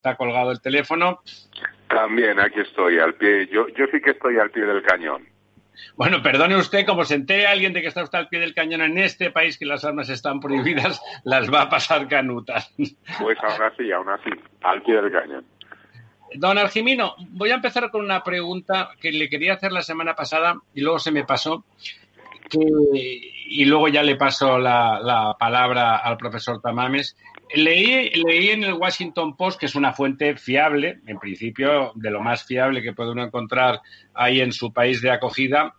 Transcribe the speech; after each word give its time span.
está 0.00 0.16
colgado 0.16 0.50
el 0.50 0.62
teléfono. 0.62 1.20
También 1.88 2.40
aquí 2.40 2.60
estoy, 2.60 2.98
al 2.98 3.14
pie. 3.14 3.46
Yo, 3.52 3.68
yo 3.68 3.84
sí 3.92 4.00
que 4.00 4.12
estoy 4.12 4.38
al 4.38 4.50
pie 4.50 4.64
del 4.64 4.82
cañón. 4.82 5.26
Bueno, 5.94 6.22
perdone 6.22 6.56
usted, 6.56 6.86
como 6.86 7.04
se 7.04 7.16
entere 7.16 7.46
alguien 7.46 7.74
de 7.74 7.82
que 7.82 7.88
está 7.88 8.02
usted 8.02 8.18
al 8.18 8.28
pie 8.28 8.40
del 8.40 8.54
cañón 8.54 8.80
en 8.80 8.96
este 8.96 9.30
país, 9.30 9.58
que 9.58 9.66
las 9.66 9.84
armas 9.84 10.08
están 10.08 10.40
prohibidas, 10.40 11.02
las 11.24 11.52
va 11.52 11.62
a 11.62 11.68
pasar 11.68 12.08
canutas. 12.08 12.72
Pues 13.20 13.38
aún 13.42 13.62
así, 13.62 13.92
aún 13.92 14.08
así, 14.08 14.30
al 14.62 14.82
pie 14.82 15.02
del 15.02 15.12
cañón. 15.12 15.44
Don 16.34 16.56
Argimino, 16.56 17.14
voy 17.32 17.50
a 17.50 17.56
empezar 17.56 17.90
con 17.90 18.02
una 18.02 18.22
pregunta 18.22 18.92
que 19.00 19.12
le 19.12 19.28
quería 19.28 19.54
hacer 19.54 19.72
la 19.72 19.82
semana 19.82 20.14
pasada 20.14 20.54
y 20.72 20.80
luego 20.80 20.98
se 20.98 21.12
me 21.12 21.24
pasó. 21.24 21.64
y 22.52 23.64
luego 23.66 23.88
ya 23.88 24.02
le 24.02 24.16
paso 24.16 24.58
la, 24.58 24.98
la 25.02 25.36
palabra 25.38 25.96
al 25.96 26.16
profesor 26.16 26.62
Tamames. 26.62 27.16
Leí, 27.54 28.10
leí 28.10 28.50
en 28.50 28.64
el 28.64 28.74
Washington 28.74 29.36
Post, 29.36 29.58
que 29.58 29.66
es 29.66 29.74
una 29.74 29.92
fuente 29.92 30.36
fiable, 30.36 31.00
en 31.06 31.18
principio 31.18 31.92
de 31.96 32.10
lo 32.10 32.20
más 32.20 32.44
fiable 32.44 32.82
que 32.82 32.92
puede 32.92 33.10
uno 33.10 33.24
encontrar 33.24 33.80
ahí 34.14 34.40
en 34.40 34.52
su 34.52 34.72
país 34.72 35.02
de 35.02 35.10
acogida, 35.10 35.74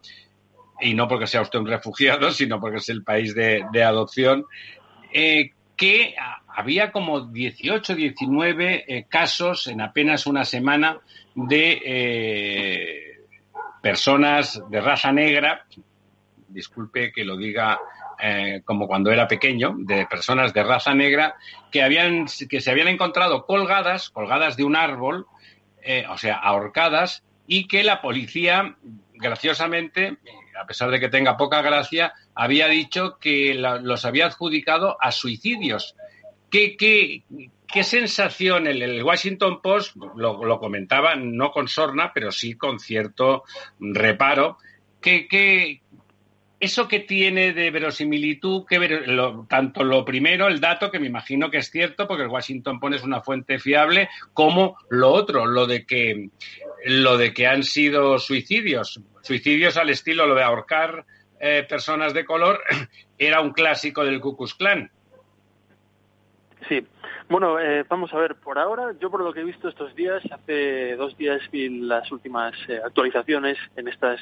y 0.81 0.93
no 0.93 1.07
porque 1.07 1.27
sea 1.27 1.41
usted 1.41 1.59
un 1.59 1.67
refugiado, 1.67 2.31
sino 2.31 2.59
porque 2.59 2.77
es 2.77 2.89
el 2.89 3.03
país 3.03 3.33
de, 3.33 3.83
adopción, 3.83 4.45
eh, 5.13 5.51
que 5.77 6.15
había 6.47 6.91
como 6.91 7.21
18, 7.21 7.95
19 7.95 8.85
eh, 8.87 9.05
casos 9.07 9.67
en 9.67 9.81
apenas 9.81 10.27
una 10.27 10.43
semana 10.43 10.99
de 11.33 11.81
eh, 11.85 13.19
personas 13.81 14.61
de 14.69 14.81
raza 14.81 15.11
negra, 15.11 15.65
disculpe 16.49 17.11
que 17.11 17.23
lo 17.23 17.37
diga 17.37 17.79
eh, 18.21 18.61
como 18.65 18.87
cuando 18.87 19.11
era 19.11 19.27
pequeño, 19.27 19.75
de 19.77 20.05
personas 20.05 20.53
de 20.53 20.63
raza 20.63 20.93
negra 20.93 21.35
que, 21.71 21.81
habían, 21.81 22.27
que 22.49 22.61
se 22.61 22.71
habían 22.71 22.87
encontrado 22.87 23.45
colgadas, 23.45 24.09
colgadas 24.09 24.57
de 24.57 24.63
un 24.63 24.75
árbol, 24.75 25.25
eh, 25.81 26.05
o 26.09 26.17
sea, 26.17 26.35
ahorcadas, 26.35 27.23
y 27.47 27.67
que 27.67 27.83
la 27.83 28.01
policía, 28.01 28.75
graciosamente, 29.13 30.17
a 30.59 30.65
pesar 30.65 30.91
de 30.91 30.99
que 30.99 31.09
tenga 31.09 31.37
poca 31.37 31.61
gracia, 31.61 32.13
había 32.35 32.67
dicho 32.67 33.17
que 33.19 33.55
los 33.55 34.05
había 34.05 34.27
adjudicado 34.27 34.97
a 35.01 35.11
suicidios. 35.11 35.95
¿Qué, 36.49 36.77
qué, 36.77 37.23
qué 37.67 37.83
sensación? 37.83 38.67
El, 38.67 39.03
Washington 39.03 39.61
Post 39.61 39.95
lo, 40.15 40.43
lo, 40.45 40.59
comentaba, 40.59 41.15
no 41.15 41.51
con 41.51 41.67
sorna, 41.67 42.11
pero 42.13 42.31
sí 42.31 42.55
con 42.55 42.79
cierto 42.79 43.43
reparo. 43.79 44.57
¿Qué, 45.01 45.27
qué, 45.27 45.81
¿Eso 46.61 46.87
que 46.87 46.99
tiene 46.99 47.53
de 47.53 47.71
verosimilitud? 47.71 48.67
Que 48.67 48.77
tanto 49.49 49.83
lo 49.83 50.05
primero, 50.05 50.47
el 50.47 50.59
dato, 50.59 50.91
que 50.91 50.99
me 50.99 51.07
imagino 51.07 51.49
que 51.49 51.57
es 51.57 51.71
cierto, 51.71 52.07
porque 52.07 52.21
el 52.21 52.29
Washington 52.29 52.79
Post 52.79 52.97
es 52.97 53.03
una 53.03 53.21
fuente 53.21 53.57
fiable, 53.57 54.09
como 54.33 54.77
lo 54.91 55.09
otro, 55.09 55.47
lo 55.47 55.65
de 55.65 55.87
que, 55.87 56.29
lo 56.85 57.17
de 57.17 57.33
que 57.33 57.47
han 57.47 57.63
sido 57.63 58.19
suicidios. 58.19 59.01
Suicidios 59.23 59.75
al 59.75 59.89
estilo, 59.89 60.27
lo 60.27 60.35
de 60.35 60.43
ahorcar 60.43 61.03
eh, 61.39 61.65
personas 61.67 62.13
de 62.13 62.25
color, 62.25 62.61
era 63.17 63.41
un 63.41 63.53
clásico 63.53 64.05
del 64.05 64.21
Ku 64.21 64.37
Klux 64.37 64.53
Klan. 64.53 64.91
Sí, 66.69 66.85
bueno, 67.27 67.59
eh, 67.59 67.83
vamos 67.89 68.13
a 68.13 68.17
ver, 68.17 68.35
por 68.35 68.59
ahora, 68.59 68.93
yo 68.99 69.09
por 69.09 69.23
lo 69.23 69.33
que 69.33 69.39
he 69.39 69.43
visto 69.43 69.67
estos 69.67 69.95
días, 69.95 70.21
hace 70.31 70.95
dos 70.95 71.17
días 71.17 71.41
vi 71.51 71.69
las 71.69 72.11
últimas 72.11 72.53
eh, 72.67 72.79
actualizaciones 72.85 73.57
en 73.75 73.87
estas 73.87 74.19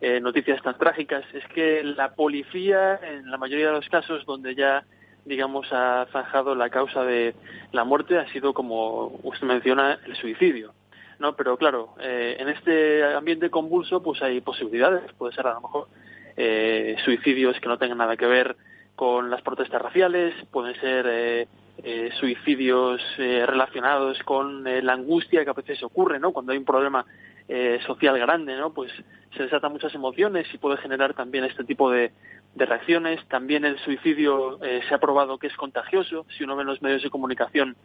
eh, 0.00 0.20
noticias 0.20 0.62
tan 0.62 0.76
trágicas 0.76 1.24
es 1.32 1.44
que 1.48 1.82
la 1.82 2.14
policía, 2.14 3.00
en 3.02 3.30
la 3.30 3.38
mayoría 3.38 3.66
de 3.66 3.72
los 3.72 3.88
casos 3.88 4.26
donde 4.26 4.54
ya, 4.54 4.84
digamos, 5.24 5.72
ha 5.72 6.06
zanjado 6.12 6.54
la 6.54 6.68
causa 6.68 7.02
de 7.04 7.34
la 7.72 7.84
muerte, 7.84 8.18
ha 8.18 8.30
sido, 8.32 8.52
como 8.52 9.18
usted 9.22 9.46
menciona, 9.46 9.98
el 10.06 10.16
suicidio. 10.16 10.74
¿no? 11.18 11.34
Pero 11.34 11.56
claro, 11.56 11.94
eh, 12.00 12.36
en 12.38 12.48
este 12.48 13.04
ambiente 13.04 13.50
convulso, 13.50 14.02
pues 14.02 14.20
hay 14.22 14.40
posibilidades. 14.40 15.12
Puede 15.14 15.34
ser 15.34 15.46
a 15.46 15.54
lo 15.54 15.62
mejor 15.62 15.88
eh, 16.36 16.96
suicidios 17.04 17.58
que 17.60 17.68
no 17.68 17.78
tengan 17.78 17.98
nada 17.98 18.16
que 18.16 18.26
ver 18.26 18.56
con 18.94 19.30
las 19.30 19.42
protestas 19.42 19.80
raciales, 19.80 20.34
pueden 20.50 20.74
ser 20.80 21.06
eh, 21.08 21.48
eh 21.82 22.10
suicidios 22.18 23.00
relacionados 23.18 24.18
con 24.24 24.64
la 24.64 24.92
angustia 24.94 25.44
que 25.44 25.50
a 25.50 25.54
veces 25.54 25.82
ocurre, 25.82 26.18
¿no? 26.18 26.32
Cuando 26.32 26.52
hay 26.52 26.58
un 26.58 26.64
problema 26.64 27.04
eh, 27.48 27.78
social 27.86 28.18
grande, 28.18 28.56
¿no? 28.56 28.72
Pues 28.72 28.90
se 29.36 29.44
desatan 29.44 29.70
muchas 29.70 29.94
emociones 29.94 30.52
y 30.52 30.58
puede 30.58 30.78
generar 30.78 31.14
también 31.14 31.44
este 31.44 31.62
tipo 31.62 31.88
de, 31.90 32.10
reacciones. 32.56 33.24
También 33.28 33.64
el 33.64 33.78
suicidio 33.78 34.60
eh, 34.64 34.80
se 34.88 34.94
ha 34.94 34.98
probado 34.98 35.38
que 35.38 35.46
es 35.46 35.56
contagioso. 35.56 36.26
Si 36.36 36.42
uno 36.42 36.56
ve 36.56 36.62
en 36.62 36.68
los 36.68 36.82
medios 36.82 37.02
de 37.04 37.10
comunicación 37.10 37.76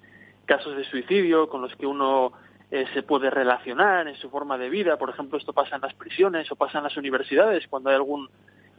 casos 0.45 0.75
de 0.75 0.83
suicidio 0.85 1.47
con 1.47 1.61
los 1.61 1.75
que 1.75 1.85
uno 1.85 2.31
eh, 2.71 2.85
se 2.94 3.03
puede 3.03 3.29
relacionar 3.29 4.07
en 4.07 4.16
su 4.16 4.31
forma 4.31 4.57
de 4.57 4.69
vida, 4.69 4.97
por 4.97 5.11
ejemplo, 5.11 5.38
esto 5.38 5.53
pasa 5.53 5.75
en 5.75 5.81
las 5.81 5.94
prisiones 5.94 6.51
o 6.51 6.55
pasa 6.55 6.79
en 6.79 6.85
las 6.85 6.97
universidades 6.97 7.67
cuando 7.67 7.89
hay 7.89 7.97
algún 7.97 8.29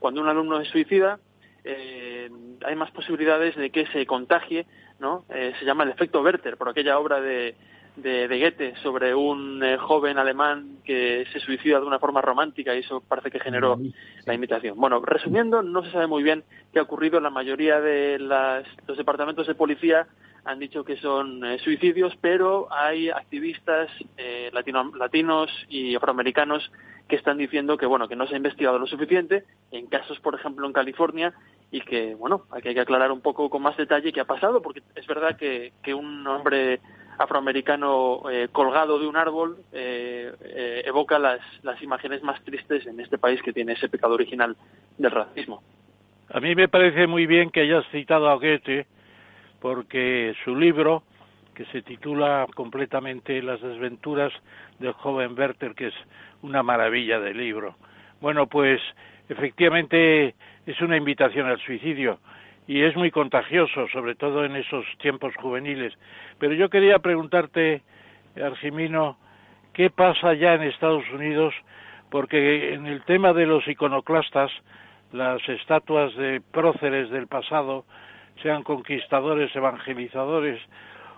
cuando 0.00 0.20
un 0.20 0.28
alumno 0.28 0.58
es 0.58 0.68
suicida, 0.68 1.20
hay 1.64 2.74
más 2.74 2.90
posibilidades 2.90 3.54
de 3.54 3.70
que 3.70 3.86
se 3.86 4.04
contagie, 4.04 4.66
¿no? 4.98 5.24
se 5.28 5.64
llama 5.64 5.84
el 5.84 5.90
efecto 5.90 6.22
Werther, 6.22 6.56
por 6.56 6.68
aquella 6.68 6.98
obra 6.98 7.20
de, 7.20 7.54
de, 7.96 8.28
de 8.28 8.40
Goethe 8.40 8.74
sobre 8.82 9.14
un 9.14 9.62
eh, 9.62 9.76
joven 9.76 10.18
alemán 10.18 10.78
que 10.84 11.26
se 11.32 11.40
suicida 11.40 11.80
de 11.80 11.86
una 11.86 11.98
forma 11.98 12.20
romántica 12.20 12.74
y 12.74 12.80
eso 12.80 13.02
parece 13.06 13.30
que 13.30 13.40
generó 13.40 13.78
la 14.24 14.34
imitación. 14.34 14.78
Bueno, 14.78 15.00
resumiendo, 15.00 15.62
no 15.62 15.84
se 15.84 15.90
sabe 15.90 16.06
muy 16.06 16.22
bien 16.22 16.44
qué 16.72 16.78
ha 16.78 16.82
ocurrido. 16.82 17.20
La 17.20 17.30
mayoría 17.30 17.80
de 17.80 18.18
los 18.18 18.96
departamentos 18.96 19.46
de 19.46 19.54
policía 19.54 20.06
han 20.44 20.58
dicho 20.58 20.84
que 20.84 20.96
son 20.96 21.44
eh, 21.44 21.58
suicidios, 21.58 22.16
pero 22.20 22.68
hay 22.72 23.10
activistas 23.10 23.90
eh, 24.16 24.50
latinos 24.52 25.50
y 25.68 25.94
afroamericanos 25.94 26.70
que 27.08 27.16
están 27.16 27.36
diciendo 27.36 27.76
que 27.76 27.86
bueno 27.86 28.08
que 28.08 28.16
no 28.16 28.26
se 28.26 28.34
ha 28.34 28.38
investigado 28.38 28.78
lo 28.78 28.86
suficiente 28.86 29.44
en 29.70 29.86
casos, 29.86 30.18
por 30.20 30.34
ejemplo, 30.34 30.66
en 30.66 30.72
California 30.72 31.34
y 31.70 31.80
que 31.82 32.14
bueno 32.14 32.44
hay 32.50 32.62
que 32.62 32.80
aclarar 32.80 33.12
un 33.12 33.20
poco 33.20 33.50
con 33.50 33.62
más 33.62 33.76
detalle 33.76 34.12
qué 34.12 34.20
ha 34.20 34.24
pasado, 34.24 34.62
porque 34.62 34.82
es 34.94 35.06
verdad 35.06 35.36
que, 35.36 35.72
que 35.82 35.94
un 35.94 36.26
hombre 36.26 36.80
afroamericano 37.18 38.22
eh, 38.30 38.48
colgado 38.50 38.98
de 38.98 39.06
un 39.06 39.16
árbol 39.16 39.58
eh, 39.72 40.32
eh, 40.42 40.82
evoca 40.84 41.18
las, 41.18 41.40
las 41.62 41.80
imágenes 41.82 42.22
más 42.22 42.42
tristes 42.42 42.86
en 42.86 43.00
este 43.00 43.18
país 43.18 43.40
que 43.42 43.52
tiene 43.52 43.72
ese 43.72 43.88
pecado 43.88 44.14
original 44.14 44.56
del 44.98 45.10
racismo. 45.10 45.62
A 46.30 46.40
mí 46.40 46.54
me 46.54 46.68
parece 46.68 47.06
muy 47.06 47.26
bien 47.26 47.50
que 47.50 47.60
hayas 47.60 47.84
citado 47.90 48.30
a 48.30 48.36
Goethe, 48.36 48.86
porque 49.60 50.34
su 50.44 50.56
libro, 50.56 51.02
que 51.54 51.66
se 51.66 51.82
titula 51.82 52.46
completamente 52.54 53.42
Las 53.42 53.60
desventuras 53.60 54.32
del 54.78 54.92
joven 54.92 55.38
Werther, 55.38 55.74
que 55.74 55.88
es 55.88 55.94
una 56.40 56.62
maravilla 56.62 57.20
de 57.20 57.34
libro. 57.34 57.76
Bueno, 58.20 58.46
pues 58.46 58.80
efectivamente 59.28 60.34
es 60.66 60.80
una 60.80 60.96
invitación 60.96 61.46
al 61.46 61.60
suicidio 61.60 62.18
y 62.66 62.82
es 62.82 62.96
muy 62.96 63.10
contagioso, 63.10 63.88
sobre 63.88 64.14
todo 64.14 64.44
en 64.44 64.56
esos 64.56 64.84
tiempos 64.98 65.34
juveniles. 65.36 65.92
Pero 66.38 66.54
yo 66.54 66.70
quería 66.70 66.98
preguntarte, 67.00 67.82
Argimino, 68.42 69.16
¿qué 69.72 69.90
pasa 69.90 70.34
ya 70.34 70.54
en 70.54 70.62
Estados 70.62 71.04
Unidos? 71.12 71.54
Porque 72.10 72.74
en 72.74 72.86
el 72.86 73.02
tema 73.04 73.32
de 73.32 73.46
los 73.46 73.66
iconoclastas, 73.66 74.50
las 75.12 75.46
estatuas 75.48 76.14
de 76.16 76.40
próceres 76.52 77.10
del 77.10 77.26
pasado, 77.26 77.84
sean 78.42 78.62
conquistadores, 78.62 79.54
evangelizadores, 79.54 80.60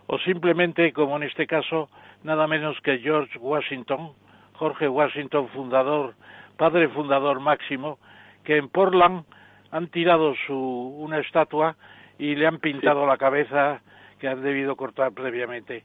o 0.07 0.19
simplemente, 0.19 0.93
como 0.93 1.17
en 1.17 1.25
este 1.25 1.47
caso, 1.47 1.89
nada 2.23 2.47
menos 2.47 2.81
que 2.81 2.99
George 2.99 3.39
Washington, 3.39 4.13
Jorge 4.55 4.89
Washington, 4.89 5.49
fundador, 5.49 6.15
padre 6.57 6.89
fundador 6.89 7.41
máximo, 7.41 7.99
que 8.45 8.57
en 8.57 8.69
Portland 8.69 9.25
han 9.75 9.89
tirado 9.89 10.37
su, 10.47 10.55
una 10.55 11.19
estatua 11.19 11.75
y 12.17 12.37
le 12.37 12.47
han 12.47 12.61
pintado 12.61 13.07
la 13.07 13.17
cabeza 13.17 13.83
que 14.21 14.29
han 14.29 14.41
debido 14.41 14.77
cortar 14.77 15.11
previamente. 15.11 15.83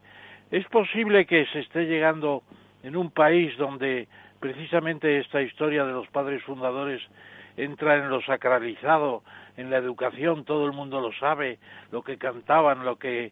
¿Es 0.52 0.64
posible 0.68 1.26
que 1.26 1.48
se 1.48 1.62
esté 1.62 1.88
llegando 1.88 2.44
en 2.84 2.96
un 2.96 3.10
país 3.10 3.58
donde 3.58 4.08
precisamente 4.40 5.18
esta 5.18 5.42
historia 5.42 5.86
de 5.86 5.94
los 5.94 6.08
padres 6.10 6.44
fundadores 6.44 7.02
entra 7.58 7.96
en 7.96 8.12
lo 8.12 8.22
sacralizado, 8.22 9.24
en 9.58 9.72
la 9.72 9.78
educación, 9.78 10.46
todo 10.46 10.68
el 10.68 10.74
mundo 10.74 11.02
lo 11.02 11.12
sabe, 11.14 11.58
lo 11.92 12.04
que 12.04 12.20
cantaban, 12.20 12.86
lo 12.86 12.98
que 12.98 13.32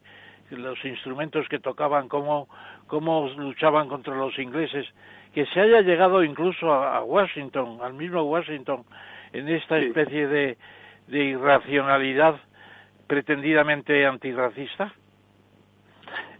los 0.50 0.84
instrumentos 0.84 1.48
que 1.48 1.60
tocaban, 1.60 2.08
cómo, 2.08 2.48
cómo 2.88 3.28
luchaban 3.36 3.86
contra 3.86 4.16
los 4.16 4.36
ingleses, 4.40 4.86
que 5.32 5.46
se 5.46 5.60
haya 5.60 5.82
llegado 5.82 6.24
incluso 6.24 6.72
a 6.72 7.04
Washington, 7.04 7.78
al 7.80 7.94
mismo 7.94 8.22
Washington, 8.24 8.84
en 9.32 9.48
esta 9.48 9.78
especie 9.78 10.26
de, 10.26 10.58
de 11.06 11.24
irracionalidad 11.24 12.36
pretendidamente 13.06 14.06
antirracista? 14.06 14.92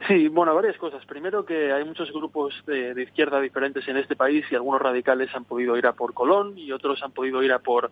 Sí, 0.07 0.29
bueno, 0.29 0.55
varias 0.55 0.77
cosas. 0.79 1.05
Primero 1.07 1.45
que 1.45 1.73
hay 1.73 1.85
muchos 1.85 2.11
grupos 2.13 2.55
de, 2.67 2.95
de, 2.95 3.03
izquierda 3.03 3.41
diferentes 3.41 3.87
en 3.89 3.97
este 3.97 4.17
país 4.17 4.45
y 4.51 4.55
algunos 4.55 4.81
radicales 4.81 5.35
han 5.35 5.45
podido 5.45 5.77
ir 5.77 5.87
a 5.87 5.93
por 5.93 6.15
Colón 6.15 6.57
y 6.57 6.73
otros 6.73 7.03
han 7.03 7.13
podido 7.13 7.43
ir 7.43 7.53
a 7.53 7.59
por 7.59 7.91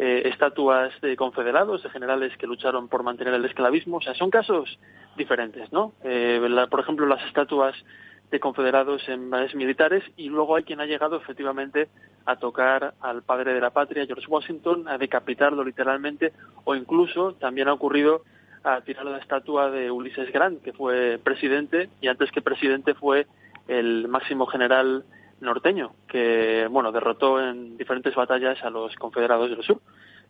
eh, 0.00 0.28
estatuas 0.28 0.92
de 1.00 1.16
confederados, 1.16 1.82
de 1.82 1.90
generales 1.90 2.36
que 2.36 2.46
lucharon 2.46 2.86
por 2.86 3.02
mantener 3.02 3.34
el 3.34 3.44
esclavismo. 3.44 3.96
O 3.96 4.00
sea, 4.00 4.14
son 4.14 4.30
casos 4.30 4.78
diferentes, 5.16 5.72
¿no? 5.72 5.92
Eh, 6.04 6.40
por 6.70 6.78
ejemplo, 6.78 7.04
las 7.06 7.24
estatuas 7.26 7.74
de 8.30 8.40
confederados 8.40 9.08
en 9.08 9.30
bases 9.30 9.54
militares 9.54 10.04
y 10.16 10.28
luego 10.28 10.56
hay 10.56 10.64
quien 10.64 10.80
ha 10.80 10.86
llegado 10.86 11.16
efectivamente 11.16 11.88
a 12.26 12.36
tocar 12.36 12.94
al 13.00 13.22
padre 13.22 13.54
de 13.54 13.60
la 13.60 13.70
patria, 13.70 14.06
George 14.06 14.26
Washington, 14.28 14.86
a 14.86 14.98
decapitarlo 14.98 15.64
literalmente 15.64 16.32
o 16.64 16.74
incluso 16.74 17.32
también 17.34 17.68
ha 17.68 17.72
ocurrido 17.72 18.22
a 18.64 18.80
tirar 18.82 19.06
la 19.06 19.18
estatua 19.18 19.70
de 19.70 19.90
Ulises 19.90 20.30
Grant, 20.32 20.62
que 20.62 20.72
fue 20.72 21.18
presidente 21.22 21.88
y 22.00 22.08
antes 22.08 22.30
que 22.30 22.42
presidente 22.42 22.94
fue 22.94 23.26
el 23.66 24.08
máximo 24.08 24.46
general 24.46 25.04
norteño, 25.40 25.92
que 26.08 26.66
bueno 26.70 26.92
derrotó 26.92 27.40
en 27.40 27.76
diferentes 27.78 28.14
batallas 28.14 28.62
a 28.62 28.70
los 28.70 28.94
confederados 28.96 29.48
del 29.50 29.62
sur. 29.62 29.80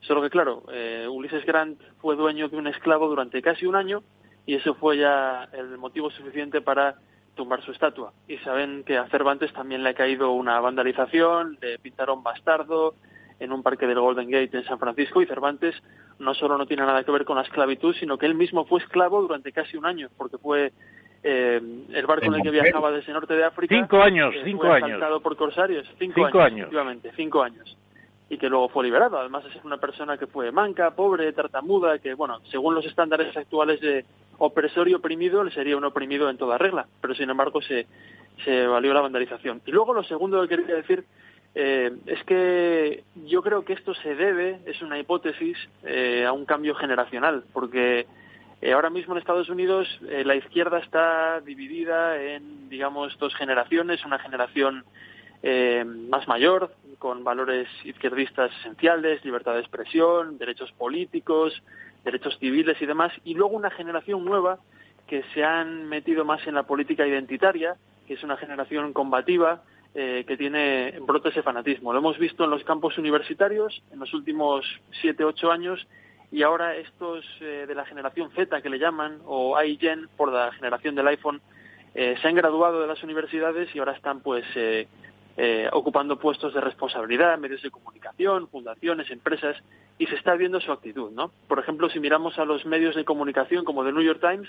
Solo 0.01 0.23
que 0.23 0.31
claro, 0.31 0.63
eh, 0.71 1.07
Ulises 1.11 1.45
Grant 1.45 1.81
fue 2.01 2.15
dueño 2.15 2.49
de 2.49 2.57
un 2.57 2.69
esclavo 2.69 3.09
durante 3.09 3.43
casi 3.43 3.67
un 3.67 3.75
año 3.75 4.03
y 4.47 4.55
eso 4.55 4.75
fue 4.75 4.99
ya 4.99 5.49
el 5.53 5.77
motivo 5.79 6.11
suficiente 6.11 6.61
para 6.61 6.97
tumbar 7.39 7.63
su 7.63 7.71
estatua. 7.71 8.13
Y 8.27 8.37
saben 8.39 8.83
que 8.85 8.99
a 8.99 9.07
Cervantes 9.07 9.53
también 9.53 9.83
le 9.83 9.91
ha 9.91 9.95
caído 9.95 10.33
una 10.33 10.61
vandalización, 10.61 11.57
le 11.63 11.79
pintaron 11.79 12.23
bastardo 12.23 12.95
en 13.39 13.53
un 13.53 13.63
parque 13.63 13.87
del 13.87 14.01
Golden 14.01 14.29
Gate 14.29 14.59
en 14.59 14.65
San 14.65 14.81
Francisco 14.81 15.23
y 15.23 15.27
Cervantes 15.27 15.75
no 16.19 16.35
solo 16.35 16.59
no 16.59 16.67
tiene 16.67 16.85
nada 16.85 17.05
que 17.05 17.13
ver 17.13 17.25
con 17.25 17.37
la 17.37 17.43
esclavitud, 17.43 17.95
sino 17.95 18.19
que 18.19 18.27
él 18.27 18.35
mismo 18.35 18.67
fue 18.67 18.81
esclavo 18.81 19.23
durante 19.23 19.53
casi 19.53 19.77
un 19.77 19.87
año, 19.87 20.09
porque 20.17 20.37
fue 20.37 20.73
eh, 21.23 21.61
el 21.91 22.07
barco 22.07 22.27
en 22.27 22.35
el 22.35 22.43
que 22.43 22.51
viajaba 22.51 22.91
desde 22.91 23.13
el 23.13 23.15
norte 23.15 23.35
de 23.35 23.45
África. 23.45 23.73
Cinco 23.73 24.03
años, 24.03 24.35
eh, 24.35 24.43
cinco 24.45 24.67
fue 24.67 24.77
años. 24.83 25.23
por 25.23 25.37
corsarios. 25.37 25.87
Cinco, 25.97 26.27
años, 26.27 26.59
Efectivamente, 26.59 27.13
cinco 27.17 27.43
años. 27.43 27.77
Y 28.29 28.39
que 28.39 28.49
luego 28.49 28.69
fue 28.69 28.85
liberado. 28.85 29.19
Además, 29.19 29.45
es 29.47 29.65
una 29.65 29.79
persona 29.79 30.19
que 30.19 30.27
fue 30.27 30.53
manca, 30.53 30.91
pobre, 30.91 31.33
tartamuda, 31.33 31.99
que, 31.99 32.15
bueno, 32.15 32.41
según 32.51 32.75
los 32.75 32.85
estándares 32.85 33.37
actuales 33.37 33.81
de 33.81 34.05
opresor 34.39 34.89
y 34.89 34.95
oprimido, 34.95 35.43
le 35.43 35.51
sería 35.51 35.77
un 35.77 35.85
oprimido 35.85 36.29
en 36.29 36.37
toda 36.37 36.59
regla. 36.59 36.87
Pero, 37.01 37.15
sin 37.15 37.31
embargo, 37.31 37.63
se, 37.63 37.87
se 38.45 38.67
valió 38.67 38.93
la 38.93 39.01
vandalización. 39.01 39.63
Y 39.67 39.73
luego, 39.73 39.95
lo 39.95 40.05
segundo 40.05 40.41
que 40.43 40.57
quería 40.57 40.77
decir 40.77 41.05
eh, 41.55 41.91
es 42.07 42.23
que 42.25 43.05
yo 43.27 43.43
creo 43.43 43.65
que 43.65 43.73
esto 43.73 43.95
se 43.95 44.15
debe, 44.15 44.61
es 44.67 44.83
una 44.83 44.99
hipótesis, 44.99 45.57
eh, 45.85 46.27
a 46.27 46.33
un 46.33 46.45
cambio 46.45 46.75
generacional, 46.75 47.45
porque 47.53 48.07
eh, 48.61 48.73
ahora 48.73 48.91
mismo 48.91 49.15
en 49.15 49.19
Estados 49.19 49.49
Unidos 49.49 49.87
eh, 50.09 50.25
la 50.25 50.35
izquierda 50.35 50.79
está 50.79 51.41
dividida 51.41 52.21
en, 52.21 52.69
digamos, 52.69 53.17
dos 53.19 53.35
generaciones, 53.37 54.05
una 54.05 54.19
generación 54.19 54.85
eh, 55.43 55.85
más 55.85 56.27
mayor, 56.27 56.73
con 56.99 57.25
valores 57.25 57.69
izquierdistas 57.85 58.51
esenciales, 58.61 59.25
libertad 59.25 59.55
de 59.55 59.61
expresión, 59.61 60.39
derechos 60.39 60.73
políticos, 60.73 61.63
derechos 62.05 62.39
civiles 62.39 62.81
y 62.81 62.87
demás, 62.87 63.13
y 63.25 63.35
luego 63.35 63.57
una 63.57 63.71
generación 63.71 64.25
nueva 64.25 64.59
que 65.07 65.23
se 65.35 65.45
han 65.45 65.89
metido 65.89 66.25
más 66.25 66.47
en 66.47 66.55
la 66.55 66.65
política 66.65 67.07
identitaria, 67.07 67.77
que 68.07 68.15
es 68.15 68.23
una 68.23 68.37
generación 68.37 68.93
combativa, 68.93 69.63
que 69.95 70.37
tiene 70.37 70.95
brotes 71.01 71.35
de 71.35 71.43
fanatismo. 71.43 71.93
Lo 71.93 71.99
hemos 71.99 72.19
visto 72.19 72.45
en 72.45 72.51
los 72.51 72.63
campos 72.63 72.99
universitarios 72.99 73.83
en 73.91 73.99
los 73.99 74.15
últimos 74.15 74.65
siete, 75.01 75.25
ocho 75.25 75.51
años 75.51 75.89
y 76.31 76.43
ahora 76.43 76.77
estos 76.77 77.25
eh, 77.41 77.65
de 77.67 77.75
la 77.75 77.87
generación 77.87 78.31
Z 78.35 78.61
que 78.61 78.69
le 78.69 78.79
llaman, 78.79 79.19
o 79.25 79.61
iGen 79.63 80.09
por 80.17 80.33
la 80.33 80.53
generación 80.53 80.95
del 80.95 81.09
iPhone, 81.09 81.41
eh, 81.95 82.17
se 82.21 82.29
han 82.29 82.35
graduado 82.35 82.81
de 82.81 82.87
las 82.87 83.03
universidades 83.03 83.75
y 83.75 83.79
ahora 83.79 83.93
están 83.93 84.21
pues 84.21 84.45
eh, 84.55 84.89
ocupando 85.73 86.19
puestos 86.19 86.53
de 86.53 86.61
responsabilidad, 86.61 87.39
medios 87.39 87.63
de 87.63 87.71
comunicación, 87.71 88.49
fundaciones, 88.49 89.11
empresas, 89.11 89.57
y 89.99 90.07
se 90.07 90.17
está 90.17 90.35
viendo 90.35 90.61
su 90.61 90.73
actitud, 90.73 91.11
¿no? 91.13 91.31
Por 91.47 91.59
ejemplo, 91.59 91.89
si 91.91 92.01
miramos 92.01 92.39
a 92.39 92.45
los 92.45 92.67
medios 92.67 92.97
de 92.97 93.05
comunicación 93.05 93.65
como 93.65 93.85
The 93.85 93.93
New 93.93 94.03
York 94.03 94.21
Times, 94.21 94.49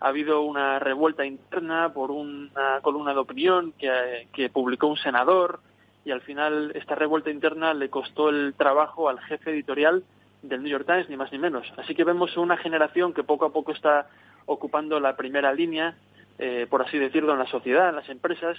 ha 0.00 0.08
habido 0.08 0.42
una 0.42 0.78
revuelta 0.78 1.24
interna 1.24 1.92
por 1.92 2.10
una 2.10 2.80
columna 2.82 3.12
de 3.12 3.18
opinión 3.18 3.72
que, 3.78 4.28
que 4.32 4.48
publicó 4.48 4.86
un 4.86 4.96
senador 4.96 5.60
y 6.04 6.10
al 6.10 6.20
final 6.22 6.72
esta 6.74 6.94
revuelta 6.94 7.30
interna 7.30 7.74
le 7.74 7.90
costó 7.90 8.30
el 8.30 8.54
trabajo 8.54 9.08
al 9.08 9.20
jefe 9.20 9.50
editorial 9.50 10.04
del 10.42 10.62
New 10.62 10.70
York 10.70 10.86
Times, 10.86 11.10
ni 11.10 11.16
más 11.16 11.32
ni 11.32 11.38
menos. 11.38 11.70
Así 11.76 11.94
que 11.94 12.04
vemos 12.04 12.36
una 12.36 12.56
generación 12.56 13.12
que 13.12 13.24
poco 13.24 13.44
a 13.44 13.52
poco 13.52 13.72
está 13.72 14.06
ocupando 14.46 15.00
la 15.00 15.16
primera 15.16 15.52
línea, 15.52 15.96
eh, 16.38 16.66
por 16.70 16.82
así 16.82 16.96
decirlo, 16.98 17.32
en 17.32 17.40
la 17.40 17.46
sociedad, 17.46 17.90
en 17.90 17.96
las 17.96 18.08
empresas, 18.08 18.56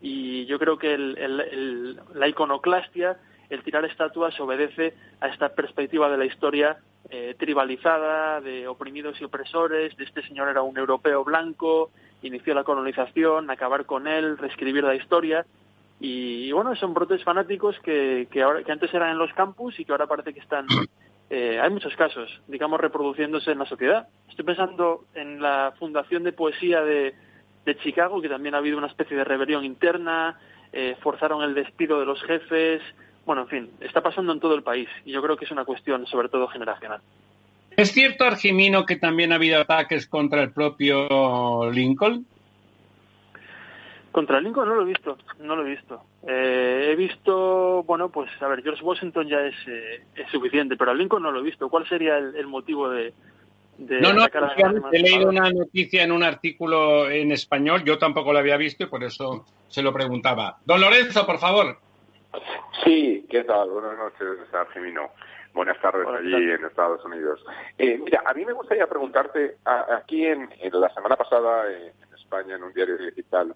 y 0.00 0.46
yo 0.46 0.58
creo 0.58 0.78
que 0.78 0.96
la 0.96 2.28
iconoclastia, 2.28 3.18
el 3.50 3.62
tirar 3.62 3.84
estatuas, 3.84 4.38
obedece 4.40 4.94
a 5.20 5.28
esta 5.28 5.50
perspectiva 5.50 6.08
de 6.08 6.18
la 6.18 6.26
historia 6.26 6.78
eh, 7.10 7.34
tribalizada, 7.38 8.40
de 8.40 8.68
oprimidos 8.68 9.20
y 9.20 9.24
opresores, 9.24 9.96
de 9.96 10.04
este 10.04 10.22
señor 10.22 10.48
era 10.48 10.62
un 10.62 10.76
europeo 10.76 11.24
blanco, 11.24 11.90
inició 12.22 12.54
la 12.54 12.64
colonización, 12.64 13.50
acabar 13.50 13.86
con 13.86 14.06
él, 14.06 14.38
reescribir 14.38 14.84
la 14.84 14.94
historia, 14.94 15.46
y, 16.00 16.52
bueno, 16.52 16.76
son 16.76 16.94
brotes 16.94 17.24
fanáticos 17.24 17.76
que, 17.80 18.28
que, 18.30 18.42
ahora, 18.42 18.62
que 18.62 18.70
antes 18.70 18.92
eran 18.94 19.10
en 19.10 19.18
los 19.18 19.32
campus 19.32 19.80
y 19.80 19.84
que 19.84 19.90
ahora 19.90 20.06
parece 20.06 20.32
que 20.32 20.38
están 20.40 20.66
eh, 21.30 21.60
hay 21.60 21.70
muchos 21.70 21.94
casos, 21.96 22.40
digamos, 22.46 22.80
reproduciéndose 22.80 23.50
en 23.50 23.58
la 23.58 23.66
sociedad. 23.66 24.08
Estoy 24.30 24.46
pensando 24.46 25.04
en 25.14 25.42
la 25.42 25.74
Fundación 25.78 26.22
de 26.22 26.32
Poesía 26.32 26.82
de, 26.82 27.14
Chicago, 27.76 28.20
que 28.22 28.28
también 28.28 28.54
ha 28.54 28.58
habido 28.58 28.78
una 28.78 28.86
especie 28.86 29.16
de 29.16 29.24
rebelión 29.24 29.64
interna, 29.64 30.38
eh, 30.72 30.96
forzaron 31.00 31.42
el 31.42 31.54
despido 31.54 32.00
de 32.00 32.06
los 32.06 32.22
jefes. 32.22 32.82
Bueno, 33.26 33.42
en 33.42 33.48
fin, 33.48 33.70
está 33.80 34.00
pasando 34.00 34.32
en 34.32 34.40
todo 34.40 34.54
el 34.54 34.62
país 34.62 34.88
y 35.04 35.12
yo 35.12 35.22
creo 35.22 35.36
que 35.36 35.44
es 35.44 35.50
una 35.50 35.64
cuestión 35.64 36.06
sobre 36.06 36.28
todo 36.28 36.48
generacional. 36.48 37.00
¿Es 37.76 37.92
cierto, 37.92 38.24
Argimino, 38.24 38.84
que 38.84 38.96
también 38.96 39.32
ha 39.32 39.36
habido 39.36 39.60
ataques 39.60 40.08
contra 40.08 40.42
el 40.42 40.52
propio 40.52 41.70
Lincoln? 41.70 42.26
Contra 44.10 44.40
Lincoln 44.40 44.68
no 44.68 44.74
lo 44.74 44.82
he 44.82 44.86
visto, 44.86 45.16
no 45.38 45.54
lo 45.54 45.64
he 45.64 45.70
visto. 45.70 46.02
Eh, 46.26 46.88
he 46.90 46.96
visto, 46.96 47.84
bueno, 47.84 48.08
pues 48.08 48.30
a 48.42 48.48
ver, 48.48 48.64
George 48.64 48.82
Washington 48.82 49.28
ya 49.28 49.42
es, 49.42 49.54
eh, 49.68 50.02
es 50.16 50.28
suficiente, 50.30 50.76
pero 50.76 50.90
a 50.90 50.94
Lincoln 50.94 51.22
no 51.22 51.30
lo 51.30 51.38
he 51.38 51.44
visto. 51.44 51.68
¿Cuál 51.68 51.86
sería 51.88 52.16
el, 52.18 52.46
motivo 52.48 52.88
de, 52.88 53.12
de 53.78 54.00
no, 54.00 54.12
no, 54.12 54.26
he 54.92 54.98
leído 54.98 55.28
una 55.28 55.50
noticia 55.50 56.02
en 56.02 56.10
un 56.10 56.24
artículo 56.24 57.08
en 57.08 57.30
español, 57.30 57.84
yo 57.84 57.96
tampoco 57.96 58.32
lo 58.32 58.40
había 58.40 58.56
visto 58.56 58.84
y 58.84 58.86
por 58.86 59.04
eso 59.04 59.46
se 59.68 59.82
lo 59.82 59.92
preguntaba. 59.92 60.58
Don 60.64 60.80
Lorenzo, 60.80 61.24
por 61.24 61.38
favor. 61.38 61.78
Sí, 62.84 63.24
¿qué 63.30 63.44
tal? 63.44 63.70
Buenas 63.70 63.96
noches, 63.96 64.52
Argemino. 64.52 65.10
Buenas 65.54 65.80
tardes 65.80 66.06
allí 66.06 66.34
en 66.34 66.64
Estados 66.64 67.04
Unidos. 67.04 67.44
Eh, 67.78 67.98
mira, 68.04 68.22
a 68.26 68.34
mí 68.34 68.44
me 68.44 68.52
gustaría 68.52 68.86
preguntarte, 68.86 69.56
aquí 69.64 70.26
en, 70.26 70.48
en, 70.60 70.80
la 70.80 70.88
semana 70.90 71.16
pasada 71.16 71.72
en 71.72 71.92
España, 72.14 72.56
en 72.56 72.64
un 72.64 72.72
diario 72.72 72.98
digital, 72.98 73.54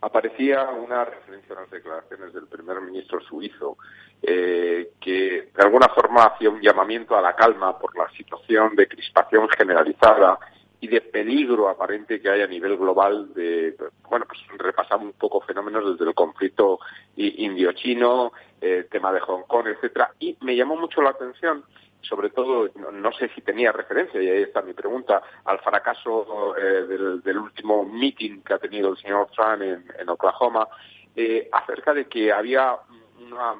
aparecía 0.00 0.64
una 0.70 1.04
referencia 1.04 1.56
a 1.56 1.62
las 1.62 1.70
declaraciones 1.70 2.32
del 2.32 2.46
primer 2.46 2.80
ministro 2.80 3.20
suizo 3.20 3.76
eh, 4.22 4.90
que 5.00 5.50
de 5.54 5.62
alguna 5.62 5.88
forma 5.88 6.24
hacía 6.24 6.50
un 6.50 6.60
llamamiento 6.60 7.16
a 7.16 7.22
la 7.22 7.34
calma 7.34 7.78
por 7.78 7.96
la 7.96 8.08
situación 8.10 8.76
de 8.76 8.88
crispación 8.88 9.48
generalizada 9.48 10.38
y 10.80 10.86
de 10.86 11.00
peligro 11.00 11.68
aparente 11.68 12.20
que 12.20 12.30
hay 12.30 12.42
a 12.42 12.46
nivel 12.46 12.76
global 12.76 13.32
de, 13.34 13.74
bueno, 14.08 14.26
pues 14.26 14.40
repasamos 14.58 15.06
un 15.06 15.12
poco 15.18 15.40
fenómenos 15.40 15.92
desde 15.92 16.08
el 16.08 16.14
conflicto 16.14 16.78
indio-chino, 17.16 18.32
el 18.60 18.88
tema 18.88 19.12
de 19.12 19.20
Hong 19.20 19.42
Kong, 19.48 19.66
etcétera, 19.66 20.12
y 20.20 20.36
me 20.40 20.54
llamó 20.54 20.76
mucho 20.76 21.02
la 21.02 21.10
atención 21.10 21.64
sobre 22.02 22.30
todo, 22.30 22.70
no, 22.92 23.12
sé 23.12 23.28
si 23.34 23.40
tenía 23.42 23.72
referencia, 23.72 24.22
y 24.22 24.28
ahí 24.28 24.42
está 24.42 24.62
mi 24.62 24.72
pregunta, 24.72 25.22
al 25.44 25.58
fracaso 25.60 26.56
eh, 26.56 27.20
del, 27.22 27.38
último 27.38 27.84
meeting 27.84 28.40
que 28.42 28.54
ha 28.54 28.58
tenido 28.58 28.90
el 28.90 28.96
señor 28.98 29.28
Trump 29.34 29.62
en, 29.62 30.08
Oklahoma, 30.08 30.68
eh, 31.16 31.48
acerca 31.52 31.92
de 31.92 32.06
que 32.06 32.32
había 32.32 32.76
una, 33.20 33.56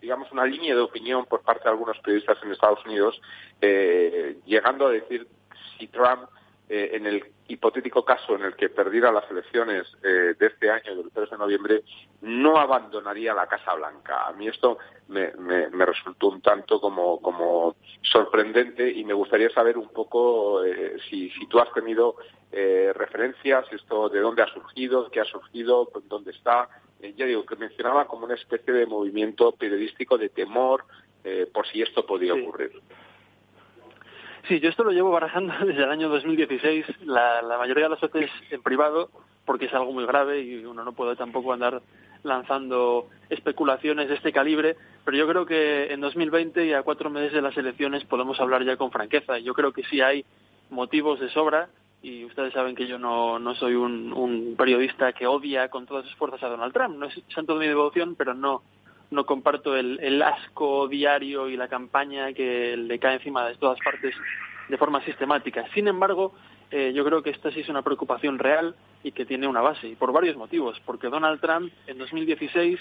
digamos, 0.00 0.30
una 0.32 0.44
línea 0.44 0.74
de 0.74 0.80
opinión 0.80 1.24
por 1.24 1.42
parte 1.42 1.64
de 1.64 1.70
algunos 1.70 1.98
periodistas 1.98 2.38
en 2.42 2.52
Estados 2.52 2.84
Unidos, 2.84 3.20
eh, 3.60 4.38
llegando 4.44 4.86
a 4.86 4.90
decir 4.90 5.26
si 5.78 5.88
Trump 5.88 6.28
eh, 6.70 6.90
en 6.92 7.06
el 7.06 7.24
hipotético 7.46 8.04
caso 8.04 8.34
en 8.34 8.44
el 8.44 8.54
que 8.54 8.68
perdiera 8.68 9.10
las 9.10 9.30
elecciones 9.30 9.86
eh, 10.02 10.34
de 10.38 10.46
este 10.46 10.70
año, 10.70 10.96
del 10.96 11.10
3 11.10 11.30
de 11.30 11.38
noviembre, 11.38 11.82
no 12.20 12.58
abandonaría 12.58 13.32
la 13.32 13.46
Casa 13.46 13.72
Blanca. 13.72 14.26
A 14.26 14.34
mí 14.34 14.48
esto 14.48 14.76
me, 15.08 15.30
resultó 15.70 16.28
un 16.28 16.42
tanto 16.42 16.78
como, 16.78 17.22
como, 17.22 17.76
sorprendente 18.02 18.90
y 18.90 19.02
me 19.04 19.14
gustaría 19.14 19.48
saber 19.48 19.78
un 19.78 19.88
poco 19.88 20.62
eh, 20.62 20.98
si, 21.08 21.30
si, 21.30 21.46
tú 21.46 21.58
has 21.58 21.72
tenido 21.72 22.16
referencias, 22.50 23.66
esto 23.72 24.08
de 24.08 24.20
dónde 24.20 24.42
ha 24.42 24.52
surgido, 24.52 25.10
qué 25.10 25.20
ha 25.20 25.24
surgido, 25.24 25.90
dónde 26.04 26.32
está. 26.32 26.68
ya 27.16 27.26
digo, 27.26 27.44
que 27.46 27.56
mencionaba 27.56 28.06
como 28.06 28.24
una 28.24 28.34
especie 28.34 28.72
de 28.72 28.86
movimiento 28.86 29.52
periodístico 29.52 30.16
de 30.16 30.30
temor 30.30 30.84
por 31.52 31.66
si 31.66 31.82
esto 31.82 32.06
podía 32.06 32.32
ocurrir. 32.32 32.72
Sí, 34.48 34.60
yo 34.60 34.70
esto 34.70 34.82
lo 34.82 34.92
llevo 34.92 35.10
barajando 35.10 35.52
desde 35.66 35.82
el 35.82 35.90
año 35.90 36.08
2016, 36.08 36.86
la, 37.04 37.42
la 37.42 37.58
mayoría 37.58 37.84
de 37.84 37.90
las 37.90 38.00
veces 38.00 38.30
en 38.50 38.62
privado, 38.62 39.10
porque 39.44 39.66
es 39.66 39.74
algo 39.74 39.92
muy 39.92 40.06
grave 40.06 40.40
y 40.40 40.64
uno 40.64 40.84
no 40.84 40.92
puede 40.92 41.16
tampoco 41.16 41.52
andar 41.52 41.82
lanzando 42.22 43.08
especulaciones 43.28 44.08
de 44.08 44.14
este 44.14 44.32
calibre, 44.32 44.76
pero 45.04 45.16
yo 45.18 45.28
creo 45.28 45.46
que 45.46 45.92
en 45.92 46.00
2020 46.00 46.66
y 46.66 46.72
a 46.72 46.82
cuatro 46.82 47.10
meses 47.10 47.32
de 47.32 47.42
las 47.42 47.56
elecciones 47.56 48.04
podemos 48.04 48.40
hablar 48.40 48.64
ya 48.64 48.76
con 48.76 48.90
franqueza. 48.90 49.38
Yo 49.38 49.52
creo 49.52 49.72
que 49.72 49.84
sí 49.84 50.00
hay 50.00 50.24
motivos 50.70 51.20
de 51.20 51.28
sobra 51.30 51.68
y 52.02 52.24
ustedes 52.24 52.52
saben 52.52 52.74
que 52.74 52.86
yo 52.86 52.98
no, 52.98 53.38
no 53.38 53.54
soy 53.54 53.74
un, 53.74 54.12
un 54.12 54.54
periodista 54.56 55.12
que 55.12 55.26
odia 55.26 55.68
con 55.68 55.86
todas 55.86 56.06
sus 56.06 56.16
fuerzas 56.16 56.42
a 56.42 56.48
Donald 56.48 56.72
Trump. 56.72 56.96
No 56.96 57.06
es 57.06 57.20
santo 57.34 57.54
de 57.54 57.60
mi 57.60 57.66
devoción, 57.66 58.14
pero 58.16 58.34
no, 58.34 58.62
no 59.10 59.26
comparto 59.26 59.76
el, 59.76 59.98
el 60.00 60.22
asco 60.22 60.88
diario 60.88 61.48
y 61.48 61.56
la 61.56 61.68
campaña 61.68 62.32
que 62.32 62.76
le 62.76 62.98
cae 62.98 63.14
encima 63.14 63.46
de 63.46 63.56
todas 63.56 63.78
partes 63.84 64.14
de 64.68 64.76
forma 64.76 65.02
sistemática. 65.04 65.64
Sin 65.74 65.88
embargo, 65.88 66.34
eh, 66.70 66.92
yo 66.94 67.04
creo 67.04 67.22
que 67.22 67.30
esta 67.30 67.50
sí 67.50 67.60
es 67.60 67.68
una 67.68 67.82
preocupación 67.82 68.38
real 68.38 68.74
y 69.02 69.12
que 69.12 69.24
tiene 69.24 69.46
una 69.46 69.60
base, 69.60 69.88
y 69.88 69.94
por 69.94 70.12
varios 70.12 70.36
motivos. 70.36 70.80
Porque 70.84 71.08
Donald 71.08 71.40
Trump 71.40 71.72
en 71.86 71.98
2016 71.98 72.78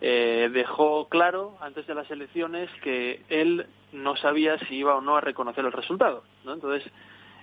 eh, 0.00 0.50
dejó 0.52 1.08
claro, 1.08 1.56
antes 1.60 1.86
de 1.86 1.94
las 1.94 2.10
elecciones, 2.10 2.70
que 2.82 3.22
él 3.28 3.66
no 3.92 4.16
sabía 4.16 4.58
si 4.60 4.76
iba 4.76 4.94
o 4.94 5.00
no 5.00 5.16
a 5.16 5.20
reconocer 5.20 5.64
el 5.64 5.72
resultado. 5.72 6.22
¿no? 6.44 6.54
Entonces, 6.54 6.90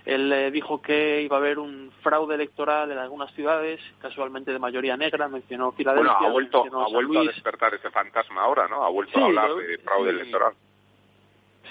él 0.06 0.32
eh, 0.32 0.52
dijo 0.52 0.80
que 0.80 1.20
iba 1.22 1.36
a 1.36 1.40
haber 1.40 1.58
un 1.58 1.90
fraude 2.00 2.36
electoral 2.36 2.92
en 2.92 2.98
algunas 2.98 3.32
ciudades, 3.34 3.80
casualmente 4.00 4.52
de 4.52 4.60
mayoría 4.60 4.96
negra, 4.96 5.28
mencionó 5.28 5.72
Filadelfia. 5.72 6.12
Bueno, 6.12 6.28
ha 6.28 6.30
vuelto, 6.30 6.64
ha 6.64 6.88
vuelto 6.88 7.18
a 7.18 7.24
despertar 7.24 7.74
ese 7.74 7.90
fantasma 7.90 8.42
ahora, 8.42 8.68
¿no? 8.68 8.84
Ha 8.84 8.88
vuelto 8.88 9.18
a 9.18 9.24
hablar 9.24 9.52
de 9.56 9.78
fraude 9.78 10.10
electoral. 10.10 10.54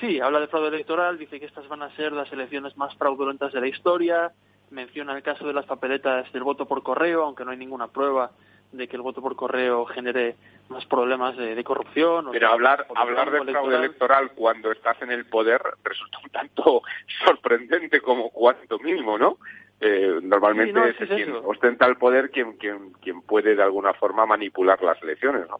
Sí, 0.01 0.19
habla 0.19 0.41
de 0.41 0.47
fraude 0.47 0.67
electoral, 0.67 1.17
dice 1.17 1.39
que 1.39 1.45
estas 1.45 1.65
van 1.69 1.81
a 1.81 1.95
ser 1.95 2.11
las 2.11 2.29
elecciones 2.33 2.75
más 2.75 2.93
fraudulentas 2.97 3.53
de 3.53 3.61
la 3.61 3.67
historia, 3.67 4.33
menciona 4.69 5.15
el 5.15 5.23
caso 5.23 5.47
de 5.47 5.53
las 5.53 5.65
papeletas 5.65 6.29
del 6.33 6.43
voto 6.43 6.65
por 6.65 6.83
correo, 6.83 7.23
aunque 7.23 7.45
no 7.45 7.51
hay 7.51 7.57
ninguna 7.57 7.87
prueba 7.87 8.31
de 8.77 8.87
que 8.87 8.95
el 8.95 9.01
voto 9.01 9.21
por 9.21 9.35
correo 9.35 9.85
genere 9.85 10.35
más 10.69 10.85
problemas 10.85 11.37
de, 11.37 11.63
corrupción. 11.63 12.29
Pero 12.31 12.49
hablar, 12.49 12.87
hablar 12.95 13.31
de 13.31 13.51
fraude 13.51 13.75
electoral 13.77 14.31
cuando 14.35 14.71
estás 14.71 15.01
en 15.01 15.11
el 15.11 15.25
poder 15.25 15.61
resulta 15.83 16.19
un 16.23 16.29
tanto 16.29 16.81
sorprendente 17.25 18.01
como 18.01 18.29
cuanto 18.29 18.79
mínimo, 18.79 19.17
¿no? 19.17 19.37
Eh, 19.81 20.19
normalmente 20.21 20.95
es, 20.97 21.09
quien 21.09 21.33
ostenta 21.43 21.85
el 21.85 21.97
poder 21.97 22.31
quien, 22.31 22.53
quien, 22.53 22.93
quien 22.93 23.21
puede 23.21 23.55
de 23.55 23.63
alguna 23.63 23.93
forma 23.93 24.25
manipular 24.25 24.81
las 24.81 25.01
elecciones, 25.03 25.47
¿no? 25.49 25.59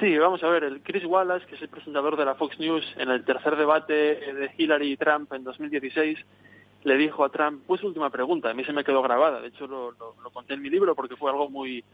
Sí, 0.00 0.16
vamos 0.18 0.42
a 0.42 0.48
ver, 0.48 0.64
el 0.64 0.82
Chris 0.82 1.04
Wallace, 1.04 1.46
que 1.46 1.56
es 1.56 1.62
el 1.62 1.68
presentador 1.68 2.16
de 2.16 2.24
la 2.24 2.34
Fox 2.34 2.58
News, 2.58 2.84
en 2.96 3.10
el 3.10 3.24
tercer 3.24 3.56
debate 3.56 3.92
de 3.92 4.50
Hillary 4.56 4.92
y 4.92 4.96
Trump 4.96 5.32
en 5.32 5.44
2016, 5.44 6.18
le 6.84 6.96
dijo 6.96 7.24
a 7.24 7.30
Trump, 7.30 7.62
pues 7.66 7.82
última 7.82 8.10
pregunta, 8.10 8.50
a 8.50 8.54
mí 8.54 8.64
se 8.64 8.72
me 8.72 8.84
quedó 8.84 9.02
grabada, 9.02 9.40
de 9.40 9.48
hecho 9.48 9.66
lo, 9.66 9.92
lo, 9.92 10.30
conté 10.32 10.54
en 10.54 10.62
mi 10.62 10.70
libro 10.70 10.94
porque 10.94 11.16
fue 11.16 11.30
algo 11.30 11.48
muy, 11.48 11.84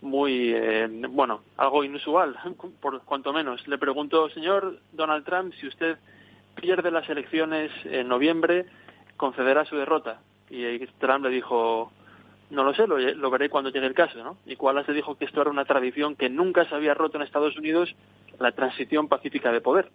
muy, 0.00 0.52
eh, 0.54 0.88
bueno, 1.10 1.40
algo 1.56 1.84
inusual, 1.84 2.36
por 2.80 3.02
cuanto 3.02 3.32
menos. 3.32 3.66
Le 3.66 3.78
preguntó, 3.78 4.28
señor 4.30 4.78
Donald 4.92 5.24
Trump, 5.24 5.54
si 5.60 5.66
usted 5.66 5.98
pierde 6.54 6.90
las 6.90 7.08
elecciones 7.08 7.70
en 7.84 8.08
noviembre, 8.08 8.66
concederá 9.16 9.64
su 9.64 9.76
derrota. 9.76 10.20
Y 10.50 10.78
Trump 10.98 11.24
le 11.24 11.30
dijo, 11.30 11.90
no 12.50 12.64
lo 12.64 12.74
sé, 12.74 12.86
lo, 12.86 13.30
veré 13.30 13.48
cuando 13.48 13.70
llegue 13.70 13.86
el 13.86 13.94
caso, 13.94 14.22
¿no? 14.22 14.36
Y 14.46 14.54
Wallace 14.54 14.92
dijo 14.92 15.16
que 15.16 15.24
esto 15.24 15.40
era 15.40 15.50
una 15.50 15.64
tradición 15.64 16.16
que 16.16 16.28
nunca 16.28 16.68
se 16.68 16.74
había 16.74 16.94
roto 16.94 17.16
en 17.16 17.24
Estados 17.24 17.56
Unidos, 17.56 17.94
la 18.38 18.52
transición 18.52 19.08
pacífica 19.08 19.52
de 19.52 19.60
poder. 19.60 19.90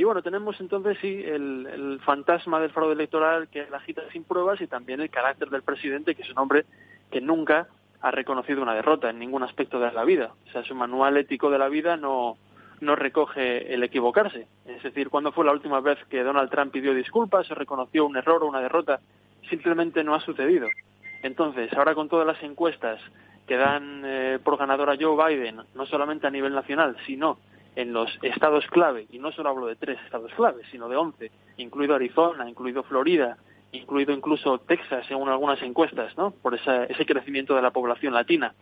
Y 0.00 0.04
bueno, 0.04 0.22
tenemos 0.22 0.58
entonces 0.62 0.96
sí 1.02 1.22
el, 1.26 2.00
fantasma 2.02 2.58
del 2.58 2.70
fraude 2.70 2.94
electoral 2.94 3.48
que 3.48 3.68
la 3.68 3.76
agita 3.76 4.00
sin 4.10 4.24
pruebas 4.24 4.58
y 4.62 4.66
también 4.66 5.02
el 5.02 5.10
carácter 5.10 5.50
del 5.50 5.60
presidente, 5.60 6.14
que 6.14 6.22
es 6.22 6.30
un 6.30 6.38
hombre 6.38 6.64
que 7.10 7.20
nunca 7.20 7.68
ha 8.00 8.10
reconocido 8.10 8.62
una 8.62 8.72
derrota 8.72 9.10
en 9.10 9.18
ningún 9.18 9.42
aspecto 9.42 9.78
de 9.78 9.92
la 9.92 10.04
vida. 10.04 10.32
O 10.48 10.52
sea, 10.52 10.64
su 10.64 10.74
manual 10.74 11.18
ético 11.18 11.50
de 11.50 11.58
la 11.58 11.68
vida 11.68 11.98
no, 11.98 12.38
no 12.80 12.96
recoge 12.96 13.74
el 13.74 13.82
equivocarse. 13.82 14.46
Es 14.64 14.82
decir, 14.82 15.10
cuando 15.10 15.32
fue 15.32 15.44
la 15.44 15.52
última 15.52 15.80
vez 15.80 15.98
que 16.08 16.22
Donald 16.22 16.48
Trump 16.48 16.72
pidió 16.72 16.94
disculpas 16.94 17.50
o 17.50 17.54
reconoció 17.54 18.06
un 18.06 18.16
error 18.16 18.42
o 18.42 18.48
una 18.48 18.62
derrota, 18.62 19.00
simplemente 19.50 20.02
no 20.02 20.14
ha 20.14 20.20
sucedido. 20.20 20.66
Entonces, 21.22 21.70
ahora 21.74 21.94
con 21.94 22.08
todas 22.08 22.26
las 22.26 22.42
encuestas 22.42 23.02
que 23.46 23.58
dan 23.58 24.00
eh, 24.06 24.38
por 24.42 24.56
ganador 24.56 24.88
a 24.88 24.96
Joe 24.98 25.28
Biden, 25.28 25.60
no 25.74 25.84
solamente 25.84 26.26
a 26.26 26.30
nivel 26.30 26.54
nacional, 26.54 26.96
sino 27.04 27.36
en 27.76 27.92
los 27.92 28.10
estados 28.22 28.66
clave, 28.66 29.06
y 29.10 29.18
no 29.18 29.32
solo 29.32 29.50
hablo 29.50 29.66
de 29.66 29.76
tres 29.76 29.98
estados 30.04 30.32
clave, 30.34 30.62
sino 30.70 30.88
de 30.88 30.96
once, 30.96 31.30
incluido 31.56 31.94
Arizona, 31.94 32.48
incluido 32.48 32.82
Florida, 32.82 33.36
incluido 33.72 34.12
incluso 34.12 34.58
Texas, 34.58 35.06
según 35.06 35.28
algunas 35.28 35.62
encuestas, 35.62 36.16
¿no? 36.16 36.32
Por 36.42 36.54
ese 36.54 37.06
crecimiento 37.06 37.54
de 37.54 37.62
la 37.62 37.70
población 37.70 38.14
latina. 38.14 38.52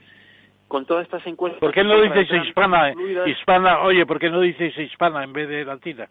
Con 0.67 0.85
todas 0.85 1.05
estas 1.05 1.27
encuestas... 1.27 1.61
¿Por 1.61 1.73
qué 1.73 1.83
no 1.83 2.01
dices 2.01 2.29
hispana, 2.45 2.93
hispana? 3.27 3.81
Oye, 3.81 4.05
¿por 4.05 4.19
qué 4.19 4.29
no 4.29 4.41
dices 4.41 4.77
hispana 4.77 5.25
en 5.25 5.33
vez 5.33 5.49
de 5.49 5.65
latina? 5.65 6.09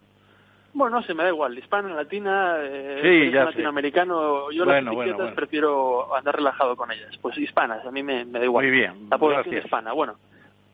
Bueno, 0.73 0.97
no 0.97 1.03
se 1.03 1.13
me 1.13 1.23
da 1.23 1.29
igual, 1.29 1.57
hispana, 1.57 1.89
latina, 1.89 2.57
eh, 2.61 3.31
latinoamericano, 3.33 4.51
yo 4.51 4.65
las 4.65 4.83
etiquetas 4.85 5.33
prefiero 5.33 6.15
andar 6.15 6.35
relajado 6.35 6.75
con 6.75 6.91
ellas. 6.91 7.17
Pues 7.21 7.37
hispanas, 7.37 7.85
a 7.85 7.91
mí 7.91 8.03
me, 8.03 8.25
da 8.25 8.43
igual. 8.43 8.65
Muy 8.65 8.71
bien, 8.71 9.09
La 9.09 9.17
población 9.17 9.57
hispana, 9.57 9.93
bueno, 9.93 10.17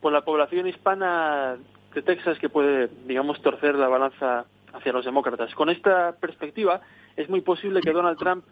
pues 0.02 0.12
la 0.12 0.22
población 0.22 0.68
hispana 0.68 1.56
de 1.94 2.02
Texas 2.02 2.40
que 2.40 2.50
puede, 2.50 2.90
digamos, 3.06 3.42
torcer 3.42 3.76
la 3.76 3.88
balanza 3.88 4.46
hacia 4.74 4.94
los 4.94 5.06
demócratas. 5.06 5.54
Con 5.56 5.70
esta 5.70 6.14
perspectiva, 6.14 6.82
es 7.16 7.30
muy 7.30 7.42
posible 7.42 7.82
que 7.82 7.92
Donald 7.92 8.18
Trump 8.18 8.44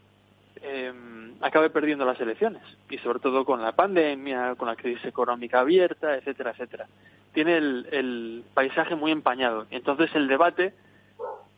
eh, 0.62 0.94
acabe 1.42 1.70
perdiendo 1.70 2.06
las 2.06 2.20
elecciones, 2.20 2.62
y 2.90 2.98
sobre 3.00 3.20
todo 3.20 3.46
con 3.46 3.62
la 3.62 3.72
pandemia, 3.72 4.56
con 4.56 4.68
la 4.68 4.76
crisis 4.76 5.06
económica 5.06 5.60
abierta, 5.62 6.16
etcétera, 6.16 6.52
etcétera. 6.52 6.88
Tiene 7.34 7.58
el, 7.58 7.88
el 7.92 8.44
paisaje 8.54 8.96
muy 8.96 9.12
empañado. 9.12 9.66
Entonces, 9.72 10.14
el 10.14 10.28
debate 10.28 10.74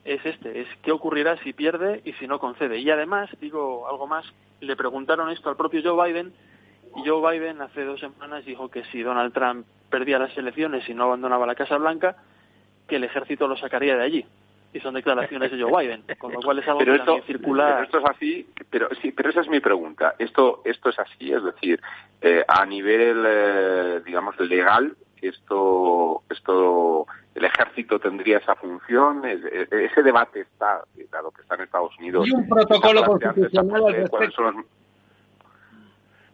es 0.06 0.26
este, 0.26 0.62
es 0.62 0.68
qué 0.82 0.92
ocurrirá 0.92 1.38
si 1.44 1.54
pierde 1.54 2.02
y 2.06 2.14
si 2.14 2.28
no 2.28 2.40
concede. 2.40 2.80
Y 2.80 2.90
además, 2.90 3.30
digo 3.40 3.88
algo 3.90 4.08
más, 4.08 4.26
le 4.60 4.76
preguntaron 4.76 5.30
esto 5.30 5.50
al 5.50 5.58
propio 5.58 5.82
Joe 5.84 6.08
Biden 6.08 6.34
Joe 7.06 7.32
Biden 7.32 7.62
hace 7.62 7.84
dos 7.84 8.00
semanas 8.00 8.46
dijo 8.46 8.70
que 8.70 8.84
si 8.86 9.02
Donald 9.02 9.34
Trump 9.34 9.66
perdía 9.90 10.20
las 10.20 10.36
elecciones 10.38 10.88
y 10.88 10.94
no 10.94 11.04
abandonaba 11.04 11.46
la 11.46 11.56
Casa 11.56 11.78
Blanca, 11.78 12.16
que 12.88 12.98
el 12.98 13.04
ejército 13.04 13.48
lo 13.48 13.58
sacaría 13.58 13.96
de 13.96 14.04
allí. 14.04 14.26
Y 14.74 14.80
son 14.80 14.96
declaraciones 14.96 15.52
de 15.52 15.62
Joe 15.62 15.84
Biden, 15.84 16.04
con 16.18 16.34
lo 16.34 16.42
cual 16.42 16.58
es 16.58 16.68
algo 16.68 16.80
pero 16.80 16.94
que 16.94 17.00
esto, 17.00 17.20
circula. 17.28 17.68
Pero 17.68 17.84
esto 17.84 17.98
es 18.00 18.06
así, 18.10 18.48
pero 18.72 18.90
sí, 19.02 19.12
pero 19.12 19.30
esa 19.30 19.42
es 19.42 19.48
mi 19.48 19.60
pregunta. 19.60 20.16
Esto, 20.18 20.62
esto 20.66 20.90
es 20.90 20.98
así, 20.98 21.32
es 21.32 21.44
decir, 21.44 21.80
eh, 22.22 22.44
a 22.48 22.66
nivel, 22.66 23.24
eh, 23.24 24.02
digamos, 24.04 24.40
legal, 24.40 24.96
esto, 25.22 26.24
esto 26.30 27.06
el 27.36 27.46
ejército 27.46 28.00
tendría 28.00 28.38
esa 28.38 28.56
función. 28.56 29.24
Ese 29.26 30.04
debate 30.04 30.42
está, 30.42 30.82
dado 31.12 31.32
que 31.32 31.42
está 31.42 31.56
en 31.56 31.62
Estados 31.62 31.98
Unidos. 32.00 32.28
Y 32.28 32.32
un 32.32 32.48
protocolo 32.48 33.04
constitucional 33.04 33.88
al 33.88 33.94
respecto. 33.94 34.54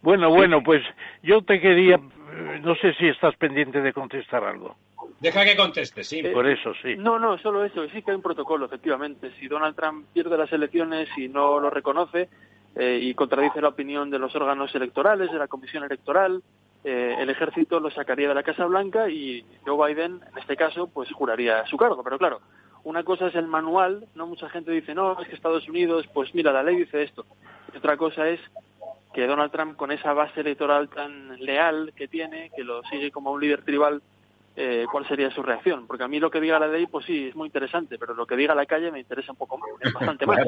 Bueno, 0.02 0.30
bueno, 0.30 0.64
pues 0.64 0.84
yo 1.24 1.42
te 1.42 1.60
quería, 1.60 2.00
no 2.62 2.76
sé 2.76 2.94
si 2.94 3.08
estás 3.08 3.36
pendiente 3.36 3.82
de 3.82 3.94
contestar 3.94 4.44
algo. 4.44 4.76
Deja 5.20 5.44
que 5.44 5.58
conteste, 5.58 6.04
sí. 6.04 6.24
Por 6.34 6.48
eso, 6.48 6.74
sí. 6.82 6.96
No, 6.96 7.20
no, 7.20 7.38
solo 7.40 7.66
eso. 7.66 7.86
Sí 7.90 8.02
que 8.02 8.12
hay 8.12 8.16
un 8.16 8.22
protocolo, 8.22 8.66
efectivamente. 8.66 9.32
Si 9.40 9.48
Donald 9.48 9.76
Trump 9.76 10.06
pierde 10.14 10.38
las 10.38 10.52
elecciones 10.54 11.10
y 11.18 11.28
no 11.28 11.60
lo 11.60 11.70
reconoce 11.70 12.30
eh, 12.76 13.00
y 13.02 13.14
contradice 13.14 13.62
la 13.62 13.70
opinión 13.70 14.10
de 14.10 14.20
los 14.20 14.34
órganos 14.36 14.74
electorales, 14.74 15.32
de 15.32 15.38
la 15.38 15.48
Comisión 15.48 15.84
Electoral, 15.84 16.42
eh, 16.86 17.16
el 17.20 17.30
ejército 17.30 17.82
lo 17.82 17.92
sacaría 17.92 18.30
de 18.30 18.36
la 18.36 18.44
Casa 18.44 18.66
Blanca 18.66 19.10
y 19.10 19.44
Joe 19.66 19.94
Biden, 19.94 20.22
en 20.32 20.38
este 20.38 20.56
caso, 20.56 20.88
pues 20.88 21.12
juraría 21.12 21.66
su 21.66 21.76
cargo. 21.76 22.02
Pero 22.02 22.18
claro, 22.18 22.40
una 22.86 23.04
cosa 23.04 23.28
es 23.28 23.36
el 23.36 23.48
manual, 23.48 24.06
no 24.16 24.28
mucha 24.28 24.50
gente 24.50 24.72
dice, 24.72 24.96
no, 24.96 25.20
es 25.22 25.28
que 25.28 25.36
Estados 25.36 25.68
Unidos, 25.68 26.08
pues 26.14 26.34
mira, 26.34 26.54
la 26.54 26.64
ley 26.64 26.78
dice 26.78 27.04
esto. 27.04 27.26
Y 27.74 27.78
otra 27.78 27.98
cosa 27.98 28.30
es 28.30 28.40
que 29.14 29.26
Donald 29.26 29.52
Trump, 29.52 29.76
con 29.76 29.92
esa 29.92 30.14
base 30.14 30.42
electoral 30.42 30.90
tan 30.90 31.38
leal 31.40 31.94
que 31.96 32.08
tiene, 32.08 32.52
que 32.56 32.64
lo 32.64 32.84
sigue 32.84 33.12
como 33.12 33.32
un 33.32 33.42
líder 33.42 33.64
tribal, 33.64 34.02
eh, 34.56 34.86
cuál 34.92 35.08
sería 35.08 35.32
su 35.32 35.42
reacción. 35.42 35.88
Porque 35.88 36.04
a 36.04 36.08
mí 36.08 36.20
lo 36.20 36.30
que 36.30 36.42
diga 36.42 36.60
la 36.60 36.68
ley, 36.68 36.86
pues 36.86 37.06
sí, 37.06 37.28
es 37.30 37.36
muy 37.36 37.48
interesante, 37.48 37.98
pero 37.98 38.14
lo 38.14 38.26
que 38.26 38.36
diga 38.36 38.54
la 38.54 38.66
calle 38.66 38.92
me 38.92 39.00
interesa 39.00 39.32
un 39.32 39.38
poco 39.38 39.58
más, 39.58 39.70
es 39.82 39.94
bastante 39.94 40.26
más. 40.26 40.40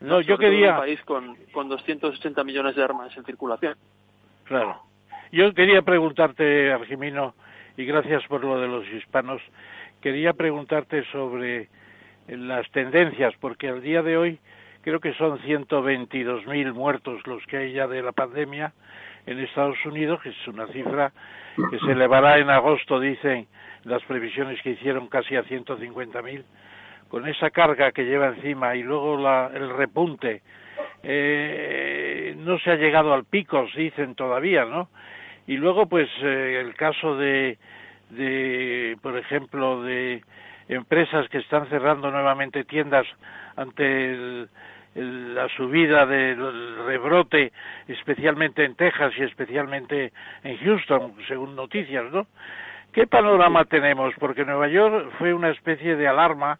No, 0.00 0.20
yo 0.20 0.36
quería... 0.36 0.72
un 0.72 0.78
país 0.78 1.00
con, 1.04 1.36
con 1.52 1.68
280 1.68 2.44
millones 2.44 2.76
de 2.76 2.84
armas 2.84 3.16
en 3.16 3.24
circulación. 3.24 3.76
Claro. 4.44 4.82
Yo 5.32 5.52
quería 5.54 5.82
preguntarte, 5.82 6.70
Argimino, 6.70 7.34
y 7.76 7.84
gracias 7.84 8.24
por 8.26 8.44
lo 8.44 8.60
de 8.60 8.68
los 8.68 8.86
hispanos, 8.88 9.42
quería 10.00 10.34
preguntarte 10.34 11.04
sobre 11.10 11.68
las 12.28 12.70
tendencias, 12.70 13.34
porque 13.40 13.68
al 13.68 13.82
día 13.82 14.02
de 14.02 14.16
hoy 14.16 14.38
creo 14.86 15.00
que 15.00 15.14
son 15.14 15.40
122.000 15.40 16.72
muertos 16.72 17.20
los 17.26 17.44
que 17.46 17.56
hay 17.56 17.72
ya 17.72 17.88
de 17.88 18.02
la 18.02 18.12
pandemia 18.12 18.72
en 19.26 19.40
Estados 19.40 19.84
Unidos, 19.84 20.22
que 20.22 20.28
es 20.28 20.46
una 20.46 20.68
cifra 20.68 21.10
que 21.72 21.80
se 21.80 21.90
elevará 21.90 22.38
en 22.38 22.50
agosto, 22.50 23.00
dicen 23.00 23.48
las 23.82 24.00
previsiones 24.04 24.62
que 24.62 24.70
hicieron 24.70 25.08
casi 25.08 25.34
a 25.34 25.42
150.000, 25.42 26.44
con 27.08 27.26
esa 27.26 27.50
carga 27.50 27.90
que 27.90 28.04
lleva 28.04 28.28
encima 28.28 28.76
y 28.76 28.84
luego 28.84 29.16
la, 29.16 29.50
el 29.52 29.70
repunte. 29.70 30.42
Eh, 31.02 32.36
no 32.38 32.56
se 32.60 32.70
ha 32.70 32.76
llegado 32.76 33.12
al 33.12 33.24
pico, 33.24 33.66
dicen 33.74 34.14
todavía, 34.14 34.66
¿no? 34.66 34.88
Y 35.48 35.56
luego, 35.56 35.86
pues, 35.86 36.08
eh, 36.22 36.62
el 36.64 36.76
caso 36.76 37.16
de, 37.16 37.58
de, 38.10 38.96
por 39.02 39.18
ejemplo, 39.18 39.82
de 39.82 40.22
empresas 40.68 41.28
que 41.28 41.38
están 41.38 41.68
cerrando 41.70 42.08
nuevamente 42.12 42.62
tiendas 42.62 43.06
ante 43.56 44.46
la 44.96 45.48
subida 45.50 46.06
del 46.06 46.84
rebrote, 46.86 47.52
especialmente 47.86 48.64
en 48.64 48.74
Texas 48.74 49.12
y 49.18 49.22
especialmente 49.22 50.12
en 50.42 50.56
Houston, 50.58 51.14
según 51.28 51.54
noticias, 51.54 52.10
¿no? 52.12 52.26
¿Qué 52.92 53.06
panorama 53.06 53.66
tenemos? 53.66 54.14
Porque 54.18 54.44
Nueva 54.44 54.68
York 54.68 55.12
fue 55.18 55.34
una 55.34 55.50
especie 55.50 55.96
de 55.96 56.08
alarma, 56.08 56.58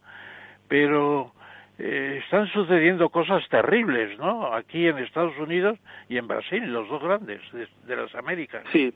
pero 0.69 1.33
eh, 1.79 2.21
están 2.23 2.47
sucediendo 2.49 3.09
cosas 3.09 3.43
terribles, 3.49 4.19
¿no? 4.19 4.53
Aquí 4.53 4.87
en 4.87 4.99
Estados 4.99 5.37
Unidos 5.39 5.79
y 6.09 6.19
en 6.19 6.29
Brasil, 6.29 6.63
los 6.71 6.89
dos 6.91 7.03
grandes 7.03 7.41
de 7.53 7.97
las 7.97 8.15
Américas. 8.15 8.65
Sí, 8.71 8.93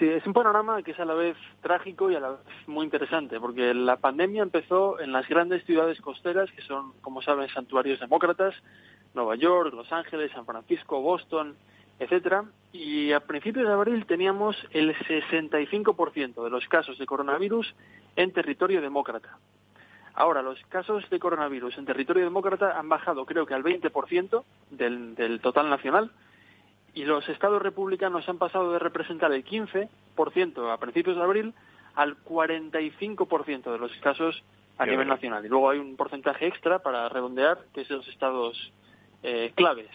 Sí, 0.00 0.08
es 0.08 0.26
un 0.26 0.32
panorama 0.32 0.82
que 0.82 0.92
es 0.92 0.98
a 0.98 1.04
la 1.04 1.12
vez 1.12 1.36
trágico 1.60 2.10
y 2.10 2.14
a 2.14 2.20
la 2.20 2.30
vez 2.30 2.40
muy 2.66 2.84
interesante, 2.84 3.38
porque 3.38 3.74
la 3.74 3.96
pandemia 3.96 4.42
empezó 4.42 4.98
en 4.98 5.12
las 5.12 5.28
grandes 5.28 5.62
ciudades 5.66 6.00
costeras, 6.00 6.50
que 6.52 6.62
son, 6.62 6.94
como 7.02 7.20
saben, 7.20 7.50
santuarios 7.50 8.00
demócratas, 8.00 8.54
Nueva 9.12 9.36
York, 9.36 9.74
Los 9.74 9.92
Ángeles, 9.92 10.32
San 10.32 10.46
Francisco, 10.46 11.02
Boston, 11.02 11.54
etcétera, 11.98 12.46
y 12.72 13.12
a 13.12 13.20
principios 13.20 13.66
de 13.66 13.74
abril 13.74 14.06
teníamos 14.06 14.56
el 14.70 14.96
65% 14.96 16.44
de 16.44 16.50
los 16.50 16.66
casos 16.68 16.96
de 16.96 17.04
coronavirus 17.04 17.74
en 18.16 18.32
territorio 18.32 18.80
demócrata. 18.80 19.36
Ahora, 20.14 20.40
los 20.40 20.58
casos 20.70 21.10
de 21.10 21.18
coronavirus 21.18 21.76
en 21.76 21.84
territorio 21.84 22.24
demócrata 22.24 22.78
han 22.78 22.88
bajado, 22.88 23.26
creo 23.26 23.44
que 23.44 23.52
al 23.52 23.62
20% 23.62 24.44
del, 24.70 25.14
del 25.14 25.42
total 25.42 25.68
nacional, 25.68 26.10
y 26.94 27.04
los 27.04 27.28
estados 27.28 27.62
republicanos 27.62 28.28
han 28.28 28.38
pasado 28.38 28.72
de 28.72 28.78
representar 28.78 29.32
el 29.32 29.44
15% 29.44 30.72
a 30.72 30.76
principios 30.78 31.16
de 31.16 31.22
abril 31.22 31.54
al 31.94 32.16
45% 32.24 33.72
de 33.72 33.78
los 33.78 33.92
casos 33.98 34.42
a 34.78 34.86
nivel 34.86 35.08
nacional. 35.08 35.44
Y 35.44 35.48
luego 35.48 35.70
hay 35.70 35.78
un 35.78 35.96
porcentaje 35.96 36.46
extra 36.46 36.78
para 36.78 37.08
redondear, 37.08 37.58
que 37.74 37.82
es 37.82 37.90
los 37.90 38.06
estados 38.08 38.72
eh, 39.22 39.52
clave, 39.54 39.88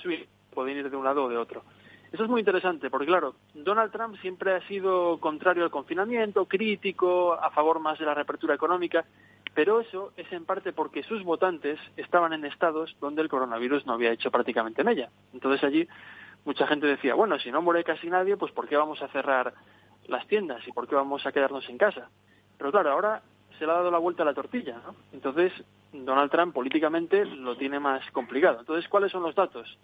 pueden 0.53 0.77
ir 0.77 0.89
de 0.89 0.97
un 0.97 1.03
lado 1.03 1.25
o 1.25 1.29
de 1.29 1.37
otro. 1.37 1.63
Eso 2.11 2.23
es 2.23 2.29
muy 2.29 2.39
interesante, 2.39 2.89
porque 2.89 3.07
claro, 3.07 3.35
Donald 3.53 3.91
Trump 3.91 4.15
siempre 4.21 4.53
ha 4.53 4.61
sido 4.67 5.19
contrario 5.19 5.63
al 5.63 5.71
confinamiento, 5.71 6.45
crítico, 6.45 7.33
a 7.33 7.49
favor 7.49 7.79
más 7.79 7.99
de 7.99 8.05
la 8.05 8.13
reapertura 8.13 8.55
económica, 8.55 9.03
pero 9.53 9.81
eso 9.81 10.13
es 10.15 10.31
en 10.31 10.45
parte 10.45 10.71
porque 10.71 11.03
sus 11.03 11.23
votantes 11.23 11.79
estaban 11.97 12.33
en 12.33 12.45
estados 12.45 12.95
donde 13.01 13.21
el 13.21 13.29
coronavirus 13.29 13.85
no 13.85 13.93
había 13.93 14.11
hecho 14.11 14.31
prácticamente 14.31 14.81
en 14.81 14.89
ella. 14.89 15.09
Entonces 15.33 15.63
allí 15.63 15.87
mucha 16.45 16.67
gente 16.67 16.87
decía, 16.87 17.15
bueno, 17.15 17.37
si 17.39 17.51
no 17.51 17.61
muere 17.61 17.83
casi 17.83 18.07
nadie, 18.07 18.37
pues 18.37 18.51
¿por 18.51 18.67
qué 18.67 18.77
vamos 18.77 19.01
a 19.01 19.07
cerrar 19.09 19.53
las 20.07 20.27
tiendas 20.27 20.65
y 20.67 20.71
por 20.71 20.87
qué 20.87 20.95
vamos 20.95 21.25
a 21.25 21.31
quedarnos 21.31 21.67
en 21.69 21.77
casa? 21.77 22.09
Pero 22.57 22.71
claro, 22.71 22.91
ahora 22.91 23.21
se 23.57 23.65
le 23.65 23.71
ha 23.71 23.75
dado 23.75 23.91
la 23.91 23.97
vuelta 23.97 24.23
a 24.23 24.25
la 24.25 24.33
tortilla, 24.33 24.79
¿no? 24.85 24.95
Entonces, 25.11 25.51
Donald 25.91 26.31
Trump 26.31 26.53
políticamente 26.53 27.25
lo 27.25 27.57
tiene 27.57 27.79
más 27.79 28.09
complicado. 28.11 28.59
Entonces, 28.59 28.87
¿cuáles 28.89 29.11
son 29.11 29.23
los 29.23 29.35
datos? 29.35 29.77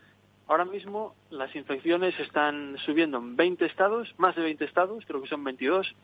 Ahora 0.47 0.65
mismo 0.65 1.15
las 1.29 1.55
infecciones 1.55 2.19
están 2.19 2.77
subiendo 2.85 3.17
en 3.17 3.35
20 3.35 3.65
estados, 3.65 4.13
más 4.17 4.35
de 4.35 4.43
20 4.43 4.65
estados, 4.65 5.05
creo 5.05 5.21
que 5.21 5.29
son 5.29 5.43
22, 5.43 5.95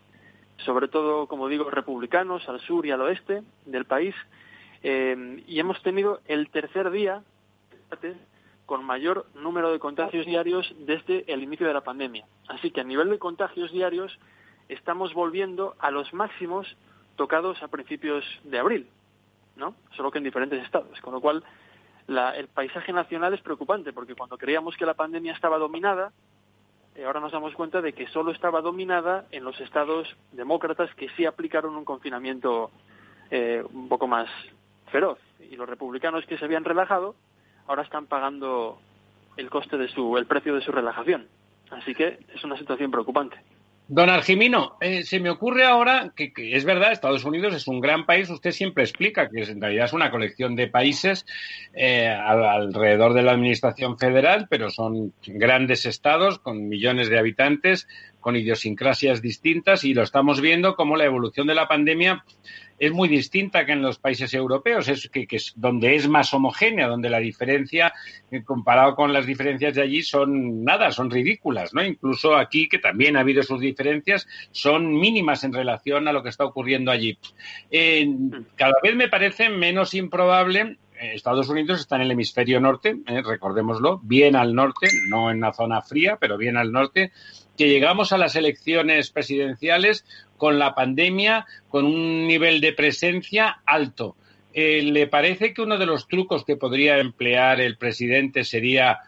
sobre 0.58 0.88
todo, 0.88 1.28
como 1.28 1.50
digo, 1.50 1.70
republicanos 1.70 2.48
al 2.48 2.60
sur 2.62 2.86
y 2.86 2.92
al 2.92 3.02
oeste 3.02 3.44
del 3.66 3.86
país. 3.86 4.16
Eh, 4.84 5.44
y 5.48 5.60
hemos 5.60 5.82
tenido 5.84 6.22
el 6.28 6.50
tercer 6.50 6.90
día 6.92 7.24
con 8.68 8.84
mayor 8.84 9.26
número 9.34 9.72
de 9.72 9.80
contagios 9.80 10.26
diarios 10.26 10.72
desde 10.80 11.24
el 11.32 11.42
inicio 11.42 11.66
de 11.66 11.74
la 11.74 11.82
pandemia. 11.82 12.28
Así 12.50 12.70
que 12.70 12.82
a 12.82 12.84
nivel 12.84 13.10
de 13.10 13.18
contagios 13.18 13.72
diarios 13.72 14.20
estamos 14.68 15.14
volviendo 15.14 15.76
a 15.80 15.90
los 15.90 16.14
máximos 16.14 16.68
tocados 17.16 17.64
a 17.64 17.70
principios 17.70 18.26
de 18.44 18.60
abril, 18.60 18.90
¿no? 19.56 19.74
Solo 19.96 20.12
que 20.12 20.18
en 20.18 20.26
diferentes 20.26 20.62
estados. 20.64 21.00
Con 21.00 21.14
lo 21.14 21.22
cual, 21.22 21.44
el 22.08 22.48
paisaje 22.50 22.92
nacional 22.92 23.34
es 23.34 23.42
preocupante, 23.42 23.94
porque 23.94 24.16
cuando 24.16 24.38
creíamos 24.38 24.76
que 24.76 24.86
la 24.86 24.94
pandemia 24.96 25.32
estaba 25.32 25.58
dominada, 25.58 26.12
eh, 26.96 27.06
ahora 27.06 27.22
nos 27.22 27.32
damos 27.32 27.54
cuenta 27.54 27.82
de 27.82 27.94
que 27.94 28.08
solo 28.08 28.32
estaba 28.32 28.60
dominada 28.60 29.28
en 29.32 29.46
los 29.46 29.58
estados 29.62 30.14
demócratas 30.34 30.94
que 30.96 31.08
sí 31.16 31.26
aplicaron 31.26 31.74
un 31.78 31.86
confinamiento 31.86 32.70
eh, 33.32 33.64
un 33.72 33.88
poco 33.88 34.08
más 34.08 34.28
feroz. 34.92 35.20
Y 35.50 35.56
los 35.56 35.70
republicanos 35.70 36.26
que 36.26 36.38
se 36.38 36.44
habían 36.44 36.66
relajado, 36.66 37.16
ahora 37.68 37.84
están 37.84 38.06
pagando 38.08 38.80
el 39.38 39.50
coste 39.50 39.78
de 39.78 39.88
su, 39.88 40.18
el 40.18 40.26
precio 40.26 40.56
de 40.56 40.62
su 40.62 40.72
relajación. 40.72 41.28
Así 41.70 41.94
que 41.94 42.20
es 42.34 42.44
una 42.44 42.58
situación 42.58 42.92
preocupante. 42.92 43.38
Don 43.90 44.10
Argimino, 44.10 44.76
eh, 44.82 45.04
se 45.04 45.22
me 45.22 45.30
ocurre 45.30 45.64
ahora 45.64 46.12
que, 46.14 46.34
es 46.36 46.66
verdad, 46.66 46.92
Estados 46.92 47.24
Unidos 47.24 47.56
es 47.56 47.70
un 47.70 47.80
gran 47.80 48.06
país, 48.06 48.30
usted 48.30 48.52
siempre 48.52 48.84
explica 48.84 49.30
que 49.30 49.44
en 49.44 49.62
realidad 49.62 49.86
es 49.86 49.94
una 49.94 50.12
colección 50.12 50.58
de 50.58 50.68
países 50.68 51.26
eh, 51.74 52.10
alrededor 52.10 53.14
de 53.14 53.22
la 53.22 53.32
Administración 53.32 53.98
Federal, 53.98 54.48
pero 54.50 54.70
son 54.72 55.14
grandes 55.26 55.86
estados 55.86 56.38
con 56.40 56.68
millones 56.68 57.10
de 57.10 57.18
habitantes, 57.18 57.88
con 58.28 58.36
idiosincrasias 58.36 59.22
distintas 59.22 59.86
y 59.86 59.94
lo 59.94 60.04
estamos 60.04 60.42
viendo 60.42 60.76
como 60.76 60.98
la 60.98 61.06
evolución 61.06 61.48
de 61.48 61.56
la 61.56 61.70
pandemia 61.70 62.26
es 62.78 62.92
muy 62.92 63.08
distinta 63.08 63.66
que 63.66 63.72
en 63.72 63.82
los 63.82 64.00
países 64.00 64.34
europeos, 64.34 64.90
es 64.90 65.10
que, 65.10 65.26
es 65.32 65.54
donde 65.56 65.96
es 65.96 66.10
más 66.10 66.34
homogénea, 66.34 66.90
donde 66.90 67.10
la 67.10 67.20
diferencia, 67.20 67.94
eh, 68.30 68.44
comparado 68.44 68.96
con 68.96 69.14
las 69.14 69.26
diferencias 69.26 69.76
de 69.76 69.82
allí, 69.82 70.04
son 70.04 70.66
nada, 70.66 70.92
son 70.92 71.10
ridículas, 71.10 71.74
¿no? 71.74 71.82
Incluso 71.84 72.36
aquí, 72.36 72.68
que 72.68 72.80
también 72.80 73.16
ha 73.16 73.22
habido 73.22 73.42
sus 73.44 73.62
diferencias, 73.62 74.28
son 74.52 74.92
mínimas 74.94 75.46
en 75.46 75.54
relación 75.54 76.10
a 76.10 76.12
lo 76.12 76.22
que 76.22 76.30
está 76.30 76.44
ocurriendo 76.44 76.92
allí. 76.92 77.18
cada 78.58 78.76
vez 78.84 78.94
me 78.94 79.08
parece 79.08 79.50
menos 79.50 79.94
improbable 79.94 80.60
eh, 80.62 80.76
Estados 81.00 81.50
Unidos 81.50 81.80
está 81.80 81.96
en 81.96 82.04
el 82.04 82.12
hemisferio 82.12 82.60
norte, 82.60 82.98
eh, 83.08 83.22
recordémoslo, 83.22 84.00
bien 84.04 84.36
al 84.36 84.54
norte, 84.54 84.88
no 85.08 85.32
en 85.32 85.42
la 85.42 85.54
zona 85.54 85.82
fría, 85.82 86.18
pero 86.20 86.38
bien 86.38 86.58
al 86.58 86.72
norte, 86.72 87.12
que 87.58 87.70
llegamos 87.70 88.12
a 88.12 88.18
las 88.18 88.36
elecciones 88.36 89.10
presidenciales 89.10 90.06
con 90.38 90.60
la 90.60 90.76
pandemia, 90.76 91.46
con 91.70 91.86
un 91.86 92.28
nivel 92.28 92.62
de 92.62 92.74
presencia 92.74 93.62
alto. 93.66 94.16
Eh, 94.54 94.82
¿Le 94.82 95.08
parece 95.08 95.54
que 95.54 95.62
uno 95.62 95.78
de 95.78 95.86
los 95.86 96.08
trucos 96.08 96.44
que 96.46 96.56
podría 96.56 96.98
emplear 96.98 97.62
el 97.62 97.78
presidente 97.78 98.44
sería 98.44 99.00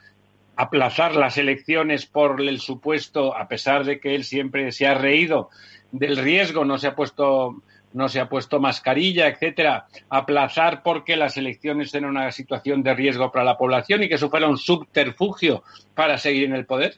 aplazar 0.56 1.16
las 1.16 1.38
elecciones 1.38 2.06
por 2.06 2.42
el 2.42 2.60
supuesto, 2.60 3.36
a 3.36 3.48
pesar 3.48 3.86
de 3.86 4.00
que 4.00 4.14
él 4.14 4.26
siempre 4.26 4.72
se 4.72 4.88
ha 4.88 4.94
reído 4.94 5.50
del 5.92 6.18
riesgo, 6.18 6.66
no 6.66 6.78
se 6.78 6.88
ha 6.88 6.96
puesto 6.96 7.64
no 7.94 8.10
se 8.10 8.20
ha 8.20 8.30
puesto 8.30 8.60
mascarilla, 8.60 9.28
etcétera, 9.28 9.88
aplazar 10.10 10.84
porque 10.84 11.16
las 11.16 11.38
elecciones 11.38 11.94
eran 11.94 12.10
una 12.10 12.32
situación 12.32 12.84
de 12.84 12.94
riesgo 12.94 13.32
para 13.32 13.46
la 13.46 13.58
población 13.58 14.04
y 14.04 14.10
que 14.10 14.16
eso 14.16 14.30
fuera 14.30 14.48
un 14.48 14.58
subterfugio 14.58 15.64
para 15.96 16.18
seguir 16.18 16.46
en 16.46 16.54
el 16.54 16.66
poder? 16.66 16.96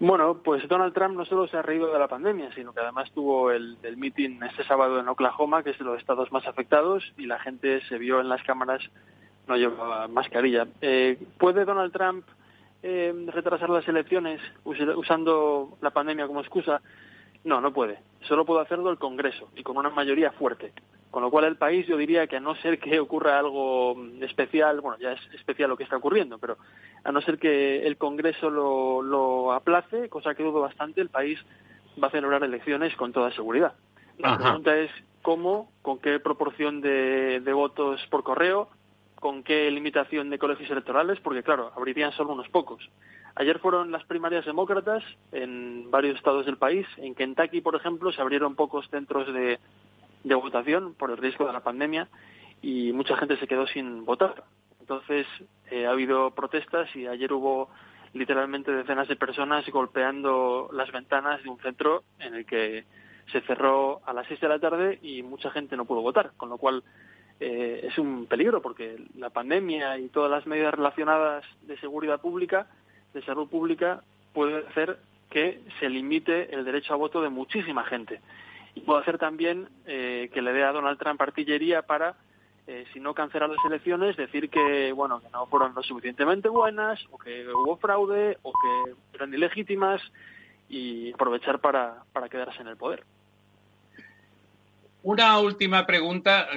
Bueno, 0.00 0.40
pues 0.44 0.66
Donald 0.68 0.94
Trump 0.94 1.16
no 1.16 1.24
solo 1.24 1.48
se 1.48 1.56
ha 1.56 1.62
reído 1.62 1.92
de 1.92 1.98
la 1.98 2.06
pandemia, 2.06 2.50
sino 2.54 2.72
que 2.72 2.80
además 2.80 3.10
tuvo 3.12 3.50
el, 3.50 3.76
el 3.82 3.96
meeting 3.96 4.40
este 4.48 4.64
sábado 4.64 5.00
en 5.00 5.08
Oklahoma, 5.08 5.64
que 5.64 5.70
es 5.70 5.78
de 5.78 5.84
los 5.84 5.98
estados 5.98 6.30
más 6.30 6.46
afectados, 6.46 7.12
y 7.16 7.26
la 7.26 7.40
gente 7.40 7.80
se 7.88 7.98
vio 7.98 8.20
en 8.20 8.28
las 8.28 8.42
cámaras 8.44 8.88
no 9.48 9.56
llevaba 9.56 10.06
mascarilla. 10.06 10.68
Eh, 10.80 11.18
¿Puede 11.38 11.64
Donald 11.64 11.92
Trump 11.92 12.24
eh, 12.82 13.12
retrasar 13.28 13.70
las 13.70 13.88
elecciones 13.88 14.40
usando 14.64 15.76
la 15.80 15.90
pandemia 15.90 16.26
como 16.26 16.40
excusa? 16.40 16.80
No, 17.48 17.62
no 17.62 17.72
puede. 17.72 17.98
Solo 18.28 18.44
puede 18.44 18.60
hacerlo 18.60 18.90
el 18.90 18.98
Congreso 18.98 19.48
y 19.56 19.62
con 19.62 19.78
una 19.78 19.88
mayoría 19.88 20.32
fuerte. 20.32 20.74
Con 21.10 21.22
lo 21.22 21.30
cual 21.30 21.46
el 21.46 21.56
país 21.56 21.86
yo 21.86 21.96
diría 21.96 22.26
que 22.26 22.36
a 22.36 22.40
no 22.40 22.54
ser 22.56 22.78
que 22.78 23.00
ocurra 23.00 23.38
algo 23.38 23.96
especial, 24.20 24.82
bueno, 24.82 24.98
ya 24.98 25.12
es 25.12 25.20
especial 25.32 25.70
lo 25.70 25.76
que 25.78 25.84
está 25.84 25.96
ocurriendo, 25.96 26.36
pero 26.36 26.58
a 27.04 27.10
no 27.10 27.22
ser 27.22 27.38
que 27.38 27.86
el 27.86 27.96
Congreso 27.96 28.50
lo, 28.50 29.00
lo 29.00 29.52
aplace, 29.54 30.10
cosa 30.10 30.34
que 30.34 30.42
dudo 30.42 30.60
bastante, 30.60 31.00
el 31.00 31.08
país 31.08 31.38
va 32.02 32.08
a 32.08 32.10
celebrar 32.10 32.44
elecciones 32.44 32.94
con 32.96 33.14
toda 33.14 33.32
seguridad. 33.32 33.72
La 34.18 34.36
pregunta 34.36 34.76
es 34.76 34.90
cómo, 35.22 35.72
con 35.80 36.00
qué 36.00 36.20
proporción 36.20 36.82
de, 36.82 37.40
de 37.40 37.52
votos 37.54 38.06
por 38.10 38.24
correo, 38.24 38.68
con 39.14 39.42
qué 39.42 39.70
limitación 39.70 40.28
de 40.28 40.38
colegios 40.38 40.70
electorales, 40.70 41.18
porque 41.20 41.42
claro, 41.42 41.72
abrirían 41.74 42.12
solo 42.12 42.34
unos 42.34 42.50
pocos. 42.50 42.90
Ayer 43.38 43.60
fueron 43.60 43.92
las 43.92 44.02
primarias 44.02 44.44
demócratas 44.44 45.04
en 45.30 45.92
varios 45.92 46.16
estados 46.16 46.44
del 46.44 46.56
país. 46.56 46.84
En 46.96 47.14
Kentucky, 47.14 47.60
por 47.60 47.76
ejemplo, 47.76 48.10
se 48.10 48.20
abrieron 48.20 48.56
pocos 48.56 48.88
centros 48.90 49.32
de, 49.32 49.60
de 50.24 50.34
votación 50.34 50.94
por 50.94 51.12
el 51.12 51.18
riesgo 51.18 51.46
de 51.46 51.52
la 51.52 51.60
pandemia 51.60 52.08
y 52.62 52.92
mucha 52.92 53.16
gente 53.16 53.36
se 53.36 53.46
quedó 53.46 53.68
sin 53.68 54.04
votar. 54.04 54.42
Entonces, 54.80 55.24
eh, 55.70 55.86
ha 55.86 55.92
habido 55.92 56.32
protestas 56.32 56.88
y 56.96 57.06
ayer 57.06 57.32
hubo 57.32 57.70
literalmente 58.12 58.72
decenas 58.72 59.06
de 59.06 59.14
personas 59.14 59.64
golpeando 59.68 60.68
las 60.72 60.90
ventanas 60.90 61.40
de 61.40 61.48
un 61.48 61.60
centro 61.60 62.02
en 62.18 62.34
el 62.34 62.44
que 62.44 62.86
se 63.30 63.40
cerró 63.42 64.00
a 64.04 64.12
las 64.14 64.26
seis 64.26 64.40
de 64.40 64.48
la 64.48 64.58
tarde 64.58 64.98
y 65.00 65.22
mucha 65.22 65.52
gente 65.52 65.76
no 65.76 65.84
pudo 65.84 66.00
votar, 66.00 66.32
con 66.36 66.48
lo 66.48 66.58
cual 66.58 66.82
eh, 67.38 67.82
es 67.84 67.98
un 67.98 68.26
peligro 68.26 68.60
porque 68.60 68.96
la 69.16 69.30
pandemia 69.30 69.96
y 69.98 70.08
todas 70.08 70.28
las 70.28 70.44
medidas 70.44 70.74
relacionadas 70.74 71.44
de 71.62 71.78
seguridad 71.78 72.20
pública, 72.20 72.66
de 73.14 73.22
salud 73.22 73.48
pública, 73.48 74.02
puede 74.32 74.66
hacer 74.68 74.98
que 75.30 75.60
se 75.78 75.88
limite 75.88 76.54
el 76.54 76.64
derecho 76.64 76.94
a 76.94 76.96
voto 76.96 77.20
de 77.20 77.28
muchísima 77.28 77.84
gente. 77.84 78.20
Y 78.74 78.80
puede 78.80 79.00
hacer 79.00 79.18
también 79.18 79.68
eh, 79.86 80.30
que 80.32 80.42
le 80.42 80.52
dé 80.52 80.64
a 80.64 80.72
Donald 80.72 80.98
Trump 80.98 81.20
artillería 81.20 81.82
para, 81.82 82.14
eh, 82.66 82.86
si 82.92 83.00
no 83.00 83.14
cancelar 83.14 83.50
las 83.50 83.64
elecciones, 83.64 84.16
decir 84.16 84.48
que, 84.50 84.92
bueno, 84.92 85.20
que 85.20 85.28
no 85.30 85.46
fueron 85.46 85.74
lo 85.74 85.82
suficientemente 85.82 86.48
buenas, 86.48 87.00
o 87.10 87.18
que 87.18 87.46
hubo 87.48 87.76
fraude, 87.76 88.38
o 88.42 88.52
que 88.52 88.94
eran 89.14 89.34
ilegítimas, 89.34 90.00
y 90.68 91.12
aprovechar 91.12 91.60
para, 91.60 92.04
para 92.12 92.28
quedarse 92.28 92.60
en 92.60 92.68
el 92.68 92.76
poder. 92.76 93.04
Una 95.02 95.38
última 95.38 95.86
pregunta, 95.86 96.48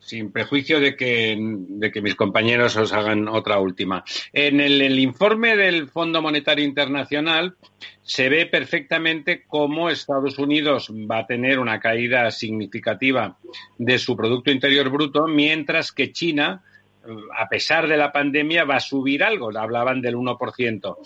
sin 0.00 0.32
prejuicio 0.32 0.80
de 0.80 0.96
que, 0.96 1.36
de 1.38 1.92
que 1.92 2.02
mis 2.02 2.14
compañeros 2.14 2.76
os 2.76 2.92
hagan 2.92 3.28
otra 3.28 3.60
última. 3.60 4.02
En 4.32 4.60
el, 4.60 4.98
informe 4.98 5.56
del 5.56 5.88
Fondo 5.88 6.22
Monetario 6.22 6.64
Internacional 6.64 7.54
se 8.02 8.28
ve 8.28 8.46
perfectamente 8.46 9.44
cómo 9.46 9.90
Estados 9.90 10.38
Unidos 10.38 10.90
va 10.90 11.18
a 11.18 11.26
tener 11.26 11.58
una 11.58 11.78
caída 11.78 12.30
significativa 12.30 13.38
de 13.78 13.98
su 13.98 14.16
Producto 14.16 14.50
Interior 14.50 14.88
Bruto, 14.88 15.26
mientras 15.28 15.92
que 15.92 16.12
China 16.12 16.62
a 17.36 17.48
pesar 17.48 17.88
de 17.88 17.96
la 17.96 18.12
pandemia, 18.12 18.64
va 18.64 18.76
a 18.76 18.80
subir 18.80 19.24
algo. 19.24 19.56
Hablaban 19.56 20.02
del 20.02 20.16
1%. 20.16 20.96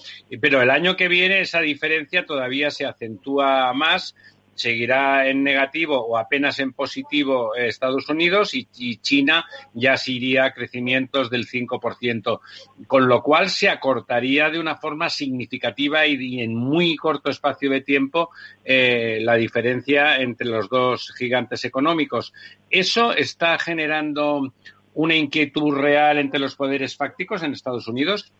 Pero 0.40 0.60
el 0.60 0.70
año 0.70 0.96
que 0.96 1.08
viene 1.08 1.40
esa 1.40 1.60
diferencia 1.60 2.26
todavía 2.26 2.70
se 2.70 2.84
acentúa 2.84 3.72
más 3.74 4.14
seguirá 4.54 5.28
en 5.28 5.42
negativo 5.42 5.98
o 5.98 6.16
apenas 6.16 6.58
en 6.58 6.72
positivo 6.72 7.54
Estados 7.54 8.08
Unidos 8.08 8.54
y, 8.54 8.66
China 8.98 9.44
ya 9.72 9.96
se 9.96 10.12
iría 10.12 10.44
a 10.44 10.54
crecimientos 10.54 11.30
del 11.30 11.46
5%, 11.46 12.40
con 12.86 13.08
lo 13.08 13.22
cual 13.22 13.50
se 13.50 13.68
acortaría 13.68 14.50
de 14.50 14.58
una 14.58 14.76
forma 14.76 15.10
significativa 15.10 16.06
y, 16.06 16.40
en 16.40 16.54
muy 16.54 16.96
corto 16.96 17.30
espacio 17.30 17.70
de 17.70 17.80
tiempo 17.80 18.30
eh, 18.64 19.18
la 19.20 19.34
diferencia 19.34 20.16
entre 20.20 20.48
los 20.48 20.68
dos 20.68 21.12
gigantes 21.16 21.64
económicos. 21.64 22.32
Eso 22.70 23.12
está 23.12 23.58
generando 23.58 24.52
una 24.94 25.16
inquietud 25.16 25.74
real 25.74 26.18
entre 26.18 26.40
los 26.40 26.54
poderes 26.56 26.96
fácticos 26.96 27.42
en 27.42 27.52
Estados 27.52 27.88
Unidos. 27.88 28.32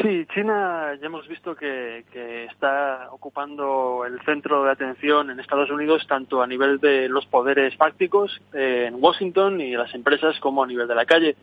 Sí, 0.00 0.26
China 0.32 0.96
ya 0.98 1.06
hemos 1.06 1.28
visto 1.28 1.54
que, 1.54 2.04
está 2.50 3.08
ocupando 3.10 4.06
el 4.06 4.18
centro 4.22 4.64
de 4.64 4.70
atención 4.70 5.30
en 5.30 5.40
Estados 5.40 5.70
Unidos 5.70 6.06
tanto 6.08 6.40
a 6.40 6.46
nivel 6.46 6.78
de 6.80 7.06
los 7.08 7.26
poderes 7.26 7.76
fácticos 7.76 8.40
eh, 8.54 8.86
en 8.88 8.94
Washington 9.02 9.60
y 9.60 9.72
las 9.72 9.94
empresas 9.94 10.40
como 10.40 10.64
a 10.64 10.66
nivel 10.66 10.88
de 10.88 10.94
la 10.94 11.04
calle. 11.04 11.36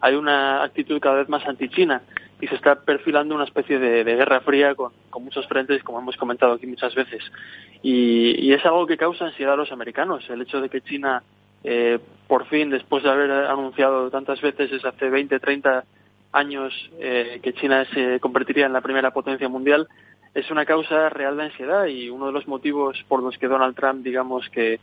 Hay 0.00 0.14
una 0.14 0.62
actitud 0.62 1.00
cada 1.00 1.16
vez 1.16 1.28
más 1.28 1.46
anti-China 1.46 2.00
y 2.40 2.46
se 2.46 2.54
está 2.54 2.76
perfilando 2.76 3.34
una 3.34 3.44
especie 3.44 3.78
de, 3.78 4.04
guerra 4.04 4.40
fría 4.40 4.74
con, 4.74 4.92
muchos 5.20 5.46
frentes, 5.46 5.82
como 5.82 5.98
hemos 5.98 6.16
comentado 6.16 6.54
aquí 6.54 6.66
muchas 6.66 6.94
veces. 6.94 7.22
Y, 7.82 8.36
y, 8.38 8.54
es 8.54 8.64
algo 8.64 8.86
que 8.86 8.96
causa 8.96 9.26
ansiedad 9.26 9.52
a 9.52 9.56
los 9.56 9.72
americanos, 9.72 10.24
el 10.30 10.40
hecho 10.40 10.62
de 10.62 10.70
que 10.70 10.80
China, 10.80 11.22
eh, 11.62 11.98
por 12.26 12.46
fin, 12.46 12.70
después 12.70 13.02
de 13.02 13.10
haber 13.10 13.30
anunciado 13.30 14.08
tantas 14.10 14.40
veces 14.40 14.70
desde 14.70 14.88
hace 14.88 15.10
20, 15.10 15.40
30 15.40 15.84
años 16.38 16.72
eh, 16.98 17.40
que 17.42 17.52
China 17.54 17.84
se 17.92 18.20
convertiría 18.20 18.66
en 18.66 18.72
la 18.72 18.80
primera 18.80 19.10
potencia 19.10 19.48
mundial 19.48 19.88
es 20.34 20.50
una 20.50 20.64
causa 20.64 21.08
real 21.08 21.36
de 21.36 21.44
ansiedad 21.44 21.86
y 21.86 22.10
uno 22.10 22.26
de 22.26 22.32
los 22.32 22.46
motivos 22.46 22.96
por 23.08 23.22
los 23.22 23.36
que 23.38 23.48
Donald 23.48 23.74
Trump, 23.74 24.04
digamos, 24.04 24.48
que 24.50 24.78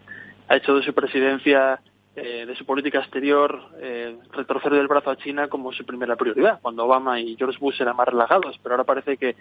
ha 0.48 0.58
hecho 0.58 0.76
de 0.76 0.84
su 0.84 0.94
presidencia, 0.94 1.80
eh, 2.16 2.46
de 2.46 2.56
su 2.56 2.66
política 2.66 3.00
exterior, 3.00 3.62
eh, 3.80 4.18
retroceder 4.34 4.80
el 4.80 4.88
brazo 4.88 5.12
a 5.12 5.18
China 5.18 5.48
como 5.48 5.72
su 5.72 5.86
primera 5.86 6.16
prioridad, 6.16 6.60
cuando 6.62 6.86
Obama 6.86 7.20
y 7.20 7.36
George 7.38 7.60
Bush 7.60 7.82
eran 7.82 7.96
más 7.96 8.08
relajados. 8.08 8.60
Pero 8.62 8.76
ahora 8.76 8.84
parece 8.84 9.18
que, 9.18 9.36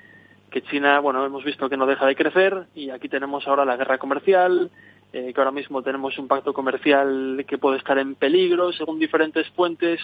que 0.51 0.63
China, 0.63 1.01
bueno, 1.01 1.25
hemos 1.25 1.45
visto 1.45 1.69
que 1.69 1.77
no 1.77 1.87
deja 1.87 2.07
de 2.07 2.17
crecer 2.17 2.67
y 2.75 2.91
aquí 2.91 3.09
tenemos 3.09 3.47
ahora 3.49 3.65
la 3.65 3.77
guerra 3.77 3.99
comercial, 3.99 4.71
eh, 5.13 5.33
que 5.33 5.41
ahora 5.41 5.53
mismo 5.53 5.83
tenemos 5.83 6.19
un 6.19 6.29
pacto 6.29 6.53
comercial 6.53 7.45
que 7.47 7.59
puede 7.59 7.79
estar 7.79 7.99
en 7.99 8.15
peligro 8.15 8.73
según 8.73 8.99
diferentes 8.99 9.49
fuentes 9.51 10.01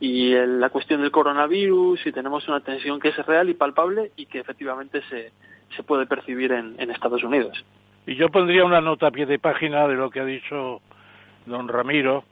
y 0.00 0.34
la 0.34 0.70
cuestión 0.70 1.00
del 1.00 1.10
coronavirus 1.10 2.06
y 2.06 2.12
tenemos 2.12 2.46
una 2.48 2.60
tensión 2.60 3.00
que 3.00 3.08
es 3.08 3.26
real 3.26 3.48
y 3.48 3.54
palpable 3.54 4.12
y 4.16 4.26
que 4.26 4.40
efectivamente 4.40 5.02
se, 5.08 5.32
se 5.76 5.82
puede 5.82 6.06
percibir 6.06 6.52
en, 6.52 6.74
en 6.78 6.90
Estados 6.90 7.22
Unidos. 7.22 7.64
Y 8.06 8.16
yo 8.16 8.28
pondría 8.28 8.64
una 8.64 8.80
nota 8.80 9.06
a 9.06 9.10
pie 9.10 9.26
de 9.26 9.38
página 9.38 9.88
de 9.88 9.94
lo 9.94 10.10
que 10.10 10.20
ha 10.20 10.24
dicho 10.24 10.82
don 11.46 11.68
Ramiro, 11.68 12.24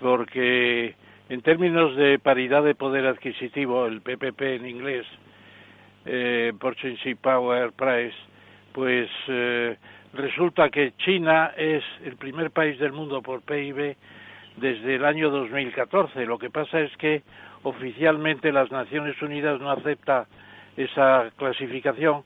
porque 0.00 0.94
en 1.28 1.42
términos 1.42 1.96
de 1.96 2.18
paridad 2.18 2.62
de 2.62 2.74
poder 2.74 3.06
adquisitivo, 3.06 3.86
el 3.86 4.00
PPP 4.00 4.40
en 4.42 4.66
inglés, 4.66 5.06
eh, 6.04 6.52
Purchasing 6.58 7.16
Power 7.16 7.72
Price, 7.72 8.16
pues 8.72 9.10
eh, 9.26 9.76
resulta 10.12 10.70
que 10.70 10.92
China 10.98 11.52
es 11.56 11.82
el 12.04 12.16
primer 12.16 12.52
país 12.52 12.78
del 12.78 12.92
mundo 12.92 13.22
por 13.22 13.42
PIB 13.42 13.96
desde 14.56 14.96
el 14.96 15.04
año 15.04 15.30
2014. 15.30 16.26
Lo 16.26 16.38
que 16.38 16.50
pasa 16.50 16.80
es 16.80 16.94
que 16.96 17.22
oficialmente 17.62 18.52
las 18.52 18.70
Naciones 18.70 19.20
Unidas 19.22 19.60
no 19.60 19.70
acepta 19.70 20.26
esa 20.76 21.30
clasificación 21.36 22.22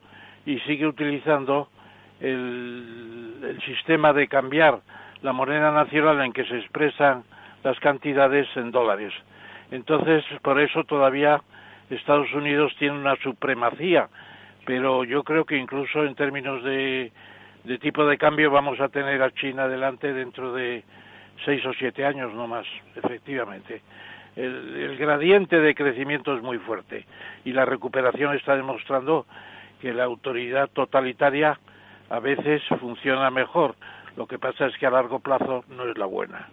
y 0.47 0.59
sigue 0.61 0.87
utilizando 0.87 1.69
el, 2.21 3.59
sistema 3.64 4.12
de 4.12 4.29
cambiar 4.29 4.81
la 5.23 5.33
moneda 5.33 5.71
nacional 5.71 6.21
en 6.23 6.33
que 6.33 6.45
se 6.45 6.59
expresan 6.59 7.25
las 7.62 7.79
cantidades 7.81 8.49
en 8.57 8.71
dólares. 8.71 9.12
Entonces, 9.71 10.25
por 10.43 10.61
eso 10.61 10.85
todavía 10.85 11.40
Estados 11.90 12.33
Unidos 12.33 12.75
tiene 12.79 12.99
una 12.99 13.16
supremacía, 13.16 14.09
pero 14.64 15.05
yo 15.05 15.23
creo 15.25 15.45
que 15.45 15.57
incluso 15.57 16.05
en 16.05 16.14
términos 16.14 16.62
de, 16.62 17.12
de 17.64 17.79
tipo 17.79 18.07
de 18.07 18.19
cambio 18.19 18.51
vamos 18.51 18.81
a 18.81 18.88
tener 18.88 19.23
a 19.23 19.31
China 19.33 19.69
delante 19.69 20.12
dentro 20.12 20.53
de 20.53 20.85
seis 21.44 21.64
o 21.66 21.72
siete 21.72 22.05
años 22.05 22.33
no 22.35 22.46
más, 22.46 22.66
efectivamente. 22.96 23.83
El, 24.37 24.96
gradiente 24.96 25.59
de 25.61 25.74
crecimiento 25.74 26.35
es 26.35 26.42
muy 26.42 26.59
fuerte 26.59 27.05
y 27.44 27.53
la 27.53 27.64
recuperación 27.64 28.37
está 28.37 28.57
demostrando 28.57 29.26
que 29.81 29.92
la 29.92 30.05
autoridad 30.05 30.68
totalitaria 30.68 31.59
a 32.09 32.20
veces 32.20 32.62
funciona 32.79 33.31
mejor. 33.31 33.74
Lo 34.16 34.26
que 34.26 34.38
pasa 34.38 34.66
es 34.66 34.76
que 34.79 34.87
a 34.87 34.90
largo 34.90 35.20
plazo 35.20 35.64
no 35.68 35.88
es 35.88 35.96
la 35.96 36.07
buena. 36.07 36.48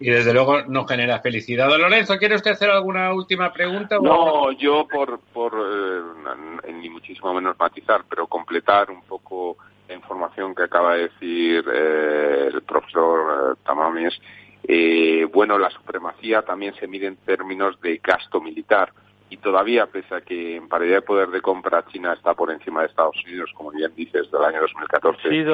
Y 0.00 0.10
desde 0.10 0.32
luego 0.32 0.62
no 0.68 0.84
genera 0.86 1.20
felicidad. 1.20 1.68
Don 1.68 1.80
Lorenzo, 1.80 2.18
¿quiere 2.18 2.36
usted 2.36 2.52
hacer 2.52 2.70
alguna 2.70 3.12
última 3.12 3.52
pregunta? 3.52 3.96
No, 4.00 4.52
yo 4.52 4.86
por, 4.86 5.18
por 5.32 5.52
eh, 5.54 6.72
ni 6.72 6.88
muchísimo 6.88 7.34
menos 7.34 7.58
matizar, 7.58 8.02
pero 8.08 8.28
completar 8.28 8.90
un 8.90 9.02
poco 9.02 9.56
la 9.88 9.94
información 9.94 10.54
que 10.54 10.64
acaba 10.64 10.94
de 10.94 11.08
decir 11.08 11.64
eh, 11.72 12.50
el 12.52 12.62
profesor 12.62 13.54
eh, 13.54 13.60
Tamames, 13.64 14.20
eh, 14.62 15.26
bueno, 15.32 15.58
la 15.58 15.70
supremacía 15.70 16.42
también 16.42 16.74
se 16.74 16.86
mide 16.86 17.06
en 17.06 17.16
términos 17.16 17.80
de 17.80 17.98
gasto 18.02 18.40
militar 18.40 18.92
y 19.30 19.38
todavía, 19.38 19.86
pese 19.86 20.14
a 20.14 20.20
que 20.20 20.56
en 20.56 20.68
paridad 20.68 20.96
de 20.96 21.02
poder 21.02 21.28
de 21.28 21.40
compra 21.40 21.84
China 21.86 22.12
está 22.12 22.34
por 22.34 22.50
encima 22.50 22.80
de 22.80 22.88
Estados 22.88 23.16
Unidos, 23.26 23.50
como 23.54 23.70
bien 23.70 23.92
dices, 23.94 24.30
del 24.30 24.44
año 24.44 24.60
2014, 24.60 25.22
sí, 25.22 25.44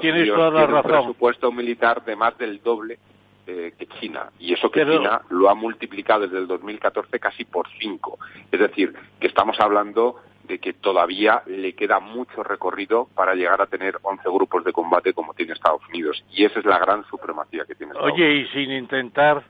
tienes 0.00 0.28
toda 0.28 0.50
la 0.50 0.66
razón. 0.66 0.76
un 0.76 0.82
presupuesto 0.82 1.52
militar 1.52 2.04
de 2.04 2.16
más 2.16 2.36
del 2.38 2.62
doble 2.62 2.98
que 3.44 3.86
China. 4.00 4.30
Y 4.38 4.54
eso 4.54 4.70
que 4.70 4.84
China 4.84 5.20
lo 5.28 5.50
ha 5.50 5.54
multiplicado 5.54 6.22
desde 6.22 6.38
el 6.38 6.46
2014 6.46 7.18
casi 7.18 7.44
por 7.44 7.68
cinco. 7.78 8.18
Es 8.50 8.58
decir, 8.58 8.94
que 9.20 9.26
estamos 9.26 9.58
hablando 9.60 10.16
de 10.52 10.58
que 10.58 10.74
todavía 10.74 11.42
le 11.46 11.72
queda 11.72 11.98
mucho 11.98 12.42
recorrido 12.42 13.08
para 13.14 13.34
llegar 13.34 13.62
a 13.62 13.66
tener 13.66 13.96
11 14.02 14.22
grupos 14.28 14.62
de 14.64 14.72
combate 14.74 15.14
como 15.14 15.32
tiene 15.32 15.54
Estados 15.54 15.80
Unidos. 15.88 16.22
Y 16.30 16.44
esa 16.44 16.58
es 16.58 16.66
la 16.66 16.78
gran 16.78 17.06
supremacía 17.06 17.64
que 17.64 17.74
tiene 17.74 17.92
Estados 17.92 18.12
Oye, 18.12 18.34
y 18.34 18.46
sin 18.48 18.70
intentar 18.70 19.44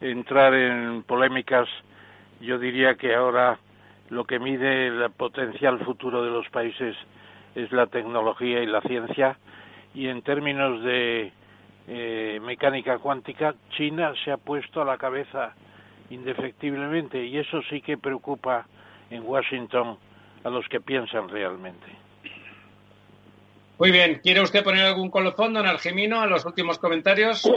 entrar 0.00 0.54
en 0.54 1.02
polémicas, 1.02 1.68
yo 2.40 2.58
diría 2.58 2.94
que 2.94 3.14
ahora 3.14 3.58
lo 4.08 4.24
que 4.24 4.38
mide 4.38 4.86
el 4.86 5.10
potencial 5.10 5.80
futuro 5.80 6.24
de 6.24 6.30
los 6.30 6.48
países 6.48 6.96
es 7.54 7.70
la 7.70 7.86
tecnología 7.88 8.62
y 8.62 8.66
la 8.66 8.80
ciencia. 8.80 9.36
Y 9.92 10.08
en 10.08 10.22
términos 10.22 10.82
de 10.82 11.30
eh, 11.88 12.40
mecánica 12.42 12.96
cuántica, 13.00 13.54
China 13.76 14.14
se 14.24 14.32
ha 14.32 14.38
puesto 14.38 14.80
a 14.80 14.86
la 14.86 14.96
cabeza 14.96 15.52
indefectiblemente 16.08 17.22
y 17.22 17.36
eso 17.36 17.60
sí 17.68 17.82
que 17.82 17.98
preocupa 17.98 18.66
en 19.10 19.24
Washington 19.26 19.98
a 20.44 20.50
los 20.50 20.68
que 20.68 20.80
piensan 20.80 21.28
realmente. 21.28 21.86
Muy 23.78 23.92
bien, 23.92 24.20
¿quiere 24.22 24.40
usted 24.40 24.64
poner 24.64 24.84
algún 24.86 25.10
colofón, 25.10 25.54
don 25.54 25.66
Argemino, 25.66 26.20
a 26.20 26.26
los 26.26 26.44
últimos 26.44 26.78
comentarios? 26.78 27.48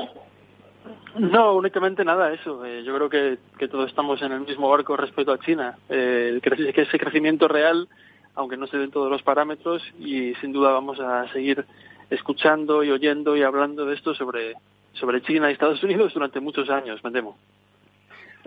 No, 1.15 1.55
únicamente 1.55 2.05
nada, 2.05 2.31
eso. 2.31 2.63
Eh, 2.63 2.83
yo 2.83 2.95
creo 2.95 3.09
que, 3.09 3.37
que, 3.57 3.67
todos 3.67 3.89
estamos 3.89 4.21
en 4.21 4.31
el 4.31 4.41
mismo 4.41 4.69
barco 4.69 4.95
respecto 4.95 5.33
a 5.33 5.39
China. 5.39 5.77
Eh, 5.89 6.39
que 6.41 6.81
ese 6.81 6.99
crecimiento 6.99 7.47
real, 7.47 7.87
aunque 8.35 8.55
no 8.55 8.67
se 8.67 8.77
den 8.77 8.91
todos 8.91 9.09
los 9.09 9.23
parámetros, 9.23 9.83
y 9.99 10.35
sin 10.35 10.53
duda 10.53 10.71
vamos 10.71 10.99
a 10.99 11.27
seguir 11.33 11.65
escuchando 12.11 12.83
y 12.83 12.91
oyendo 12.91 13.35
y 13.35 13.41
hablando 13.41 13.85
de 13.85 13.95
esto 13.95 14.13
sobre, 14.13 14.53
sobre 14.93 15.21
China 15.21 15.49
y 15.49 15.53
Estados 15.53 15.83
Unidos 15.83 16.13
durante 16.13 16.39
muchos 16.39 16.69
años, 16.69 17.03
me 17.03 17.11
temo. 17.11 17.37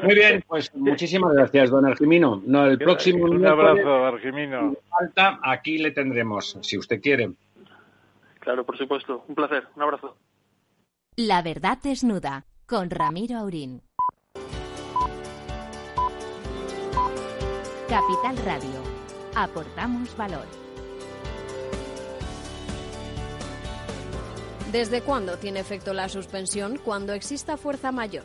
Muy 0.02 0.14
bien, 0.14 0.44
pues 0.46 0.74
muchísimas 0.74 1.32
gracias, 1.34 1.70
don 1.70 1.86
Argimino. 1.86 2.42
No, 2.44 2.66
el 2.66 2.78
próximo 2.78 3.26
Un 3.26 3.46
abrazo, 3.46 4.06
Argimino. 4.06 4.76
Falta, 4.88 5.38
aquí 5.42 5.78
le 5.78 5.92
tendremos, 5.92 6.58
si 6.62 6.78
usted 6.78 7.00
quiere. 7.00 7.32
Claro, 8.40 8.64
por 8.64 8.76
supuesto. 8.76 9.24
Un 9.28 9.34
placer. 9.34 9.64
Un 9.76 9.82
abrazo. 9.82 10.16
La 11.16 11.42
verdad 11.42 11.78
desnuda, 11.82 12.44
con 12.66 12.90
Ramiro 12.90 13.38
Aurín. 13.38 13.82
Capital 17.88 18.36
Radio. 18.44 18.80
Aportamos 19.36 20.16
valor. 20.16 20.46
¿Desde 24.72 25.02
cuándo 25.02 25.36
tiene 25.36 25.60
efecto 25.60 25.94
la 25.94 26.08
suspensión? 26.08 26.78
Cuando 26.84 27.12
exista 27.12 27.56
fuerza 27.56 27.92
mayor. 27.92 28.24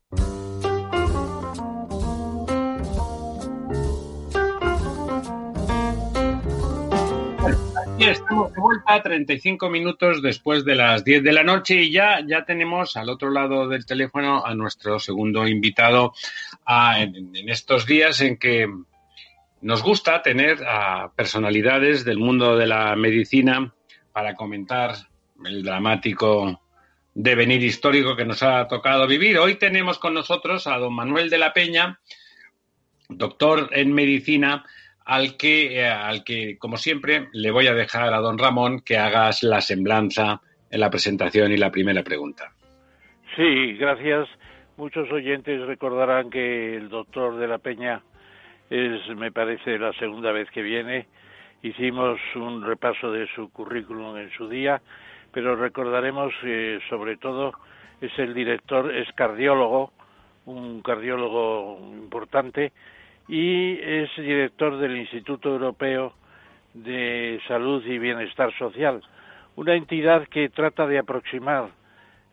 Estamos 8.09 8.51
de 8.53 8.59
vuelta 8.59 9.01
35 9.03 9.69
minutos 9.69 10.21
después 10.21 10.65
de 10.65 10.75
las 10.75 11.03
10 11.03 11.23
de 11.23 11.31
la 11.33 11.43
noche 11.43 11.75
y 11.83 11.91
ya, 11.91 12.19
ya 12.27 12.43
tenemos 12.45 12.97
al 12.97 13.09
otro 13.09 13.29
lado 13.29 13.67
del 13.67 13.85
teléfono 13.85 14.43
a 14.45 14.55
nuestro 14.55 14.99
segundo 14.99 15.47
invitado 15.47 16.13
a- 16.65 16.99
en, 17.01 17.35
en 17.35 17.49
estos 17.49 17.85
días 17.85 18.19
en 18.21 18.37
que 18.37 18.67
nos 19.61 19.83
gusta 19.83 20.21
tener 20.23 20.63
a 20.67 21.11
personalidades 21.15 22.03
del 22.03 22.17
mundo 22.17 22.57
de 22.57 22.65
la 22.67 22.95
medicina 22.95 23.71
para 24.11 24.35
comentar 24.35 24.95
el 25.45 25.61
dramático 25.63 26.59
devenir 27.13 27.61
histórico 27.63 28.15
que 28.15 28.25
nos 28.25 28.41
ha 28.41 28.67
tocado 28.67 29.05
vivir. 29.05 29.37
Hoy 29.37 29.55
tenemos 29.55 29.99
con 29.99 30.13
nosotros 30.15 30.65
a 30.65 30.77
don 30.77 30.93
Manuel 30.95 31.29
de 31.29 31.37
la 31.37 31.53
Peña, 31.53 31.99
doctor 33.09 33.69
en 33.73 33.93
medicina, 33.93 34.65
al 35.11 35.35
que, 35.35 35.77
eh, 35.77 35.85
al 35.85 36.23
que, 36.23 36.57
como 36.57 36.77
siempre, 36.77 37.27
le 37.33 37.51
voy 37.51 37.67
a 37.67 37.73
dejar 37.73 38.13
a 38.13 38.19
don 38.19 38.37
Ramón 38.37 38.79
que 38.79 38.97
hagas 38.97 39.43
la 39.43 39.59
semblanza 39.59 40.39
en 40.69 40.79
la 40.79 40.89
presentación 40.89 41.51
y 41.51 41.57
la 41.57 41.69
primera 41.69 42.01
pregunta. 42.01 42.53
Sí, 43.35 43.73
gracias. 43.73 44.29
Muchos 44.77 45.11
oyentes 45.11 45.67
recordarán 45.67 46.29
que 46.29 46.77
el 46.77 46.87
doctor 46.87 47.35
de 47.35 47.47
la 47.49 47.57
Peña 47.57 48.01
es, 48.69 49.05
me 49.17 49.33
parece, 49.33 49.77
la 49.77 49.91
segunda 49.99 50.31
vez 50.31 50.49
que 50.49 50.61
viene. 50.61 51.07
Hicimos 51.61 52.17
un 52.35 52.63
repaso 52.63 53.11
de 53.11 53.27
su 53.35 53.51
currículum 53.51 54.15
en 54.15 54.31
su 54.31 54.47
día, 54.47 54.81
pero 55.33 55.57
recordaremos 55.57 56.33
que, 56.41 56.79
sobre 56.89 57.17
todo, 57.17 57.51
es 57.99 58.17
el 58.17 58.33
director, 58.33 58.89
es 58.95 59.11
cardiólogo, 59.11 59.91
un 60.45 60.81
cardiólogo 60.81 61.79
importante, 61.91 62.71
y 63.27 63.79
es 63.81 64.09
director 64.17 64.77
del 64.77 64.97
Instituto 64.97 65.49
Europeo 65.49 66.13
de 66.73 67.39
Salud 67.47 67.85
y 67.85 67.97
Bienestar 67.99 68.53
Social, 68.57 69.01
una 69.55 69.75
entidad 69.75 70.27
que 70.27 70.49
trata 70.49 70.87
de 70.87 70.97
aproximar 70.99 71.69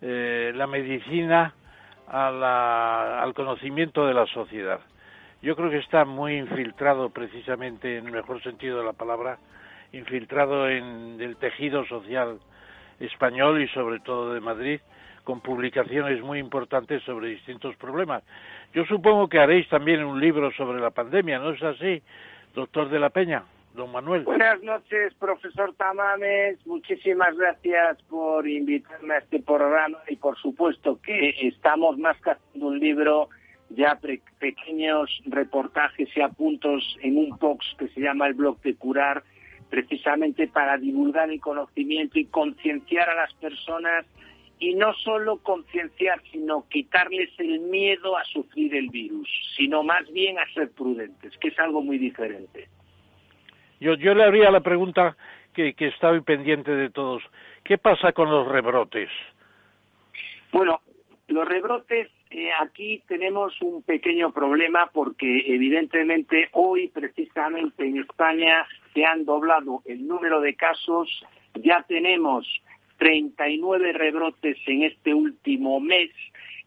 eh, 0.01 0.53
la 0.55 0.66
medicina 0.68 1.55
a 2.07 2.31
la- 2.31 3.20
al 3.22 3.35
conocimiento 3.35 4.07
de 4.07 4.14
la 4.14 4.27
sociedad. 4.27 4.81
Yo 5.42 5.57
creo 5.57 5.70
que 5.70 5.79
está 5.79 6.05
muy 6.05 6.37
infiltrado 6.37 7.11
precisamente, 7.11 7.98
en 7.98 8.07
el 8.07 8.12
mejor 8.12 8.42
sentido 8.42 8.79
de 8.79 8.85
la 8.85 8.92
palabra, 8.92 9.38
infiltrado 9.92 10.68
en 10.68 11.20
el 11.20 11.37
tejido 11.37 11.85
social 11.87 12.38
español 13.01 13.61
y 13.62 13.68
sobre 13.68 14.01
todo 14.01 14.35
de 14.35 14.40
Madrid, 14.40 14.81
con 15.24 15.40
publicaciones 15.40 16.22
muy 16.22 16.38
importantes 16.38 17.03
sobre 17.03 17.29
distintos 17.29 17.77
problemas. 17.77 18.22
Yo 18.75 18.85
supongo 18.85 19.29
que 19.29 19.39
haréis 19.39 19.69
también 19.69 20.05
un 20.05 20.21
libro 20.21 20.53
sobre 20.53 20.81
la 20.81 20.91
pandemia, 20.91 21.39
¿no 21.39 21.51
es 21.51 21.63
así, 21.63 22.03
doctor 22.55 22.89
de 22.91 22.99
la 22.99 23.11
Peña, 23.11 23.45
don 23.75 23.91
Manuel? 23.91 24.25
Buenas 24.25 24.63
noches, 24.63 25.15
profesor 25.15 25.75
Tamames. 25.75 26.65
Muchísimas 26.67 27.37
gracias 27.37 28.01
por 28.11 28.47
invitarme 28.47 29.15
a 29.15 29.19
este 29.19 29.41
programa 29.41 29.99
y 30.09 30.17
por 30.17 30.37
supuesto 30.39 31.01
que 31.03 31.35
estamos 31.49 31.97
más 31.99 32.21
que 32.21 32.31
haciendo 32.31 32.69
un 32.69 32.79
libro, 32.79 33.31
ya 33.71 33.97
pre- 33.97 34.21
pequeños 34.39 35.23
reportajes 35.27 36.09
y 36.15 36.21
apuntos 36.21 36.99
en 37.03 37.17
un 37.17 37.31
box 37.39 37.75
que 37.79 37.89
se 37.89 38.01
llama 38.01 38.27
el 38.27 38.35
blog 38.35 38.61
de 38.61 38.75
curar, 38.77 39.23
precisamente 39.71 40.47
para 40.47 40.77
divulgar 40.77 41.31
el 41.31 41.41
conocimiento 41.41 42.19
y 42.19 42.27
concienciar 42.27 43.09
a 43.09 43.15
las 43.15 43.33
personas 43.35 44.07
y 44.59 44.75
no 44.75 44.92
solo 44.94 45.38
concienciar, 45.38 46.23
sino 46.31 46.66
quitarles 46.68 47.31
el 47.38 47.61
miedo 47.61 48.16
a 48.16 48.25
sufrir 48.25 48.75
el 48.75 48.88
virus, 48.88 49.29
sino 49.57 49.83
más 49.83 50.11
bien 50.12 50.38
a 50.38 50.47
ser 50.53 50.71
prudentes, 50.71 51.37
que 51.38 51.49
es 51.49 51.59
algo 51.59 51.83
muy 51.83 51.99
diferente. 51.99 52.68
Yo, 53.81 53.94
yo 53.94 54.14
le 54.14 54.25
haría 54.25 54.51
la 54.51 54.61
pregunta 54.61 55.16
que, 55.55 55.75
que 55.75 55.88
estoy 55.88 56.21
pendiente 56.23 56.73
de 56.73 56.90
todos. 56.90 57.23
¿Qué 57.64 57.79
pasa 57.79 58.12
con 58.12 58.31
los 58.31 58.49
rebrotes? 58.49 59.11
Bueno, 60.53 60.81
los 61.29 61.47
rebrotes, 61.47 62.09
eh, 62.31 62.51
aquí 62.59 63.03
tenemos 63.07 63.61
un 63.61 63.83
pequeño 63.83 64.33
problema 64.33 64.90
porque 64.92 65.44
evidentemente 65.47 66.49
hoy 66.53 66.88
precisamente 66.88 67.87
en 67.87 67.99
España 67.99 68.66
se 68.94 69.05
han 69.05 69.25
doblado 69.25 69.83
el 69.85 70.07
número 70.07 70.40
de 70.40 70.55
casos, 70.55 71.25
ya 71.55 71.85
tenemos 71.87 72.47
39 72.99 73.93
rebrotes 73.93 74.59
en 74.67 74.83
este 74.83 75.15
último 75.15 75.81
mes 75.81 76.11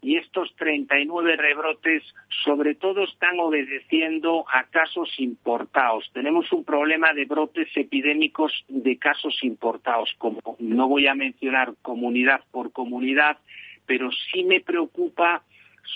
y 0.00 0.16
estos 0.16 0.52
39 0.56 1.36
rebrotes 1.36 2.02
sobre 2.44 2.74
todo 2.74 3.04
están 3.04 3.38
obedeciendo 3.38 4.44
a 4.52 4.64
casos 4.64 5.08
importados. 5.18 6.10
Tenemos 6.12 6.50
un 6.52 6.64
problema 6.64 7.12
de 7.12 7.24
brotes 7.24 7.68
epidémicos 7.76 8.64
de 8.68 8.98
casos 8.98 9.38
importados, 9.44 10.12
como 10.18 10.40
no 10.58 10.88
voy 10.88 11.06
a 11.06 11.14
mencionar 11.14 11.74
comunidad 11.82 12.40
por 12.50 12.72
comunidad, 12.72 13.38
pero 13.86 14.10
sí 14.32 14.42
me 14.42 14.60
preocupa 14.60 15.44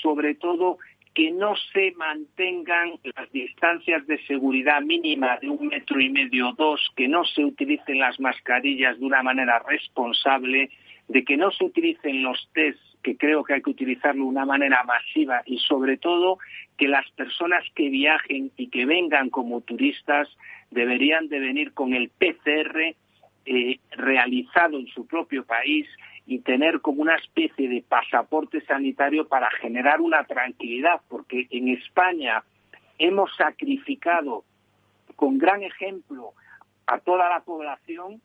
sobre 0.02 0.34
todo 0.34 0.78
que 1.16 1.30
no 1.30 1.54
se 1.72 1.92
mantengan 1.92 2.90
las 3.16 3.32
distancias 3.32 4.06
de 4.06 4.22
seguridad 4.26 4.82
mínima 4.82 5.38
de 5.38 5.48
un 5.48 5.68
metro 5.68 5.98
y 5.98 6.10
medio 6.10 6.50
o 6.50 6.52
dos, 6.52 6.92
que 6.94 7.08
no 7.08 7.24
se 7.24 7.42
utilicen 7.42 8.00
las 8.00 8.20
mascarillas 8.20 9.00
de 9.00 9.06
una 9.06 9.22
manera 9.22 9.58
responsable, 9.66 10.68
de 11.08 11.24
que 11.24 11.38
no 11.38 11.50
se 11.52 11.64
utilicen 11.64 12.22
los 12.22 12.50
test, 12.52 12.78
que 13.02 13.16
creo 13.16 13.44
que 13.44 13.54
hay 13.54 13.62
que 13.62 13.70
utilizarlo 13.70 14.24
de 14.24 14.28
una 14.28 14.44
manera 14.44 14.84
masiva, 14.84 15.40
y 15.46 15.56
sobre 15.60 15.96
todo 15.96 16.36
que 16.76 16.86
las 16.86 17.10
personas 17.12 17.64
que 17.74 17.88
viajen 17.88 18.50
y 18.58 18.68
que 18.68 18.84
vengan 18.84 19.30
como 19.30 19.62
turistas 19.62 20.28
deberían 20.70 21.28
de 21.28 21.40
venir 21.40 21.72
con 21.72 21.94
el 21.94 22.10
PCR 22.10 22.94
eh, 23.46 23.78
realizado 23.92 24.78
en 24.78 24.86
su 24.88 25.06
propio 25.06 25.46
país 25.46 25.86
y 26.26 26.40
tener 26.40 26.80
como 26.80 27.02
una 27.02 27.14
especie 27.14 27.68
de 27.68 27.82
pasaporte 27.82 28.60
sanitario 28.62 29.28
para 29.28 29.48
generar 29.62 30.00
una 30.00 30.24
tranquilidad, 30.24 31.00
porque 31.08 31.46
en 31.50 31.68
España 31.68 32.42
hemos 32.98 33.34
sacrificado 33.36 34.44
con 35.14 35.38
gran 35.38 35.62
ejemplo 35.62 36.32
a 36.86 36.98
toda 36.98 37.28
la 37.28 37.40
población, 37.40 38.20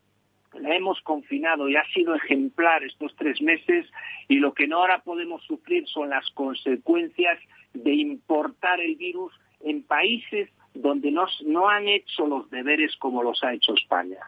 la 0.54 0.76
hemos 0.76 1.00
confinado 1.02 1.70
y 1.70 1.76
ha 1.76 1.86
sido 1.94 2.16
ejemplar 2.16 2.84
estos 2.84 3.16
tres 3.16 3.42
meses 3.42 3.86
y 4.28 4.38
lo 4.40 4.54
que 4.54 4.68
no 4.68 4.80
ahora 4.80 5.00
podemos 5.00 5.44
sufrir 5.44 5.88
son 5.88 6.10
las 6.10 6.30
consecuencias 6.32 7.40
de 7.74 7.94
importar 7.94 8.82
el 8.82 8.96
virus 8.96 9.34
en 9.62 9.84
países 9.84 10.50
donde 10.74 11.12
no, 11.12 11.26
no 11.46 11.70
han 11.70 11.88
hecho 11.88 12.26
los 12.26 12.50
deberes 12.50 12.96
como 12.98 13.24
los 13.24 13.44
ha 13.44 13.54
hecho 13.54 13.74
España. 13.74 14.20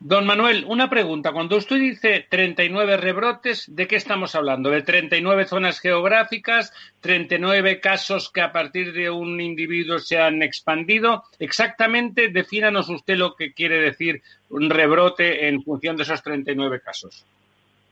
Don 0.00 0.26
Manuel, 0.26 0.64
una 0.68 0.90
pregunta. 0.90 1.32
Cuando 1.32 1.56
usted 1.56 1.76
dice 1.76 2.26
39 2.28 2.98
rebrotes, 2.98 3.74
¿de 3.74 3.86
qué 3.86 3.96
estamos 3.96 4.34
hablando? 4.34 4.70
¿De 4.70 4.82
39 4.82 5.46
zonas 5.46 5.80
geográficas? 5.80 6.72
¿39 7.02 7.80
casos 7.80 8.30
que 8.30 8.42
a 8.42 8.52
partir 8.52 8.92
de 8.92 9.08
un 9.08 9.40
individuo 9.40 9.98
se 9.98 10.18
han 10.18 10.42
expandido? 10.42 11.24
Exactamente, 11.38 12.28
defínanos 12.28 12.88
usted 12.90 13.16
lo 13.16 13.34
que 13.34 13.54
quiere 13.54 13.78
decir 13.78 14.22
un 14.50 14.68
rebrote 14.68 15.48
en 15.48 15.62
función 15.62 15.96
de 15.96 16.02
esos 16.02 16.22
39 16.22 16.80
casos. 16.80 17.24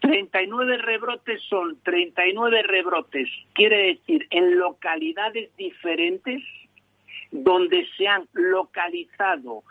39 0.00 0.78
rebrotes 0.78 1.40
son 1.48 1.78
39 1.82 2.62
rebrotes, 2.64 3.28
quiere 3.52 3.94
decir 3.94 4.26
en 4.30 4.58
localidades 4.58 5.48
diferentes 5.56 6.42
donde 7.30 7.86
se 7.96 8.08
han 8.08 8.26
localizado 8.32 9.62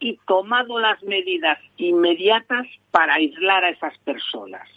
y 0.00 0.18
tomado 0.26 0.78
las 0.78 1.02
medidas 1.02 1.58
inmediatas 1.76 2.66
para 2.90 3.14
aislar 3.14 3.64
a 3.64 3.70
esas 3.70 3.96
personas. 3.98 4.68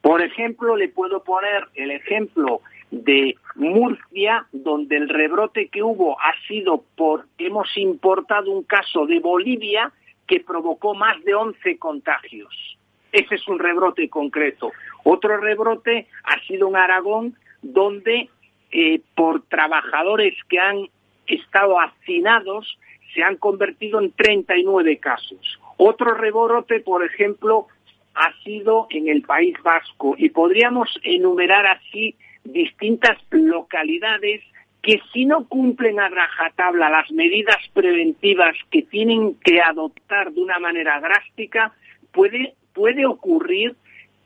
Por 0.00 0.22
ejemplo, 0.22 0.76
le 0.76 0.88
puedo 0.88 1.22
poner 1.22 1.68
el 1.74 1.90
ejemplo 1.90 2.60
de 2.90 3.36
Murcia, 3.54 4.46
donde 4.52 4.96
el 4.96 5.08
rebrote 5.08 5.68
que 5.68 5.82
hubo 5.82 6.20
ha 6.20 6.34
sido 6.46 6.84
por 6.96 7.26
hemos 7.38 7.76
importado 7.76 8.50
un 8.50 8.64
caso 8.64 9.06
de 9.06 9.20
Bolivia 9.20 9.92
que 10.26 10.40
provocó 10.40 10.94
más 10.94 11.22
de 11.24 11.34
11 11.34 11.78
contagios. 11.78 12.78
Ese 13.12 13.34
es 13.34 13.48
un 13.48 13.58
rebrote 13.58 14.08
concreto. 14.08 14.72
Otro 15.04 15.36
rebrote 15.38 16.06
ha 16.24 16.38
sido 16.46 16.68
en 16.68 16.76
Aragón, 16.76 17.36
donde 17.62 18.28
eh, 18.72 19.00
por 19.14 19.42
trabajadores 19.42 20.34
que 20.48 20.58
han 20.58 20.88
estado 21.26 21.78
hacinados 21.78 22.78
se 23.14 23.22
han 23.22 23.36
convertido 23.36 24.00
en 24.00 24.12
39 24.12 24.98
casos. 24.98 25.58
Otro 25.76 26.14
rebrote, 26.14 26.80
por 26.80 27.04
ejemplo, 27.04 27.66
ha 28.14 28.32
sido 28.44 28.86
en 28.90 29.08
el 29.08 29.22
País 29.22 29.56
Vasco 29.62 30.14
y 30.18 30.30
podríamos 30.30 30.88
enumerar 31.02 31.66
así 31.66 32.14
distintas 32.44 33.18
localidades 33.30 34.42
que 34.82 35.00
si 35.12 35.24
no 35.26 35.46
cumplen 35.48 36.00
a 36.00 36.08
rajatabla 36.08 36.90
las 36.90 37.10
medidas 37.12 37.56
preventivas 37.72 38.56
que 38.70 38.82
tienen 38.82 39.36
que 39.36 39.60
adoptar 39.60 40.32
de 40.32 40.42
una 40.42 40.58
manera 40.58 41.00
drástica, 41.00 41.72
puede, 42.10 42.54
puede 42.74 43.06
ocurrir 43.06 43.76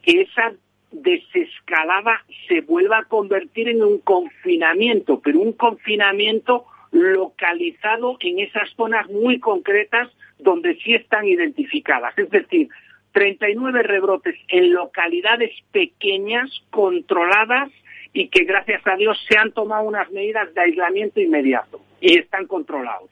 que 0.02 0.22
esa 0.22 0.52
desescalada 0.90 2.24
se 2.48 2.62
vuelva 2.62 2.98
a 2.98 3.04
convertir 3.04 3.68
en 3.68 3.82
un 3.82 3.98
confinamiento, 3.98 5.20
pero 5.20 5.40
un 5.40 5.52
confinamiento 5.52 6.64
localizado 6.96 8.16
en 8.20 8.40
esas 8.40 8.70
zonas 8.76 9.08
muy 9.08 9.38
concretas 9.38 10.08
donde 10.38 10.76
sí 10.76 10.94
están 10.94 11.26
identificadas. 11.26 12.16
Es 12.18 12.30
decir, 12.30 12.68
39 13.12 13.82
rebrotes 13.82 14.36
en 14.48 14.72
localidades 14.72 15.50
pequeñas, 15.72 16.50
controladas 16.70 17.70
y 18.12 18.28
que 18.28 18.44
gracias 18.44 18.86
a 18.86 18.96
Dios 18.96 19.18
se 19.28 19.38
han 19.38 19.52
tomado 19.52 19.84
unas 19.84 20.10
medidas 20.10 20.52
de 20.54 20.60
aislamiento 20.60 21.20
inmediato 21.20 21.80
y 22.00 22.18
están 22.18 22.46
controlados. 22.46 23.10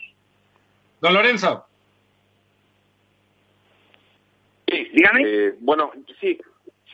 Don 1.00 1.14
Lorenzo. 1.14 1.66
Sí, 4.66 4.88
dígame. 4.92 5.22
Eh, 5.24 5.54
bueno, 5.60 5.92
sí, 6.20 6.38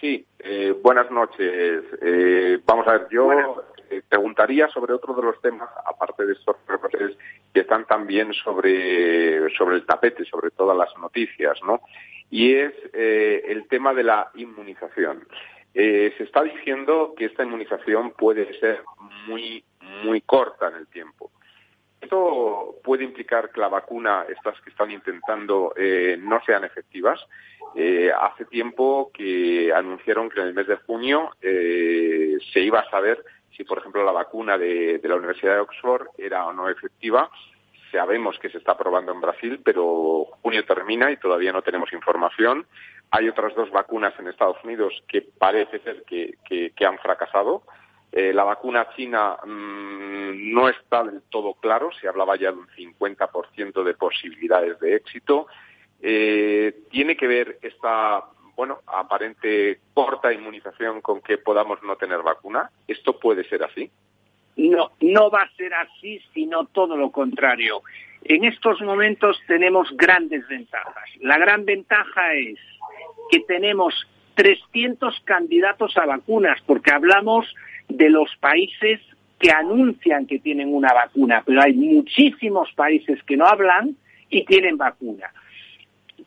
sí. 0.00 0.24
Eh, 0.40 0.74
buenas 0.82 1.10
noches. 1.10 1.84
Eh, 2.02 2.58
vamos 2.64 2.86
a 2.88 2.92
ver, 2.92 3.06
yo 3.10 3.28
preguntaría 4.08 4.68
sobre 4.68 4.94
otro 4.94 5.14
de 5.14 5.22
los 5.22 5.40
temas, 5.40 5.68
aparte 5.84 6.26
de 6.26 6.32
estos 6.34 6.56
reportes 6.66 7.16
que 7.52 7.60
están 7.60 7.86
también 7.86 8.32
sobre, 8.32 9.50
sobre 9.56 9.76
el 9.76 9.86
tapete, 9.86 10.24
sobre 10.24 10.50
todas 10.50 10.76
las 10.76 10.96
noticias, 10.98 11.58
¿no? 11.66 11.80
Y 12.30 12.54
es 12.54 12.72
el 12.92 13.66
tema 13.68 13.92
de 13.92 14.04
la 14.04 14.30
inmunización. 14.34 15.26
se 15.74 16.22
está 16.22 16.42
diciendo 16.42 17.14
que 17.16 17.24
esta 17.24 17.42
inmunización 17.42 18.12
puede 18.12 18.58
ser 18.60 18.82
muy, 19.26 19.64
muy 20.04 20.20
corta 20.20 20.68
en 20.68 20.76
el 20.76 20.86
tiempo. 20.86 21.30
Esto 22.00 22.76
puede 22.82 23.04
implicar 23.04 23.50
que 23.50 23.60
la 23.60 23.68
vacuna, 23.68 24.24
estas 24.28 24.58
que 24.62 24.70
están 24.70 24.90
intentando, 24.90 25.74
eh, 25.76 26.16
no 26.18 26.42
sean 26.44 26.64
efectivas. 26.64 27.20
Eh, 27.74 28.10
hace 28.18 28.46
tiempo 28.46 29.10
que 29.12 29.72
anunciaron 29.72 30.30
que 30.30 30.40
en 30.40 30.48
el 30.48 30.54
mes 30.54 30.66
de 30.66 30.76
junio 30.76 31.30
eh, 31.42 32.38
se 32.52 32.60
iba 32.60 32.80
a 32.80 32.90
saber 32.90 33.22
si, 33.56 33.64
por 33.64 33.78
ejemplo, 33.78 34.04
la 34.04 34.12
vacuna 34.12 34.56
de, 34.56 34.98
de, 34.98 35.08
la 35.08 35.16
Universidad 35.16 35.54
de 35.54 35.60
Oxford 35.60 36.08
era 36.18 36.46
o 36.46 36.52
no 36.52 36.68
efectiva. 36.68 37.30
Sabemos 37.90 38.38
que 38.38 38.50
se 38.50 38.58
está 38.58 38.76
probando 38.76 39.12
en 39.12 39.20
Brasil, 39.20 39.60
pero 39.64 40.26
junio 40.42 40.64
termina 40.64 41.10
y 41.10 41.16
todavía 41.16 41.52
no 41.52 41.62
tenemos 41.62 41.92
información. 41.92 42.66
Hay 43.10 43.28
otras 43.28 43.54
dos 43.54 43.70
vacunas 43.70 44.14
en 44.18 44.28
Estados 44.28 44.62
Unidos 44.62 45.02
que 45.08 45.22
parece 45.22 45.80
ser 45.80 46.04
que, 46.04 46.38
que, 46.44 46.86
han 46.86 46.98
fracasado. 46.98 47.64
Eh, 48.12 48.32
la 48.32 48.44
vacuna 48.44 48.88
china 48.94 49.36
mmm, 49.44 50.52
no 50.52 50.68
está 50.68 51.02
del 51.02 51.22
todo 51.28 51.54
claro, 51.54 51.90
se 52.00 52.08
hablaba 52.08 52.36
ya 52.36 52.52
de 52.52 52.58
un 52.58 52.68
50% 52.68 53.82
de 53.82 53.94
posibilidades 53.94 54.78
de 54.78 54.94
éxito. 54.94 55.48
Eh, 56.00 56.84
¿Tiene 56.90 57.16
que 57.16 57.26
ver 57.26 57.58
esta, 57.62 58.24
bueno, 58.60 58.80
aparente 58.88 59.78
corta 59.94 60.30
inmunización 60.34 61.00
con 61.00 61.22
que 61.22 61.38
podamos 61.38 61.82
no 61.82 61.96
tener 61.96 62.20
vacuna? 62.20 62.70
¿Esto 62.86 63.18
puede 63.18 63.42
ser 63.44 63.62
así? 63.62 63.90
No, 64.58 64.90
no 65.00 65.30
va 65.30 65.44
a 65.44 65.56
ser 65.56 65.72
así, 65.72 66.20
sino 66.34 66.66
todo 66.66 66.94
lo 66.94 67.10
contrario. 67.10 67.80
En 68.22 68.44
estos 68.44 68.82
momentos 68.82 69.40
tenemos 69.46 69.88
grandes 69.96 70.46
ventajas. 70.46 71.08
La 71.20 71.38
gran 71.38 71.64
ventaja 71.64 72.34
es 72.34 72.58
que 73.30 73.40
tenemos 73.48 73.94
300 74.34 75.22
candidatos 75.24 75.96
a 75.96 76.04
vacunas, 76.04 76.60
porque 76.66 76.92
hablamos 76.92 77.46
de 77.88 78.10
los 78.10 78.28
países 78.40 79.00
que 79.38 79.50
anuncian 79.52 80.26
que 80.26 80.38
tienen 80.38 80.74
una 80.74 80.92
vacuna, 80.92 81.42
pero 81.46 81.62
hay 81.62 81.72
muchísimos 81.72 82.70
países 82.74 83.22
que 83.22 83.38
no 83.38 83.46
hablan 83.46 83.96
y 84.28 84.44
tienen 84.44 84.76
vacuna. 84.76 85.32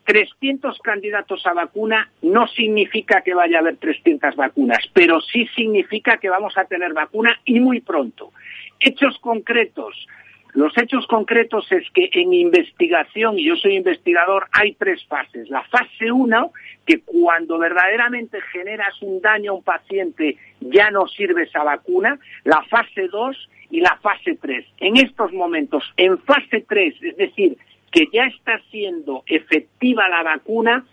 300 0.06 0.80
candidatos 0.80 1.46
a 1.46 1.54
vacuna 1.54 2.10
no 2.22 2.48
significa 2.48 3.22
que 3.22 3.34
vaya 3.34 3.58
a 3.58 3.62
haber 3.62 3.78
300 3.78 4.36
vacunas, 4.36 4.80
pero 4.94 5.22
sí 5.22 5.48
significa 5.56 6.18
que 6.18 6.30
vamos 6.30 6.58
a 6.58 6.66
tener 6.66 6.94
vacuna 6.94 7.40
y 7.46 7.60
muy 7.60 7.82
pronto. 7.82 8.32
Hechos 8.80 9.18
concretos. 9.20 10.08
Los 10.54 10.78
hechos 10.78 11.08
concretos 11.08 11.66
es 11.72 11.90
que 11.96 12.10
en 12.14 12.32
investigación, 12.32 13.40
y 13.40 13.48
yo 13.48 13.56
soy 13.56 13.76
investigador, 13.76 14.48
hay 14.52 14.74
tres 14.74 15.04
fases. 15.06 15.50
La 15.50 15.64
fase 15.64 16.12
1, 16.12 16.52
que 16.86 17.00
cuando 17.02 17.58
verdaderamente 17.58 18.40
generas 18.52 18.94
un 19.02 19.20
daño 19.20 19.52
a 19.52 19.56
un 19.56 19.64
paciente 19.64 20.38
ya 20.60 20.92
no 20.92 21.08
sirve 21.08 21.44
esa 21.44 21.64
vacuna. 21.64 22.20
La 22.44 22.62
fase 22.70 23.08
2 23.08 23.50
y 23.72 23.82
la 23.82 23.98
fase 24.04 24.38
3. 24.40 24.66
En 24.78 24.98
estos 24.98 25.34
momentos, 25.34 25.84
en 25.98 26.20
fase 26.20 26.64
3, 26.68 26.96
es 27.02 27.18
decir, 27.18 27.58
que 27.94 28.08
ya 28.12 28.26
está 28.26 28.60
siendo 28.72 29.24
efectiva 29.28 30.10
la 30.10 30.24
vacuna, 30.24 30.84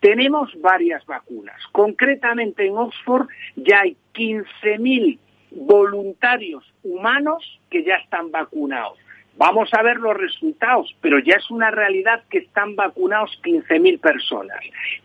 tenemos 0.00 0.50
varias 0.60 1.04
vacunas. 1.06 1.60
Concretamente 1.70 2.66
en 2.66 2.76
Oxford 2.76 3.28
ya 3.56 3.82
hay 3.82 3.96
15.000 4.14 5.18
voluntarios 5.50 6.64
humanos 6.82 7.60
que 7.70 7.84
ya 7.84 7.96
están 7.96 8.30
vacunados. 8.30 8.98
Vamos 9.36 9.68
a 9.74 9.82
ver 9.82 9.98
los 9.98 10.16
resultados, 10.16 10.96
pero 11.02 11.18
ya 11.18 11.34
es 11.34 11.50
una 11.50 11.70
realidad 11.70 12.22
que 12.30 12.38
están 12.38 12.74
vacunados 12.74 13.38
15.000 13.44 14.00
personas, 14.00 14.58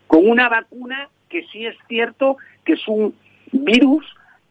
con 0.06 0.26
una 0.26 0.48
vacuna 0.48 1.10
que 1.28 1.44
sí 1.52 1.66
es 1.66 1.76
cierto 1.86 2.38
que 2.64 2.74
es 2.74 2.88
un 2.88 3.14
virus, 3.52 4.06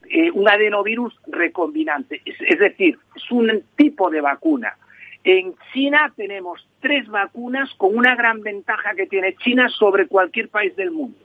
eh, 0.07 0.29
un 0.31 0.47
adenovirus 0.47 1.19
recombinante, 1.25 2.21
es, 2.25 2.35
es 2.41 2.59
decir, 2.59 2.99
es 3.15 3.31
un 3.31 3.63
tipo 3.75 4.11
de 4.11 4.21
vacuna. 4.21 4.75
En 5.23 5.53
China 5.71 6.11
tenemos 6.15 6.67
tres 6.79 7.07
vacunas 7.07 7.69
con 7.77 7.95
una 7.95 8.15
gran 8.15 8.41
ventaja 8.41 8.95
que 8.95 9.05
tiene 9.05 9.35
China 9.35 9.69
sobre 9.69 10.07
cualquier 10.07 10.49
país 10.49 10.75
del 10.75 10.91
mundo. 10.91 11.17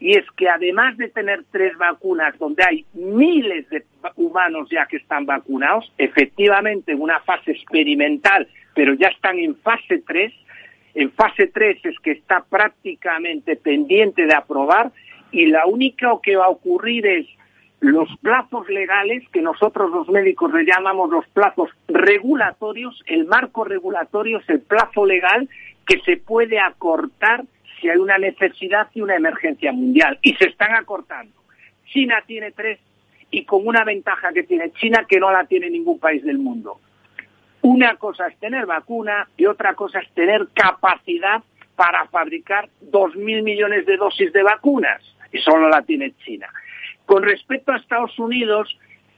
Y 0.00 0.16
es 0.16 0.24
que 0.36 0.48
además 0.48 0.96
de 0.96 1.08
tener 1.08 1.44
tres 1.50 1.76
vacunas 1.76 2.36
donde 2.38 2.64
hay 2.64 2.86
miles 2.94 3.68
de 3.68 3.84
humanos 4.16 4.68
ya 4.70 4.86
que 4.86 4.96
están 4.96 5.26
vacunados, 5.26 5.92
efectivamente 5.98 6.92
en 6.92 7.02
una 7.02 7.20
fase 7.20 7.52
experimental, 7.52 8.48
pero 8.74 8.94
ya 8.94 9.08
están 9.08 9.38
en 9.38 9.54
fase 9.56 10.02
3, 10.06 10.32
en 10.94 11.12
fase 11.12 11.48
3 11.48 11.84
es 11.84 11.98
que 12.00 12.12
está 12.12 12.44
prácticamente 12.48 13.56
pendiente 13.56 14.26
de 14.26 14.34
aprobar 14.34 14.90
y 15.30 15.46
la 15.46 15.66
única 15.66 16.10
que 16.22 16.36
va 16.36 16.46
a 16.46 16.50
ocurrir 16.50 17.06
es 17.06 17.26
los 17.80 18.08
plazos 18.22 18.68
legales, 18.68 19.26
que 19.32 19.40
nosotros 19.40 19.90
los 19.90 20.08
médicos 20.08 20.52
le 20.52 20.64
llamamos 20.64 21.10
los 21.10 21.26
plazos 21.28 21.70
regulatorios, 21.88 23.02
el 23.06 23.26
marco 23.26 23.64
regulatorio 23.64 24.38
es 24.38 24.48
el 24.50 24.60
plazo 24.60 25.06
legal 25.06 25.48
que 25.86 26.00
se 26.00 26.18
puede 26.18 26.60
acortar 26.60 27.44
si 27.80 27.88
hay 27.88 27.96
una 27.96 28.18
necesidad 28.18 28.88
y 28.94 29.00
una 29.00 29.16
emergencia 29.16 29.72
mundial. 29.72 30.18
Y 30.22 30.34
se 30.34 30.48
están 30.48 30.74
acortando. 30.74 31.32
China 31.86 32.22
tiene 32.26 32.52
tres 32.52 32.78
y 33.30 33.44
con 33.44 33.66
una 33.66 33.84
ventaja 33.84 34.32
que 34.32 34.42
tiene 34.42 34.72
China 34.72 35.06
que 35.08 35.18
no 35.18 35.32
la 35.32 35.44
tiene 35.44 35.70
ningún 35.70 35.98
país 35.98 36.22
del 36.22 36.38
mundo. 36.38 36.80
Una 37.62 37.96
cosa 37.96 38.26
es 38.26 38.38
tener 38.38 38.66
vacuna 38.66 39.28
y 39.36 39.46
otra 39.46 39.74
cosa 39.74 40.00
es 40.00 40.10
tener 40.12 40.48
capacidad 40.54 41.42
para 41.76 42.06
fabricar 42.08 42.68
dos 42.80 43.16
mil 43.16 43.42
millones 43.42 43.86
de 43.86 43.96
dosis 43.96 44.32
de 44.32 44.42
vacunas 44.42 45.02
y 45.32 45.38
solo 45.38 45.68
la 45.68 45.82
tiene 45.82 46.12
China. 46.24 46.48
Con 47.10 47.24
respecto 47.24 47.72
a 47.72 47.76
Estados 47.76 48.16
Unidos, 48.20 48.68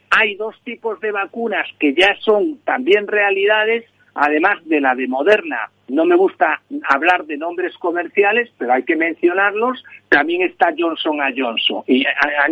hay 0.08 0.34
dos 0.36 0.58
tipos 0.64 0.98
de 1.00 1.12
vacunas 1.12 1.68
que 1.78 1.92
ya 1.92 2.16
son 2.20 2.56
también 2.64 3.06
realidades 3.06 3.84
además 4.14 4.64
de 4.64 4.80
la 4.80 4.94
de 4.94 5.06
Moderna. 5.08 5.68
No 5.88 6.06
me 6.06 6.16
gusta 6.16 6.62
hablar 6.88 7.26
de 7.26 7.36
nombres 7.36 7.76
comerciales, 7.76 8.50
pero 8.56 8.72
hay 8.72 8.84
que 8.84 8.96
mencionarlos. 8.96 9.84
También 10.08 10.40
está 10.40 10.72
Johnson 10.74 11.18
Johnson 11.36 11.84
y 11.86 12.02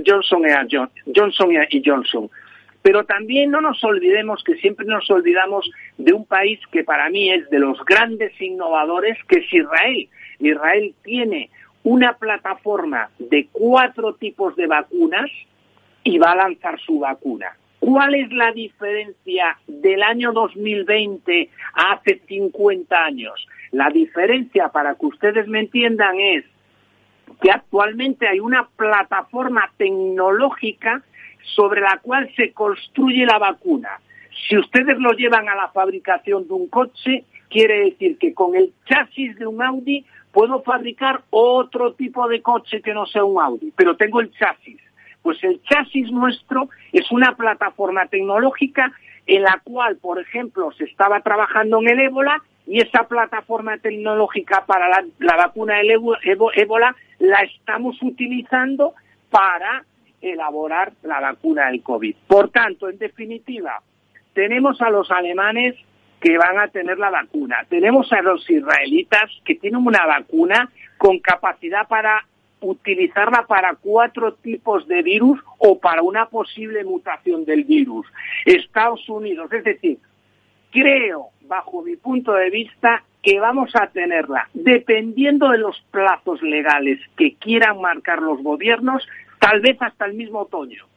Johnson 0.07 0.43
Johnson 1.17 1.53
y 1.71 1.83
Johnson. 1.87 2.31
Pero 2.83 3.05
también 3.05 3.51
no 3.51 3.63
nos 3.63 3.83
olvidemos 3.83 4.45
que 4.45 4.57
siempre 4.57 4.85
nos 4.85 5.11
olvidamos 5.11 5.71
de 5.97 6.13
un 6.13 6.27
país 6.27 6.61
que 6.71 6.85
para 6.85 7.09
mí 7.09 7.31
es 7.33 7.49
de 7.49 7.61
los 7.61 7.83
grandes 7.87 8.39
innovadores, 8.43 9.17
que 9.27 9.39
es 9.39 9.51
Israel. 9.51 10.07
Israel 10.39 10.95
tiene 11.03 11.49
una 11.83 12.15
plataforma 12.15 13.11
de 13.19 13.49
cuatro 13.53 14.15
tipos 14.15 14.55
de 14.57 14.67
vacunas 14.67 15.31
y 16.05 16.19
va 16.19 16.33
a 16.33 16.37
lanzar 16.37 16.79
su 16.81 16.99
vacuna. 16.99 17.57
¿Cuál 17.79 18.15
es 18.15 18.31
la 18.33 18.53
diferencia 18.53 19.59
del 19.67 20.03
año 20.03 20.33
2020 20.33 21.49
a 21.75 21.93
hace 21.93 22.21
50 22.29 23.05
años? 23.05 23.47
La 23.73 23.89
diferencia, 23.89 24.69
para 24.69 24.95
que 24.97 25.07
ustedes 25.07 25.49
me 25.49 25.61
entiendan, 25.61 26.21
es 26.21 26.45
que 27.41 27.51
actualmente 27.51 28.29
hay 28.29 28.41
una 28.41 28.69
plataforma 28.77 29.71
tecnológica 29.79 31.03
sobre 31.55 31.81
la 31.81 31.99
cual 32.03 32.31
se 32.37 32.53
construye 32.53 33.25
la 33.25 33.39
vacuna. 33.39 34.01
Si 34.49 34.59
ustedes 34.59 34.99
lo 34.99 35.13
llevan 35.13 35.49
a 35.49 35.55
la 35.55 35.69
fabricación 35.69 36.47
de 36.47 36.53
un 36.53 36.69
coche, 36.69 37.25
quiere 37.49 37.87
decir 37.87 38.19
que 38.19 38.35
con 38.35 38.55
el 38.55 38.73
chasis 38.87 39.37
de 39.39 39.47
un 39.47 39.63
Audi 39.63 40.05
puedo 40.33 40.63
fabricar 40.63 41.23
otro 41.31 41.95
tipo 41.95 42.29
de 42.29 42.43
coche 42.43 42.81
que 42.83 42.95
no 42.95 43.07
sea 43.07 43.25
un 43.25 43.41
Audi, 43.41 43.73
pero 43.77 43.97
tengo 43.97 44.21
el 44.21 44.31
chasis. 44.33 44.81
Pues 45.23 45.43
el 45.45 45.61
chasis 45.63 46.11
nuestro 46.11 46.69
es 46.93 47.11
una 47.11 47.37
plataforma 47.37 48.07
tecnológica 48.07 48.93
en 49.27 49.43
la 49.43 49.61
cual, 49.63 49.97
por 49.97 50.19
ejemplo, 50.19 50.73
se 50.73 50.85
estaba 50.85 51.21
trabajando 51.21 51.81
en 51.81 51.89
el 51.89 52.01
ébola 52.01 52.43
y 52.67 52.81
esa 52.81 53.05
plataforma 53.05 53.79
tecnológica 53.79 54.65
para 54.67 54.89
la, 55.19 55.37
vacuna 55.37 55.77
del 55.77 55.91
ébola 56.55 56.97
la 57.19 57.41
estamos 57.41 58.01
utilizando 58.03 58.95
para 59.31 59.85
elaborar 60.21 60.93
la 61.03 61.21
vacuna 61.21 61.67
del 61.67 61.83
COVID. 61.83 62.15
Por 62.27 62.51
tanto, 62.51 62.89
en 62.89 62.99
definitiva, 62.99 63.83
tenemos 64.35 64.81
a 64.81 64.91
los 64.91 65.11
alemanes 65.11 65.77
que 66.21 66.37
van 66.37 66.59
a 66.59 66.69
tener 66.69 66.99
la 66.99 67.11
vacuna, 67.11 67.65
tenemos 67.69 68.13
a 68.13 68.23
los 68.23 68.49
israelitas 68.49 69.31
que 69.45 69.55
tienen 69.55 69.87
una 69.87 70.07
vacuna 70.07 70.71
con 70.99 71.19
capacidad 71.19 71.89
para 71.89 72.27
utilizarla 72.61 73.47
para 73.47 73.75
cuatro 73.75 74.35
tipos 74.35 74.87
de 74.87 75.03
virus 75.03 75.41
o 75.59 75.79
para 75.79 76.03
una 76.03 76.27
posible 76.27 76.85
mutación 76.85 77.45
del 77.45 77.65
virus. 77.65 78.07
Estados 78.45 79.09
Unidos, 79.09 79.51
es 79.53 79.65
decir, 79.65 79.99
creo, 80.71 81.29
bajo 81.43 81.83
mi 81.83 81.97
punto 81.97 82.33
de 82.33 82.51
vista, 82.51 83.03
que 83.23 83.39
vamos 83.39 83.71
a 83.75 83.89
tenerla, 83.89 84.49
dependiendo 84.55 85.51
de 85.51 85.59
los 85.59 85.79
plazos 85.91 86.43
legales 86.43 86.99
que 87.17 87.35
quieran 87.35 87.81
marcar 87.81 88.23
los 88.23 88.43
gobiernos, 88.43 89.07
tal 89.39 89.61
vez 89.61 89.77
hasta 89.81 90.07
el 90.07 90.15
mismo 90.15 90.41
otoño. 90.41 90.90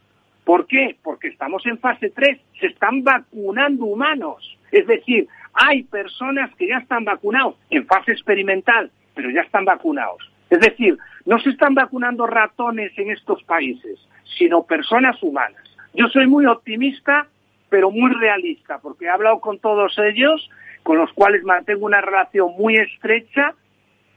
¿Por 0.43 0.67
qué? 0.67 0.97
Porque 1.01 1.29
estamos 1.29 1.65
en 1.65 1.77
fase 1.79 2.09
3, 2.09 2.39
se 2.59 2.67
están 2.67 3.03
vacunando 3.03 3.85
humanos. 3.85 4.57
Es 4.71 4.85
decir, 4.87 5.27
hay 5.53 5.83
personas 5.83 6.53
que 6.55 6.67
ya 6.67 6.77
están 6.77 7.05
vacunados 7.05 7.55
en 7.69 7.85
fase 7.85 8.11
experimental, 8.11 8.91
pero 9.15 9.29
ya 9.29 9.41
están 9.41 9.65
vacunados. 9.65 10.29
Es 10.49 10.59
decir, 10.59 10.97
no 11.25 11.39
se 11.39 11.51
están 11.51 11.73
vacunando 11.73 12.27
ratones 12.27 12.91
en 12.97 13.11
estos 13.11 13.41
países, 13.43 13.99
sino 14.37 14.63
personas 14.63 15.21
humanas. 15.23 15.61
Yo 15.93 16.07
soy 16.07 16.27
muy 16.27 16.45
optimista, 16.45 17.27
pero 17.69 17.89
muy 17.89 18.11
realista, 18.13 18.79
porque 18.79 19.05
he 19.05 19.09
hablado 19.09 19.39
con 19.39 19.59
todos 19.59 19.97
ellos, 19.99 20.49
con 20.83 20.97
los 20.97 21.11
cuales 21.13 21.43
mantengo 21.43 21.85
una 21.85 22.01
relación 22.01 22.51
muy 22.57 22.75
estrecha, 22.75 23.53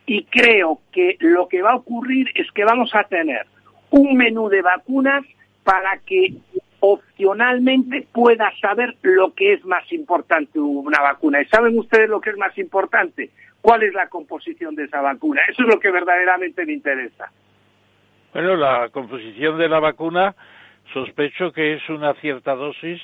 y 0.06 0.24
creo 0.24 0.80
que 0.92 1.16
lo 1.20 1.48
que 1.48 1.62
va 1.62 1.72
a 1.72 1.76
ocurrir 1.76 2.28
es 2.34 2.50
que 2.52 2.64
vamos 2.64 2.94
a 2.94 3.04
tener 3.04 3.46
un 3.90 4.16
menú 4.16 4.48
de 4.48 4.62
vacunas 4.62 5.24
para 5.66 5.98
que 6.06 6.32
opcionalmente 6.78 8.06
pueda 8.12 8.52
saber 8.60 8.94
lo 9.02 9.34
que 9.34 9.54
es 9.54 9.64
más 9.64 9.92
importante 9.92 10.60
una 10.60 11.02
vacuna. 11.02 11.42
¿Y 11.42 11.46
saben 11.46 11.76
ustedes 11.76 12.08
lo 12.08 12.20
que 12.20 12.30
es 12.30 12.36
más 12.36 12.56
importante? 12.56 13.30
¿Cuál 13.60 13.82
es 13.82 13.92
la 13.92 14.08
composición 14.08 14.76
de 14.76 14.84
esa 14.84 15.00
vacuna? 15.00 15.42
Eso 15.48 15.64
es 15.64 15.68
lo 15.68 15.80
que 15.80 15.90
verdaderamente 15.90 16.64
me 16.64 16.74
interesa. 16.74 17.32
Bueno, 18.32 18.54
la 18.54 18.90
composición 18.90 19.58
de 19.58 19.68
la 19.68 19.80
vacuna 19.80 20.36
sospecho 20.92 21.52
que 21.52 21.74
es 21.74 21.88
una 21.88 22.14
cierta 22.14 22.54
dosis 22.54 23.02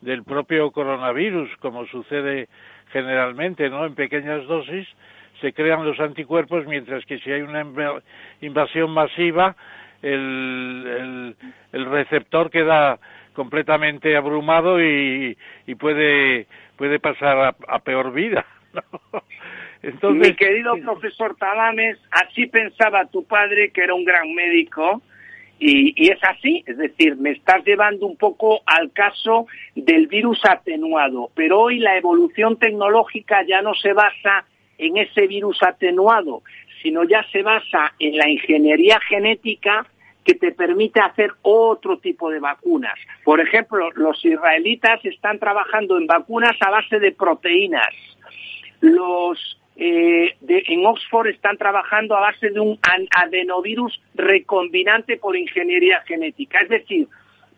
del 0.00 0.22
propio 0.22 0.70
coronavirus, 0.70 1.50
como 1.56 1.84
sucede 1.86 2.48
generalmente, 2.92 3.68
¿no? 3.70 3.86
En 3.86 3.96
pequeñas 3.96 4.46
dosis 4.46 4.86
se 5.40 5.52
crean 5.52 5.84
los 5.84 5.98
anticuerpos, 5.98 6.64
mientras 6.66 7.04
que 7.06 7.18
si 7.18 7.32
hay 7.32 7.42
una 7.42 7.66
invasión 8.40 8.92
masiva, 8.92 9.56
el, 10.02 11.36
receptor 11.72 12.50
queda 12.50 12.98
completamente 13.32 14.16
abrumado 14.16 14.82
y, 14.82 15.36
y 15.66 15.74
puede, 15.74 16.46
puede 16.76 17.00
pasar 17.00 17.56
a, 17.66 17.78
peor 17.80 18.12
vida. 18.12 18.46
Entonces, 19.82 20.30
Mi 20.30 20.36
querido 20.36 20.76
profesor 20.82 21.36
Talames, 21.36 21.98
así 22.10 22.46
pensaba 22.46 23.04
tu 23.06 23.24
padre, 23.24 23.70
que 23.70 23.82
era 23.82 23.94
un 23.94 24.04
gran 24.04 24.32
médico, 24.32 25.02
y, 25.58 25.94
y, 25.96 26.10
es 26.10 26.18
así, 26.22 26.64
es 26.66 26.76
decir, 26.78 27.16
me 27.16 27.30
estás 27.30 27.64
llevando 27.64 28.06
un 28.06 28.16
poco 28.16 28.62
al 28.66 28.92
caso 28.92 29.46
del 29.74 30.08
virus 30.08 30.40
atenuado, 30.44 31.30
pero 31.34 31.60
hoy 31.60 31.78
la 31.78 31.96
evolución 31.96 32.58
tecnológica 32.58 33.44
ya 33.46 33.62
no 33.62 33.74
se 33.74 33.92
basa 33.92 34.46
en 34.78 34.96
ese 34.96 35.26
virus 35.26 35.62
atenuado, 35.62 36.42
sino 36.84 37.02
ya 37.04 37.24
se 37.32 37.42
basa 37.42 37.94
en 37.98 38.18
la 38.18 38.28
ingeniería 38.28 39.00
genética 39.08 39.86
que 40.22 40.34
te 40.34 40.52
permite 40.52 41.00
hacer 41.00 41.32
otro 41.40 41.96
tipo 41.96 42.28
de 42.28 42.40
vacunas. 42.40 42.92
Por 43.24 43.40
ejemplo, 43.40 43.90
los 43.92 44.22
israelitas 44.22 45.02
están 45.02 45.38
trabajando 45.38 45.96
en 45.96 46.06
vacunas 46.06 46.54
a 46.60 46.70
base 46.70 47.00
de 47.00 47.12
proteínas. 47.12 47.88
Los 48.82 49.58
eh, 49.76 50.36
en 50.46 50.84
Oxford 50.84 51.28
están 51.28 51.56
trabajando 51.56 52.16
a 52.16 52.20
base 52.20 52.50
de 52.50 52.60
un 52.60 52.78
adenovirus 53.16 53.98
recombinante 54.14 55.16
por 55.16 55.38
ingeniería 55.38 56.02
genética. 56.02 56.60
Es 56.60 56.68
decir, 56.68 57.08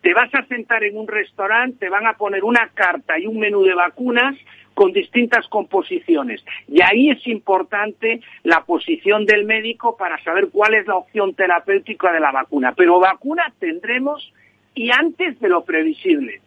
te 0.03 0.15
vas 0.15 0.33
a 0.37 0.47
sentar 0.47 0.85
en 0.85 0.97
un 0.97 1.09
restaurante, 1.09 1.79
te 1.81 1.89
van 1.89 2.07
a 2.07 2.17
poner 2.17 2.45
una 2.45 2.69
carta 2.75 3.19
y 3.19 3.27
un 3.27 3.41
menú 3.41 3.65
de 3.65 3.75
vacunas 3.75 4.37
con 4.77 4.93
distintas 4.93 5.49
composiciones. 5.49 6.45
Y 6.69 6.83
ahí 6.83 7.09
es 7.09 7.27
importante 7.27 8.21
la 8.43 8.61
posición 8.67 9.25
del 9.25 9.47
médico 9.47 9.97
para 9.97 10.23
saber 10.23 10.49
cuál 10.53 10.75
es 10.75 10.87
la 10.87 10.97
opción 10.97 11.33
terapéutica 11.35 12.13
de 12.13 12.21
la 12.21 12.31
vacuna. 12.31 12.75
Pero 12.77 13.01
vacuna 13.01 13.51
tendremos 13.59 14.31
y 14.75 14.91
antes 14.91 15.41
de 15.41 15.49
lo 15.49 15.65
previsible. 15.65 16.43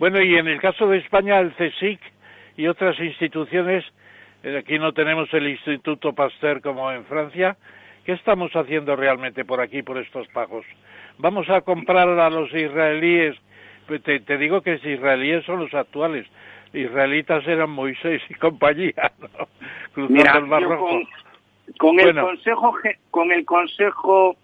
Bueno, 0.00 0.20
y 0.20 0.34
en 0.34 0.48
el 0.48 0.60
caso 0.60 0.88
de 0.88 0.98
España, 0.98 1.38
el 1.38 1.54
CSIC 1.54 2.00
y 2.56 2.66
otras 2.66 2.98
instituciones, 2.98 3.84
eh, 4.42 4.58
aquí 4.58 4.80
no 4.80 4.92
tenemos 4.92 5.32
el 5.32 5.46
Instituto 5.46 6.12
Pasteur 6.12 6.60
como 6.60 6.90
en 6.90 7.04
Francia, 7.04 7.56
¿qué 8.04 8.12
estamos 8.12 8.50
haciendo 8.56 8.96
realmente 8.96 9.44
por 9.44 9.60
aquí, 9.60 9.82
por 9.84 9.98
estos 9.98 10.26
pagos? 10.28 10.66
¿Vamos 11.18 11.48
a 11.48 11.60
comprar 11.60 12.08
a 12.08 12.28
los 12.28 12.52
israelíes? 12.52 13.36
Pues 13.86 14.02
te, 14.02 14.18
te 14.18 14.36
digo 14.36 14.62
que 14.62 14.72
los 14.72 14.84
israelíes 14.84 15.44
son 15.44 15.60
los 15.60 15.72
actuales, 15.74 16.26
israelitas 16.72 17.46
eran 17.46 17.70
Moisés 17.70 18.22
y 18.28 18.34
compañía, 18.34 19.12
Cruzando 19.92 20.38
el 20.38 20.46
Mar 20.46 20.62
Con, 21.78 22.00
el 22.00 22.14
consejo, 22.14 22.74
con 23.10 23.32
el 23.32 23.44
consejo, 23.44 24.36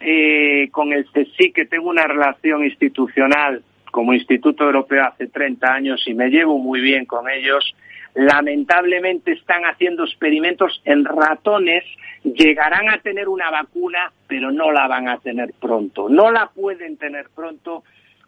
eh, 0.00 0.68
con 0.70 0.92
el 0.92 1.06
CSIC, 1.06 1.54
que 1.54 1.66
tengo 1.66 1.88
una 1.88 2.04
relación 2.04 2.64
institucional 2.64 3.62
como 3.90 4.14
Instituto 4.14 4.64
Europeo 4.64 5.04
hace 5.06 5.28
30 5.28 5.72
años 5.72 6.02
y 6.06 6.14
me 6.14 6.28
llevo 6.28 6.58
muy 6.58 6.80
bien 6.80 7.06
con 7.06 7.28
ellos, 7.28 7.74
lamentablemente 8.14 9.32
están 9.32 9.64
haciendo 9.64 10.04
experimentos 10.04 10.80
en 10.84 11.04
ratones, 11.04 11.84
llegarán 12.22 12.90
a 12.90 12.98
tener 12.98 13.28
una 13.28 13.50
vacuna, 13.50 14.12
pero 14.26 14.52
no 14.52 14.72
la 14.72 14.86
van 14.88 15.08
a 15.08 15.18
tener 15.18 15.52
pronto. 15.60 16.08
No 16.08 16.30
la 16.30 16.48
pueden 16.48 16.96
tener 16.96 17.28
pronto 17.34 17.82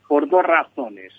por 0.09 0.29
dos 0.29 0.45
razones 0.45 1.13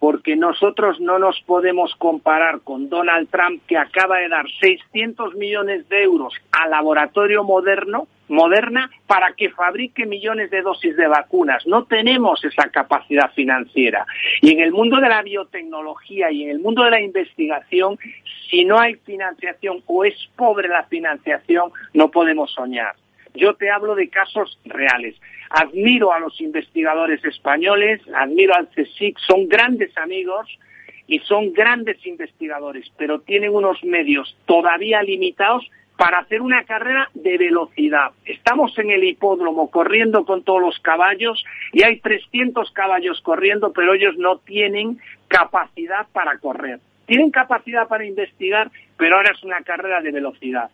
porque 0.00 0.34
nosotros 0.34 0.98
no 0.98 1.18
nos 1.18 1.40
podemos 1.42 1.94
comparar 1.96 2.60
con 2.62 2.88
Donald 2.88 3.28
Trump 3.30 3.62
que 3.68 3.76
acaba 3.76 4.18
de 4.18 4.28
dar 4.28 4.46
600 4.60 5.34
millones 5.34 5.88
de 5.88 6.02
euros 6.02 6.34
al 6.50 6.70
laboratorio 6.70 7.44
moderno, 7.44 8.08
Moderna 8.30 8.88
para 9.08 9.32
que 9.32 9.50
fabrique 9.50 10.06
millones 10.06 10.52
de 10.52 10.62
dosis 10.62 10.96
de 10.96 11.08
vacunas. 11.08 11.66
No 11.66 11.84
tenemos 11.86 12.44
esa 12.44 12.68
capacidad 12.70 13.32
financiera. 13.32 14.06
Y 14.40 14.52
en 14.52 14.60
el 14.60 14.70
mundo 14.70 15.00
de 15.00 15.08
la 15.08 15.20
biotecnología 15.22 16.30
y 16.30 16.44
en 16.44 16.50
el 16.50 16.60
mundo 16.60 16.84
de 16.84 16.92
la 16.92 17.00
investigación, 17.00 17.98
si 18.48 18.64
no 18.64 18.78
hay 18.78 18.94
financiación 18.94 19.82
o 19.86 20.04
es 20.04 20.14
pobre 20.36 20.68
la 20.68 20.84
financiación, 20.84 21.72
no 21.92 22.12
podemos 22.12 22.52
soñar. 22.52 22.94
Yo 23.34 23.54
te 23.54 23.70
hablo 23.70 23.94
de 23.94 24.08
casos 24.08 24.58
reales. 24.64 25.16
Admiro 25.50 26.12
a 26.12 26.20
los 26.20 26.40
investigadores 26.40 27.24
españoles, 27.24 28.00
admiro 28.14 28.54
al 28.54 28.68
CSIC, 28.68 29.18
son 29.18 29.48
grandes 29.48 29.96
amigos 29.98 30.46
y 31.06 31.18
son 31.20 31.52
grandes 31.52 32.04
investigadores, 32.06 32.90
pero 32.96 33.20
tienen 33.20 33.54
unos 33.54 33.82
medios 33.82 34.36
todavía 34.46 35.02
limitados 35.02 35.68
para 35.96 36.20
hacer 36.20 36.40
una 36.40 36.64
carrera 36.64 37.10
de 37.12 37.36
velocidad. 37.36 38.12
Estamos 38.24 38.78
en 38.78 38.90
el 38.90 39.04
hipódromo 39.04 39.70
corriendo 39.70 40.24
con 40.24 40.44
todos 40.44 40.62
los 40.62 40.78
caballos 40.78 41.44
y 41.72 41.82
hay 41.82 42.00
300 42.00 42.70
caballos 42.70 43.20
corriendo, 43.20 43.72
pero 43.72 43.92
ellos 43.92 44.16
no 44.16 44.38
tienen 44.38 44.98
capacidad 45.28 46.06
para 46.12 46.38
correr. 46.38 46.80
Tienen 47.04 47.30
capacidad 47.30 47.86
para 47.86 48.06
investigar, 48.06 48.70
pero 48.96 49.16
ahora 49.16 49.32
es 49.34 49.42
una 49.42 49.60
carrera 49.62 50.00
de 50.00 50.12
velocidad. 50.12 50.70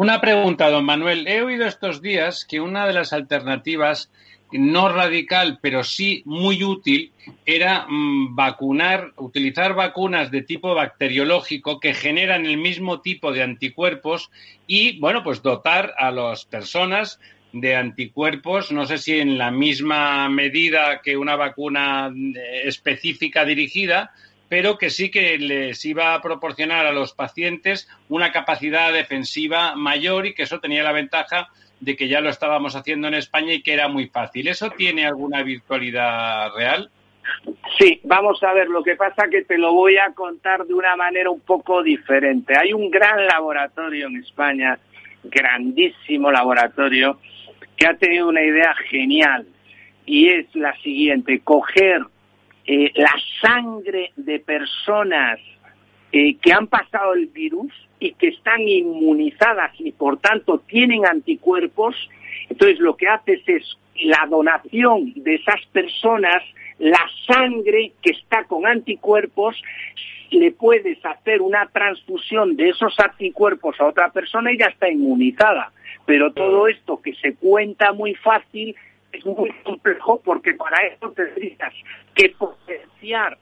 Una 0.00 0.20
pregunta, 0.20 0.70
don 0.70 0.84
Manuel. 0.84 1.26
He 1.26 1.42
oído 1.42 1.66
estos 1.66 2.00
días 2.00 2.44
que 2.44 2.60
una 2.60 2.86
de 2.86 2.92
las 2.92 3.12
alternativas 3.12 4.12
no 4.52 4.88
radical, 4.88 5.58
pero 5.60 5.82
sí 5.82 6.22
muy 6.24 6.62
útil, 6.62 7.10
era 7.44 7.84
mm, 7.88 8.36
vacunar, 8.36 9.12
utilizar 9.16 9.74
vacunas 9.74 10.30
de 10.30 10.42
tipo 10.42 10.72
bacteriológico 10.72 11.80
que 11.80 11.94
generan 11.94 12.46
el 12.46 12.58
mismo 12.58 13.00
tipo 13.00 13.32
de 13.32 13.42
anticuerpos 13.42 14.30
y, 14.68 15.00
bueno, 15.00 15.24
pues 15.24 15.42
dotar 15.42 15.92
a 15.98 16.12
las 16.12 16.44
personas 16.44 17.18
de 17.52 17.74
anticuerpos, 17.74 18.70
no 18.70 18.86
sé 18.86 18.98
si 18.98 19.18
en 19.18 19.36
la 19.36 19.50
misma 19.50 20.28
medida 20.28 21.00
que 21.02 21.16
una 21.16 21.34
vacuna 21.34 22.12
eh, 22.14 22.68
específica 22.68 23.44
dirigida, 23.44 24.12
pero 24.48 24.78
que 24.78 24.90
sí 24.90 25.10
que 25.10 25.38
les 25.38 25.84
iba 25.84 26.14
a 26.14 26.22
proporcionar 26.22 26.86
a 26.86 26.92
los 26.92 27.12
pacientes 27.12 27.88
una 28.08 28.32
capacidad 28.32 28.92
defensiva 28.92 29.74
mayor 29.74 30.26
y 30.26 30.34
que 30.34 30.44
eso 30.44 30.60
tenía 30.60 30.82
la 30.82 30.92
ventaja 30.92 31.48
de 31.80 31.96
que 31.96 32.08
ya 32.08 32.20
lo 32.20 32.30
estábamos 32.30 32.74
haciendo 32.74 33.08
en 33.08 33.14
España 33.14 33.52
y 33.52 33.62
que 33.62 33.72
era 33.72 33.88
muy 33.88 34.08
fácil. 34.08 34.48
¿Eso 34.48 34.70
tiene 34.70 35.06
alguna 35.06 35.42
virtualidad 35.42 36.52
real? 36.54 36.90
Sí, 37.78 38.00
vamos 38.04 38.42
a 38.42 38.52
ver, 38.52 38.68
lo 38.68 38.82
que 38.82 38.96
pasa 38.96 39.28
que 39.30 39.44
te 39.44 39.58
lo 39.58 39.72
voy 39.72 39.98
a 39.98 40.12
contar 40.12 40.64
de 40.64 40.74
una 40.74 40.96
manera 40.96 41.30
un 41.30 41.40
poco 41.40 41.82
diferente. 41.82 42.56
Hay 42.56 42.72
un 42.72 42.90
gran 42.90 43.26
laboratorio 43.26 44.06
en 44.06 44.16
España, 44.16 44.78
grandísimo 45.24 46.32
laboratorio, 46.32 47.20
que 47.76 47.86
ha 47.86 47.96
tenido 47.96 48.28
una 48.28 48.42
idea 48.42 48.74
genial 48.90 49.46
y 50.06 50.28
es 50.28 50.46
la 50.54 50.74
siguiente, 50.78 51.40
coger 51.40 52.02
eh, 52.70 52.92
la 52.96 53.14
sangre 53.40 54.12
de 54.16 54.40
personas 54.40 55.40
eh, 56.12 56.36
que 56.36 56.52
han 56.52 56.66
pasado 56.66 57.14
el 57.14 57.24
virus 57.28 57.72
y 57.98 58.12
que 58.12 58.28
están 58.28 58.60
inmunizadas 58.60 59.72
y 59.78 59.90
por 59.92 60.18
tanto 60.18 60.58
tienen 60.66 61.06
anticuerpos, 61.06 61.96
entonces 62.50 62.78
lo 62.78 62.94
que 62.94 63.08
haces 63.08 63.40
es 63.46 63.78
la 64.02 64.26
donación 64.28 65.14
de 65.16 65.36
esas 65.36 65.64
personas, 65.72 66.42
la 66.78 67.00
sangre 67.26 67.92
que 68.02 68.10
está 68.10 68.44
con 68.44 68.66
anticuerpos, 68.66 69.56
le 70.30 70.52
puedes 70.52 71.02
hacer 71.06 71.40
una 71.40 71.68
transfusión 71.68 72.54
de 72.54 72.68
esos 72.68 72.94
anticuerpos 73.00 73.80
a 73.80 73.86
otra 73.86 74.10
persona 74.10 74.52
y 74.52 74.58
ya 74.58 74.66
está 74.66 74.90
inmunizada. 74.90 75.72
Pero 76.04 76.32
todo 76.34 76.68
esto 76.68 77.00
que 77.00 77.14
se 77.14 77.34
cuenta 77.34 77.94
muy 77.94 78.14
fácil 78.14 78.76
es 79.12 79.24
muy 79.24 79.50
complejo 79.64 80.20
porque 80.24 80.54
para 80.54 80.86
eso 80.86 81.10
tendrías 81.12 81.72
que 82.14 82.30
potenciar 82.30 83.38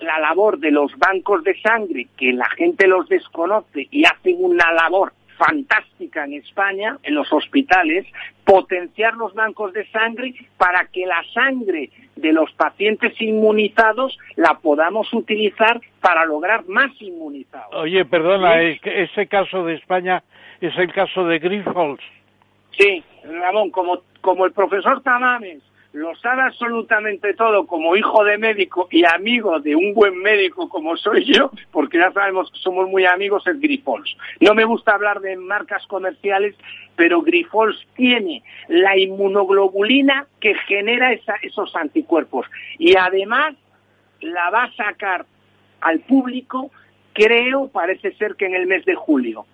la 0.00 0.18
labor 0.20 0.58
de 0.58 0.70
los 0.70 0.96
bancos 0.96 1.42
de 1.44 1.60
sangre, 1.60 2.06
que 2.16 2.32
la 2.32 2.48
gente 2.50 2.86
los 2.86 3.08
desconoce 3.08 3.88
y 3.90 4.04
hacen 4.04 4.36
una 4.38 4.72
labor 4.72 5.12
fantástica 5.36 6.24
en 6.24 6.34
España, 6.34 6.98
en 7.02 7.14
los 7.14 7.32
hospitales, 7.32 8.06
potenciar 8.44 9.14
los 9.14 9.34
bancos 9.34 9.72
de 9.72 9.86
sangre 9.90 10.34
para 10.56 10.86
que 10.86 11.06
la 11.06 11.22
sangre 11.32 11.90
de 12.16 12.32
los 12.32 12.52
pacientes 12.52 13.12
inmunizados 13.20 14.18
la 14.36 14.54
podamos 14.54 15.12
utilizar 15.14 15.80
para 16.00 16.24
lograr 16.24 16.66
más 16.68 16.90
inmunizados. 17.00 17.72
Oye, 17.74 18.04
perdona, 18.04 18.60
ese 18.60 19.26
caso 19.28 19.64
de 19.64 19.74
España 19.74 20.22
es 20.60 20.76
el 20.76 20.92
caso 20.92 21.24
de 21.24 21.38
Grifols. 21.38 22.02
Sí, 22.76 23.02
Ramón, 23.24 23.70
como, 23.70 24.02
como 24.20 24.46
el 24.46 24.52
profesor 24.52 25.02
Tamames 25.02 25.62
lo 25.92 26.14
sabe 26.16 26.42
absolutamente 26.42 27.34
todo 27.34 27.66
como 27.66 27.96
hijo 27.96 28.22
de 28.22 28.36
médico 28.36 28.88
y 28.90 29.04
amigo 29.04 29.58
de 29.58 29.74
un 29.74 29.94
buen 29.94 30.18
médico 30.18 30.68
como 30.68 30.96
soy 30.96 31.24
yo, 31.24 31.50
porque 31.72 31.98
ya 31.98 32.12
sabemos 32.12 32.50
que 32.50 32.58
somos 32.58 32.88
muy 32.88 33.06
amigos, 33.06 33.46
es 33.46 33.58
Grifols. 33.58 34.16
No 34.40 34.54
me 34.54 34.64
gusta 34.64 34.92
hablar 34.92 35.20
de 35.20 35.36
marcas 35.36 35.86
comerciales, 35.86 36.54
pero 36.94 37.22
Grifols 37.22 37.86
tiene 37.96 38.42
la 38.68 38.96
inmunoglobulina 38.98 40.26
que 40.40 40.54
genera 40.66 41.12
esos 41.42 41.74
anticuerpos 41.74 42.46
y 42.78 42.96
además 42.96 43.54
la 44.20 44.50
va 44.50 44.64
a 44.64 44.72
sacar 44.74 45.24
al 45.80 46.00
público, 46.00 46.70
creo, 47.12 47.68
parece 47.68 48.12
ser 48.16 48.34
que 48.34 48.46
en 48.46 48.54
el 48.54 48.66
mes 48.66 48.84
de 48.84 48.94
julio. 48.94 49.46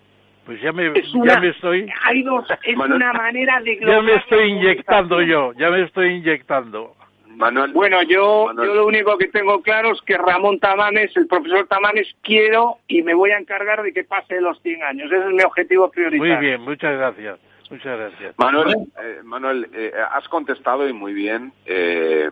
Pues 0.45 0.61
ya 0.61 0.73
me, 0.73 0.93
ya 0.93 1.41
me 1.41 1.49
estoy... 1.49 1.91
Hay 2.05 2.23
dos, 2.23 2.47
es 2.63 2.77
una 2.77 3.13
manera 3.13 3.61
de... 3.61 3.79
Ya 3.81 4.03
me 4.03 4.15
estoy 4.17 4.51
inyectando 4.51 5.23
yo, 5.23 5.53
ya 5.55 5.71
me 5.71 5.83
estoy 5.83 6.09
inyectando. 6.17 6.95
Manuel, 7.37 7.73
bueno, 7.73 8.03
yo, 8.03 8.53
yo 8.53 8.75
lo 8.75 8.87
único 8.87 9.19
que 9.19 9.29
tengo 9.29 9.61
claro 9.63 9.93
es 9.93 10.01
que 10.03 10.17
Ramón 10.17 10.61
Tamanes, 10.61 11.17
el 11.17 11.27
profesor 11.27 11.67
Tamanes, 11.67 12.09
quiero 12.23 12.79
y 12.87 13.03
me 13.03 13.15
voy 13.15 13.31
a 13.31 13.39
encargar 13.39 13.83
de 13.83 13.93
que 13.93 14.05
pase 14.05 14.41
los 14.41 14.61
100 14.63 14.83
años. 14.83 15.11
Ese 15.11 15.25
es 15.25 15.35
mi 15.35 15.43
objetivo 15.43 15.91
prioritario. 15.91 16.37
Muy 16.37 16.47
bien, 16.47 16.61
muchas 16.61 16.97
gracias. 16.97 17.39
Muchas 17.71 17.99
gracias. 17.99 18.35
Manuel, 18.39 18.75
eh, 19.03 19.21
Manuel 19.25 19.69
eh, 19.73 19.93
has 20.13 20.29
contestado 20.29 20.89
y 20.89 20.93
muy 20.93 21.13
bien 21.13 21.53
eh, 21.67 22.31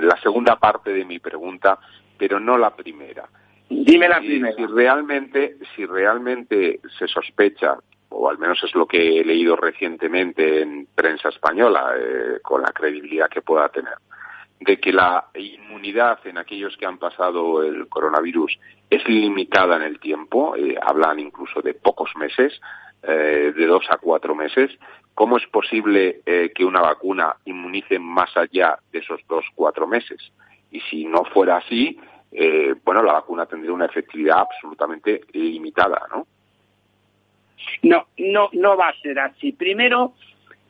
la 0.00 0.16
segunda 0.22 0.56
parte 0.56 0.92
de 0.92 1.04
mi 1.04 1.18
pregunta, 1.18 1.78
pero 2.16 2.40
no 2.40 2.56
la 2.56 2.74
primera. 2.74 3.28
Dime 3.72 4.08
la 4.08 4.18
primera. 4.18 4.54
Si 4.54 4.66
realmente, 4.66 5.56
si 5.74 5.86
realmente 5.86 6.80
se 6.98 7.08
sospecha, 7.08 7.76
o 8.10 8.28
al 8.28 8.38
menos 8.38 8.62
es 8.62 8.74
lo 8.74 8.86
que 8.86 9.20
he 9.20 9.24
leído 9.24 9.56
recientemente 9.56 10.60
en 10.60 10.86
prensa 10.94 11.30
española, 11.30 11.94
eh, 11.98 12.38
con 12.42 12.62
la 12.62 12.72
credibilidad 12.72 13.28
que 13.28 13.40
pueda 13.40 13.68
tener, 13.70 13.94
de 14.60 14.78
que 14.78 14.92
la 14.92 15.26
inmunidad 15.34 16.18
en 16.26 16.38
aquellos 16.38 16.76
que 16.76 16.86
han 16.86 16.98
pasado 16.98 17.62
el 17.62 17.88
coronavirus 17.88 18.58
es 18.90 19.08
limitada 19.08 19.76
en 19.76 19.82
el 19.82 19.98
tiempo, 19.98 20.54
eh, 20.54 20.76
hablan 20.80 21.18
incluso 21.18 21.62
de 21.62 21.74
pocos 21.74 22.10
meses, 22.16 22.60
eh, 23.02 23.52
de 23.56 23.66
dos 23.66 23.86
a 23.90 23.96
cuatro 23.96 24.34
meses, 24.34 24.70
¿cómo 25.14 25.38
es 25.38 25.46
posible 25.46 26.20
que 26.54 26.64
una 26.64 26.80
vacuna 26.80 27.36
inmunice 27.44 27.98
más 27.98 28.34
allá 28.36 28.78
de 28.92 29.00
esos 29.00 29.20
dos, 29.28 29.44
cuatro 29.54 29.86
meses? 29.86 30.20
Y 30.70 30.80
si 30.80 31.04
no 31.04 31.24
fuera 31.24 31.58
así, 31.58 31.98
eh, 32.32 32.74
bueno, 32.84 33.02
la 33.02 33.12
vacuna 33.14 33.46
tendría 33.46 33.72
una 33.72 33.86
efectividad 33.86 34.40
absolutamente 34.40 35.20
limitada, 35.32 36.00
¿no? 36.10 36.26
No, 37.82 38.06
no, 38.18 38.48
no 38.52 38.76
va 38.76 38.88
a 38.88 39.00
ser 39.00 39.18
así. 39.18 39.52
Primero, 39.52 40.14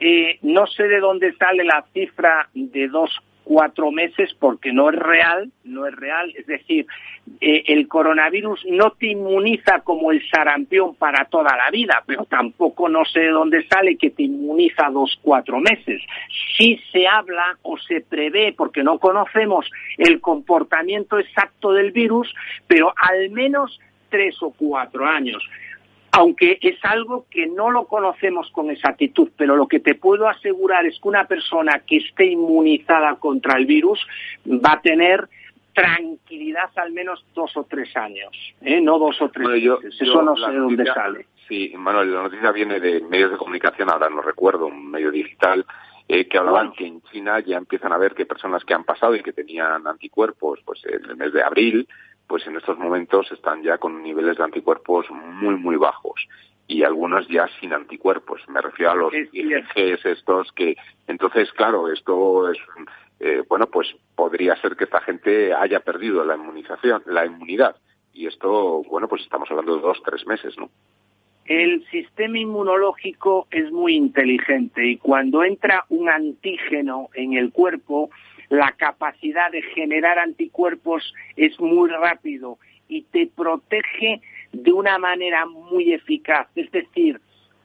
eh, 0.00 0.38
no 0.42 0.66
sé 0.66 0.84
de 0.84 1.00
dónde 1.00 1.32
sale 1.34 1.64
la 1.64 1.84
cifra 1.92 2.48
de 2.54 2.88
dos 2.88 3.10
cuatro 3.44 3.90
meses 3.90 4.34
porque 4.38 4.72
no 4.72 4.90
es 4.90 4.96
real, 4.96 5.50
no 5.64 5.86
es 5.86 5.94
real. 5.94 6.32
Es 6.36 6.46
decir, 6.46 6.86
eh, 7.40 7.64
el 7.66 7.88
coronavirus 7.88 8.64
no 8.70 8.90
te 8.92 9.08
inmuniza 9.08 9.80
como 9.80 10.12
el 10.12 10.22
sarampión 10.28 10.94
para 10.94 11.24
toda 11.26 11.56
la 11.56 11.70
vida, 11.70 12.02
pero 12.06 12.24
tampoco 12.24 12.88
no 12.88 13.04
sé 13.04 13.20
de 13.20 13.30
dónde 13.30 13.66
sale 13.68 13.96
que 13.96 14.10
te 14.10 14.24
inmuniza 14.24 14.90
dos, 14.90 15.18
cuatro 15.22 15.58
meses. 15.60 16.02
Sí 16.56 16.80
se 16.90 17.06
habla 17.06 17.58
o 17.62 17.78
se 17.78 18.00
prevé, 18.00 18.54
porque 18.56 18.82
no 18.82 18.98
conocemos 18.98 19.70
el 19.98 20.20
comportamiento 20.20 21.18
exacto 21.18 21.72
del 21.72 21.92
virus, 21.92 22.32
pero 22.66 22.92
al 22.96 23.30
menos 23.30 23.78
tres 24.08 24.36
o 24.42 24.50
cuatro 24.50 25.06
años 25.06 25.42
aunque 26.12 26.58
es 26.60 26.78
algo 26.84 27.24
que 27.30 27.46
no 27.46 27.70
lo 27.70 27.86
conocemos 27.86 28.50
con 28.52 28.70
exactitud, 28.70 29.30
pero 29.36 29.56
lo 29.56 29.66
que 29.66 29.80
te 29.80 29.94
puedo 29.94 30.28
asegurar 30.28 30.84
es 30.84 30.98
que 31.00 31.08
una 31.08 31.26
persona 31.26 31.80
que 31.86 31.96
esté 31.96 32.26
inmunizada 32.26 33.16
contra 33.16 33.58
el 33.58 33.64
virus 33.64 34.06
va 34.46 34.72
a 34.72 34.80
tener 34.82 35.26
tranquilidad 35.72 36.70
al 36.76 36.92
menos 36.92 37.24
dos 37.34 37.56
o 37.56 37.64
tres 37.64 37.96
años, 37.96 38.30
¿eh? 38.60 38.78
no 38.80 38.98
dos 38.98 39.22
o 39.22 39.30
tres 39.30 39.48
meses. 39.48 40.00
Eso 40.00 40.22
no 40.22 40.36
sé 40.36 40.50
de 40.50 40.58
dónde 40.58 40.84
sale. 40.84 41.26
Sí, 41.48 41.72
Manuel, 41.76 42.12
la 42.12 42.22
noticia 42.24 42.52
viene 42.52 42.78
de 42.78 43.00
medios 43.00 43.30
de 43.30 43.38
comunicación, 43.38 43.88
ahora 43.90 44.10
no 44.10 44.20
recuerdo, 44.20 44.66
un 44.66 44.90
medio 44.90 45.10
digital, 45.10 45.64
eh, 46.08 46.28
que 46.28 46.36
hablaban 46.36 46.72
que 46.72 46.86
en 46.86 47.00
China 47.10 47.40
ya 47.40 47.56
empiezan 47.56 47.92
a 47.92 47.96
ver 47.96 48.14
que 48.14 48.26
personas 48.26 48.64
que 48.64 48.74
han 48.74 48.84
pasado 48.84 49.16
y 49.16 49.22
que 49.22 49.32
tenían 49.32 49.86
anticuerpos 49.86 50.60
pues 50.62 50.84
en 50.84 51.04
el 51.08 51.16
mes 51.16 51.32
de 51.32 51.42
abril 51.42 51.88
pues 52.32 52.46
en 52.46 52.56
estos 52.56 52.78
momentos 52.78 53.30
están 53.30 53.62
ya 53.62 53.76
con 53.76 54.02
niveles 54.02 54.38
de 54.38 54.44
anticuerpos 54.44 55.04
muy, 55.10 55.54
muy 55.54 55.76
bajos 55.76 56.26
y 56.66 56.82
algunos 56.82 57.28
ya 57.28 57.46
sin 57.60 57.74
anticuerpos. 57.74 58.40
Me 58.48 58.62
refiero 58.62 58.92
a 58.92 58.94
los 58.94 59.12
IgGs 59.12 60.06
estos 60.06 60.50
que, 60.52 60.74
entonces, 61.06 61.52
claro, 61.52 61.92
esto 61.92 62.50
es, 62.50 62.56
eh, 63.20 63.42
bueno, 63.46 63.66
pues 63.66 63.94
podría 64.16 64.56
ser 64.62 64.76
que 64.76 64.84
esta 64.84 65.02
gente 65.02 65.52
haya 65.52 65.80
perdido 65.80 66.24
la 66.24 66.36
inmunización, 66.36 67.02
la 67.04 67.26
inmunidad. 67.26 67.76
Y 68.14 68.26
esto, 68.26 68.82
bueno, 68.84 69.08
pues 69.08 69.20
estamos 69.20 69.50
hablando 69.50 69.76
de 69.76 69.82
dos, 69.82 70.02
tres 70.02 70.26
meses, 70.26 70.56
¿no? 70.56 70.70
El 71.44 71.84
sistema 71.90 72.38
inmunológico 72.38 73.46
es 73.50 73.70
muy 73.70 73.94
inteligente 73.94 74.86
y 74.86 74.96
cuando 74.96 75.44
entra 75.44 75.84
un 75.90 76.08
antígeno 76.08 77.10
en 77.12 77.34
el 77.34 77.52
cuerpo, 77.52 78.08
la 78.52 78.72
capacidad 78.72 79.50
de 79.50 79.62
generar 79.62 80.18
anticuerpos 80.18 81.14
es 81.36 81.58
muy 81.58 81.88
rápido 81.88 82.58
y 82.86 83.00
te 83.04 83.26
protege 83.26 84.20
de 84.52 84.72
una 84.72 84.98
manera 84.98 85.46
muy 85.46 85.94
eficaz. 85.94 86.48
Es 86.54 86.70
decir, 86.70 87.18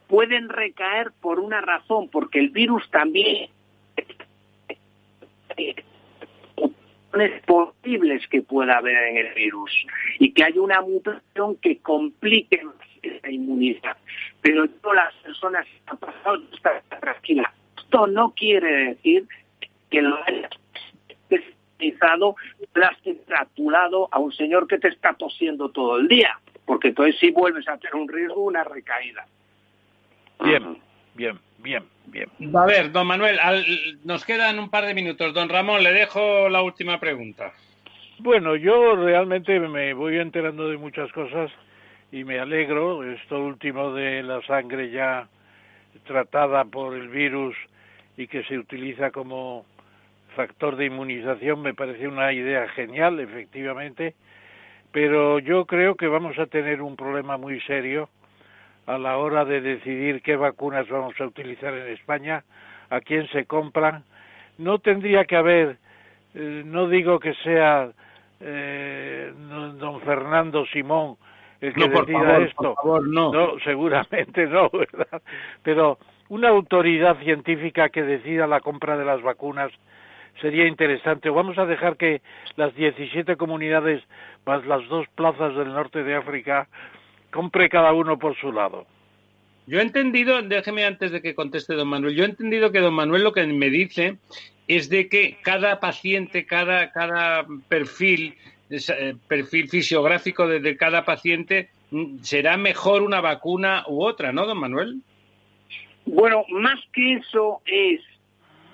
pueden 0.07 0.47
recaer 0.47 1.11
por 1.19 1.41
una 1.41 1.59
razón, 1.59 2.07
porque 2.07 2.39
el 2.39 2.51
virus 2.51 2.89
también 2.89 3.49
posibles 7.45 8.25
que 8.29 8.41
pueda 8.41 8.77
haber 8.77 8.95
en 9.09 9.17
el 9.17 9.33
virus 9.33 9.71
y 10.19 10.31
que 10.31 10.45
haya 10.45 10.61
una 10.61 10.79
mutación 10.79 11.57
que 11.57 11.79
complique 11.79 12.61
esa 13.01 13.29
inmunidad. 13.29 13.97
Pero 14.41 14.69
todas 14.69 15.03
las 15.03 15.13
personas 15.15 15.65
que 15.65 16.07
han 16.23 16.43
están 16.53 16.99
tranquilas. 17.01 17.51
Esto 17.77 18.07
no 18.07 18.33
quiere 18.33 18.71
decir 18.85 19.27
que 19.89 20.01
lo 20.01 20.15
hayas 20.23 20.51
tu 23.55 23.69
lado 23.69 24.07
a 24.11 24.19
un 24.19 24.32
señor 24.32 24.67
que 24.67 24.78
te 24.78 24.89
está 24.89 25.13
tosiendo 25.13 25.69
todo 25.69 25.97
el 25.97 26.07
día, 26.07 26.39
porque 26.65 26.89
entonces 26.89 27.15
sí 27.19 27.32
vuelves 27.32 27.67
a 27.67 27.78
tener 27.78 27.95
un 27.95 28.07
riesgo, 28.07 28.43
una 28.43 28.63
recaída. 28.63 29.25
Bien, 30.43 30.78
bien, 31.15 31.39
bien, 31.57 31.84
bien. 32.05 32.30
A 32.55 32.65
ver, 32.65 32.91
don 32.91 33.07
Manuel, 33.07 33.39
nos 34.03 34.25
quedan 34.25 34.59
un 34.59 34.69
par 34.69 34.86
de 34.86 34.93
minutos. 34.93 35.34
Don 35.34 35.49
Ramón, 35.49 35.84
le 35.84 35.93
dejo 35.93 36.49
la 36.49 36.61
última 36.61 36.99
pregunta. 36.99 37.53
Bueno, 38.19 38.55
yo 38.55 38.95
realmente 38.95 39.59
me 39.59 39.93
voy 39.93 40.17
enterando 40.17 40.69
de 40.69 40.78
muchas 40.78 41.11
cosas 41.11 41.51
y 42.11 42.23
me 42.23 42.39
alegro. 42.39 43.03
Esto 43.03 43.39
último 43.39 43.93
de 43.93 44.23
la 44.23 44.41
sangre 44.43 44.89
ya 44.89 45.28
tratada 46.05 46.65
por 46.65 46.95
el 46.95 47.09
virus 47.09 47.55
y 48.15 48.28
que 48.28 48.43
se 48.43 48.57
utiliza 48.57 49.11
como 49.11 49.65
factor 50.38 50.75
de 50.75 50.85
inmunización 50.85 51.63
me 51.63 51.73
parece 51.73 52.07
una 52.07 52.31
idea 52.31 52.67
genial, 52.69 53.19
efectivamente, 53.19 54.13
pero 54.91 55.39
yo 55.39 55.65
creo 55.65 55.95
que 55.95 56.07
vamos 56.07 56.38
a 56.38 56.45
tener 56.45 56.83
un 56.83 56.95
problema 56.95 57.38
muy 57.38 57.59
serio 57.61 58.07
a 58.85 58.99
la 58.99 59.17
hora 59.17 59.45
de 59.45 59.61
decidir 59.61 60.21
qué 60.21 60.35
vacunas 60.35 60.88
vamos 60.89 61.19
a 61.19 61.25
utilizar 61.25 61.73
en 61.73 61.88
España, 61.88 62.43
a 62.91 63.01
quién 63.01 63.27
se 63.29 63.45
compran. 63.45 64.03
No 64.59 64.77
tendría 64.77 65.25
que 65.25 65.35
haber, 65.35 65.77
eh, 66.35 66.61
no 66.63 66.88
digo 66.88 67.19
que 67.19 67.33
sea 67.43 67.89
eh, 68.39 69.33
don 69.79 70.01
Fernando 70.01 70.67
Simón 70.67 71.17
el 71.61 71.73
que 71.73 71.89
decida 71.89 72.38
esto. 72.38 72.75
no. 73.07 73.33
no, 73.33 73.59
seguramente 73.63 74.45
no, 74.45 74.69
¿verdad? 74.73 75.19
Pero 75.63 75.97
una 76.29 76.49
autoridad 76.49 77.17
científica 77.23 77.89
que 77.89 78.03
decida 78.03 78.45
la 78.45 78.59
compra 78.59 78.95
de 78.97 79.05
las 79.05 79.23
vacunas 79.23 79.71
sería 80.41 80.67
interesante. 80.67 81.29
Vamos 81.29 81.57
a 81.57 81.65
dejar 81.65 81.97
que 81.97 82.21
las 82.55 82.75
17 82.75 83.35
comunidades 83.35 84.03
más 84.45 84.65
las 84.65 84.88
dos 84.88 85.05
plazas 85.15 85.55
del 85.55 85.73
norte 85.73 86.03
de 86.03 86.15
África 86.15 86.67
compre 87.31 87.69
cada 87.69 87.93
uno 87.93 88.17
por 88.17 88.35
su 88.38 88.51
lado. 88.51 88.85
Yo 89.67 89.79
he 89.79 89.81
entendido, 89.81 90.41
déjeme 90.41 90.85
antes 90.85 91.11
de 91.11 91.21
que 91.21 91.35
conteste 91.35 91.73
don 91.73 91.89
Manuel, 91.89 92.15
yo 92.15 92.23
he 92.23 92.27
entendido 92.27 92.71
que 92.71 92.79
don 92.79 92.93
Manuel 92.93 93.23
lo 93.23 93.33
que 93.33 93.45
me 93.45 93.69
dice 93.69 94.17
es 94.67 94.89
de 94.89 95.09
que 95.09 95.38
cada 95.43 95.79
paciente, 95.81 96.45
cada, 96.45 96.91
cada 96.91 97.45
perfil, 97.67 98.35
eh, 98.69 99.15
perfil 99.27 99.69
fisiográfico 99.69 100.47
de, 100.47 100.77
cada 100.77 101.03
paciente 101.03 101.69
mm, 101.91 102.19
será 102.21 102.55
mejor 102.55 103.01
una 103.01 103.19
vacuna 103.19 103.83
u 103.88 104.03
otra, 104.03 104.31
¿no, 104.31 104.45
don 104.45 104.57
Manuel? 104.57 105.01
Bueno, 106.05 106.45
más 106.49 106.79
que 106.93 107.15
eso 107.15 107.61
es 107.65 108.01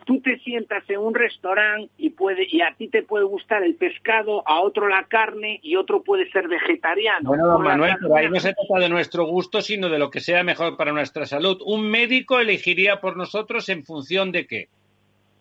tú 0.05 0.21
te 0.21 0.39
sientas 0.39 0.83
en 0.89 0.99
un 0.99 1.13
restaurante 1.13 1.89
y 1.97 2.09
puede 2.11 2.47
y 2.49 2.61
a 2.61 2.73
ti 2.75 2.87
te 2.87 3.03
puede 3.03 3.25
gustar 3.25 3.63
el 3.63 3.75
pescado, 3.75 4.47
a 4.47 4.61
otro 4.61 4.87
la 4.87 5.05
carne 5.05 5.59
y 5.61 5.75
otro 5.75 6.03
puede 6.03 6.29
ser 6.31 6.47
vegetariano. 6.47 7.29
Bueno, 7.29 7.47
don 7.47 7.63
Manuel, 7.63 7.95
pero 8.01 8.15
ahí 8.15 8.29
no 8.29 8.39
se 8.39 8.53
trata 8.53 8.81
de 8.81 8.89
nuestro 8.89 9.25
gusto, 9.25 9.61
sino 9.61 9.89
de 9.89 9.99
lo 9.99 10.09
que 10.09 10.19
sea 10.19 10.43
mejor 10.43 10.77
para 10.77 10.91
nuestra 10.91 11.25
salud. 11.25 11.61
¿Un 11.65 11.89
médico 11.89 12.39
elegiría 12.39 12.99
por 12.99 13.17
nosotros 13.17 13.67
en 13.69 13.83
función 13.83 14.31
de 14.31 14.47
qué? 14.47 14.67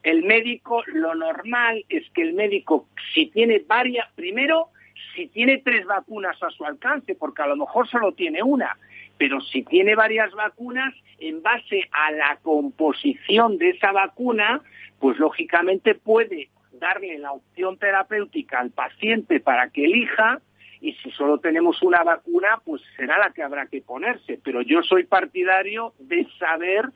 El 0.03 0.25
médico, 0.25 0.83
lo 0.87 1.15
normal 1.15 1.85
es 1.89 2.09
que 2.11 2.23
el 2.23 2.35
médico, 2.35 2.89
si 3.15 3.27
tiene 3.27 3.63
varias, 3.67 4.09
primero, 4.15 4.69
si 5.15 5.29
tiene 5.29 5.59
tres 5.59 5.87
vacunas 5.87 6.43
a 6.43 6.51
su 6.51 6.65
alcance, 6.65 7.15
porque 7.15 7.43
a 7.43 7.47
lo 7.47 7.57
mejor 7.57 7.89
solo 7.89 8.13
tiene 8.13 8.43
una, 8.43 8.77
pero 9.19 9.41
si 9.41 9.63
tiene 9.63 9.95
varias 9.95 10.33
vacunas, 10.33 10.95
en 11.19 11.43
base 11.43 11.89
a 11.93 12.11
la 12.11 12.39
composición 12.43 13.59
de 13.59 13.71
esa 13.71 13.93
vacuna, 13.93 14.61
pues 14.99 15.19
lógicamente 15.19 15.95
puede 15.95 16.49
darle 16.73 17.19
la 17.19 17.33
opción 17.33 17.79
terapéutica 17.79 18.59
al 18.59 18.71
paciente 18.71 19.39
para 19.39 19.71
que 19.71 19.85
elija 19.85 20.41
y 20.81 20.95
si 20.95 21.13
solo 21.13 21.39
tenemos 21.39 21.81
una 21.83 22.03
vacuna, 22.03 22.61
pues 22.65 22.83
será 22.97 23.17
la 23.19 23.31
que 23.31 23.43
habrá 23.45 23.67
que 23.67 23.81
ponerse. 23.83 24.41
Pero 24.43 24.63
yo 24.63 24.83
soy 24.83 25.05
partidario 25.05 25.95
de 26.01 26.27
saber 26.41 26.87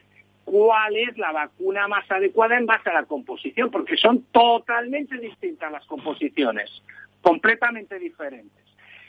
cuál 0.44 0.96
es 0.96 1.16
la 1.18 1.30
vacuna 1.30 1.86
más 1.86 2.10
adecuada 2.10 2.58
en 2.58 2.66
base 2.66 2.90
a 2.90 2.94
la 2.94 3.04
composición, 3.04 3.70
porque 3.70 3.96
son 3.96 4.24
totalmente 4.32 5.18
distintas 5.18 5.70
las 5.70 5.86
composiciones, 5.86 6.82
completamente 7.26 7.98
diferentes. 7.98 8.62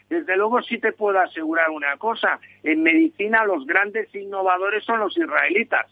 Desde 0.10 0.36
luego 0.38 0.64
sí 0.64 0.80
te 0.80 0.92
puedo 0.92 1.20
asegurar 1.20 1.70
una 1.70 1.98
cosa, 1.98 2.40
en 2.64 2.82
medicina 2.82 3.46
los 3.46 3.68
grandes 3.68 4.14
innovadores 4.16 4.84
son 4.86 5.02
los 5.02 5.16
israelitas 5.16 5.86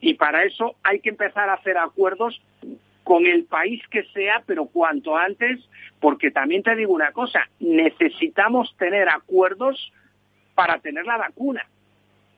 y 0.00 0.14
para 0.14 0.44
eso 0.44 0.76
hay 0.84 1.00
que 1.00 1.08
empezar 1.08 1.48
a 1.48 1.54
hacer 1.54 1.76
acuerdos 1.76 2.40
con 3.02 3.26
el 3.26 3.46
país 3.46 3.82
que 3.90 4.04
sea, 4.14 4.44
pero 4.46 4.66
cuanto 4.66 5.16
antes, 5.16 5.58
porque 5.98 6.30
también 6.30 6.62
te 6.62 6.76
digo 6.76 6.92
una 6.92 7.10
cosa, 7.10 7.48
necesitamos 7.58 8.72
tener 8.78 9.08
acuerdos 9.08 9.92
para 10.54 10.78
tener 10.78 11.04
la 11.04 11.16
vacuna 11.16 11.66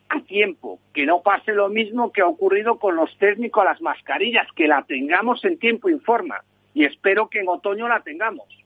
a 0.08 0.20
tiempo, 0.20 0.78
que 0.94 1.04
no 1.04 1.20
pase 1.20 1.52
lo 1.52 1.68
mismo 1.68 2.12
que 2.12 2.22
ha 2.22 2.26
ocurrido 2.26 2.78
con 2.78 2.96
los 2.96 3.14
técnicos 3.18 3.62
las 3.62 3.82
mascarillas, 3.82 4.46
que 4.56 4.68
la 4.68 4.84
tengamos 4.84 5.44
en 5.44 5.58
tiempo 5.58 5.90
y 5.90 5.98
forma, 5.98 6.42
y 6.72 6.86
espero 6.86 7.28
que 7.28 7.40
en 7.40 7.48
otoño 7.50 7.86
la 7.88 8.00
tengamos. 8.00 8.63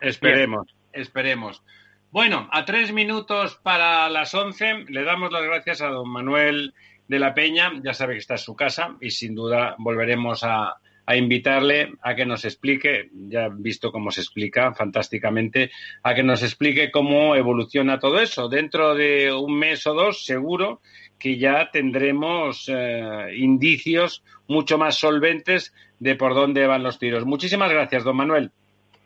Esperemos, 0.00 0.74
esperemos. 0.92 1.62
Bueno, 2.10 2.48
a 2.50 2.64
tres 2.64 2.92
minutos 2.92 3.58
para 3.62 4.08
las 4.08 4.32
once, 4.34 4.84
le 4.88 5.04
damos 5.04 5.32
las 5.32 5.42
gracias 5.42 5.82
a 5.82 5.88
don 5.88 6.08
Manuel 6.08 6.72
de 7.08 7.18
la 7.18 7.34
Peña. 7.34 7.72
Ya 7.82 7.94
sabe 7.94 8.14
que 8.14 8.20
está 8.20 8.34
en 8.34 8.38
su 8.38 8.56
casa 8.56 8.96
y 9.00 9.10
sin 9.10 9.34
duda 9.34 9.74
volveremos 9.78 10.42
a, 10.42 10.76
invitarle 11.14 11.92
a 12.02 12.16
que 12.16 12.26
nos 12.26 12.44
explique, 12.44 13.10
ya 13.12 13.48
visto 13.48 13.92
cómo 13.92 14.10
se 14.10 14.22
explica 14.22 14.74
fantásticamente, 14.74 15.70
a 16.02 16.14
que 16.14 16.24
nos 16.24 16.42
explique 16.42 16.90
cómo 16.90 17.36
evoluciona 17.36 18.00
todo 18.00 18.18
eso. 18.18 18.48
Dentro 18.48 18.94
de 18.94 19.32
un 19.32 19.56
mes 19.56 19.86
o 19.86 19.94
dos, 19.94 20.24
seguro 20.24 20.80
que 21.18 21.38
ya 21.38 21.70
tendremos 21.70 22.68
eh, 22.68 23.34
indicios 23.36 24.24
mucho 24.48 24.78
más 24.78 24.96
solventes 24.96 25.72
de 26.00 26.16
por 26.16 26.34
dónde 26.34 26.66
van 26.66 26.82
los 26.82 26.98
tiros. 26.98 27.24
Muchísimas 27.24 27.70
gracias, 27.70 28.02
don 28.02 28.16
Manuel. 28.16 28.50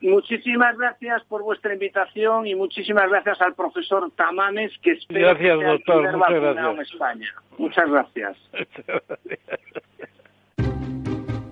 Muchísimas 0.00 0.78
gracias 0.78 1.22
por 1.24 1.42
vuestra 1.42 1.74
invitación 1.74 2.46
y 2.46 2.54
muchísimas 2.54 3.10
gracias 3.10 3.40
al 3.42 3.54
profesor 3.54 4.10
Tamames, 4.12 4.72
que 4.82 4.92
espero 4.92 5.28
gracias, 5.28 5.58
que 5.58 5.64
doctor, 5.64 6.16
muchas 6.16 6.40
gracias. 6.40 6.66
en 6.66 6.80
España. 6.80 7.34
Muchas 7.58 7.90
gracias. 7.90 8.36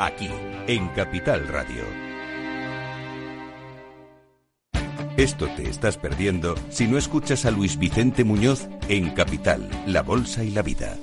Aquí 0.00 0.30
en 0.68 0.88
Capital 0.90 1.48
Radio. 1.48 1.82
Esto 5.16 5.48
te 5.56 5.68
estás 5.68 5.96
perdiendo 5.96 6.54
si 6.70 6.86
no 6.86 6.98
escuchas 6.98 7.44
a 7.46 7.50
Luis 7.50 7.76
Vicente 7.78 8.22
Muñoz 8.22 8.68
en 8.88 9.10
Capital, 9.10 9.68
La 9.86 10.02
Bolsa 10.02 10.44
y 10.44 10.50
la 10.50 10.62
Vida. 10.62 10.96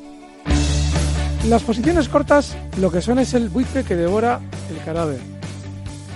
Las 1.49 1.63
posiciones 1.63 2.07
cortas 2.07 2.55
lo 2.79 2.89
que 2.89 3.01
son 3.01 3.19
es 3.19 3.33
el 3.33 3.49
buitre 3.49 3.83
que 3.83 3.97
devora 3.97 4.39
el 4.69 4.81
cadáver. 4.85 5.19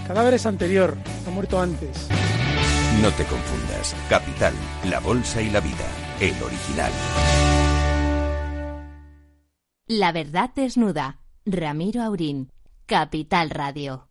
El 0.01 0.07
cadáver 0.07 0.35
es 0.35 0.45
anterior, 0.45 0.95
ha 1.27 1.29
muerto 1.31 1.59
antes. 1.59 2.07
No 3.01 3.11
te 3.11 3.25
confundas. 3.25 3.93
Capital, 4.07 4.53
La 4.89 5.01
Bolsa 5.01 5.41
y 5.41 5.49
la 5.49 5.59
Vida, 5.59 5.85
el 6.21 6.41
original. 6.41 6.91
La 9.87 10.13
verdad 10.13 10.51
desnuda. 10.55 11.19
Ramiro 11.45 12.03
Aurín. 12.03 12.51
Capital 12.89 13.51
Radio. 13.51 14.08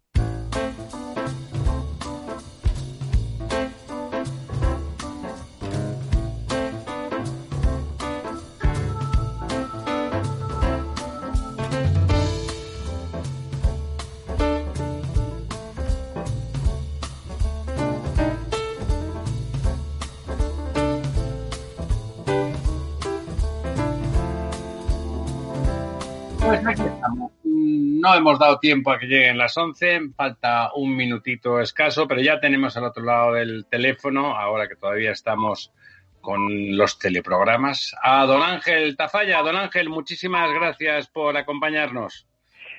No 28.08 28.14
hemos 28.14 28.38
dado 28.38 28.58
tiempo 28.58 28.90
a 28.90 28.98
que 28.98 29.06
lleguen 29.06 29.36
las 29.36 29.54
11, 29.58 30.12
falta 30.16 30.70
un 30.74 30.96
minutito 30.96 31.60
escaso, 31.60 32.08
pero 32.08 32.22
ya 32.22 32.40
tenemos 32.40 32.74
al 32.78 32.84
otro 32.84 33.04
lado 33.04 33.34
del 33.34 33.66
teléfono, 33.70 34.34
ahora 34.34 34.66
que 34.66 34.76
todavía 34.76 35.10
estamos 35.10 35.74
con 36.22 36.74
los 36.74 36.98
teleprogramas, 36.98 37.94
a 38.02 38.24
don 38.24 38.40
Ángel 38.42 38.96
Tafalla. 38.96 39.42
Don 39.42 39.56
Ángel, 39.56 39.90
muchísimas 39.90 40.50
gracias 40.54 41.08
por 41.10 41.36
acompañarnos. 41.36 42.26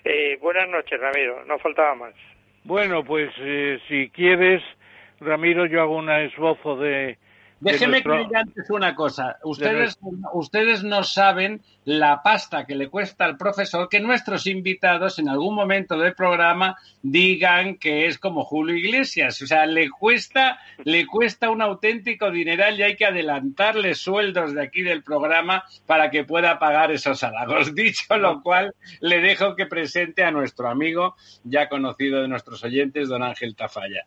Eh, 0.03 0.35
buenas 0.41 0.67
noches, 0.67 0.99
Ramiro, 0.99 1.45
no 1.45 1.59
faltaba 1.59 1.93
más. 1.93 2.15
Bueno, 2.63 3.03
pues 3.03 3.29
eh, 3.37 3.77
si 3.87 4.09
quieres, 4.09 4.63
Ramiro, 5.19 5.67
yo 5.67 5.81
hago 5.81 5.95
un 5.95 6.09
esbozo 6.09 6.75
de, 6.75 7.19
Déjeme 7.61 8.01
que 8.01 8.17
diga 8.17 8.39
antes 8.39 8.69
una 8.69 8.95
cosa. 8.95 9.37
Ustedes, 9.43 9.99
ustedes 10.33 10.83
no 10.83 11.03
saben 11.03 11.61
la 11.83 12.23
pasta 12.23 12.65
que 12.65 12.75
le 12.75 12.87
cuesta 12.87 13.25
al 13.25 13.35
profesor 13.35 13.89
que 13.89 13.99
nuestros 13.99 14.47
invitados 14.47 15.19
en 15.19 15.27
algún 15.27 15.55
momento 15.55 15.97
del 15.97 16.13
programa 16.13 16.77
digan 17.01 17.75
que 17.75 18.05
es 18.05 18.17
como 18.17 18.45
Julio 18.45 18.77
Iglesias. 18.77 19.41
O 19.41 19.47
sea, 19.47 19.65
le 19.65 19.89
cuesta, 19.89 20.59
le 20.85 21.05
cuesta 21.05 21.49
un 21.49 21.61
auténtico 21.61 22.31
dineral 22.31 22.79
y 22.79 22.83
hay 22.83 22.95
que 22.95 23.05
adelantarle 23.05 23.93
sueldos 23.93 24.53
de 24.53 24.63
aquí 24.63 24.81
del 24.81 25.03
programa 25.03 25.65
para 25.85 26.09
que 26.09 26.23
pueda 26.23 26.59
pagar 26.59 26.91
esos 26.91 27.21
halagos. 27.23 27.75
Dicho 27.75 28.17
lo 28.17 28.41
cual, 28.41 28.73
le 29.01 29.19
dejo 29.19 29.55
que 29.57 29.65
presente 29.65 30.23
a 30.23 30.31
nuestro 30.31 30.69
amigo, 30.69 31.15
ya 31.43 31.67
conocido 31.67 32.21
de 32.21 32.29
nuestros 32.29 32.63
oyentes, 32.63 33.09
don 33.09 33.21
Ángel 33.21 33.55
Tafalla. 33.55 34.05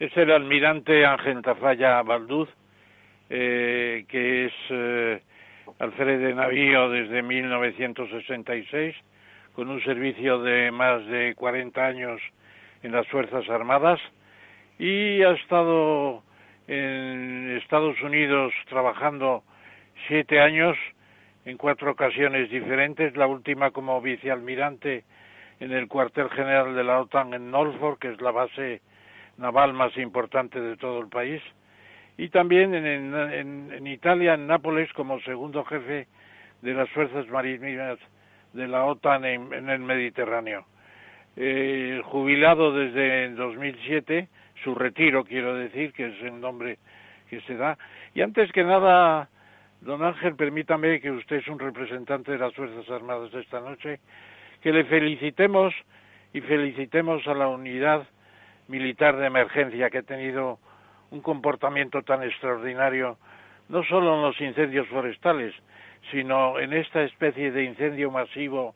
Es 0.00 0.16
el 0.16 0.32
almirante 0.32 1.06
Ángel 1.06 1.40
Tafalla 1.40 2.02
Balduz 2.02 2.48
eh, 3.30 4.04
que 4.08 4.46
es 4.46 4.52
eh, 4.70 5.22
alférez 5.78 6.20
de 6.20 6.34
navío 6.34 6.90
desde 6.90 7.22
1966, 7.22 8.94
con 9.54 9.70
un 9.70 9.82
servicio 9.82 10.40
de 10.40 10.70
más 10.70 11.06
de 11.06 11.34
40 11.34 11.84
años 11.84 12.20
en 12.82 12.92
las 12.92 13.06
Fuerzas 13.08 13.48
Armadas 13.48 14.00
y 14.78 15.22
ha 15.22 15.30
estado 15.30 16.22
en 16.66 17.56
Estados 17.62 18.00
Unidos 18.02 18.52
trabajando 18.68 19.42
siete 20.08 20.40
años 20.40 20.76
en 21.44 21.56
cuatro 21.56 21.90
ocasiones 21.90 22.50
diferentes, 22.50 23.16
la 23.16 23.26
última 23.26 23.70
como 23.70 24.00
vicealmirante 24.00 25.04
en 25.60 25.72
el 25.72 25.88
cuartel 25.88 26.30
general 26.30 26.74
de 26.74 26.84
la 26.84 27.00
OTAN 27.00 27.34
en 27.34 27.50
Norfolk, 27.50 28.00
que 28.00 28.12
es 28.12 28.20
la 28.20 28.30
base 28.30 28.80
naval 29.36 29.72
más 29.72 29.96
importante 29.96 30.60
de 30.60 30.76
todo 30.76 31.00
el 31.00 31.08
país, 31.08 31.42
y 32.16 32.28
también 32.28 32.74
en, 32.74 33.86
Italia, 33.86 34.34
en 34.34 34.46
Nápoles, 34.46 34.92
como 34.92 35.20
segundo 35.20 35.64
jefe 35.64 36.06
de 36.62 36.74
las 36.74 36.88
fuerzas 36.90 37.26
marítimas 37.28 37.98
de 38.52 38.68
la 38.68 38.84
OTAN 38.84 39.24
en, 39.24 39.68
el 39.68 39.80
Mediterráneo. 39.80 40.64
Eh, 41.36 42.00
jubilado 42.04 42.72
desde 42.72 43.30
2007, 43.30 44.28
su 44.62 44.74
retiro 44.74 45.24
quiero 45.24 45.56
decir, 45.56 45.92
que 45.92 46.06
es 46.06 46.22
el 46.22 46.40
nombre 46.40 46.78
que 47.28 47.40
se 47.42 47.56
da. 47.56 47.76
Y 48.14 48.22
antes 48.22 48.52
que 48.52 48.62
nada, 48.62 49.28
don 49.80 50.04
Ángel, 50.04 50.36
permítame 50.36 51.00
que 51.00 51.10
usted 51.10 51.36
es 51.36 51.48
un 51.48 51.58
representante 51.58 52.30
de 52.32 52.38
las 52.38 52.54
Fuerzas 52.54 52.88
Armadas 52.90 53.34
esta 53.34 53.60
noche, 53.60 53.98
que 54.62 54.72
le 54.72 54.84
felicitemos 54.84 55.74
y 56.32 56.40
felicitemos 56.40 57.26
a 57.26 57.34
la 57.34 57.48
unidad 57.48 58.06
militar 58.68 59.16
de 59.16 59.26
emergencia 59.26 59.90
que 59.90 59.98
ha 59.98 60.02
tenido 60.02 60.58
un 61.14 61.20
comportamiento 61.20 62.02
tan 62.02 62.24
extraordinario, 62.24 63.16
no 63.68 63.84
solo 63.84 64.16
en 64.16 64.22
los 64.22 64.40
incendios 64.40 64.88
forestales, 64.88 65.54
sino 66.10 66.58
en 66.58 66.72
esta 66.72 67.02
especie 67.02 67.52
de 67.52 67.62
incendio 67.62 68.10
masivo 68.10 68.74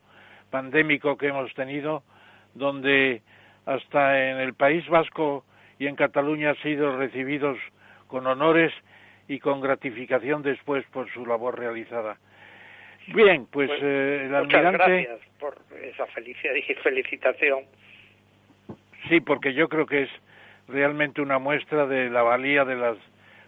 pandémico 0.51 1.19
que 1.19 1.27
hemos 1.27 1.53
tenido, 1.55 2.05
donde 2.55 3.23
hasta 3.67 4.31
en 4.31 4.39
el 4.39 4.55
País 4.55 4.87
Vasco 4.89 5.45
y 5.81 5.89
en 5.89 5.97
Cataluña 5.97 6.51
han 6.51 6.63
sido 6.63 6.97
recibidos 6.97 7.59
con 8.07 8.27
honores 8.27 8.73
y 9.27 9.41
con 9.41 9.61
gratificación 9.61 10.43
después 10.43 10.87
por 10.93 11.11
su 11.13 11.27
labor 11.27 11.59
realizada. 11.59 12.19
Bien, 13.09 13.47
pues, 13.51 13.69
pues 13.69 13.81
eh, 13.83 14.27
el 14.27 14.35
almirante... 14.35 14.71
Muchas 14.71 14.87
gracias 14.87 15.21
por 15.41 15.57
esa 15.83 16.07
felicidad 16.07 16.55
y 16.55 16.63
felicitación. 16.63 17.65
Sí, 19.09 19.21
porque 19.21 19.55
yo 19.55 19.69
creo 19.69 19.87
que 19.87 20.03
es 20.03 20.11
realmente 20.69 21.21
una 21.21 21.39
muestra 21.39 21.87
de 21.87 22.11
la 22.11 22.23
valía 22.23 22.65
de 22.65 22.77
las 22.77 22.97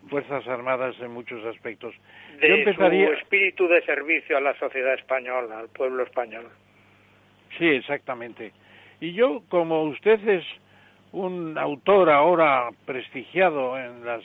Fuerzas 0.08 0.46
Armadas 0.48 0.96
en 1.00 1.10
muchos 1.10 1.44
aspectos. 1.44 1.94
De 2.40 2.48
Yo 2.48 2.54
empezaría... 2.54 3.06
su 3.08 3.12
espíritu 3.14 3.68
de 3.68 3.82
servicio 3.82 4.36
a 4.36 4.40
la 4.40 4.58
sociedad 4.58 4.94
española, 4.94 5.58
al 5.58 5.68
pueblo 5.68 6.02
español. 6.02 6.48
Sí, 7.58 7.66
exactamente. 7.68 8.52
Y 9.00 9.12
yo, 9.12 9.42
como 9.48 9.82
usted 9.84 10.26
es 10.28 10.44
un 11.12 11.58
autor 11.58 12.10
ahora 12.10 12.70
prestigiado 12.86 13.78
en 13.78 14.04
las 14.04 14.22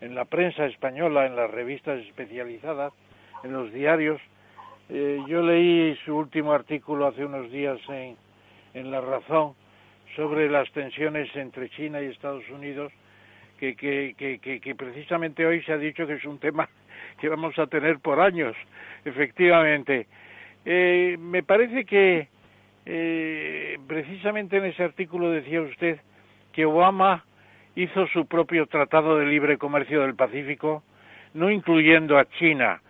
en 0.00 0.14
la 0.14 0.26
prensa 0.26 0.66
española, 0.66 1.24
en 1.24 1.34
las 1.34 1.50
revistas 1.50 1.98
especializadas, 2.00 2.92
en 3.42 3.52
los 3.52 3.72
diarios, 3.72 4.20
eh, 4.90 5.18
yo 5.26 5.40
leí 5.40 5.96
su 6.04 6.14
último 6.14 6.52
artículo 6.52 7.06
hace 7.06 7.24
unos 7.24 7.50
días 7.50 7.78
en, 7.88 8.16
en 8.74 8.90
La 8.90 9.00
Razón 9.00 9.54
sobre 10.16 10.48
las 10.48 10.70
tensiones 10.72 11.34
entre 11.34 11.68
China 11.70 12.00
y 12.00 12.06
Estados 12.06 12.48
Unidos, 12.50 12.92
que, 13.58 14.74
precisamente 14.76 15.46
hoy 15.46 15.62
se 15.62 15.72
ha 15.72 15.78
dicho 15.78 16.06
que 16.06 16.14
es 16.14 16.24
un 16.24 16.38
tema 16.38 16.68
que 17.20 17.28
vamos 17.28 17.58
a 17.58 17.66
tener 17.66 17.98
por 17.98 18.20
años, 18.20 18.56
efectivamente. 19.04 20.06
Eh, 20.64 21.16
me 21.18 21.42
parece 21.42 21.84
que 21.84 22.28
eh, 22.86 23.78
precisamente 23.86 24.58
en 24.58 24.66
ese 24.66 24.84
artículo 24.84 25.30
decía 25.30 25.62
usted 25.62 26.00
que 26.52 26.66
Obama 26.66 27.24
hizo 27.74 28.06
su 28.08 28.26
propio 28.26 28.66
Tratado 28.66 29.18
de 29.18 29.26
Libre 29.26 29.58
Comercio 29.58 30.02
del 30.02 30.14
Pacífico, 30.14 30.82
no 31.32 31.50
incluyendo 31.50 32.18
a 32.18 32.28
China, 32.38 32.80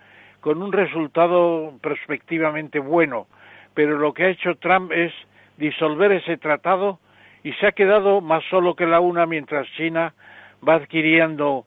con 0.41 0.63
un 0.63 0.73
resultado 0.73 1.73
prospectivamente 1.81 2.79
bueno, 2.79 3.27
pero 3.73 3.99
lo 3.99 4.13
que 4.13 4.25
ha 4.25 4.29
hecho 4.29 4.57
Trump 4.57 4.93
es 4.93 5.13
disolver 5.57 6.13
ese 6.13 6.37
tratado 6.37 6.99
y 7.45 7.53
se 7.53 7.67
ha 7.67 7.73
quedado 7.73 8.21
más 8.21 8.43
solo 8.51 8.75
que 8.75 8.87
la 8.87 8.99
una 8.99 9.27
mientras 9.27 9.69
China 9.77 10.15
va 10.67 10.75
adquiriendo 10.75 11.67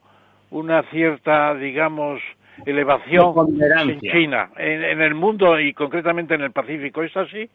una 0.49 0.81
cierta, 0.89 1.53
digamos, 1.53 2.19
elevación 2.65 3.33
en 3.61 3.99
China, 4.01 4.49
en, 4.57 5.01
el 5.01 5.13
mundo 5.13 5.59
y 5.59 5.73
concretamente 5.73 6.33
en 6.33 6.41
el 6.41 6.51
Pacífico. 6.51 7.03
¿Es 7.03 7.15
así? 7.15 7.47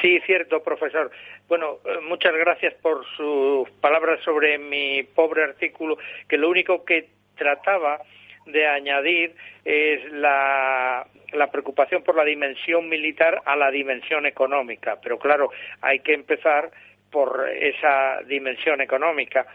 Sí, 0.00 0.20
cierto, 0.24 0.62
profesor. 0.62 1.10
Bueno, 1.48 1.78
eh, 1.84 1.98
muchas 2.08 2.34
gracias 2.34 2.74
por 2.74 3.04
sus 3.16 3.68
palabras 3.80 4.20
sobre 4.24 4.58
mi 4.58 5.02
pobre 5.02 5.42
artículo, 5.42 5.98
que 6.28 6.38
lo 6.38 6.48
único 6.48 6.84
que 6.84 7.08
trataba 7.36 8.00
de 8.46 8.66
añadir 8.68 9.34
es 9.64 10.12
la, 10.12 11.04
la, 11.32 11.50
preocupación 11.50 12.04
por 12.04 12.14
la 12.14 12.24
dimensión 12.24 12.88
militar 12.88 13.42
a 13.44 13.56
la 13.56 13.72
dimensión 13.72 14.26
económica. 14.26 14.98
Pero 15.02 15.18
claro, 15.18 15.50
hay 15.80 16.00
que 16.00 16.14
empezar 16.14 16.70
por 17.16 17.48
esa 17.48 18.20
dimensión 18.26 18.82
económica. 18.82 19.46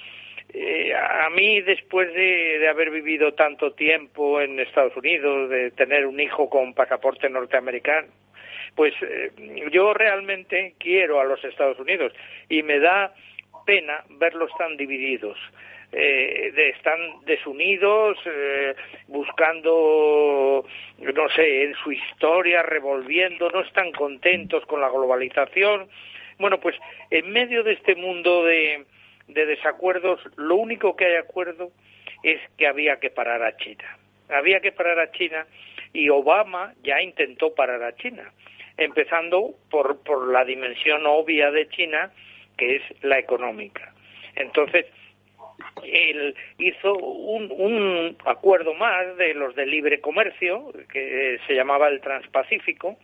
Eh, 0.51 0.91
a 0.95 1.29
mí, 1.29 1.61
después 1.61 2.11
de, 2.11 2.67
haber 2.67 2.89
vivido 2.89 3.35
tanto 3.35 3.73
tiempo 3.73 4.41
en 4.41 4.59
Estados 4.59 4.97
Unidos, 4.97 5.47
de 5.51 5.69
tener 5.69 6.07
un 6.07 6.19
hijo 6.19 6.49
con 6.49 6.73
pasaporte 6.73 7.29
norteamericano, 7.29 8.07
pues 8.73 8.95
eh, 9.03 9.29
yo 9.71 9.93
realmente 9.93 10.73
quiero 10.79 11.21
a 11.21 11.23
los 11.23 11.43
Estados 11.43 11.77
Unidos 11.77 12.13
y 12.49 12.63
me 12.63 12.79
da 12.79 13.13
pena 13.63 14.03
verlos 14.09 14.49
tan 14.57 14.75
divididos. 14.75 15.37
Eh, 15.91 16.51
de, 16.55 16.69
están 16.69 16.99
desunidos, 17.25 18.17
buscando, 19.05 20.65
no 20.97 21.29
sé, 21.29 21.65
en 21.65 21.75
su 21.75 21.91
historia, 21.91 22.63
revolviendo, 22.63 23.51
no 23.51 23.61
están 23.61 23.91
contentos 23.91 24.65
con 24.65 24.81
la 24.81 24.89
globalización, 24.89 25.87
bueno, 26.41 26.59
pues 26.59 26.75
en 27.09 27.31
medio 27.31 27.63
de 27.63 27.73
este 27.73 27.95
mundo 27.95 28.43
de, 28.43 28.85
desacuerdos, 29.27 30.19
lo 30.35 30.55
único 30.55 30.95
que 30.95 31.05
hay 31.05 31.15
acuerdo 31.15 31.71
es 32.23 32.39
que 32.57 32.67
había 32.67 32.99
que 32.99 33.09
parar 33.09 33.43
a 33.43 33.55
China. 33.57 33.97
Había 34.29 34.59
que 34.59 34.71
parar 34.71 34.99
a 34.99 35.11
China 35.11 35.45
y 35.93 36.09
Obama 36.09 36.73
ya 36.83 37.01
intentó 37.01 37.53
parar 37.53 37.83
a 37.83 37.95
China, 37.95 38.31
empezando 38.77 39.55
por, 39.69 40.01
por 40.03 40.31
la 40.31 40.43
dimensión 40.43 41.05
obvia 41.05 41.51
de 41.51 41.69
China, 41.69 42.11
que 42.57 42.77
es 42.77 42.83
la 43.01 43.19
económica. 43.19 43.93
Entonces, 44.35 44.85
él 45.83 46.35
hizo 46.57 46.93
un, 46.95 47.51
un, 47.51 48.17
acuerdo 48.25 48.73
más 48.73 49.17
de 49.17 49.33
los 49.33 49.55
de 49.55 49.65
libre 49.65 49.99
comercio, 49.99 50.71
que 50.91 51.39
se 51.45 51.53
llamaba 51.53 51.87
el 51.89 52.01
Transpacífico, 52.01 52.97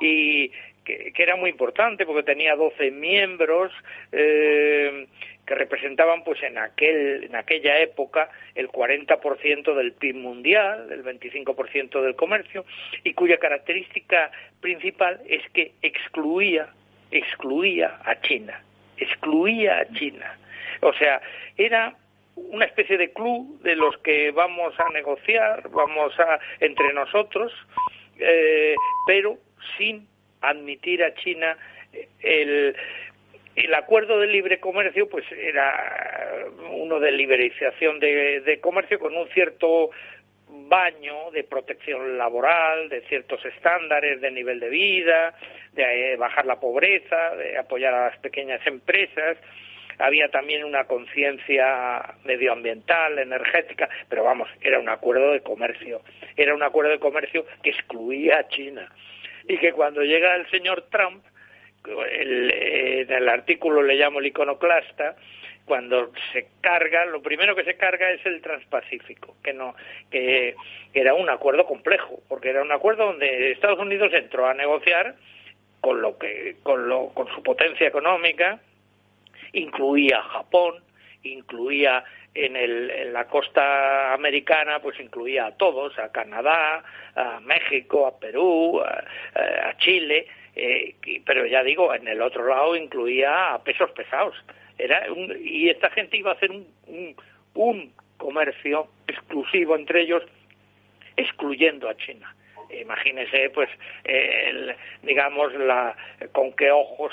y 0.00 0.52
que, 0.88 1.22
era 1.22 1.36
muy 1.36 1.50
importante 1.50 2.06
porque 2.06 2.22
tenía 2.22 2.56
12 2.56 2.90
miembros 2.90 3.72
eh, 4.12 5.06
que 5.46 5.54
representaban 5.54 6.24
pues 6.24 6.42
en 6.42 6.58
aquel 6.58 7.24
en 7.24 7.36
aquella 7.36 7.78
época 7.78 8.30
el 8.54 8.68
40% 8.68 9.74
del 9.74 9.92
PIB 9.92 10.16
mundial, 10.16 10.88
el 10.90 11.04
25% 11.04 12.02
del 12.02 12.16
comercio 12.16 12.64
y 13.04 13.14
cuya 13.14 13.38
característica 13.38 14.30
principal 14.60 15.20
es 15.28 15.42
que 15.50 15.72
excluía 15.82 16.68
excluía 17.10 17.98
a 18.04 18.20
China, 18.20 18.62
excluía 18.96 19.78
a 19.80 19.88
China. 19.92 20.38
O 20.80 20.92
sea, 20.92 21.20
era 21.56 21.94
una 22.36 22.66
especie 22.66 22.98
de 22.98 23.12
club 23.12 23.60
de 23.62 23.74
los 23.74 23.96
que 23.98 24.30
vamos 24.30 24.78
a 24.78 24.88
negociar, 24.90 25.68
vamos 25.70 26.12
a 26.20 26.38
entre 26.60 26.92
nosotros, 26.92 27.52
eh, 28.18 28.74
pero 29.06 29.38
sin 29.76 30.06
admitir 30.40 31.02
a 31.02 31.14
China 31.14 31.56
el, 32.20 32.76
el 33.58 33.74
acuerdo 33.74 34.20
de 34.20 34.28
libre 34.28 34.60
comercio 34.60 35.08
pues 35.08 35.24
era 35.32 36.46
uno 36.70 37.00
de 37.00 37.10
liberalización 37.10 37.98
de, 37.98 38.58
comercio 38.62 39.00
con 39.00 39.16
un 39.16 39.28
cierto 39.30 39.90
baño 40.48 41.30
de 41.32 41.44
protección 41.44 42.16
laboral, 42.18 42.88
de 42.88 43.00
ciertos 43.02 43.44
estándares 43.44 44.20
de 44.20 44.30
nivel 44.30 44.60
de 44.60 44.68
vida, 44.68 45.34
de 45.72 46.12
eh, 46.12 46.16
bajar 46.16 46.46
la 46.46 46.60
pobreza, 46.60 47.34
de 47.36 47.58
apoyar 47.58 47.94
a 47.94 48.10
las 48.10 48.18
pequeñas 48.18 48.64
empresas. 48.66 49.36
Había 49.98 50.28
también 50.28 50.62
una 50.62 50.84
conciencia 50.84 52.14
medioambiental, 52.24 53.18
energética, 53.18 53.88
pero 54.08 54.22
vamos, 54.22 54.48
era 54.60 54.78
un 54.78 54.88
acuerdo 54.88 55.32
de 55.32 55.40
comercio. 55.40 56.02
Era 56.36 56.54
un 56.54 56.62
acuerdo 56.62 56.92
de 56.92 57.00
comercio 57.00 57.44
que 57.62 57.70
excluía 57.70 58.38
a 58.38 58.48
China 58.48 58.88
y 59.48 59.58
que 59.58 59.72
cuando 59.72 60.02
llega 60.02 60.36
el 60.36 60.48
señor 60.50 60.84
Trump, 60.90 61.24
en 61.86 63.10
el 63.10 63.28
artículo 63.28 63.82
le 63.82 63.96
llamo 63.96 64.20
el 64.20 64.26
iconoclasta, 64.26 65.16
cuando 65.64 66.12
se 66.32 66.48
carga, 66.60 67.04
lo 67.06 67.22
primero 67.22 67.54
que 67.54 67.64
se 67.64 67.76
carga 67.76 68.10
es 68.10 68.24
el 68.24 68.40
Transpacífico, 68.40 69.36
que 69.42 69.52
no, 69.52 69.74
que 70.10 70.54
era 70.94 71.14
un 71.14 71.28
acuerdo 71.28 71.66
complejo, 71.66 72.20
porque 72.28 72.50
era 72.50 72.62
un 72.62 72.72
acuerdo 72.72 73.06
donde 73.06 73.52
Estados 73.52 73.78
Unidos 73.78 74.12
entró 74.14 74.46
a 74.46 74.54
negociar 74.54 75.16
con 75.80 76.00
lo 76.00 76.18
que, 76.18 76.56
con 76.62 76.88
lo, 76.88 77.08
con 77.08 77.28
su 77.34 77.42
potencia 77.42 77.86
económica, 77.86 78.60
incluía 79.52 80.22
Japón, 80.22 80.82
incluía 81.22 82.02
en, 82.44 82.56
el, 82.56 82.90
en 82.90 83.12
la 83.12 83.26
costa 83.26 84.12
americana 84.14 84.80
pues 84.80 84.98
incluía 85.00 85.46
a 85.46 85.56
todos, 85.56 85.98
a 85.98 86.10
Canadá, 86.12 86.82
a 87.14 87.40
México, 87.40 88.06
a 88.06 88.18
Perú, 88.18 88.80
a, 88.80 89.76
Chile, 89.78 90.26
eh, 90.54 90.94
pero 91.24 91.46
ya 91.46 91.62
digo, 91.62 91.94
en 91.94 92.06
el 92.06 92.20
otro 92.22 92.46
lado 92.46 92.76
incluía 92.76 93.54
a 93.54 93.62
pesos 93.62 93.90
pesados. 93.90 94.34
Era 94.76 95.06
y 95.40 95.68
esta 95.68 95.90
gente 95.90 96.16
iba 96.16 96.30
a 96.30 96.34
hacer 96.34 96.50
un, 96.50 96.66
un, 97.54 97.92
comercio 98.16 98.88
exclusivo 99.06 99.76
entre 99.76 100.02
ellos, 100.02 100.24
excluyendo 101.16 101.88
a 101.88 101.96
China. 101.96 102.34
Imagínese, 102.68 103.48
pues, 103.50 103.68
digamos, 105.02 105.54
la, 105.54 105.96
con 106.32 106.52
qué 106.54 106.72
ojos 106.72 107.12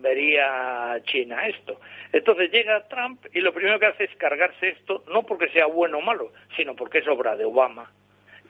vería 0.00 1.00
China 1.04 1.46
esto. 1.46 1.80
Entonces 2.12 2.50
llega 2.50 2.86
Trump 2.88 3.24
y 3.32 3.40
lo 3.40 3.52
primero 3.52 3.78
que 3.78 3.86
hace 3.86 4.04
es 4.04 4.16
cargarse 4.16 4.68
esto, 4.68 5.04
no 5.08 5.24
porque 5.24 5.48
sea 5.48 5.66
bueno 5.66 5.98
o 5.98 6.02
malo, 6.02 6.32
sino 6.56 6.74
porque 6.74 6.98
es 6.98 7.08
obra 7.08 7.36
de 7.36 7.44
Obama. 7.44 7.90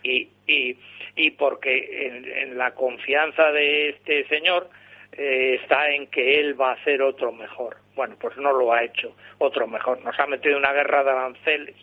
Y, 0.02 0.28
y, 0.46 0.76
y 1.16 1.30
porque 1.30 2.06
en, 2.42 2.58
la 2.58 2.72
confianza 2.74 3.52
de 3.52 3.90
este 3.90 4.26
señor 4.28 4.68
eh, 5.12 5.58
está 5.62 5.90
en 5.90 6.08
que 6.08 6.40
él 6.40 6.60
va 6.60 6.70
a 6.70 6.74
hacer 6.74 7.00
otro 7.00 7.32
mejor. 7.32 7.78
Bueno, 7.94 8.16
pues 8.20 8.36
no 8.36 8.52
lo 8.52 8.72
ha 8.72 8.84
hecho 8.84 9.16
otro 9.38 9.66
mejor. 9.66 10.02
Nos 10.04 10.18
ha 10.18 10.26
metido 10.26 10.52
en 10.52 10.58
una 10.58 10.72
guerra 10.72 11.04
de 11.04 11.10
aranceles 11.10 11.76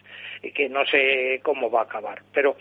y 0.43 0.51
que 0.51 0.69
no 0.69 0.85
sé 0.85 1.39
cómo 1.43 1.71
va 1.71 1.81
a 1.81 1.83
acabar. 1.85 2.21
Pero. 2.33 2.57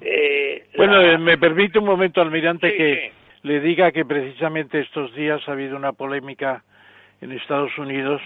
Eh, 0.00 0.64
bueno, 0.76 1.18
me 1.18 1.36
permite 1.36 1.78
un 1.78 1.84
momento, 1.84 2.22
almirante, 2.22 2.74
que 2.74 3.12
le 3.42 3.60
diga 3.60 3.90
que 3.92 4.04
precisamente 4.04 4.80
estos 4.80 5.14
días 5.14 5.40
ha 5.48 5.52
habido 5.52 5.76
una 5.76 5.92
polémica 5.92 6.62
en 7.20 7.32
Estados 7.32 7.76
Unidos 7.78 8.20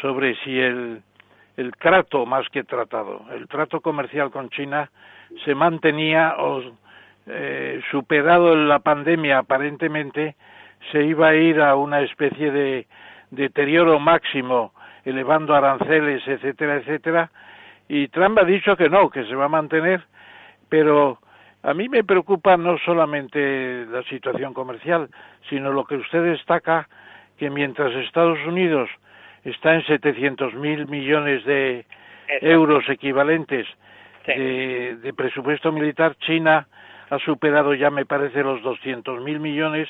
sobre 0.00 0.34
si 0.44 0.58
el, 0.58 1.02
el 1.56 1.72
trato 1.72 2.26
más 2.26 2.48
que 2.50 2.64
tratado, 2.64 3.24
el 3.32 3.48
trato 3.48 3.80
comercial 3.80 4.30
con 4.30 4.50
China 4.50 4.90
se 5.44 5.54
mantenía 5.54 6.36
o 6.38 6.62
eh, 7.26 7.80
superado 7.90 8.54
la 8.54 8.78
pandemia 8.78 9.38
aparentemente 9.38 10.36
se 10.92 11.04
iba 11.04 11.28
a 11.28 11.34
ir 11.34 11.60
a 11.60 11.74
una 11.74 12.00
especie 12.00 12.50
de 12.50 12.86
deterioro 13.30 13.98
máximo 13.98 14.72
elevando 15.04 15.54
aranceles 15.54 16.26
etcétera 16.26 16.76
etcétera. 16.76 17.30
Y 17.88 18.08
Trump 18.08 18.38
ha 18.38 18.44
dicho 18.44 18.76
que 18.76 18.88
no 18.88 19.10
que 19.10 19.24
se 19.24 19.34
va 19.34 19.46
a 19.46 19.48
mantener 19.48 20.04
pero 20.68 21.18
a 21.66 21.74
mí 21.74 21.88
me 21.88 22.04
preocupa 22.04 22.56
no 22.56 22.78
solamente 22.78 23.86
la 23.86 24.04
situación 24.04 24.54
comercial, 24.54 25.08
sino 25.50 25.72
lo 25.72 25.84
que 25.84 25.96
usted 25.96 26.22
destaca, 26.22 26.88
que 27.36 27.50
mientras 27.50 27.92
Estados 27.92 28.38
Unidos 28.46 28.88
está 29.42 29.74
en 29.74 29.84
700 29.84 30.54
mil 30.54 30.86
millones 30.86 31.44
de 31.44 31.84
euros 32.40 32.88
equivalentes 32.88 33.66
de, 34.28 35.12
presupuesto 35.16 35.72
militar, 35.72 36.14
China 36.20 36.68
ha 37.10 37.18
superado 37.18 37.74
ya, 37.74 37.90
me 37.90 38.06
parece, 38.06 38.44
los 38.44 38.62
200 38.62 39.20
mil 39.22 39.40
millones 39.40 39.88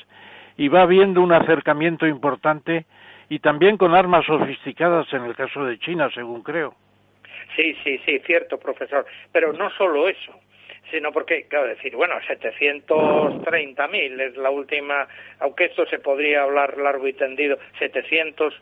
y 0.57 0.69
va 0.69 0.81
habiendo 0.81 1.21
un 1.21 1.31
acercamiento 1.31 2.07
importante 2.07 2.87
y 3.29 3.37
también 3.37 3.77
con 3.77 3.93
armas 3.93 4.25
sofisticadas 4.25 5.13
en 5.13 5.25
el 5.25 5.35
caso 5.35 5.63
de 5.63 5.77
China, 5.77 6.09
según 6.11 6.41
creo. 6.41 6.73
Sí, 7.55 7.75
sí, 7.83 7.99
sí, 8.03 8.19
cierto, 8.25 8.57
profesor. 8.57 9.05
Pero 9.31 9.53
no 9.53 9.69
solo 9.71 10.09
eso 10.09 10.33
sino 10.91 11.11
porque, 11.11 11.47
claro, 11.47 11.67
decir, 11.67 11.95
bueno, 11.95 12.15
730.000 12.21 14.21
es 14.21 14.37
la 14.37 14.49
última, 14.49 15.07
aunque 15.39 15.65
esto 15.65 15.85
se 15.87 15.99
podría 15.99 16.43
hablar 16.43 16.77
largo 16.77 17.07
y 17.07 17.13
tendido, 17.13 17.57
700, 17.79 18.53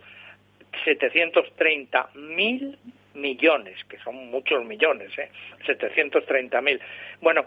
730.000 0.86 2.78
millones, 3.16 3.84
que 3.86 3.98
son 4.00 4.30
muchos 4.30 4.64
millones, 4.66 5.18
¿eh? 5.18 5.30
730.000. 5.66 6.80
Bueno, 7.22 7.46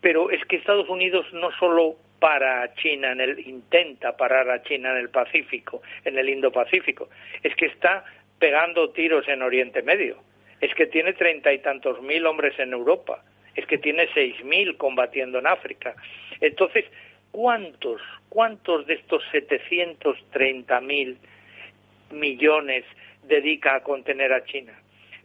pero 0.00 0.30
es 0.30 0.44
que 0.46 0.56
Estados 0.56 0.88
Unidos 0.88 1.26
no 1.32 1.52
solo 1.52 1.96
para 2.18 2.72
China 2.74 3.12
en 3.12 3.20
el 3.20 3.40
intenta 3.40 4.16
parar 4.16 4.48
a 4.48 4.62
China 4.62 4.92
en 4.92 4.98
el 4.98 5.10
Pacífico, 5.10 5.82
en 6.04 6.18
el 6.18 6.28
Indo-Pacífico, 6.28 7.08
es 7.42 7.54
que 7.56 7.66
está 7.66 8.04
pegando 8.38 8.90
tiros 8.90 9.26
en 9.28 9.42
Oriente 9.42 9.82
Medio, 9.82 10.18
es 10.60 10.72
que 10.74 10.86
tiene 10.86 11.12
treinta 11.14 11.52
y 11.52 11.58
tantos 11.58 12.00
mil 12.00 12.24
hombres 12.26 12.58
en 12.58 12.72
Europa, 12.72 13.22
es 13.54 13.66
que 13.66 13.78
tiene 13.78 14.08
6.000 14.10 14.76
combatiendo 14.76 15.38
en 15.38 15.46
África. 15.46 15.94
Entonces, 16.40 16.84
¿cuántos, 17.30 18.00
cuántos 18.28 18.86
de 18.86 18.94
estos 18.94 19.22
730.000 19.32 21.16
millones 22.10 22.84
dedica 23.22 23.76
a 23.76 23.82
contener 23.82 24.32
a 24.32 24.44
China? 24.44 24.72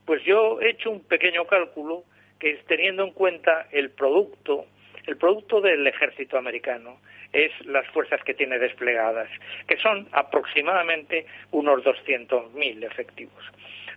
Pues 0.06 0.24
yo 0.24 0.62
he 0.62 0.70
hecho 0.70 0.92
un 0.92 1.02
pequeño 1.02 1.46
cálculo 1.46 2.04
que 2.40 2.52
es 2.52 2.66
teniendo 2.66 3.04
en 3.04 3.12
cuenta 3.12 3.68
el 3.72 3.90
producto, 3.90 4.66
el 5.06 5.18
producto 5.18 5.60
del 5.62 5.86
ejército 5.88 6.38
americano 6.38 7.00
es 7.34 7.52
las 7.66 7.88
fuerzas 7.90 8.24
que 8.24 8.34
tiene 8.34 8.58
desplegadas, 8.60 9.30
que 9.68 9.78
son 9.78 10.08
aproximadamente 10.12 11.26
unos 11.52 11.84
200.000 11.84 12.86
efectivos. 12.86 13.44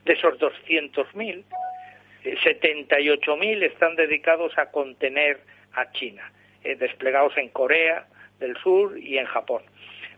De 0.04 0.14
esos 0.14 0.38
200.000, 0.38 1.44
78.000 2.24 3.62
están 3.62 3.96
dedicados 3.96 4.56
a 4.58 4.70
contener 4.70 5.40
a 5.74 5.90
China, 5.92 6.30
eh, 6.64 6.76
desplegados 6.76 7.36
en 7.36 7.48
Corea 7.48 8.06
del 8.38 8.56
Sur 8.58 8.98
y 8.98 9.18
en 9.18 9.26
Japón. 9.26 9.62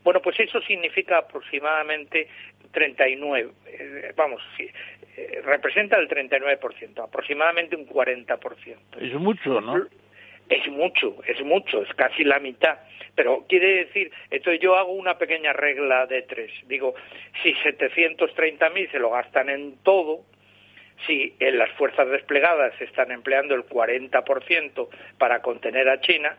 Bueno, 0.04 0.20
pues 0.20 0.38
eso 0.40 0.60
significa 0.62 1.18
aproximadamente 1.18 2.28
39, 2.72 3.50
eh, 3.66 4.12
vamos, 4.16 4.42
eh, 4.58 5.40
representa 5.44 5.96
el 5.98 6.08
39%, 6.08 7.04
aproximadamente 7.04 7.76
un 7.76 7.86
40%. 7.86 8.98
Es 9.00 9.14
mucho, 9.14 9.60
¿no? 9.60 9.86
Es 10.48 10.68
mucho, 10.68 11.16
es 11.26 11.40
mucho, 11.42 11.82
es 11.82 11.94
casi 11.94 12.24
la 12.24 12.38
mitad. 12.40 12.78
Pero 13.14 13.44
quiere 13.48 13.84
decir, 13.84 14.10
entonces 14.30 14.60
yo 14.60 14.76
hago 14.76 14.92
una 14.92 15.18
pequeña 15.18 15.52
regla 15.52 16.06
de 16.06 16.22
tres. 16.22 16.50
Digo, 16.66 16.94
si 17.42 17.54
730.000 17.54 18.90
se 18.90 18.98
lo 18.98 19.10
gastan 19.10 19.50
en 19.50 19.76
todo, 19.82 20.24
si 21.06 21.34
las 21.40 21.70
fuerzas 21.72 22.08
desplegadas 22.08 22.80
están 22.80 23.10
empleando 23.10 23.54
el 23.54 23.64
40% 23.64 24.88
para 25.18 25.42
contener 25.42 25.88
a 25.88 26.00
China, 26.00 26.36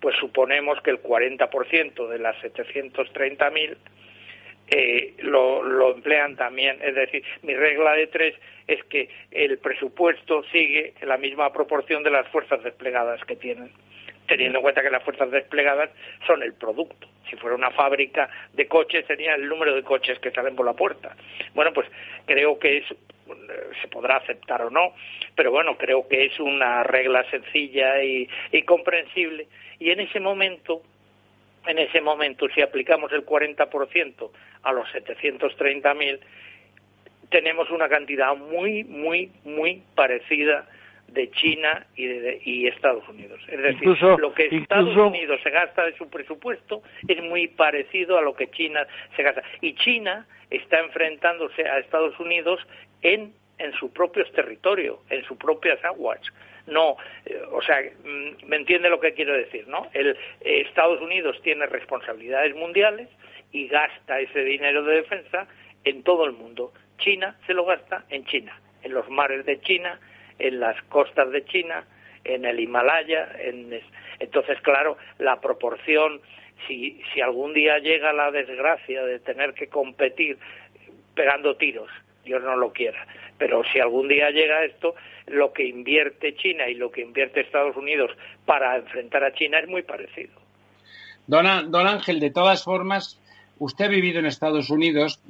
pues 0.00 0.16
suponemos 0.16 0.80
que 0.82 0.90
el 0.90 1.02
40% 1.02 2.08
de 2.08 2.18
las 2.18 2.36
730.000 2.42 3.76
eh, 4.68 5.14
lo, 5.18 5.62
lo 5.62 5.94
emplean 5.94 6.36
también. 6.36 6.78
Es 6.82 6.94
decir, 6.94 7.22
mi 7.42 7.54
regla 7.54 7.92
de 7.92 8.06
tres 8.06 8.34
es 8.66 8.82
que 8.84 9.08
el 9.30 9.58
presupuesto 9.58 10.42
sigue 10.44 10.94
la 11.02 11.18
misma 11.18 11.52
proporción 11.52 12.02
de 12.02 12.10
las 12.10 12.26
fuerzas 12.28 12.62
desplegadas 12.62 13.22
que 13.24 13.36
tienen. 13.36 13.70
teniendo 14.26 14.58
en 14.58 14.62
cuenta 14.62 14.82
que 14.82 14.90
las 14.90 15.02
fuerzas 15.02 15.30
desplegadas 15.30 15.90
son 16.26 16.42
el 16.42 16.54
producto. 16.54 17.06
Si 17.28 17.36
fuera 17.36 17.56
una 17.56 17.70
fábrica 17.72 18.30
de 18.54 18.66
coches, 18.66 19.04
sería 19.06 19.34
el 19.34 19.48
número 19.48 19.74
de 19.74 19.82
coches 19.82 20.18
que 20.18 20.30
salen 20.30 20.56
por 20.56 20.64
la 20.64 20.72
puerta. 20.72 21.14
Bueno, 21.54 21.72
pues 21.74 21.86
creo 22.26 22.58
que 22.58 22.78
es 22.78 22.84
se 23.80 23.88
podrá 23.88 24.16
aceptar 24.16 24.62
o 24.62 24.70
no, 24.70 24.94
pero 25.34 25.50
bueno, 25.50 25.76
creo 25.76 26.06
que 26.08 26.26
es 26.26 26.38
una 26.40 26.82
regla 26.82 27.24
sencilla 27.30 28.02
y, 28.02 28.28
y 28.52 28.62
comprensible. 28.62 29.48
Y 29.78 29.90
en 29.90 30.00
ese 30.00 30.20
momento, 30.20 30.82
en 31.66 31.78
ese 31.78 32.00
momento, 32.00 32.46
si 32.54 32.62
aplicamos 32.62 33.12
el 33.12 33.24
40% 33.24 34.30
a 34.62 34.72
los 34.72 34.86
730.000, 34.88 36.20
tenemos 37.30 37.70
una 37.70 37.88
cantidad 37.88 38.36
muy, 38.36 38.84
muy, 38.84 39.30
muy 39.44 39.82
parecida 39.94 40.68
de 41.08 41.30
China 41.30 41.86
y, 41.96 42.06
de, 42.06 42.40
y 42.44 42.66
Estados 42.66 43.08
Unidos. 43.08 43.40
Es 43.48 43.60
decir, 43.60 43.88
lo 44.18 44.34
que 44.34 44.46
Estados 44.46 44.96
Unidos 44.96 45.40
se 45.42 45.50
gasta 45.50 45.84
de 45.84 45.96
su 45.96 46.08
presupuesto 46.08 46.82
es 47.06 47.22
muy 47.22 47.48
parecido 47.48 48.18
a 48.18 48.22
lo 48.22 48.34
que 48.34 48.50
China 48.50 48.86
se 49.16 49.22
gasta. 49.22 49.42
Y 49.60 49.74
China 49.74 50.26
está 50.50 50.80
enfrentándose 50.80 51.66
a 51.68 51.78
Estados 51.78 52.18
Unidos 52.18 52.60
en, 53.04 53.32
en 53.58 53.72
sus 53.74 53.92
propios 53.92 54.30
territorios, 54.32 54.98
en 55.10 55.22
sus 55.24 55.36
propias 55.36 55.82
aguas. 55.84 56.20
No, 56.66 56.96
eh, 57.26 57.40
o 57.52 57.62
sea, 57.62 57.80
mm, 57.82 58.46
me 58.46 58.56
entiende 58.56 58.88
lo 58.88 58.98
que 58.98 59.12
quiero 59.12 59.34
decir, 59.34 59.68
¿no? 59.68 59.88
El, 59.92 60.08
eh, 60.08 60.16
Estados 60.66 61.00
Unidos 61.00 61.40
tiene 61.42 61.66
responsabilidades 61.66 62.56
mundiales 62.56 63.08
y 63.52 63.68
gasta 63.68 64.18
ese 64.18 64.42
dinero 64.42 64.82
de 64.82 64.96
defensa 64.96 65.46
en 65.84 66.02
todo 66.02 66.24
el 66.24 66.32
mundo. 66.32 66.72
China 66.98 67.36
se 67.46 67.54
lo 67.54 67.66
gasta 67.66 68.04
en 68.08 68.24
China, 68.24 68.58
en 68.82 68.94
los 68.94 69.08
mares 69.10 69.44
de 69.44 69.60
China, 69.60 70.00
en 70.38 70.58
las 70.58 70.80
costas 70.84 71.30
de 71.30 71.44
China, 71.44 71.84
en 72.24 72.46
el 72.46 72.58
Himalaya. 72.58 73.30
En, 73.38 73.78
entonces, 74.18 74.58
claro, 74.62 74.96
la 75.18 75.40
proporción, 75.40 76.22
si, 76.66 77.02
si 77.12 77.20
algún 77.20 77.52
día 77.52 77.78
llega 77.78 78.14
la 78.14 78.30
desgracia 78.30 79.04
de 79.04 79.20
tener 79.20 79.52
que 79.52 79.68
competir 79.68 80.38
pegando 81.14 81.56
tiros, 81.56 81.90
Dios 82.24 82.42
no 82.42 82.56
lo 82.56 82.72
quiera, 82.72 83.06
pero 83.38 83.62
si 83.72 83.78
algún 83.78 84.08
día 84.08 84.30
llega 84.30 84.64
esto, 84.64 84.94
lo 85.26 85.52
que 85.52 85.66
invierte 85.66 86.34
China 86.36 86.68
y 86.68 86.74
lo 86.74 86.90
que 86.90 87.02
invierte 87.02 87.40
Estados 87.40 87.76
Unidos 87.76 88.10
para 88.44 88.76
enfrentar 88.76 89.24
a 89.24 89.32
China 89.32 89.58
es 89.58 89.68
muy 89.68 89.82
parecido. 89.82 90.32
Don, 91.26 91.70
don 91.70 91.86
Ángel, 91.86 92.20
de 92.20 92.30
todas 92.30 92.64
formas, 92.64 93.20
usted 93.58 93.86
ha 93.86 93.88
vivido 93.88 94.18
en 94.18 94.26
Estados 94.26 94.70
Unidos 94.70 95.20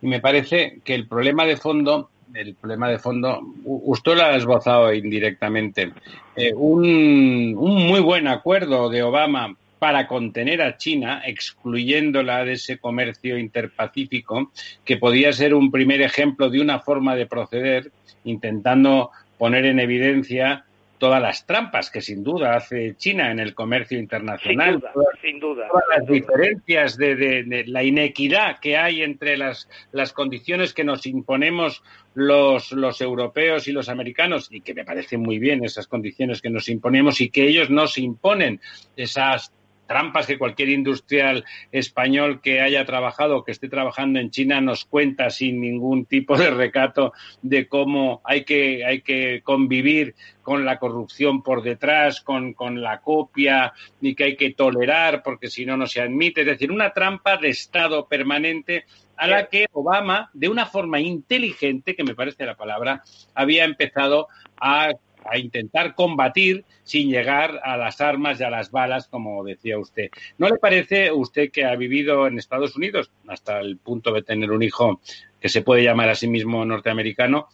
y 0.00 0.06
me 0.06 0.20
parece 0.20 0.78
que 0.84 0.94
el 0.94 1.08
problema 1.08 1.46
de 1.46 1.56
fondo 1.56 2.08
el 2.34 2.54
problema 2.54 2.88
de 2.88 2.98
fondo, 2.98 3.40
usted 3.64 4.14
lo 4.14 4.22
ha 4.22 4.36
esbozado 4.36 4.92
indirectamente. 4.92 5.92
Eh, 6.34 6.52
un, 6.54 7.54
un, 7.58 7.86
muy 7.86 8.00
buen 8.00 8.26
acuerdo 8.26 8.88
de 8.88 9.02
Obama 9.02 9.54
para 9.82 10.06
contener 10.06 10.62
a 10.62 10.76
China, 10.76 11.22
excluyéndola 11.26 12.44
de 12.44 12.52
ese 12.52 12.78
comercio 12.78 13.36
interpacífico, 13.36 14.52
que 14.84 14.96
podía 14.96 15.32
ser 15.32 15.54
un 15.54 15.72
primer 15.72 16.02
ejemplo 16.02 16.50
de 16.50 16.60
una 16.60 16.78
forma 16.78 17.16
de 17.16 17.26
proceder, 17.26 17.90
intentando 18.22 19.10
poner 19.38 19.64
en 19.64 19.80
evidencia 19.80 20.66
todas 20.98 21.20
las 21.20 21.46
trampas 21.46 21.90
que 21.90 22.00
sin 22.00 22.22
duda 22.22 22.54
hace 22.54 22.94
China 22.96 23.32
en 23.32 23.40
el 23.40 23.56
comercio 23.56 23.98
internacional. 23.98 24.80
Sin 25.20 25.40
duda, 25.40 25.66
todas, 25.66 25.84
las 25.98 26.06
diferencias 26.06 26.96
de, 26.96 27.64
la 27.66 27.82
inequidad 27.82 28.60
que 28.60 28.76
hay 28.76 29.02
entre 29.02 29.36
las, 29.36 29.68
las 29.90 30.12
condiciones 30.12 30.74
que 30.74 30.84
nos 30.84 31.06
imponemos 31.06 31.82
los, 32.14 32.70
los 32.70 33.00
europeos 33.00 33.66
y 33.66 33.72
los 33.72 33.88
americanos, 33.88 34.46
y 34.48 34.60
que 34.60 34.74
me 34.74 34.84
parecen 34.84 35.22
muy 35.22 35.40
bien 35.40 35.64
esas 35.64 35.88
condiciones 35.88 36.40
que 36.40 36.50
nos 36.50 36.68
imponemos 36.68 37.20
y 37.20 37.30
que 37.30 37.48
ellos 37.48 37.68
nos 37.68 37.98
imponen 37.98 38.60
esas 38.94 39.52
trampas 39.86 40.26
que 40.26 40.38
cualquier 40.38 40.70
industrial 40.70 41.44
español 41.70 42.40
que 42.40 42.60
haya 42.60 42.84
trabajado 42.84 43.38
o 43.38 43.44
que 43.44 43.52
esté 43.52 43.68
trabajando 43.68 44.18
en 44.18 44.30
China 44.30 44.60
nos 44.60 44.84
cuenta 44.84 45.30
sin 45.30 45.60
ningún 45.60 46.06
tipo 46.06 46.36
de 46.36 46.50
recato 46.50 47.12
de 47.42 47.68
cómo 47.68 48.20
hay 48.24 48.44
que, 48.44 48.84
hay 48.84 49.02
que 49.02 49.42
convivir 49.42 50.14
con 50.42 50.64
la 50.64 50.78
corrupción 50.78 51.42
por 51.42 51.62
detrás, 51.62 52.20
con, 52.20 52.52
con 52.52 52.82
la 52.82 53.00
copia, 53.00 53.72
y 54.00 54.14
que 54.14 54.24
hay 54.24 54.36
que 54.36 54.52
tolerar 54.54 55.22
porque 55.22 55.48
si 55.48 55.64
no, 55.64 55.76
no 55.76 55.86
se 55.86 56.00
admite. 56.00 56.40
Es 56.40 56.46
decir, 56.46 56.72
una 56.72 56.92
trampa 56.92 57.36
de 57.36 57.50
Estado 57.50 58.06
permanente 58.08 58.84
a 59.16 59.26
la 59.26 59.46
que 59.46 59.66
Obama, 59.72 60.30
de 60.32 60.48
una 60.48 60.66
forma 60.66 60.98
inteligente, 61.00 61.94
que 61.94 62.02
me 62.02 62.14
parece 62.14 62.44
la 62.44 62.56
palabra, 62.56 63.02
había 63.34 63.64
empezado 63.64 64.28
a 64.60 64.90
a 65.30 65.38
intentar 65.38 65.94
combatir 65.94 66.64
sin 66.82 67.08
llegar 67.10 67.60
a 67.64 67.76
las 67.76 68.00
armas 68.00 68.40
y 68.40 68.44
a 68.44 68.50
las 68.50 68.70
balas, 68.70 69.08
como 69.08 69.44
decía 69.44 69.78
usted. 69.78 70.10
¿No 70.38 70.48
le 70.48 70.56
parece 70.56 71.12
usted 71.12 71.50
que 71.50 71.64
ha 71.64 71.76
vivido 71.76 72.26
en 72.26 72.38
Estados 72.38 72.76
Unidos 72.76 73.10
hasta 73.28 73.60
el 73.60 73.76
punto 73.78 74.12
de 74.12 74.22
tener 74.22 74.50
un 74.50 74.62
hijo 74.62 75.00
que 75.40 75.48
se 75.48 75.62
puede 75.62 75.84
llamar 75.84 76.08
a 76.08 76.14
sí 76.14 76.28
mismo 76.28 76.64
norteamericano? 76.64 77.48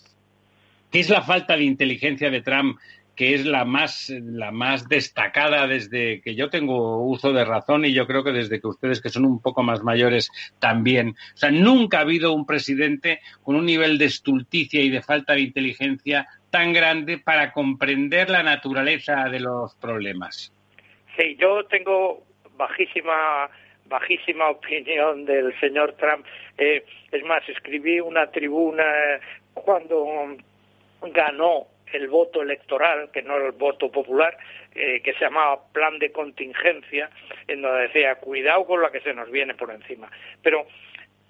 ¿Qué 0.90 1.00
es 1.00 1.10
la 1.10 1.22
falta 1.22 1.56
de 1.56 1.64
inteligencia 1.64 2.30
de 2.30 2.40
Trump 2.40 2.78
que 3.18 3.34
es 3.34 3.44
la 3.44 3.64
más, 3.64 4.10
la 4.10 4.52
más 4.52 4.88
destacada 4.88 5.66
desde 5.66 6.20
que 6.20 6.36
yo 6.36 6.50
tengo 6.50 7.02
uso 7.02 7.32
de 7.32 7.44
razón 7.44 7.84
y 7.84 7.92
yo 7.92 8.06
creo 8.06 8.22
que 8.22 8.30
desde 8.30 8.60
que 8.60 8.68
ustedes, 8.68 9.00
que 9.00 9.08
son 9.08 9.24
un 9.24 9.40
poco 9.40 9.64
más 9.64 9.82
mayores, 9.82 10.30
también. 10.60 11.16
O 11.34 11.36
sea, 11.36 11.50
nunca 11.50 11.98
ha 11.98 12.02
habido 12.02 12.32
un 12.32 12.46
presidente 12.46 13.18
con 13.42 13.56
un 13.56 13.66
nivel 13.66 13.98
de 13.98 14.04
estulticia 14.04 14.80
y 14.80 14.88
de 14.88 15.02
falta 15.02 15.32
de 15.32 15.40
inteligencia 15.40 16.28
tan 16.50 16.72
grande 16.72 17.18
para 17.18 17.52
comprender 17.52 18.30
la 18.30 18.42
naturaleza 18.42 19.28
de 19.28 19.40
los 19.40 19.74
problemas. 19.76 20.52
Sí, 21.16 21.36
yo 21.36 21.64
tengo 21.66 22.22
bajísima 22.56 23.50
bajísima 23.88 24.50
opinión 24.50 25.24
del 25.24 25.58
señor 25.60 25.94
Trump. 25.94 26.26
Eh, 26.56 26.84
es 27.10 27.24
más, 27.24 27.46
escribí 27.48 28.00
una 28.00 28.30
tribuna 28.30 28.84
cuando 29.54 30.36
ganó 31.02 31.66
el 31.92 32.08
voto 32.08 32.42
electoral, 32.42 33.10
que 33.12 33.22
no 33.22 33.36
el 33.36 33.52
voto 33.52 33.90
popular, 33.90 34.36
eh, 34.74 35.00
que 35.02 35.14
se 35.14 35.20
llamaba 35.20 35.60
plan 35.72 35.98
de 35.98 36.12
contingencia, 36.12 37.10
en 37.46 37.62
donde 37.62 37.82
decía, 37.82 38.16
cuidado 38.16 38.66
con 38.66 38.82
la 38.82 38.90
que 38.90 39.00
se 39.00 39.14
nos 39.14 39.30
viene 39.30 39.54
por 39.54 39.72
encima. 39.72 40.10
Pero 40.42 40.66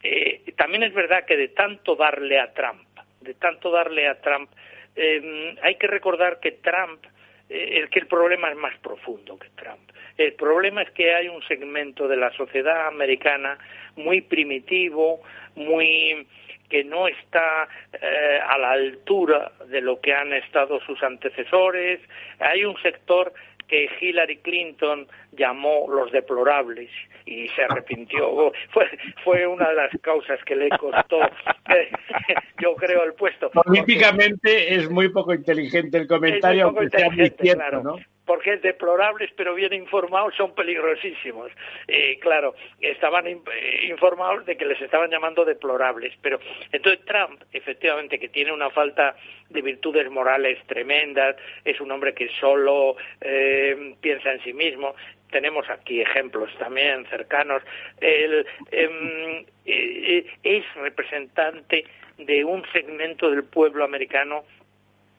eh, 0.02 0.42
también 0.56 0.82
es 0.82 0.92
verdad 0.92 1.24
que 1.24 1.36
de 1.36 1.48
tanto 1.48 1.94
darle 1.94 2.40
a 2.40 2.52
Trump, 2.52 2.82
de 3.20 3.34
tanto 3.34 3.70
darle 3.70 4.08
a 4.08 4.20
Trump, 4.20 4.50
eh, 4.98 5.56
hay 5.62 5.76
que 5.76 5.86
recordar 5.86 6.40
que 6.40 6.52
Trump, 6.52 7.04
eh, 7.48 7.86
que 7.90 8.00
el 8.00 8.06
problema 8.06 8.50
es 8.50 8.56
más 8.56 8.76
profundo 8.78 9.38
que 9.38 9.48
Trump. 9.50 9.90
El 10.16 10.32
problema 10.32 10.82
es 10.82 10.90
que 10.90 11.14
hay 11.14 11.28
un 11.28 11.42
segmento 11.46 12.08
de 12.08 12.16
la 12.16 12.32
sociedad 12.32 12.88
americana 12.88 13.56
muy 13.94 14.20
primitivo, 14.20 15.22
muy 15.54 16.26
que 16.68 16.84
no 16.84 17.08
está 17.08 17.68
eh, 17.92 18.40
a 18.46 18.58
la 18.58 18.72
altura 18.72 19.52
de 19.68 19.80
lo 19.80 20.00
que 20.00 20.12
han 20.12 20.32
estado 20.32 20.80
sus 20.80 21.02
antecesores. 21.02 22.00
Hay 22.40 22.64
un 22.64 22.76
sector 22.82 23.32
que 23.68 23.88
Hillary 24.00 24.38
Clinton 24.38 25.06
llamó 25.32 25.86
los 25.88 26.10
deplorables 26.10 26.90
y 27.26 27.48
se 27.48 27.62
arrepintió. 27.62 28.52
Fue, 28.72 28.86
fue 29.22 29.46
una 29.46 29.68
de 29.68 29.74
las 29.74 29.90
causas 30.00 30.38
que 30.44 30.56
le 30.56 30.68
costó, 30.70 31.20
yo 32.60 32.74
creo, 32.74 33.04
el 33.04 33.14
puesto. 33.14 33.50
Políticamente 33.50 34.74
es 34.74 34.90
muy 34.90 35.10
poco 35.10 35.34
inteligente 35.34 35.98
el 35.98 36.06
comentario, 36.06 36.66
aunque 36.66 36.88
sea 36.88 37.10
muy 37.10 37.30
cierto, 37.38 37.82
¿no? 37.82 37.96
Porque 38.28 38.58
deplorables 38.58 39.30
pero 39.34 39.54
bien 39.54 39.72
informados 39.72 40.34
son 40.36 40.54
peligrosísimos. 40.54 41.50
Eh, 41.88 42.18
claro, 42.20 42.54
estaban 42.78 43.26
eh, 43.26 43.40
informados 43.88 44.44
de 44.44 44.56
que 44.56 44.66
les 44.66 44.80
estaban 44.82 45.10
llamando 45.10 45.46
deplorables, 45.46 46.12
pero 46.20 46.38
entonces 46.70 47.02
Trump, 47.06 47.42
efectivamente, 47.52 48.18
que 48.18 48.28
tiene 48.28 48.52
una 48.52 48.68
falta 48.68 49.16
de 49.48 49.62
virtudes 49.62 50.10
morales 50.10 50.58
tremendas, 50.66 51.36
es 51.64 51.80
un 51.80 51.90
hombre 51.90 52.12
que 52.12 52.28
solo 52.38 52.96
eh, 53.22 53.94
piensa 54.02 54.30
en 54.30 54.42
sí 54.44 54.52
mismo, 54.52 54.94
tenemos 55.30 55.68
aquí 55.70 56.02
ejemplos 56.02 56.50
también 56.58 57.06
cercanos, 57.06 57.62
él 58.00 58.46
em, 58.70 59.46
es 59.64 60.74
representante 60.74 61.86
de 62.18 62.44
un 62.44 62.62
segmento 62.72 63.30
del 63.30 63.44
pueblo 63.44 63.84
americano 63.84 64.44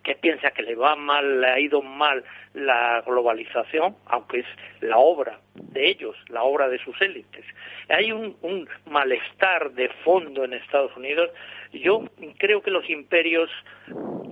que 0.03 0.15
piensa 0.15 0.51
que 0.51 0.63
le 0.63 0.75
va 0.75 0.95
mal, 0.95 1.41
le 1.41 1.47
ha 1.47 1.59
ido 1.59 1.81
mal 1.81 2.23
la 2.53 3.01
globalización, 3.05 3.95
aunque 4.05 4.39
es 4.39 4.45
la 4.81 4.97
obra 4.97 5.39
de 5.53 5.89
ellos, 5.89 6.15
la 6.29 6.43
obra 6.43 6.67
de 6.69 6.79
sus 6.79 6.99
élites. 7.01 7.45
Hay 7.89 8.11
un, 8.11 8.67
malestar 8.85 9.71
de 9.71 9.89
fondo 10.03 10.43
en 10.43 10.53
Estados 10.53 10.95
Unidos. 10.95 11.29
Yo 11.73 12.05
creo 12.37 12.61
que 12.61 12.71
los 12.71 12.89
imperios, 12.89 13.49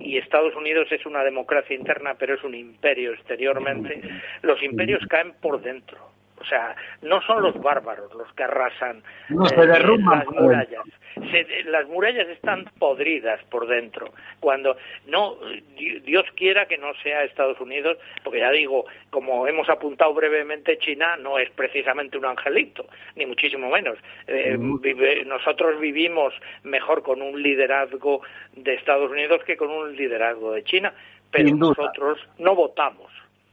y 0.00 0.16
Estados 0.16 0.54
Unidos 0.56 0.88
es 0.90 1.04
una 1.06 1.22
democracia 1.22 1.76
interna, 1.76 2.14
pero 2.18 2.34
es 2.34 2.42
un 2.42 2.54
imperio 2.54 3.12
exteriormente, 3.12 4.00
los 4.42 4.62
imperios 4.62 5.04
caen 5.08 5.32
por 5.40 5.60
dentro 5.60 6.17
O 6.40 6.44
sea, 6.44 6.74
no 7.02 7.20
son 7.22 7.42
los 7.42 7.60
bárbaros 7.60 8.12
los 8.14 8.32
que 8.34 8.44
arrasan 8.44 9.02
No, 9.28 9.44
se 9.46 9.54
eh, 9.54 9.66
derrumban 9.66 10.18
las 10.20 10.28
murallas. 10.28 10.82
Se- 11.30 11.64
las 11.64 11.86
murallas 11.88 12.28
están 12.28 12.64
podridas 12.78 13.42
por 13.50 13.66
dentro. 13.66 14.12
Cuando 14.40 14.76
no, 15.06 15.36
Di- 15.76 16.00
Dios 16.00 16.24
quiera 16.36 16.66
que 16.66 16.78
no 16.78 16.94
sea 17.02 17.24
Estados 17.24 17.60
Unidos, 17.60 17.98
porque 18.22 18.38
ya 18.40 18.50
digo, 18.50 18.86
como 19.10 19.46
hemos 19.46 19.68
apuntado 19.68 20.14
brevemente, 20.14 20.78
China 20.78 21.16
no 21.16 21.38
es 21.38 21.50
precisamente 21.50 22.16
un 22.18 22.24
angelito, 22.26 22.86
ni 23.16 23.26
muchísimo 23.26 23.68
menos. 23.68 23.98
Eh, 24.26 24.56
vive- 24.80 25.24
nosotros 25.24 25.78
vivimos 25.80 26.32
mejor 26.62 27.02
con 27.02 27.20
un 27.22 27.42
liderazgo 27.42 28.22
de 28.52 28.74
Estados 28.74 29.10
Unidos 29.10 29.42
que 29.44 29.56
con 29.56 29.70
un 29.70 29.96
liderazgo 29.96 30.52
de 30.52 30.62
China, 30.64 30.92
pero 31.30 31.48
nosotros 31.56 32.18
no 32.38 32.54
votamos. 32.54 33.10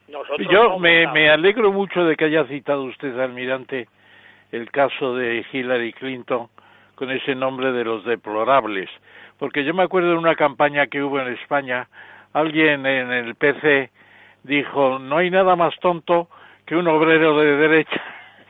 Nosotros 0.07 0.47
Yo 0.51 0.79
me, 0.79 1.07
me 1.07 1.29
alegro 1.29 1.71
mucho 1.71 2.05
de 2.05 2.15
que 2.15 2.25
haya 2.25 2.45
citado 2.45 2.83
usted, 2.83 3.19
almirante, 3.19 3.87
el 4.51 4.69
caso 4.71 5.15
de 5.15 5.45
Hillary 5.51 5.93
Clinton 5.93 6.47
con 6.95 7.11
ese 7.11 7.35
nombre 7.35 7.71
de 7.71 7.83
los 7.83 8.05
deplorables, 8.05 8.89
porque 9.37 9.65
yo 9.65 9.73
me 9.73 9.83
acuerdo 9.83 10.11
de 10.11 10.17
una 10.17 10.35
campaña 10.35 10.87
que 10.87 11.03
hubo 11.03 11.19
en 11.19 11.33
España, 11.33 11.87
alguien 12.33 12.85
en 12.85 13.11
el 13.11 13.35
PC 13.35 13.89
dijo, 14.43 14.99
no 14.99 15.17
hay 15.17 15.29
nada 15.29 15.55
más 15.55 15.77
tonto 15.79 16.29
que 16.65 16.75
un 16.75 16.87
obrero 16.87 17.37
de 17.37 17.57
derecha. 17.57 18.01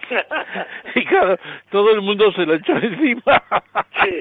Y 0.95 1.05
claro, 1.05 1.37
todo 1.71 1.91
el 1.91 2.01
mundo 2.01 2.31
se 2.33 2.45
lo 2.45 2.55
echó 2.55 2.73
encima. 2.73 3.43
Sí, 4.03 4.19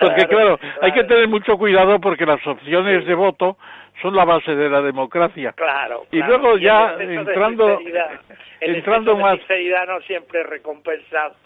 porque 0.00 0.26
claro, 0.26 0.58
claro, 0.58 0.78
hay 0.82 0.92
que 0.92 1.04
tener 1.04 1.28
mucho 1.28 1.56
cuidado 1.56 2.00
porque 2.00 2.26
las 2.26 2.44
opciones 2.46 3.06
de 3.06 3.14
voto 3.14 3.56
son 4.02 4.14
la 4.14 4.24
base 4.24 4.54
de 4.54 4.68
la 4.68 4.82
democracia. 4.82 5.52
Claro, 5.52 6.06
Y 6.10 6.18
luego 6.22 6.58
ya 6.58 6.96
entrando 6.98 7.78
el 8.60 8.76
entrando 8.76 9.14
de 9.14 9.22
más 9.22 9.38
sinceridad 9.38 9.86
no 9.86 10.00
siempre 10.02 10.40
es 10.40 10.46
recompensado, 10.46 11.36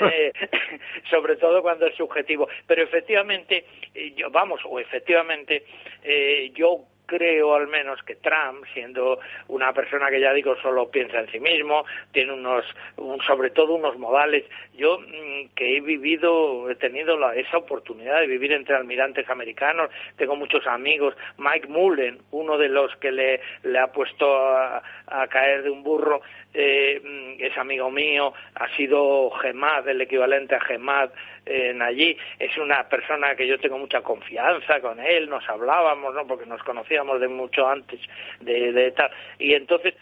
eh, 0.00 0.32
sobre 1.10 1.36
todo 1.36 1.62
cuando 1.62 1.86
es 1.86 1.94
subjetivo. 1.94 2.48
Pero 2.66 2.82
efectivamente, 2.82 3.64
eh, 3.94 4.12
yo, 4.16 4.30
vamos, 4.30 4.60
o 4.64 4.80
efectivamente, 4.80 5.64
eh, 6.02 6.50
yo 6.54 6.78
creo 7.06 7.54
al 7.54 7.68
menos 7.68 8.02
que 8.02 8.16
Trump, 8.16 8.64
siendo 8.74 9.18
una 9.48 9.72
persona 9.72 10.08
que 10.10 10.20
ya 10.20 10.32
digo 10.32 10.56
solo 10.62 10.90
piensa 10.90 11.20
en 11.20 11.30
sí 11.30 11.40
mismo, 11.40 11.84
tiene 12.12 12.32
unos, 12.32 12.64
un- 12.96 13.20
sobre 13.22 13.50
todo 13.50 13.74
unos 13.74 13.98
modales. 13.98 14.44
Yo 14.74 14.98
mm, 14.98 15.48
que 15.54 15.76
he 15.76 15.80
vivido, 15.80 16.70
he 16.70 16.74
tenido 16.76 17.18
la- 17.18 17.34
esa 17.34 17.58
oportunidad 17.58 18.20
de 18.20 18.26
vivir 18.26 18.52
entre 18.52 18.76
almirantes 18.76 19.28
americanos, 19.28 19.90
tengo 20.16 20.36
muchos 20.36 20.66
amigos. 20.66 21.14
Mike 21.38 21.68
Mullen, 21.68 22.18
uno 22.30 22.56
de 22.58 22.68
los 22.68 22.94
que 22.96 23.12
le, 23.12 23.40
ha 23.78 23.86
puesto 23.92 24.34
a, 24.34 24.82
a 25.06 25.26
caer 25.28 25.62
de 25.64 25.70
un 25.70 25.82
burro, 25.82 26.22
eh, 26.54 27.00
mm, 27.02 27.42
es 27.42 27.56
amigo 27.58 27.90
mío, 27.90 28.32
ha 28.54 28.68
sido 28.76 29.30
Gemad, 29.42 29.88
el 29.88 30.00
equivalente 30.00 30.54
a 30.54 30.60
Gemad 30.60 31.10
en 31.46 31.82
allí. 31.82 32.16
Es 32.38 32.56
una 32.56 32.88
persona 32.88 33.34
que 33.34 33.46
yo 33.46 33.58
tengo 33.58 33.78
mucha 33.78 34.02
confianza 34.02 34.80
con 34.80 35.00
él, 35.00 35.28
nos 35.28 35.48
hablábamos, 35.48 36.14
¿no? 36.14 36.26
Porque 36.26 36.46
nos 36.46 36.62
conocíamos 36.62 37.20
de 37.20 37.28
mucho 37.28 37.68
antes 37.68 38.00
de, 38.40 38.72
de 38.72 38.90
tal. 38.92 39.10
Y 39.38 39.54
entonces, 39.54 39.94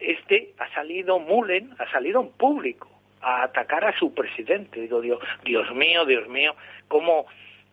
este 0.00 0.52
ha 0.58 0.68
salido, 0.74 1.18
Mullen, 1.18 1.74
ha 1.78 1.90
salido 1.90 2.20
en 2.20 2.30
público 2.30 2.88
a 3.20 3.44
atacar 3.44 3.84
a 3.84 3.98
su 3.98 4.14
presidente. 4.14 4.80
Digo, 4.80 5.00
Dios, 5.00 5.20
Dios 5.44 5.72
mío, 5.74 6.04
Dios 6.04 6.28
mío, 6.28 6.54
cómo 6.88 7.26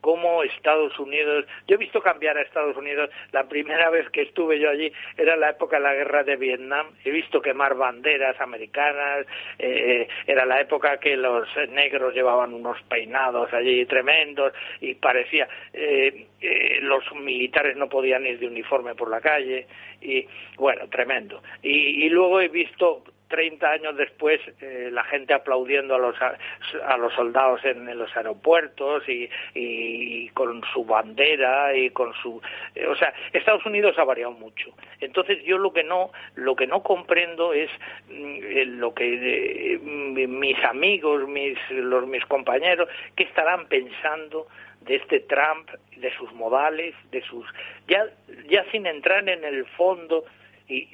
cómo 0.06 0.44
Estados 0.44 1.00
Unidos, 1.00 1.46
yo 1.68 1.74
he 1.74 1.78
visto 1.80 2.00
cambiar 2.00 2.38
a 2.38 2.44
Estados 2.44 2.78
Unidos, 2.78 3.10
la 3.32 3.46
primera 3.50 3.90
vez 3.90 4.08
que 4.12 4.22
estuve 4.22 4.60
yo 4.60 4.70
allí 4.70 4.94
era 5.18 5.36
la 5.36 5.50
época 5.50 5.78
de 5.78 5.82
la 5.82 5.96
guerra 5.96 6.24
de 6.24 6.36
Vietnam, 6.36 6.92
he 7.04 7.10
visto 7.10 7.42
quemar 7.42 7.74
banderas 7.74 8.40
americanas, 8.40 9.26
eh, 9.58 10.08
era 10.28 10.46
la 10.46 10.62
época 10.62 11.00
que 11.00 11.18
los 11.18 11.48
negros 11.70 12.14
llevaban 12.14 12.54
unos 12.54 12.80
peinados 12.84 13.52
allí 13.52 13.84
tremendos 13.88 14.54
y 14.80 14.94
parecía, 14.94 15.48
eh, 15.74 16.28
eh, 16.40 16.78
los 16.84 17.04
militares 17.16 17.76
no 17.76 17.90
podían 17.90 18.28
ir 18.28 18.38
de 18.38 18.46
uniforme 18.46 18.94
por 18.94 19.10
la 19.10 19.22
calle 19.22 19.66
y 20.02 20.28
bueno, 20.58 20.88
tremendo. 20.88 21.42
Y, 21.64 22.06
y 22.06 22.10
luego 22.10 22.42
he 22.42 22.50
visto 22.50 23.02
30 23.28 23.70
años 23.70 23.98
después 23.98 24.40
eh, 24.62 24.90
la 24.92 25.04
gente 25.06 25.34
aplaudiendo 25.34 25.96
a 25.96 26.00
los 26.00 26.16
a, 26.22 26.98
los 26.98 27.14
soldados 27.14 27.64
en, 27.66 27.86
los 27.98 28.16
aeropuertos 28.16 29.08
y, 29.10 29.30
y 29.54 30.30
con 30.30 30.62
su 30.74 30.86
bandera 30.86 31.76
y 31.76 31.90
con 31.90 32.14
su 32.22 32.42
eh, 32.76 32.86
o 32.88 32.96
sea 32.96 33.14
Estados 33.34 33.66
Unidos 33.66 33.98
ha 33.98 34.04
variado 34.04 34.32
mucho. 34.34 34.72
Entonces 35.00 35.44
yo 35.44 35.58
lo 35.58 35.74
que 35.74 35.84
no 35.84 36.12
lo 36.36 36.56
que 36.56 36.68
no 36.68 36.84
comprendo 36.84 37.54
es 37.54 37.70
mm, 38.10 38.38
eh, 38.44 38.66
lo 38.66 38.94
que 38.94 39.74
eh, 39.74 39.80
mi- 39.80 40.28
mis 40.28 40.64
amigos 40.64 41.28
mis 41.28 41.58
los 41.72 42.08
mis 42.08 42.26
compañeros 42.26 42.88
qué 43.16 43.24
estarán 43.24 43.68
pensando 43.68 44.48
de 44.82 44.96
este 44.98 45.20
Trump 45.22 45.70
de 45.98 46.14
sus 46.16 46.32
modales 46.34 46.94
de 47.12 47.22
sus 47.24 47.46
ya 47.88 48.06
ya 48.50 48.64
sin 48.72 48.86
entrar 48.86 49.28
en 49.28 49.44
el 49.44 49.66
fondo 49.66 50.26
y 50.68 50.88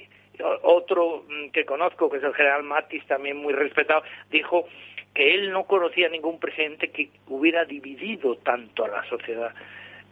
otro 0.63 1.23
mm, 1.27 1.49
que 1.51 1.65
conozco, 1.65 2.09
que 2.09 2.17
es 2.17 2.23
el 2.23 2.33
general 2.33 2.63
Matis, 2.63 3.05
también 3.07 3.37
muy 3.37 3.53
respetado, 3.53 4.01
dijo 4.29 4.65
que 5.13 5.33
él 5.35 5.51
no 5.51 5.65
conocía 5.65 6.07
ningún 6.09 6.39
presidente 6.39 6.89
que 6.91 7.09
hubiera 7.27 7.65
dividido 7.65 8.37
tanto 8.37 8.85
a 8.85 8.87
la 8.87 9.03
sociedad. 9.09 9.53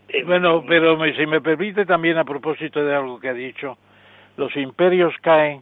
Eh, 0.10 0.24
Bueno, 0.24 0.64
pero 0.68 0.98
me- 0.98 1.16
si 1.16 1.26
me 1.26 1.40
permite 1.42 1.86
también 1.86 2.18
a 2.18 2.26
propósito 2.26 2.84
de 2.84 2.94
algo 2.96 3.18
que 3.20 3.30
ha 3.30 3.34
dicho, 3.34 3.78
los 4.38 4.54
imperios 4.58 5.14
caen 5.22 5.62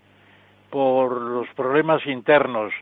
por 0.69 1.21
los 1.21 1.47
problemas 1.55 2.05
internos 2.07 2.73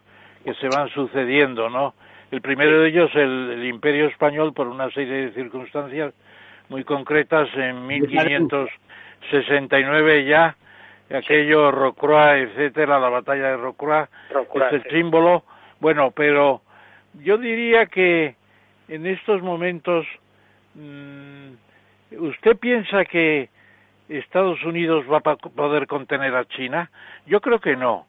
que 0.44 0.54
se 0.56 0.68
van 0.70 0.90
sucediendo, 0.90 1.70
¿no? 1.70 1.94
El 2.32 2.42
primero 2.42 2.80
de 2.82 2.90
ellos, 2.90 3.12
el, 3.16 3.52
el 3.52 3.66
imperio 3.66 4.08
español, 4.08 4.52
por 4.54 4.68
una 4.68 4.90
serie 4.92 5.28
de 5.28 5.32
circunstancias 5.34 6.14
muy 6.70 6.84
concretas, 6.84 7.48
en 7.56 7.86
1569 7.88 10.26
ya, 10.26 10.56
aquello 11.10 11.72
Rocroi, 11.72 12.42
etcétera, 12.42 13.00
la 13.00 13.10
batalla 13.10 13.50
de 13.52 13.58
Rocroi, 13.58 14.06
Rocroi, 14.32 14.68
es 14.68 14.74
el 14.74 14.84
sí. 14.84 14.90
símbolo. 14.90 15.44
Bueno, 15.80 16.12
pero 16.12 16.62
yo 17.24 17.38
diría 17.38 17.86
que 17.86 18.36
en 18.88 19.06
estos 19.06 19.42
momentos, 19.42 20.06
mm, 20.76 21.50
¿usted 22.20 22.58
piensa 22.58 23.06
que 23.06 23.50
Estados 24.10 24.64
Unidos 24.64 25.06
va 25.12 25.18
a 25.18 25.36
poder 25.36 25.88
contener 25.88 26.36
a 26.36 26.46
China? 26.46 26.90
Yo 27.26 27.42
creo 27.42 27.60
que 27.60 27.76
no. 27.76 28.08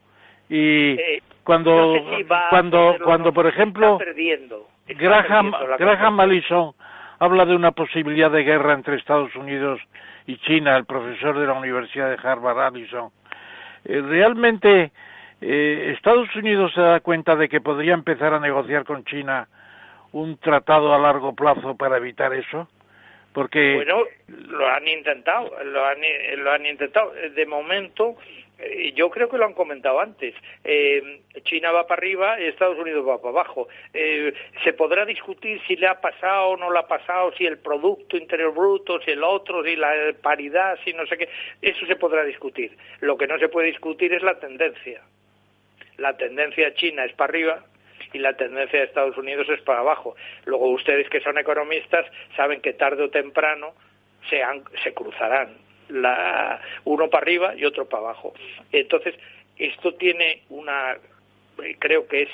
Y 0.48 0.92
Eh, 0.92 1.22
cuando, 1.42 1.94
no 1.96 2.10
sé 2.10 2.16
si 2.16 2.22
va 2.24 2.46
a 2.46 2.50
cuando, 2.50 2.96
cuando 3.02 3.32
por 3.32 3.46
ejemplo, 3.46 3.98
perdiendo, 3.98 4.68
Graham, 4.86 5.52
Graham. 5.78 6.20
Allison 6.20 6.72
habla 7.18 7.44
de 7.44 7.54
una 7.54 7.72
posibilidad 7.72 8.30
de 8.30 8.44
guerra 8.44 8.74
entre 8.74 8.96
Estados 8.96 9.34
Unidos 9.36 9.80
y 10.26 10.36
China, 10.38 10.76
el 10.76 10.84
profesor 10.84 11.38
de 11.38 11.46
la 11.46 11.54
Universidad 11.54 12.10
de 12.10 12.18
Harvard, 12.22 12.58
Allison. 12.58 13.10
Eh, 13.84 14.00
realmente 14.02 14.92
eh, 15.40 15.92
Estados 15.94 16.34
Unidos 16.34 16.72
se 16.74 16.80
da 16.80 17.00
cuenta 17.00 17.36
de 17.36 17.48
que 17.48 17.60
podría 17.60 17.94
empezar 17.94 18.34
a 18.34 18.40
negociar 18.40 18.84
con 18.84 19.04
China 19.04 19.48
un 20.12 20.38
tratado 20.38 20.94
a 20.94 20.98
largo 20.98 21.34
plazo 21.34 21.76
para 21.76 21.98
evitar 21.98 22.32
eso, 22.32 22.68
porque 23.32 23.74
Bueno, 23.74 24.02
lo 24.28 24.66
han 24.68 24.88
intentado, 24.88 25.52
lo 25.64 25.86
han, 25.86 25.98
lo 26.38 26.52
han 26.52 26.64
intentado. 26.64 27.12
De 27.12 27.46
momento, 27.46 28.16
yo 28.94 29.10
creo 29.10 29.28
que 29.28 29.36
lo 29.36 29.44
han 29.44 29.52
comentado 29.52 30.00
antes. 30.00 30.34
Eh, 30.64 31.20
China 31.44 31.72
va 31.72 31.86
para 31.86 31.98
arriba 32.00 32.40
y 32.40 32.44
Estados 32.44 32.78
Unidos 32.78 33.06
va 33.06 33.18
para 33.18 33.28
abajo. 33.30 33.68
Eh, 33.92 34.32
se 34.64 34.72
podrá 34.72 35.04
discutir 35.04 35.60
si 35.66 35.76
le 35.76 35.86
ha 35.86 36.00
pasado 36.00 36.48
o 36.48 36.56
no 36.56 36.72
le 36.72 36.78
ha 36.78 36.86
pasado, 36.88 37.32
si 37.36 37.44
el 37.46 37.58
Producto 37.58 38.16
Interior 38.16 38.54
Bruto, 38.54 38.98
si 39.02 39.10
el 39.10 39.22
otro, 39.22 39.62
si 39.62 39.76
la 39.76 39.92
paridad, 40.22 40.78
si 40.84 40.92
no 40.94 41.06
sé 41.06 41.18
qué. 41.18 41.28
Eso 41.60 41.84
se 41.86 41.96
podrá 41.96 42.24
discutir. 42.24 42.76
Lo 43.00 43.18
que 43.18 43.26
no 43.26 43.38
se 43.38 43.48
puede 43.48 43.68
discutir 43.68 44.12
es 44.14 44.22
la 44.22 44.38
tendencia. 44.38 45.02
La 45.98 46.16
tendencia 46.16 46.72
china 46.74 47.04
es 47.04 47.12
para 47.12 47.30
arriba 47.30 47.64
y 48.12 48.18
la 48.18 48.34
tendencia 48.36 48.78
de 48.78 48.86
Estados 48.86 49.18
Unidos 49.18 49.48
es 49.50 49.60
para 49.62 49.80
abajo. 49.80 50.16
Luego 50.46 50.70
ustedes 50.70 51.08
que 51.10 51.20
son 51.20 51.36
economistas 51.36 52.06
saben 52.36 52.60
que 52.62 52.72
tarde 52.72 53.02
o 53.02 53.10
temprano 53.10 53.74
se, 54.30 54.42
han- 54.42 54.64
se 54.82 54.94
cruzarán 54.94 55.65
la, 55.88 56.60
uno 56.84 57.08
para 57.08 57.22
arriba 57.22 57.54
y 57.56 57.64
otro 57.64 57.88
para 57.88 58.04
abajo. 58.04 58.34
Entonces, 58.72 59.14
esto 59.58 59.94
tiene 59.94 60.42
una, 60.50 60.96
eh, 61.62 61.76
creo 61.78 62.06
que 62.06 62.22
es 62.22 62.30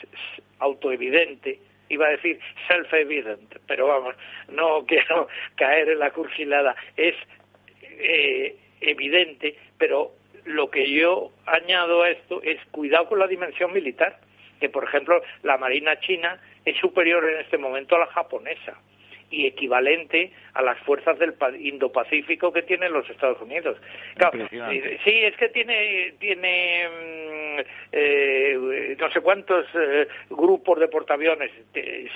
autoevidente, 0.59 1.59
iba 1.89 2.07
a 2.07 2.11
decir 2.11 2.39
self-evident, 2.69 3.59
pero 3.67 3.87
vamos, 3.87 4.15
no 4.49 4.85
quiero 4.87 5.29
caer 5.57 5.91
en 5.91 5.99
la 5.99 6.11
cursilada, 6.11 6.75
es 6.97 7.15
eh, 7.83 8.57
evidente, 8.81 9.57
pero 9.79 10.13
lo 10.45 10.71
que 10.71 10.91
yo 10.91 11.31
añado 11.47 12.03
a 12.03 12.11
esto 12.11 12.43
es 12.43 12.59
cuidado 12.71 13.09
con 13.09 13.19
la 13.19 13.29
dimensión 13.29 13.73
militar, 13.73 14.19
que 14.59 14.69
por 14.69 14.85
ejemplo 14.85 15.23
la 15.43 15.59
Marina 15.59 15.99
china 16.01 16.41
es 16.65 16.77
superior 16.79 17.29
en 17.29 17.41
este 17.41 17.59
momento 17.59 17.97
a 17.97 18.01
la 18.01 18.07
japonesa 18.07 18.77
y 19.33 19.47
equivalente 19.47 20.31
a 20.55 20.63
las 20.63 20.79
fuerzas 20.81 21.19
del 21.19 21.35
Indo-Pacífico 21.59 22.53
que 22.53 22.63
tienen 22.63 22.93
los 22.93 23.09
Estados 23.09 23.41
Unidos. 23.41 23.79
Claro, 24.17 24.47
sí, 24.51 25.11
es 25.11 25.37
que 25.37 25.49
tiene, 25.49 26.15
tiene 26.21 26.89
mm, 26.89 27.61
eh, 27.93 28.97
no 28.99 29.11
sé 29.11 29.21
cuántos 29.23 29.67
eh, 29.75 30.07
grupos 30.31 30.79
de 30.79 30.89
portaaviones, 30.89 31.51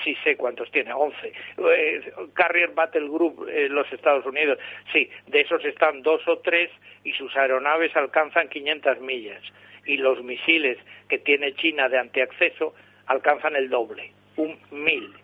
sí 0.04 0.16
sé 0.22 0.36
cuántos 0.36 0.70
tiene, 0.70 0.92
11. 0.92 1.32
Eh, 1.58 2.12
Carrier 2.34 2.70
Battle 2.74 3.08
Group, 3.08 3.48
los 3.70 3.90
Estados 3.90 4.26
Unidos, 4.26 4.58
sí, 4.92 5.10
de 5.26 5.40
esos 5.40 5.64
están 5.64 6.02
dos 6.02 6.26
o 6.28 6.38
tres 6.38 6.70
y 7.02 7.12
sus 7.12 7.34
aeronaves 7.36 7.96
alcanzan 7.96 8.48
500 8.48 9.00
millas. 9.00 9.42
Y 9.86 9.96
los 9.96 10.22
misiles 10.22 10.78
que 11.08 11.18
tiene 11.18 11.54
China 11.54 11.88
de 11.88 11.98
antiacceso 11.98 12.74
alcanzan 13.06 13.56
el 13.56 13.70
doble, 13.70 14.12
un 14.36 14.58
mil. 14.70 15.14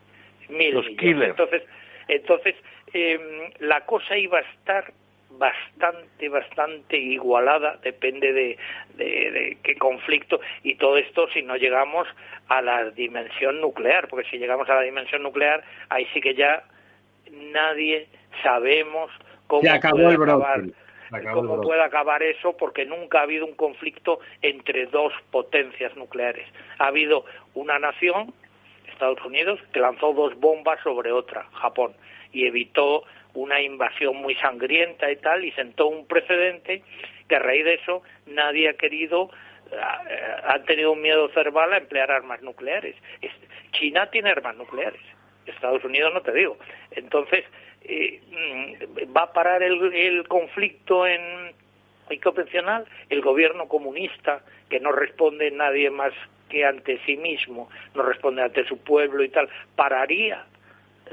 Mil 0.48 0.74
millas. 0.74 1.30
Entonces, 1.30 1.62
entonces, 2.08 2.54
em, 2.92 3.50
la 3.60 3.84
cosa 3.86 4.16
iba 4.16 4.38
a 4.38 4.42
estar 4.42 4.92
bastante, 5.38 6.28
bastante 6.28 6.96
igualada, 6.96 7.78
depende 7.82 8.32
de, 8.32 8.58
de, 8.96 9.58
qué 9.62 9.76
conflicto, 9.76 10.40
y 10.62 10.74
todo 10.76 10.96
esto 10.96 11.28
si 11.30 11.42
no 11.42 11.56
llegamos 11.56 12.06
a 12.48 12.60
la 12.62 12.90
dimensión 12.90 13.60
nuclear, 13.60 14.08
porque 14.08 14.28
si 14.28 14.38
llegamos 14.38 14.68
a 14.68 14.74
la 14.74 14.82
dimensión 14.82 15.22
nuclear, 15.22 15.64
ahí 15.88 16.06
sí 16.12 16.20
que 16.20 16.34
ya 16.34 16.64
nadie 17.30 18.08
sabemos 18.42 19.10
cómo 19.46 19.62
puede 19.62 20.14
acabar. 20.14 20.62
cómo 21.32 21.60
puede 21.60 21.82
acabar 21.82 22.22
eso, 22.22 22.56
porque 22.56 22.84
nunca 22.84 23.20
ha 23.20 23.22
habido 23.22 23.46
un 23.46 23.54
conflicto 23.54 24.20
entre 24.42 24.86
dos 24.86 25.12
potencias 25.30 25.96
nucleares. 25.96 26.46
Ha 26.78 26.88
habido 26.88 27.24
una 27.54 27.78
nación 27.78 28.32
Estados 29.02 29.26
Unidos, 29.26 29.58
que 29.72 29.80
lanzó 29.80 30.12
dos 30.12 30.38
bombas 30.38 30.78
sobre 30.84 31.10
otra, 31.10 31.44
Japón, 31.54 31.92
y 32.32 32.46
evitó 32.46 33.02
una 33.34 33.60
invasión 33.60 34.14
muy 34.14 34.36
sangrienta 34.36 35.10
y 35.10 35.16
tal, 35.16 35.44
y 35.44 35.50
sentó 35.52 35.88
un 35.88 36.06
precedente 36.06 36.84
que 37.28 37.34
a 37.34 37.40
raíz 37.40 37.64
de 37.64 37.74
eso 37.74 38.02
nadie 38.26 38.68
ha 38.68 38.74
querido, 38.74 39.30
eh, 39.72 40.36
han 40.44 40.64
tenido 40.66 40.92
un 40.92 41.02
miedo 41.02 41.28
cerval 41.30 41.72
a 41.72 41.78
emplear 41.78 42.12
armas 42.12 42.42
nucleares. 42.42 42.94
China 43.72 44.08
tiene 44.08 44.30
armas 44.30 44.54
nucleares, 44.54 45.02
Estados 45.46 45.82
Unidos 45.82 46.14
no 46.14 46.20
te 46.20 46.32
digo. 46.32 46.56
Entonces, 46.92 47.44
eh, 47.82 48.20
mm, 48.30 49.16
va 49.16 49.22
a 49.22 49.32
parar 49.32 49.64
el, 49.64 49.92
el 49.94 50.28
conflicto 50.28 51.08
en 51.08 51.20
convencional, 52.22 52.84
el 53.08 53.20
gobierno 53.20 53.66
comunista, 53.66 54.42
que 54.68 54.78
no 54.78 54.92
responde 54.92 55.50
nadie 55.50 55.90
más 55.90 56.12
que 56.52 56.66
ante 56.66 57.00
sí 57.06 57.16
mismo, 57.16 57.70
no 57.94 58.02
responde 58.02 58.42
ante 58.42 58.64
su 58.66 58.76
pueblo 58.76 59.24
y 59.24 59.30
tal, 59.30 59.48
pararía. 59.74 60.44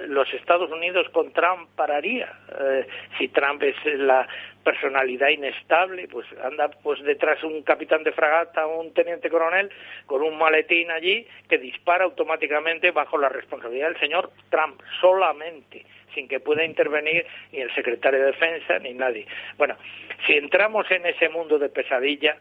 Los 0.08 0.32
Estados 0.34 0.70
Unidos 0.70 1.08
con 1.10 1.32
Trump 1.32 1.70
pararía. 1.76 2.32
Eh, 2.60 2.86
si 3.18 3.30
Trump 3.30 3.64
es 3.64 3.76
la 3.98 4.28
personalidad 4.64 5.30
inestable, 5.30 6.10
pues 6.10 6.28
anda 6.44 6.70
pues 6.84 7.02
detrás 7.04 7.42
un 7.44 7.64
capitán 7.64 8.04
de 8.04 8.12
fragata, 8.12 8.68
un 8.68 8.94
teniente 8.94 9.30
coronel 9.30 9.70
con 10.06 10.22
un 10.22 10.38
maletín 10.38 10.92
allí 10.92 11.26
que 11.48 11.58
dispara 11.58 12.04
automáticamente 12.04 12.92
bajo 12.92 13.18
la 13.18 13.30
responsabilidad 13.30 13.88
del 13.88 14.00
señor 14.00 14.32
Trump 14.50 14.82
solamente 15.00 15.86
sin 16.14 16.28
que 16.28 16.40
pueda 16.40 16.66
intervenir 16.66 17.26
ni 17.52 17.60
el 17.60 17.74
secretario 17.76 18.20
de 18.20 18.26
defensa 18.28 18.80
ni 18.80 18.94
nadie. 18.94 19.26
Bueno, 19.58 19.78
si 20.26 20.34
entramos 20.34 20.90
en 20.92 21.06
ese 21.06 21.30
mundo 21.30 21.58
de 21.60 21.70
pesadilla, 21.70 22.38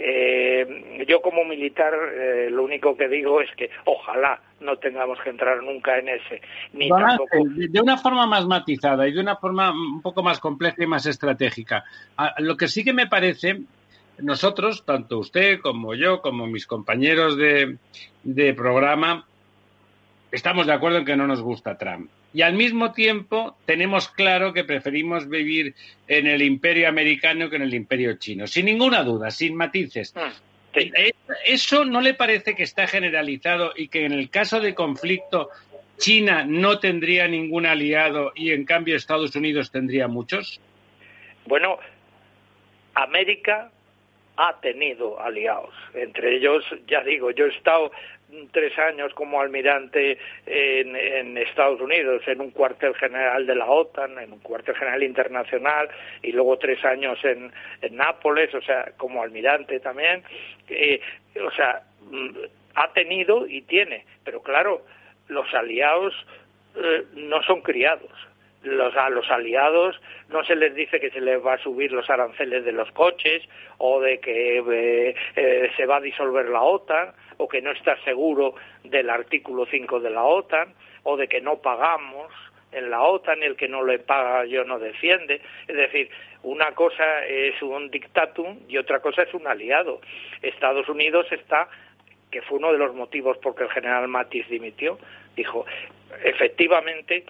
eh, 0.00 1.04
yo 1.08 1.20
como 1.20 1.44
militar 1.44 1.92
eh, 1.94 2.48
lo 2.50 2.62
único 2.62 2.96
que 2.96 3.08
digo 3.08 3.40
es 3.40 3.50
que 3.56 3.70
ojalá 3.84 4.40
no 4.60 4.76
tengamos 4.76 5.18
que 5.22 5.30
entrar 5.30 5.62
nunca 5.62 5.98
en 5.98 6.08
ese. 6.08 6.40
Ni 6.72 6.88
De 7.68 7.80
una 7.80 7.96
forma 7.96 8.26
más 8.26 8.46
matizada 8.46 9.08
y 9.08 9.12
de 9.12 9.20
una 9.20 9.36
forma 9.36 9.72
un 9.72 10.00
poco 10.00 10.22
más 10.22 10.38
compleja 10.38 10.82
y 10.82 10.86
más 10.86 11.06
estratégica. 11.06 11.84
lo 12.38 12.56
que 12.56 12.68
sí 12.68 12.84
que 12.84 12.92
me 12.92 13.06
parece, 13.08 13.60
nosotros, 14.18 14.84
tanto 14.84 15.18
usted 15.18 15.60
como 15.60 15.94
yo, 15.94 16.20
como 16.20 16.46
mis 16.46 16.66
compañeros 16.66 17.36
de, 17.36 17.76
de 18.22 18.54
programa, 18.54 19.26
estamos 20.30 20.66
de 20.66 20.72
acuerdo 20.72 20.98
en 20.98 21.04
que 21.04 21.16
no 21.16 21.26
nos 21.26 21.42
gusta 21.42 21.76
Trump 21.76 22.10
y 22.34 22.42
al 22.42 22.54
mismo 22.54 22.92
tiempo 22.92 23.56
tenemos 23.64 24.08
claro 24.08 24.52
que 24.52 24.64
preferimos 24.64 25.28
vivir 25.28 25.74
en 26.06 26.26
el 26.26 26.42
imperio 26.42 26.88
americano 26.88 27.48
que 27.48 27.56
en 27.56 27.62
el 27.62 27.74
imperio 27.74 28.16
chino, 28.18 28.46
sin 28.46 28.66
ninguna 28.66 29.02
duda, 29.02 29.30
sin 29.30 29.54
matices. 29.54 30.14
Ah, 30.16 30.30
¿Eso 31.44 31.84
no 31.84 32.00
le 32.00 32.14
parece 32.14 32.54
que 32.54 32.62
está 32.62 32.86
generalizado 32.86 33.72
y 33.74 33.88
que 33.88 34.04
en 34.04 34.12
el 34.12 34.30
caso 34.30 34.60
de 34.60 34.74
conflicto 34.74 35.48
China 35.96 36.44
no 36.46 36.78
tendría 36.78 37.26
ningún 37.26 37.66
aliado 37.66 38.32
y 38.34 38.52
en 38.52 38.64
cambio 38.64 38.96
Estados 38.96 39.34
Unidos 39.34 39.70
tendría 39.70 40.06
muchos? 40.06 40.60
Bueno, 41.46 41.78
América 42.94 43.70
ha 44.36 44.60
tenido 44.60 45.20
aliados. 45.20 45.74
Entre 45.94 46.36
ellos, 46.36 46.64
ya 46.86 47.02
digo, 47.02 47.30
yo 47.32 47.46
he 47.46 47.48
estado 47.48 47.90
tres 48.52 48.78
años 48.78 49.12
como 49.14 49.40
almirante 49.40 50.18
en, 50.46 51.36
Estados 51.38 51.80
Unidos, 51.80 52.22
en 52.26 52.40
un 52.40 52.50
cuartel 52.50 52.94
general 52.94 53.46
de 53.46 53.54
la 53.54 53.66
OTAN, 53.66 54.18
en 54.18 54.32
un 54.32 54.40
cuartel 54.40 54.74
general 54.74 55.02
internacional, 55.02 55.88
y 56.22 56.32
luego 56.32 56.58
tres 56.58 56.84
años 56.84 57.18
en, 57.24 57.52
Nápoles, 57.90 58.54
o 58.54 58.60
sea, 58.60 58.92
como 58.96 59.22
almirante 59.22 59.80
también. 59.80 60.22
Eh, 60.68 61.00
o 61.42 61.50
sea, 61.50 61.82
mm, 62.10 62.30
ha 62.74 62.92
tenido 62.92 63.46
y 63.46 63.62
tiene, 63.62 64.04
pero 64.24 64.42
claro, 64.42 64.84
los 65.28 65.52
aliados 65.54 66.14
eh, 66.76 67.04
no 67.14 67.42
son 67.42 67.62
criados 67.62 68.12
los, 68.62 68.96
a 68.96 69.08
los 69.08 69.30
aliados 69.30 70.00
no 70.28 70.44
se 70.44 70.56
les 70.56 70.74
dice 70.74 71.00
que 71.00 71.10
se 71.10 71.20
les 71.20 71.44
va 71.44 71.54
a 71.54 71.58
subir 71.58 71.92
los 71.92 72.08
aranceles 72.10 72.64
de 72.64 72.72
los 72.72 72.90
coches 72.92 73.42
o 73.78 74.00
de 74.00 74.18
que 74.18 74.58
eh, 74.58 75.14
eh, 75.36 75.70
se 75.76 75.86
va 75.86 75.96
a 75.96 76.00
disolver 76.00 76.48
la 76.48 76.62
OTAN 76.62 77.12
o 77.38 77.48
que 77.48 77.62
no 77.62 77.72
está 77.72 77.96
seguro 78.04 78.54
del 78.84 79.10
artículo 79.10 79.66
5 79.66 80.00
de 80.00 80.10
la 80.10 80.24
OTAN 80.24 80.74
o 81.04 81.16
de 81.16 81.28
que 81.28 81.40
no 81.40 81.58
pagamos 81.58 82.30
en 82.72 82.90
la 82.90 83.02
OTAN 83.02 83.42
el 83.42 83.56
que 83.56 83.68
no 83.68 83.84
le 83.84 83.98
paga 83.98 84.44
yo 84.44 84.64
no 84.64 84.78
defiende. 84.78 85.40
Es 85.66 85.76
decir, 85.76 86.10
una 86.42 86.72
cosa 86.72 87.24
es 87.24 87.60
un 87.62 87.90
dictatum 87.90 88.58
y 88.68 88.76
otra 88.76 89.00
cosa 89.00 89.22
es 89.22 89.32
un 89.34 89.46
aliado. 89.46 90.00
Estados 90.42 90.88
Unidos 90.88 91.26
está, 91.30 91.68
que 92.30 92.42
fue 92.42 92.58
uno 92.58 92.72
de 92.72 92.78
los 92.78 92.94
motivos 92.94 93.38
por 93.38 93.54
que 93.54 93.64
el 93.64 93.70
general 93.70 94.08
Mattis 94.08 94.48
dimitió, 94.48 94.98
dijo, 95.34 95.64
efectivamente, 96.22 97.24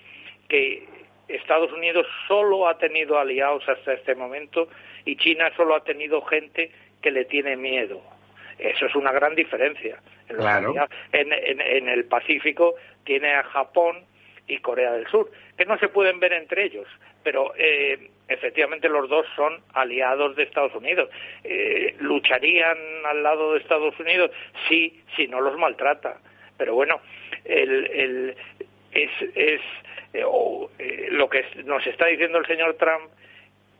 que 0.48 0.88
Estados 1.28 1.72
Unidos 1.72 2.06
solo 2.26 2.66
ha 2.66 2.78
tenido 2.78 3.18
aliados 3.18 3.68
hasta 3.68 3.92
este 3.92 4.14
momento 4.14 4.68
y 5.04 5.16
China 5.16 5.52
solo 5.56 5.74
ha 5.74 5.84
tenido 5.84 6.22
gente 6.22 6.72
que 7.02 7.10
le 7.10 7.26
tiene 7.26 7.56
miedo. 7.56 8.02
Eso 8.58 8.86
es 8.86 8.94
una 8.94 9.12
gran 9.12 9.34
diferencia. 9.34 10.00
En, 11.12 11.88
el 11.88 12.04
Pacífico 12.06 12.74
tiene 13.04 13.34
a 13.34 13.44
Japón 13.44 14.04
y 14.46 14.58
Corea 14.58 14.92
del 14.92 15.06
Sur, 15.08 15.30
que 15.56 15.64
no 15.64 15.78
se 15.78 15.88
pueden 15.88 16.20
ver 16.20 16.32
entre 16.32 16.64
ellos, 16.64 16.86
pero 17.22 17.52
eh, 17.56 18.10
efectivamente 18.28 18.88
los 18.88 19.08
dos 19.08 19.26
son 19.36 19.60
aliados 19.74 20.36
de 20.36 20.44
Estados 20.44 20.74
Unidos. 20.74 21.10
Eh, 21.44 21.94
¿Lucharían 22.00 22.78
al 23.04 23.22
lado 23.22 23.52
de 23.52 23.60
Estados 23.60 23.98
Unidos? 24.00 24.30
Sí, 24.68 25.02
si 25.16 25.28
no 25.28 25.40
los 25.40 25.56
maltrata. 25.58 26.18
Pero 26.56 26.74
bueno, 26.74 27.00
el, 27.44 28.34
es, 28.92 29.10
es 29.34 29.60
eh, 30.12 30.24
eh, 30.78 31.08
lo 31.10 31.28
que 31.28 31.44
nos 31.64 31.86
está 31.86 32.06
diciendo 32.06 32.38
el 32.38 32.46
señor 32.46 32.74
Trump 32.74 33.10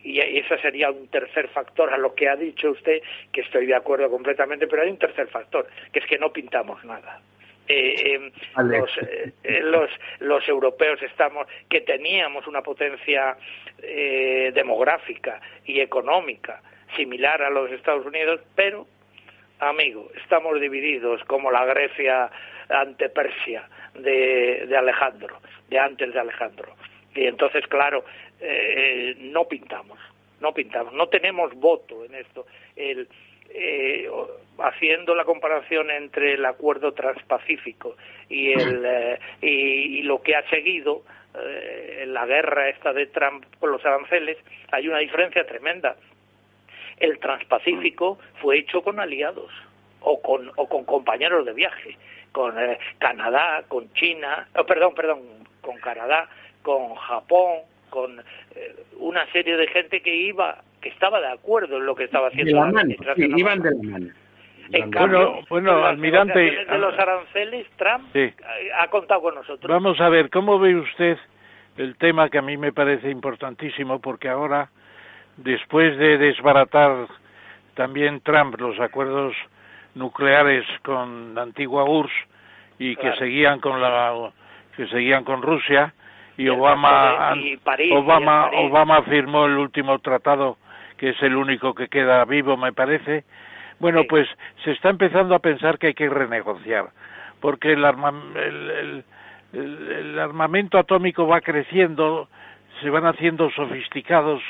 y 0.02 0.20
ese 0.20 0.58
sería 0.58 0.90
un 0.90 1.08
tercer 1.08 1.48
factor 1.48 1.92
a 1.92 1.98
lo 1.98 2.14
que 2.14 2.28
ha 2.28 2.36
dicho 2.36 2.70
usted, 2.70 3.02
que 3.32 3.40
estoy 3.42 3.66
de 3.66 3.74
acuerdo 3.74 4.10
completamente, 4.10 4.66
pero 4.66 4.82
hay 4.82 4.90
un 4.90 4.98
tercer 4.98 5.28
factor, 5.28 5.66
que 5.92 5.98
es 5.98 6.06
que 6.06 6.18
no 6.18 6.32
pintamos 6.32 6.84
nada. 6.84 7.20
Eh, 7.70 8.32
los, 8.56 8.90
los, 9.62 9.90
los, 10.20 10.48
europeos 10.48 11.02
estamos, 11.02 11.46
que 11.68 11.82
teníamos 11.82 12.46
una 12.46 12.62
potencia 12.62 13.36
demográfica 14.54 15.40
y 15.66 15.80
económica 15.80 16.62
similar 16.96 17.42
a 17.42 17.50
los 17.50 17.70
Estados 17.70 18.06
Unidos, 18.06 18.40
pero, 18.54 18.86
amigo, 19.58 20.10
estamos 20.22 20.58
divididos 20.60 21.22
como 21.24 21.50
la 21.50 21.66
Grecia 21.66 22.30
ante 22.70 23.10
Persia 23.10 23.68
de 23.94 24.74
Alejandro 24.74 25.38
de 25.68 25.78
antes 25.78 26.12
de 26.12 26.20
Alejandro. 26.20 26.74
Y 27.14 27.26
entonces, 27.26 27.66
claro, 27.66 28.04
eh, 28.40 29.16
no 29.18 29.46
pintamos, 29.46 29.98
no 30.40 30.52
pintamos, 30.52 30.92
no 30.92 31.08
tenemos 31.08 31.54
voto 31.54 32.04
en 32.04 32.14
esto. 32.14 32.46
El, 32.76 33.08
eh, 33.50 34.08
haciendo 34.58 35.14
la 35.14 35.24
comparación 35.24 35.90
entre 35.90 36.34
el 36.34 36.44
acuerdo 36.44 36.92
transpacífico 36.92 37.96
y, 38.28 38.52
el, 38.52 38.84
eh, 38.84 39.18
y, 39.40 40.02
lo 40.02 40.22
que 40.22 40.36
ha 40.36 40.48
seguido 40.50 41.02
en 42.00 42.12
la 42.12 42.26
guerra 42.26 42.68
esta 42.68 42.92
de 42.92 43.06
Trump 43.06 43.44
con 43.60 43.70
los 43.70 43.84
aranceles, 43.84 44.36
hay 44.72 44.88
una 44.88 44.98
diferencia 44.98 45.46
tremenda. 45.46 45.96
El 46.98 47.18
transpacífico 47.20 48.18
fue 48.40 48.58
hecho 48.58 48.82
con 48.82 48.98
aliados 48.98 49.50
o 50.00 50.20
con, 50.20 50.50
o 50.56 50.68
con 50.68 50.84
compañeros 50.84 51.46
de 51.46 51.52
viaje, 51.52 51.96
con 52.32 52.54
Canadá, 52.98 53.62
con 53.68 53.92
China, 53.94 54.48
oh, 54.56 54.64
perdón, 54.64 54.94
perdón, 54.94 55.20
con 55.60 55.76
Canadá, 55.78 56.28
con 56.62 56.94
Japón, 56.96 57.60
con 57.90 58.20
eh, 58.20 58.76
una 58.98 59.26
serie 59.32 59.56
de 59.56 59.66
gente 59.68 60.00
que 60.00 60.14
iba, 60.14 60.62
que 60.80 60.88
estaba 60.90 61.20
de 61.20 61.28
acuerdo 61.28 61.78
en 61.78 61.86
lo 61.86 61.94
que 61.94 62.04
estaba 62.04 62.28
haciendo 62.28 62.56
la, 62.56 62.72
mano, 62.72 62.94
iban 63.16 63.60
de 63.60 63.70
la 63.70 63.82
mano. 63.82 64.06
En 64.70 64.90
cambio, 64.90 65.40
bueno, 65.48 65.84
almirante, 65.84 66.38
de 66.38 66.78
los 66.78 66.98
aranceles, 66.98 67.66
Trump 67.76 68.14
ha 68.78 68.88
contado 68.88 69.22
con 69.22 69.34
nosotros. 69.34 69.70
Vamos 69.70 69.98
a 70.00 70.08
ver, 70.10 70.28
¿cómo 70.28 70.58
ve 70.58 70.76
usted 70.76 71.16
el 71.78 71.96
tema 71.96 72.28
que 72.28 72.38
a 72.38 72.42
mí 72.42 72.56
me 72.58 72.72
parece 72.72 73.10
importantísimo? 73.10 73.98
Porque 74.00 74.28
ahora, 74.28 74.68
después 75.38 75.96
de 75.96 76.18
desbaratar 76.18 77.06
también 77.74 78.20
Trump 78.20 78.60
los 78.60 78.78
acuerdos 78.78 79.34
nucleares 79.94 80.66
con 80.82 81.34
la 81.34 81.42
antigua 81.42 81.84
URSS 81.84 82.12
y 82.78 82.96
que 82.96 83.14
seguían 83.16 83.60
con 83.60 83.80
la 83.80 84.32
que 84.76 84.86
seguían 84.88 85.24
con 85.24 85.42
Rusia 85.42 85.94
y, 86.38 86.48
Obama 86.48 87.34
Obama 87.92 88.50
Obama 88.54 89.02
firmó 89.02 89.46
el 89.46 89.58
último 89.58 89.98
tratado 89.98 90.56
que 90.96 91.10
es 91.10 91.22
el 91.22 91.36
único 91.36 91.74
que 91.74 91.88
queda 91.88 92.24
vivo 92.24 92.56
me 92.56 92.72
parece. 92.72 93.24
Bueno 93.78 94.04
pues 94.08 94.26
se 94.64 94.72
está 94.72 94.90
empezando 94.90 95.34
a 95.34 95.40
pensar 95.40 95.78
que 95.78 95.88
hay 95.88 95.94
que 95.94 96.08
renegociar 96.08 96.86
porque 97.40 97.72
el, 97.72 99.04
el, 99.52 100.18
armamento 100.18 100.78
atómico 100.78 101.26
va 101.26 101.40
creciendo 101.40 102.28
se 102.80 102.90
van 102.90 103.06
haciendo 103.06 103.50
sofisticados 103.50 104.42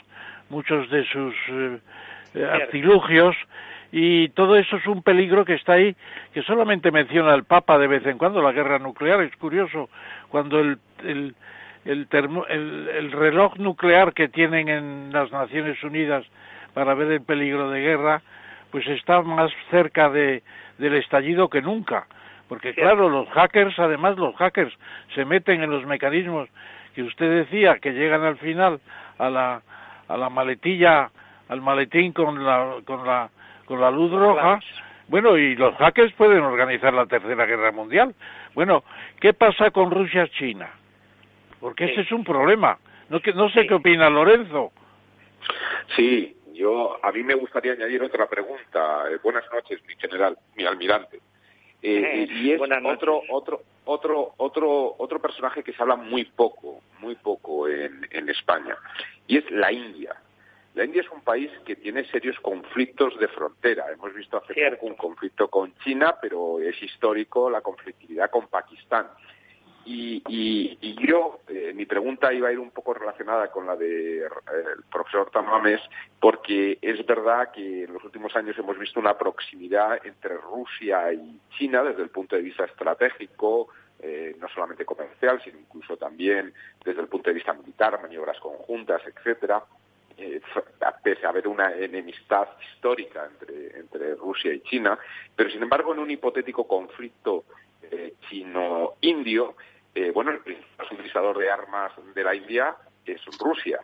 muchos 0.51 0.89
de 0.91 1.05
sus 1.05 1.35
eh, 1.49 1.81
artilugios 2.45 3.37
y 3.91 4.29
todo 4.31 4.57
eso 4.57 4.77
es 4.77 4.87
un 4.87 5.03
peligro 5.03 5.45
que 5.45 5.55
está 5.55 5.75
ahí, 5.75 5.97
que 6.35 6.43
solamente 6.43 6.91
menciona 6.91 7.35
el 7.35 7.45
Papa 7.45 7.79
de 7.79 7.87
vez 7.87 8.05
en 8.05 8.19
cuando, 8.19 8.43
la 8.43 8.53
guerra 8.53 8.79
nuclear. 8.79 9.23
Es 9.23 9.35
curioso, 9.37 9.89
cuando 10.29 10.61
el, 10.61 10.79
el, 11.05 11.35
el, 11.89 13.13
reloj 13.13 13.57
nuclear 13.57 14.13
que 14.13 14.29
tienen 14.29 14.69
en 14.69 15.13
las 15.13 15.33
Naciones 15.33 15.83
Unidas 15.83 16.25
para 16.75 16.95
ver 16.95 17.11
el 17.13 17.23
peligro 17.23 17.71
de 17.71 17.81
guerra, 17.81 18.23
pues 18.71 18.87
está 18.89 19.23
más 19.23 19.51
cerca 19.71 20.11
de, 20.11 20.43
del 20.79 20.95
estallido 20.95 21.49
que 21.49 21.63
nunca. 21.63 22.07
Porque 22.49 22.75
claro, 22.75 23.09
los 23.09 23.29
hackers, 23.31 23.79
además 23.79 24.17
los 24.17 24.35
hackers, 24.37 24.75
se 25.15 25.25
meten 25.25 25.63
en 25.63 25.71
los 25.71 25.85
mecanismos 25.87 26.49
que 26.95 27.03
usted 27.03 27.45
decía, 27.45 27.79
que 27.79 27.93
llegan 27.93 28.23
al 28.23 28.39
final 28.39 28.81
a 29.19 29.31
la, 29.31 29.63
a 30.09 30.17
la 30.17 30.29
maletilla, 30.29 31.11
al 31.49 31.61
maletín 31.61 32.13
con 32.13 32.45
la, 32.45 32.77
con 32.85 33.07
la 33.07 33.31
con 33.69 33.81
la 33.81 33.91
luz 33.91 34.11
roja. 34.11 34.59
Bueno, 35.09 35.37
y 35.37 35.55
los 35.55 35.77
hackers 35.77 36.13
pueden 36.15 36.43
organizar 36.43 36.93
la 36.93 37.07
Tercera 37.07 37.45
Guerra 37.45 37.71
Mundial. 37.71 38.15
Bueno, 38.55 38.83
¿qué 39.21 39.35
pasa 39.35 39.71
con 39.71 39.91
Rusia-China? 39.91 40.71
Porque 41.61 41.87
ese 41.87 42.03
es 42.03 42.13
un 42.13 42.25
problema. 42.25 42.79
No, 43.09 43.21
no 43.35 43.49
sé 43.51 43.67
qué 43.67 43.75
opina 43.75 44.11
Lorenzo. 44.11 44.73
Sí, 45.97 46.37
yo 46.53 46.99
a 47.03 47.13
mí 47.13 47.23
me 47.23 47.35
gustaría 47.35 47.73
añadir 47.73 48.03
otra 48.03 48.29
pregunta. 48.29 49.05
Eh, 49.11 49.19
buenas 49.23 49.45
noches, 49.53 49.81
mi 49.87 49.95
general, 49.97 50.37
mi 50.57 50.65
almirante. 50.65 51.21
Eh, 51.81 52.27
y 52.29 52.53
es 52.53 52.61
otro, 52.61 53.23
otro, 53.31 53.63
otro, 53.85 54.35
otro, 54.37 54.97
otro 54.99 55.23
personaje 55.23 55.63
que 55.63 55.73
se 55.73 55.81
habla 55.81 55.95
muy 55.95 56.25
poco, 56.25 56.81
muy 56.99 57.15
poco 57.15 57.69
en, 57.69 58.07
en 58.11 58.29
España, 58.29 58.77
y 59.29 59.39
es 59.39 59.49
la 59.53 59.71
India. 59.71 60.17
La 60.75 60.85
India 60.85 61.03
es 61.03 61.11
un 61.11 61.23
país 61.23 61.51
que 61.65 61.77
tiene 61.77 62.05
serios 62.05 62.39
conflictos 62.41 63.19
de 63.19 63.27
frontera. 63.29 63.87
Hemos 63.93 64.15
visto 64.15 64.37
hace 64.37 64.55
poco 64.71 64.87
un 64.87 64.95
conflicto 64.95 65.49
con 65.49 65.75
China, 65.79 66.17
pero 66.21 66.61
es 66.61 66.81
histórico 66.83 67.51
la 67.51 67.63
conflictividad 67.63 68.31
con 68.31 68.47
Pakistán. 68.49 69.07
Y, 69.91 70.97
yo, 71.07 71.41
eh, 71.49 71.73
mi 71.75 71.87
pregunta 71.87 72.31
iba 72.31 72.49
a 72.49 72.53
ir 72.53 72.59
un 72.59 72.71
poco 72.71 72.93
relacionada 72.93 73.51
con 73.51 73.67
la 73.67 73.75
del 73.75 74.21
de, 74.21 74.29
profesor 74.93 75.31
Tamames, 75.31 75.81
porque 76.21 76.79
es 76.83 77.07
verdad 77.07 77.51
que 77.53 77.85
en 77.85 77.95
los 77.95 78.05
últimos 78.05 78.37
años 78.37 78.59
hemos 78.59 78.79
visto 78.79 79.01
una 79.01 79.17
proximidad 79.17 80.05
entre 80.05 80.37
Rusia 80.37 81.11
y 81.15 81.41
China 81.57 81.83
desde 81.83 82.03
el 82.03 82.11
punto 82.11 82.37
de 82.37 82.43
vista 82.43 82.67
estratégico, 82.67 83.69
eh, 84.01 84.37
no 84.39 84.49
solamente 84.49 84.85
comercial, 84.85 85.41
sino 85.43 85.59
incluso 85.59 85.97
también 85.97 86.53
desde 86.85 87.01
el 87.01 87.09
punto 87.09 87.31
de 87.31 87.35
vista 87.35 87.55
militar, 87.55 87.99
maniobras 88.03 88.39
conjuntas, 88.41 89.01
etcétera. 89.07 89.65
Eh, 90.19 90.43
pese 91.03 91.25
a 91.25 91.31
haber 91.31 91.49
una 91.49 91.73
enemistad 91.75 92.49
histórica 92.75 93.25
entre, 93.25 93.79
entre 93.79 94.17
Rusia 94.17 94.53
y 94.53 94.61
China, 94.61 94.99
pero 95.35 95.49
sin 95.49 95.63
embargo 95.63 95.95
en 95.95 96.01
un 96.01 96.11
hipotético 96.11 96.67
conflicto 96.67 97.45
eh, 97.91 98.15
chino-indio, 98.29 99.55
eh, 99.95 100.11
bueno, 100.13 100.31
el 100.31 100.41
principal 100.41 100.89
suministrador 100.89 101.39
de 101.39 101.51
armas 101.51 101.93
de 102.15 102.25
la 102.25 102.35
India 102.35 102.77
es 103.05 103.21
Rusia 103.39 103.81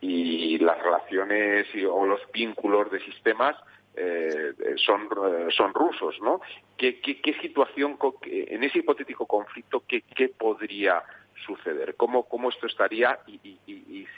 y 0.00 0.58
las 0.58 0.80
relaciones 0.80 1.66
o 1.90 2.06
los 2.06 2.20
vínculos 2.32 2.90
de 2.90 3.00
sistemas 3.00 3.56
eh, 4.00 4.52
son, 4.76 5.08
son 5.50 5.74
rusos, 5.74 6.20
¿no? 6.20 6.40
¿Qué, 6.76 7.00
qué, 7.00 7.20
qué 7.20 7.34
situación, 7.40 7.98
en 8.22 8.62
ese 8.62 8.78
hipotético 8.78 9.26
conflicto, 9.26 9.82
qué, 9.88 10.02
qué 10.02 10.28
podría 10.28 11.02
suceder? 11.44 11.96
¿Cómo, 11.96 12.28
cómo 12.28 12.50
esto 12.50 12.68
estaría 12.68 13.18
y, 13.26 13.58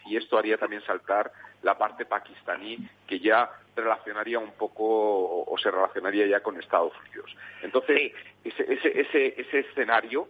si 0.04 0.16
esto 0.16 0.36
haría 0.36 0.58
también 0.58 0.82
saltar 0.82 1.32
la 1.62 1.78
parte 1.78 2.04
pakistaní 2.04 2.76
que 3.06 3.20
ya 3.20 3.50
relacionaría 3.74 4.38
un 4.38 4.52
poco 4.52 5.44
o, 5.46 5.56
se 5.58 5.70
relacionaría 5.70 6.26
ya 6.26 6.40
con 6.40 6.58
Estados 6.58 6.92
Unidos? 7.06 7.34
Entonces, 7.62 8.12
ese, 8.44 8.72
ese, 8.74 9.00
ese, 9.00 9.40
ese 9.40 9.58
escenario 9.60 10.28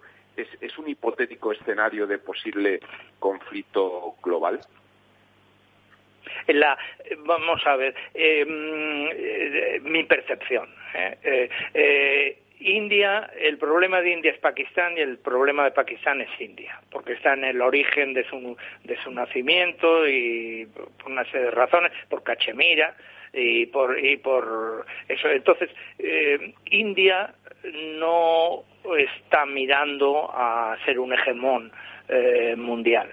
es, 0.61 0.79
un 0.79 0.89
hipotético 0.89 1.53
escenario 1.53 2.07
de 2.07 2.19
posible 2.19 2.81
conflicto 3.19 4.15
global. 4.23 4.61
Vamos 7.27 7.67
a 7.67 7.77
ver, 7.77 7.95
eh, 8.15 8.45
mm, 8.45 9.09
eh, 9.13 9.81
mi 9.83 10.05
percepción. 10.05 10.69
¿eh? 10.95 12.37
India, 12.61 13.31
el 13.41 13.57
problema 13.57 14.01
de 14.03 14.13
India 14.13 14.33
es 14.33 14.39
Pakistán 14.39 14.97
y 14.97 15.01
el 15.01 15.19
problema 15.19 15.65
de 15.65 15.71
Pakistán 15.71 16.21
es 16.21 16.29
India, 16.39 16.81
porque 16.91 17.15
está 17.15 17.33
en 17.33 17.45
el 17.45 17.61
origen 17.63 18.13
de 18.13 18.25
su, 18.25 18.57
de 18.85 18.97
su 19.03 19.11
nacimiento 19.11 20.07
y 20.07 20.67
por 20.67 21.11
una 21.11 21.25
serie 21.25 21.47
de 21.47 21.51
razones, 21.53 21.93
por 22.09 22.23
Cachemira 22.23 22.95
y 23.33 23.67
por, 23.67 23.99
y 23.99 24.19
por 24.19 24.85
eso. 25.09 25.29
Entonces, 25.31 25.71
eh, 25.99 26.53
India 26.67 27.33
no 27.99 28.65
está 28.99 29.47
mirando 29.47 30.31
a 30.33 30.77
ser 30.85 30.99
un 30.99 31.13
hegemón 31.13 31.73
eh, 32.09 32.55
mundial 32.57 33.11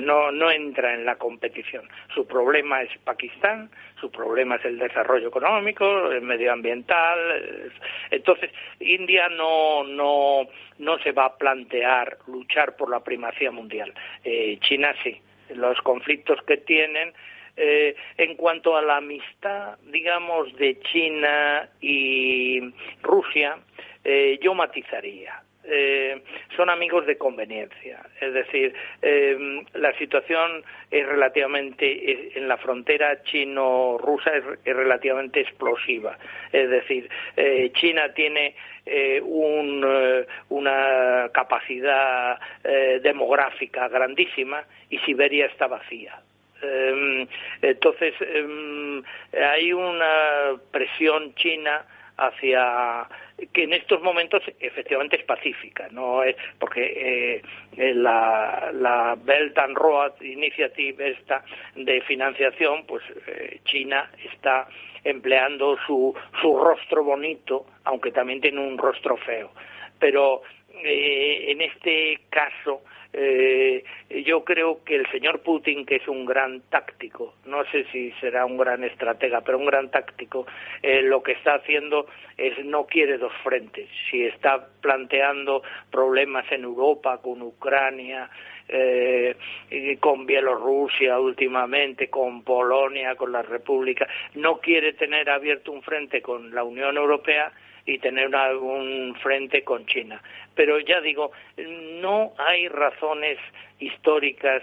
no, 0.00 0.32
no 0.32 0.50
entra 0.50 0.94
en 0.94 1.04
la 1.04 1.16
competición. 1.16 1.88
Su 2.14 2.26
problema 2.26 2.82
es 2.82 2.90
Pakistán, 2.98 3.70
su 4.00 4.10
problema 4.10 4.56
es 4.56 4.64
el 4.64 4.78
desarrollo 4.78 5.28
económico, 5.28 6.10
el 6.10 6.22
medioambiental. 6.22 7.72
Entonces, 8.10 8.50
India 8.80 9.28
no, 9.28 9.84
no, 9.84 10.48
no 10.78 10.98
se 10.98 11.12
va 11.12 11.26
a 11.26 11.36
plantear 11.36 12.18
luchar 12.26 12.76
por 12.76 12.90
la 12.90 13.00
primacía 13.00 13.50
mundial. 13.50 13.92
Eh, 14.24 14.58
China 14.60 14.94
sí. 15.02 15.20
Los 15.54 15.78
conflictos 15.82 16.40
que 16.46 16.56
tienen 16.56 17.12
eh, 17.56 17.94
en 18.16 18.34
cuanto 18.34 18.76
a 18.76 18.82
la 18.82 18.96
amistad, 18.96 19.78
digamos, 19.92 20.56
de 20.56 20.80
China 20.80 21.68
y 21.80 22.60
Rusia, 23.02 23.58
eh, 24.04 24.38
yo 24.42 24.54
matizaría. 24.54 25.42
Eh, 25.66 26.22
son 26.56 26.68
amigos 26.68 27.06
de 27.06 27.16
conveniencia. 27.16 28.00
Es 28.20 28.34
decir, 28.34 28.74
eh, 29.00 29.64
la 29.72 29.96
situación 29.96 30.62
es 30.90 31.06
relativamente, 31.06 32.38
en 32.38 32.48
la 32.48 32.58
frontera 32.58 33.22
chino-rusa 33.22 34.30
es, 34.34 34.44
relativamente 34.64 35.40
explosiva. 35.40 36.18
Es 36.52 36.68
decir, 36.68 37.08
eh, 37.36 37.70
China 37.74 38.12
tiene 38.12 38.54
una 40.50 41.30
capacidad 41.32 42.38
demográfica 43.02 43.88
grandísima 43.88 44.62
y 44.90 44.98
Siberia 44.98 45.46
está 45.46 45.66
vacía. 45.68 46.20
entonces, 47.62 48.14
hay 49.32 49.72
una 49.72 50.60
presión 50.70 51.34
china 51.34 51.86
hacia 52.18 53.08
que 53.52 53.64
en 53.64 53.72
estos 53.72 54.00
momentos 54.02 54.42
efectivamente 54.60 55.16
es 55.16 55.24
pacífica, 55.24 55.88
no 55.90 56.22
es 56.22 56.36
porque 56.58 57.42
eh, 57.76 57.94
la, 57.94 58.70
la 58.72 59.16
Belt 59.22 59.56
and 59.58 59.76
Road 59.76 60.20
Initiative 60.20 61.10
esta 61.10 61.44
de 61.74 62.00
financiación, 62.02 62.86
pues 62.86 63.02
eh, 63.26 63.60
China 63.64 64.10
está 64.32 64.68
empleando 65.02 65.76
su, 65.86 66.14
su 66.40 66.58
rostro 66.58 67.04
bonito, 67.04 67.66
aunque 67.84 68.10
también 68.10 68.40
tiene 68.40 68.60
un 68.60 68.78
rostro 68.78 69.16
feo. 69.16 69.50
Pero 69.98 70.42
eh, 70.82 71.50
en 71.50 71.60
este 71.60 72.20
caso 72.30 72.82
yo 74.24 74.44
creo 74.44 74.82
que 74.84 74.96
el 74.96 75.10
señor 75.10 75.40
Putin, 75.40 75.86
que 75.86 75.96
es 75.96 76.08
un 76.08 76.24
gran 76.24 76.62
táctico, 76.62 77.34
no 77.46 77.64
sé 77.66 77.84
si 77.92 78.10
será 78.20 78.44
un 78.44 78.56
gran 78.56 78.84
estratega, 78.84 79.40
pero 79.42 79.58
un 79.58 79.66
gran 79.66 79.90
táctico, 79.90 80.46
eh, 80.82 81.02
lo 81.02 81.22
que 81.22 81.32
está 81.32 81.54
haciendo 81.54 82.06
es 82.36 82.64
no 82.64 82.86
quiere 82.86 83.18
dos 83.18 83.32
frentes. 83.42 83.88
Si 84.10 84.24
está 84.24 84.66
planteando 84.80 85.62
problemas 85.90 86.50
en 86.50 86.64
Europa 86.64 87.20
con 87.20 87.42
Ucrania, 87.42 88.30
eh, 88.68 89.36
con 90.00 90.26
Bielorrusia 90.26 91.18
últimamente, 91.20 92.08
con 92.08 92.42
Polonia, 92.42 93.14
con 93.14 93.32
la 93.32 93.42
República, 93.42 94.08
no 94.34 94.58
quiere 94.58 94.94
tener 94.94 95.28
abierto 95.28 95.72
un 95.72 95.82
frente 95.82 96.22
con 96.22 96.54
la 96.54 96.64
Unión 96.64 96.96
Europea 96.96 97.52
y 97.86 97.98
tener 97.98 98.34
un 98.56 99.14
frente 99.22 99.62
con 99.62 99.86
China. 99.86 100.20
Pero 100.54 100.80
ya 100.80 101.00
digo, 101.00 101.32
no 102.00 102.32
hay 102.38 102.68
razones 102.68 103.38
históricas 103.78 104.62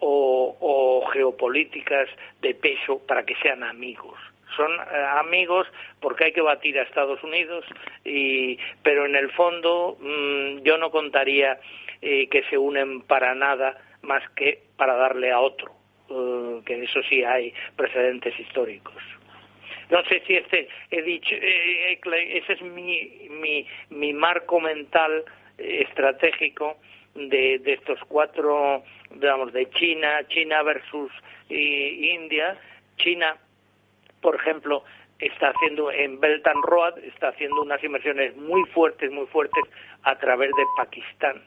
o, 0.00 1.04
geopolíticas 1.12 2.08
de 2.42 2.54
peso 2.54 2.98
para 3.06 3.24
que 3.24 3.34
sean 3.36 3.62
amigos 3.62 4.18
son 4.56 4.70
eh, 4.72 5.04
amigos 5.18 5.66
porque 6.00 6.24
hay 6.24 6.32
que 6.32 6.40
batir 6.40 6.78
a 6.78 6.82
Estados 6.82 7.22
Unidos 7.24 7.64
y 8.04 8.58
pero 8.82 9.06
en 9.06 9.16
el 9.16 9.30
fondo 9.32 9.96
mm, 9.98 10.62
yo 10.62 10.78
no 10.78 10.90
contaría 10.90 11.58
eh, 12.02 12.28
que 12.28 12.44
se 12.44 12.58
unen 12.58 13.00
para 13.00 13.34
nada 13.34 13.76
más 14.02 14.22
que 14.36 14.62
para 14.76 14.94
darle 14.94 15.32
a 15.32 15.40
otro 15.40 15.72
eh, 16.10 16.60
que 16.66 16.84
eso 16.84 17.00
sí 17.08 17.24
hay 17.24 17.52
precedentes 17.74 18.38
históricos 18.38 19.02
no 19.94 20.02
sé 20.06 20.20
si 20.26 20.34
este 20.34 20.68
he 20.90 21.02
dicho, 21.02 21.36
eh, 21.36 21.92
eh, 21.92 22.38
ese 22.38 22.54
es 22.54 22.62
mi, 22.62 23.28
mi, 23.30 23.64
mi 23.90 24.12
marco 24.12 24.58
mental 24.58 25.24
eh, 25.56 25.84
estratégico 25.88 26.78
de, 27.14 27.60
de 27.60 27.74
estos 27.74 28.00
cuatro, 28.08 28.82
digamos, 29.10 29.52
de 29.52 29.70
China, 29.70 30.26
China 30.26 30.64
versus 30.64 31.12
India. 31.48 32.58
China, 32.96 33.36
por 34.20 34.34
ejemplo, 34.34 34.82
está 35.20 35.50
haciendo 35.50 35.92
en 35.92 36.18
Belt 36.18 36.44
and 36.44 36.64
Road, 36.64 36.98
está 36.98 37.28
haciendo 37.28 37.62
unas 37.62 37.82
inversiones 37.84 38.34
muy 38.36 38.64
fuertes, 38.70 39.12
muy 39.12 39.26
fuertes 39.26 39.62
a 40.02 40.18
través 40.18 40.50
de 40.56 40.64
Pakistán, 40.76 41.40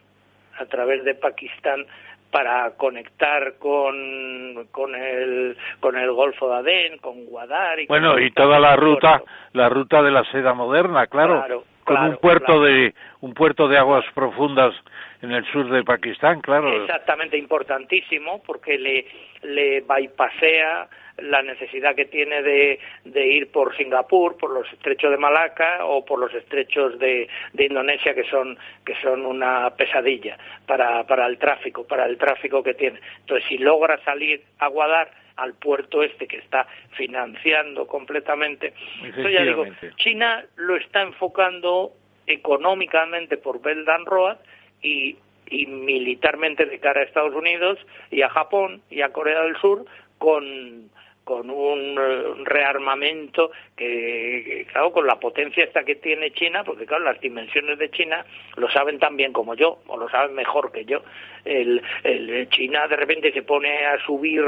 a 0.57 0.65
través 0.67 1.03
de 1.03 1.15
Pakistán 1.15 1.85
para 2.31 2.71
conectar 2.71 3.55
con, 3.57 4.67
con 4.71 4.95
el 4.95 5.57
con 5.79 5.97
el 5.97 6.11
Golfo 6.11 6.49
de 6.49 6.55
Adén, 6.55 6.97
con 6.99 7.25
Guadar 7.25 7.79
y 7.79 7.87
bueno 7.87 8.19
y 8.19 8.31
toda 8.31 8.59
la 8.59 8.75
ruta 8.75 9.21
la 9.53 9.69
ruta 9.69 10.01
de 10.01 10.11
la 10.11 10.23
seda 10.31 10.53
moderna, 10.53 11.07
claro, 11.07 11.63
con 11.87 12.03
un 12.03 12.17
puerto 12.17 12.61
de 12.61 12.93
un 13.21 13.33
puerto 13.33 13.67
de 13.67 13.77
aguas 13.77 14.05
profundas 14.13 14.75
en 15.21 15.31
el 15.31 15.43
sur 15.51 15.69
de 15.69 15.83
Pakistán, 15.83 16.41
claro. 16.41 16.83
Exactamente 16.83 17.37
importantísimo 17.37 18.43
porque 18.45 18.77
le 18.77 19.05
le 19.43 19.81
bypasea 19.81 20.87
la 21.17 21.41
necesidad 21.41 21.95
que 21.95 22.05
tiene 22.05 22.43
de, 22.43 22.79
ir 23.05 23.51
por 23.51 23.75
Singapur, 23.75 24.37
por 24.37 24.51
los 24.51 24.71
estrechos 24.71 25.09
de 25.09 25.17
Malaca 25.17 25.85
o 25.85 26.05
por 26.05 26.19
los 26.19 26.33
estrechos 26.33 26.99
de, 26.99 27.27
Indonesia 27.57 28.13
que 28.13 28.23
son, 28.25 28.57
que 28.85 28.93
son 29.01 29.25
una 29.25 29.71
pesadilla 29.71 30.37
para, 30.65 31.05
para 31.05 31.25
el 31.25 31.37
tráfico, 31.37 31.87
para 31.87 32.05
el 32.05 32.17
tráfico 32.17 32.61
que 32.61 32.75
tiene. 32.75 32.99
Entonces, 33.21 33.47
si 33.49 33.57
logra 33.57 33.97
salir 34.03 34.43
a 34.59 34.67
Guadar, 34.67 35.09
al 35.37 35.53
puerto 35.53 36.03
este 36.03 36.27
que 36.27 36.37
está 36.37 36.67
financiando 36.91 37.87
completamente. 37.87 38.73
Entonces 39.03 39.33
ya 39.33 39.43
digo, 39.43 39.65
China 39.95 40.45
lo 40.55 40.75
está 40.75 41.01
enfocando 41.01 41.93
económicamente 42.25 43.37
por 43.37 43.61
Belt 43.61 43.87
and 43.87 44.07
Road 44.07 44.37
y, 44.81 45.15
y 45.49 45.65
militarmente 45.65 46.65
de 46.65 46.79
cara 46.79 47.01
a 47.01 47.03
Estados 47.03 47.33
Unidos 47.33 47.79
y 48.11 48.21
a 48.21 48.29
Japón 48.29 48.81
y 48.89 49.01
a 49.01 49.09
Corea 49.09 49.41
del 49.43 49.55
Sur 49.57 49.85
con 50.17 50.89
con 51.27 51.49
un 51.49 51.97
eh, 51.99 52.43
rearmamento 52.45 53.51
que, 53.75 54.65
claro, 54.71 54.93
con 54.93 55.05
la 55.05 55.19
potencia 55.19 55.65
esta 55.65 55.83
que 55.83 55.95
tiene 55.95 56.31
China, 56.31 56.63
porque 56.63 56.85
claro, 56.85 57.03
las 57.03 57.19
dimensiones 57.19 57.77
de 57.77 57.91
China 57.91 58.25
lo 58.55 58.69
saben 58.69 58.97
tan 58.97 59.17
bien 59.17 59.33
como 59.33 59.53
yo, 59.53 59.79
o 59.87 59.97
lo 59.97 60.07
saben 60.07 60.33
mejor 60.35 60.71
que 60.71 60.85
yo. 60.85 61.01
El, 61.43 61.81
el 62.05 62.47
China 62.47 62.87
de 62.87 62.95
repente 62.95 63.33
se 63.33 63.41
pone 63.41 63.85
a 63.85 63.99
subir 64.05 64.41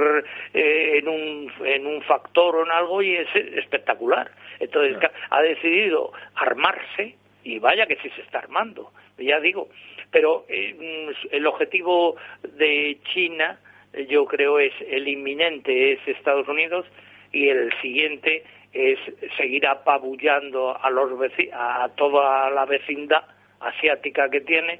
eh, 0.53 0.99
en, 0.99 1.09
un, 1.09 1.51
en 1.65 1.85
un 1.85 2.01
factor 2.03 2.55
o 2.55 2.65
en 2.65 2.71
algo 2.71 3.01
y 3.01 3.13
es 3.13 3.35
espectacular. 3.35 4.31
Entonces 4.61 4.97
ha 5.31 5.41
decidido 5.41 6.13
armarse 6.35 7.17
y 7.43 7.59
vaya 7.59 7.87
que 7.87 7.97
sí 7.97 8.09
se 8.11 8.21
está 8.21 8.39
armando, 8.39 8.93
ya 9.17 9.41
digo. 9.41 9.67
Pero 10.11 10.45
eh, 10.47 11.11
el 11.31 11.45
objetivo 11.45 12.15
de 12.41 12.99
China 13.13 13.59
yo 14.09 14.25
creo 14.25 14.59
es 14.59 14.73
el 14.87 15.07
inminente 15.07 15.93
es 15.93 16.07
Estados 16.07 16.47
Unidos 16.47 16.85
y 17.31 17.49
el 17.49 17.71
siguiente 17.81 18.43
es 18.73 18.99
seguir 19.37 19.65
apabullando 19.67 20.77
a 20.81 20.89
los 20.89 21.11
a 21.53 21.89
toda 21.95 22.49
la 22.51 22.65
vecindad 22.65 23.23
asiática 23.59 24.29
que 24.29 24.41
tiene 24.41 24.79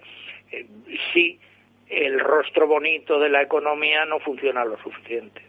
eh, 0.52 0.65
si 1.14 1.40
el 1.88 2.19
rostro 2.19 2.68
bonito 2.68 3.19
de 3.19 3.30
la 3.30 3.41
economía 3.41 4.06
no 4.06 4.19
funciona 4.19 4.64
lo 4.64 4.77
suficiente. 4.77 5.41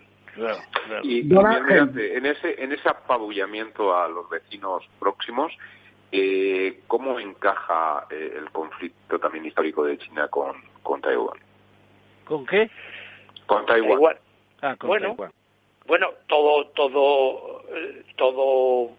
Y, 1.03 1.21
en 1.21 2.27
ese 2.27 2.63
en 2.63 2.73
ese 2.73 2.89
apabullamiento 2.89 3.95
a 3.95 4.09
los 4.09 4.29
vecinos 4.31 4.89
próximos, 4.99 5.53
eh, 6.13 6.81
¿cómo 6.87 7.19
encaja 7.19 8.07
eh, 8.11 8.35
el 8.39 8.51
conflicto 8.51 9.19
también 9.19 9.45
histórico 9.45 9.85
de 9.85 9.99
China 9.99 10.29
con, 10.29 10.57
con 10.83 11.01
Taiwán? 11.01 11.39
¿Con 12.25 12.47
qué? 12.47 12.71
Con 13.51 13.67
Taiwán. 13.67 14.17
Ah, 14.63 14.77
bueno, 14.81 15.17
bueno, 15.87 16.11
todo, 16.29 16.67
todo, 16.69 17.65
todo 18.17 18.91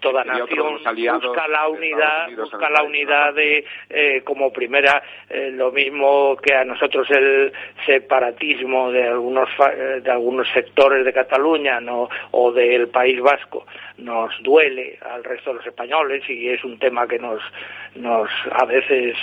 toda 0.00 0.24
nación 0.24 0.78
busca 1.20 1.48
la 1.48 1.68
unidad 1.68 2.30
busca 2.36 2.70
la 2.70 2.82
unidad 2.82 3.34
de 3.34 3.64
eh, 3.90 4.22
como 4.24 4.52
primera 4.52 5.02
eh, 5.28 5.50
lo 5.52 5.72
mismo 5.72 6.36
que 6.36 6.54
a 6.54 6.64
nosotros 6.64 7.10
el 7.10 7.52
separatismo 7.84 8.90
de 8.92 9.08
algunos 9.08 9.48
eh, 9.60 10.00
de 10.02 10.10
algunos 10.10 10.48
sectores 10.54 11.04
de 11.04 11.12
Cataluña 11.12 11.80
no 11.80 12.08
o 12.30 12.52
del 12.52 12.88
País 12.88 13.20
Vasco 13.20 13.66
nos 13.98 14.32
duele 14.42 14.98
al 15.02 15.24
resto 15.24 15.50
de 15.50 15.56
los 15.56 15.66
españoles 15.66 16.22
y 16.28 16.48
es 16.48 16.64
un 16.64 16.78
tema 16.78 17.06
que 17.06 17.18
nos 17.18 17.42
nos 17.96 18.30
a 18.52 18.64
veces 18.64 19.14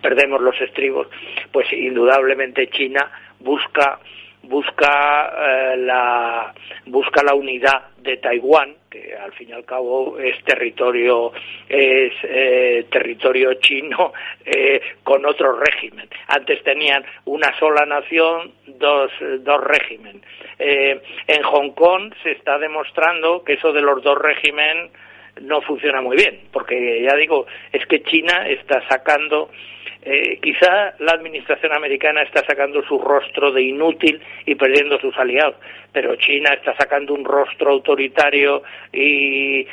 perdemos 0.00 0.40
los 0.40 0.58
estribos. 0.60 1.08
Pues 1.52 1.70
indudablemente 1.72 2.70
China 2.70 3.10
busca 3.40 3.98
busca 4.42 5.32
eh, 5.36 5.76
la 5.76 6.54
busca 6.86 7.22
la 7.22 7.34
unidad 7.34 7.88
de 7.98 8.16
Taiwán 8.16 8.74
que 8.88 9.14
al 9.14 9.32
fin 9.32 9.50
y 9.50 9.52
al 9.52 9.64
cabo 9.64 10.18
es 10.18 10.42
territorio 10.44 11.32
es 11.68 12.12
eh, 12.22 12.86
territorio 12.90 13.54
chino 13.54 14.12
eh, 14.46 14.80
con 15.02 15.26
otro 15.26 15.58
régimen. 15.58 16.08
Antes 16.28 16.62
tenían 16.62 17.04
una 17.26 17.56
sola 17.58 17.84
nación 17.84 18.52
dos 18.66 19.10
dos 19.40 19.60
régimen. 19.64 20.22
En 20.60 21.42
Hong 21.44 21.70
Kong 21.70 22.12
se 22.22 22.32
está 22.32 22.58
demostrando 22.58 23.44
que 23.44 23.54
eso 23.54 23.72
de 23.72 23.82
los 23.82 24.02
dos 24.02 24.18
régimen 24.18 24.90
no 25.42 25.60
funciona 25.62 26.00
muy 26.00 26.16
bien 26.16 26.40
porque 26.52 27.02
ya 27.02 27.14
digo 27.16 27.46
es 27.72 27.84
que 27.86 28.02
China 28.02 28.46
está 28.48 28.86
sacando 28.88 29.50
eh, 30.02 30.38
quizá 30.40 30.94
la 31.00 31.12
administración 31.12 31.72
americana 31.74 32.22
está 32.22 32.44
sacando 32.46 32.82
su 32.84 32.98
rostro 32.98 33.50
de 33.50 33.62
inútil 33.62 34.20
y 34.46 34.54
perdiendo 34.54 34.98
sus 35.00 35.16
aliados, 35.18 35.56
pero 35.92 36.14
China 36.16 36.50
está 36.54 36.74
sacando 36.76 37.14
un 37.14 37.24
rostro 37.24 37.72
autoritario 37.72 38.62
y, 38.92 39.66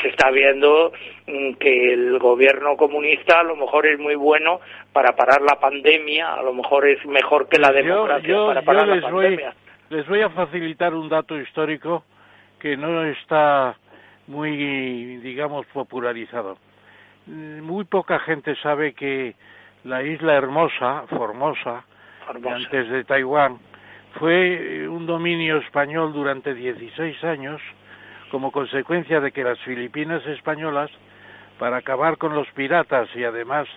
se 0.00 0.08
está 0.08 0.30
viendo 0.30 0.92
mm, 1.26 1.54
que 1.54 1.92
el 1.92 2.18
gobierno 2.18 2.76
comunista 2.76 3.40
a 3.40 3.42
lo 3.42 3.56
mejor 3.56 3.86
es 3.86 3.98
muy 3.98 4.14
bueno 4.14 4.60
para 4.92 5.16
parar 5.16 5.42
la 5.42 5.58
pandemia, 5.58 6.34
a 6.34 6.42
lo 6.42 6.54
mejor 6.54 6.86
es 6.86 7.04
mejor 7.04 7.48
que 7.48 7.58
la 7.58 7.72
democracia 7.72 8.36
para 8.46 8.62
parar 8.62 8.88
la 8.88 9.00
pandemia. 9.00 9.54
les 9.90 10.06
voy 10.06 10.20
a 10.20 10.30
facilitar 10.30 10.94
un 10.94 11.08
dato 11.08 11.38
histórico 11.38 12.04
que 12.60 12.76
no 12.76 13.04
está 13.04 13.76
muy, 14.26 15.16
digamos, 15.18 15.66
popularizado. 15.66 16.58
Muy 17.26 17.84
poca 17.84 18.18
gente 18.20 18.54
sabe 18.56 18.92
que 18.92 19.34
la 19.84 20.02
isla 20.02 20.34
hermosa, 20.34 21.04
Formosa, 21.08 21.84
antes 22.28 22.88
de 22.88 23.04
Taiwán, 23.04 23.58
fue 24.18 24.88
un 24.88 25.06
dominio 25.06 25.58
español 25.58 26.12
durante 26.12 26.54
16 26.54 27.22
años 27.24 27.60
como 28.30 28.50
consecuencia 28.50 29.20
de 29.20 29.32
que 29.32 29.44
las 29.44 29.58
Filipinas 29.60 30.24
españolas, 30.26 30.90
para 31.58 31.76
acabar 31.76 32.16
con 32.16 32.34
los 32.34 32.48
piratas 32.52 33.08
y 33.14 33.24
además 33.24 33.68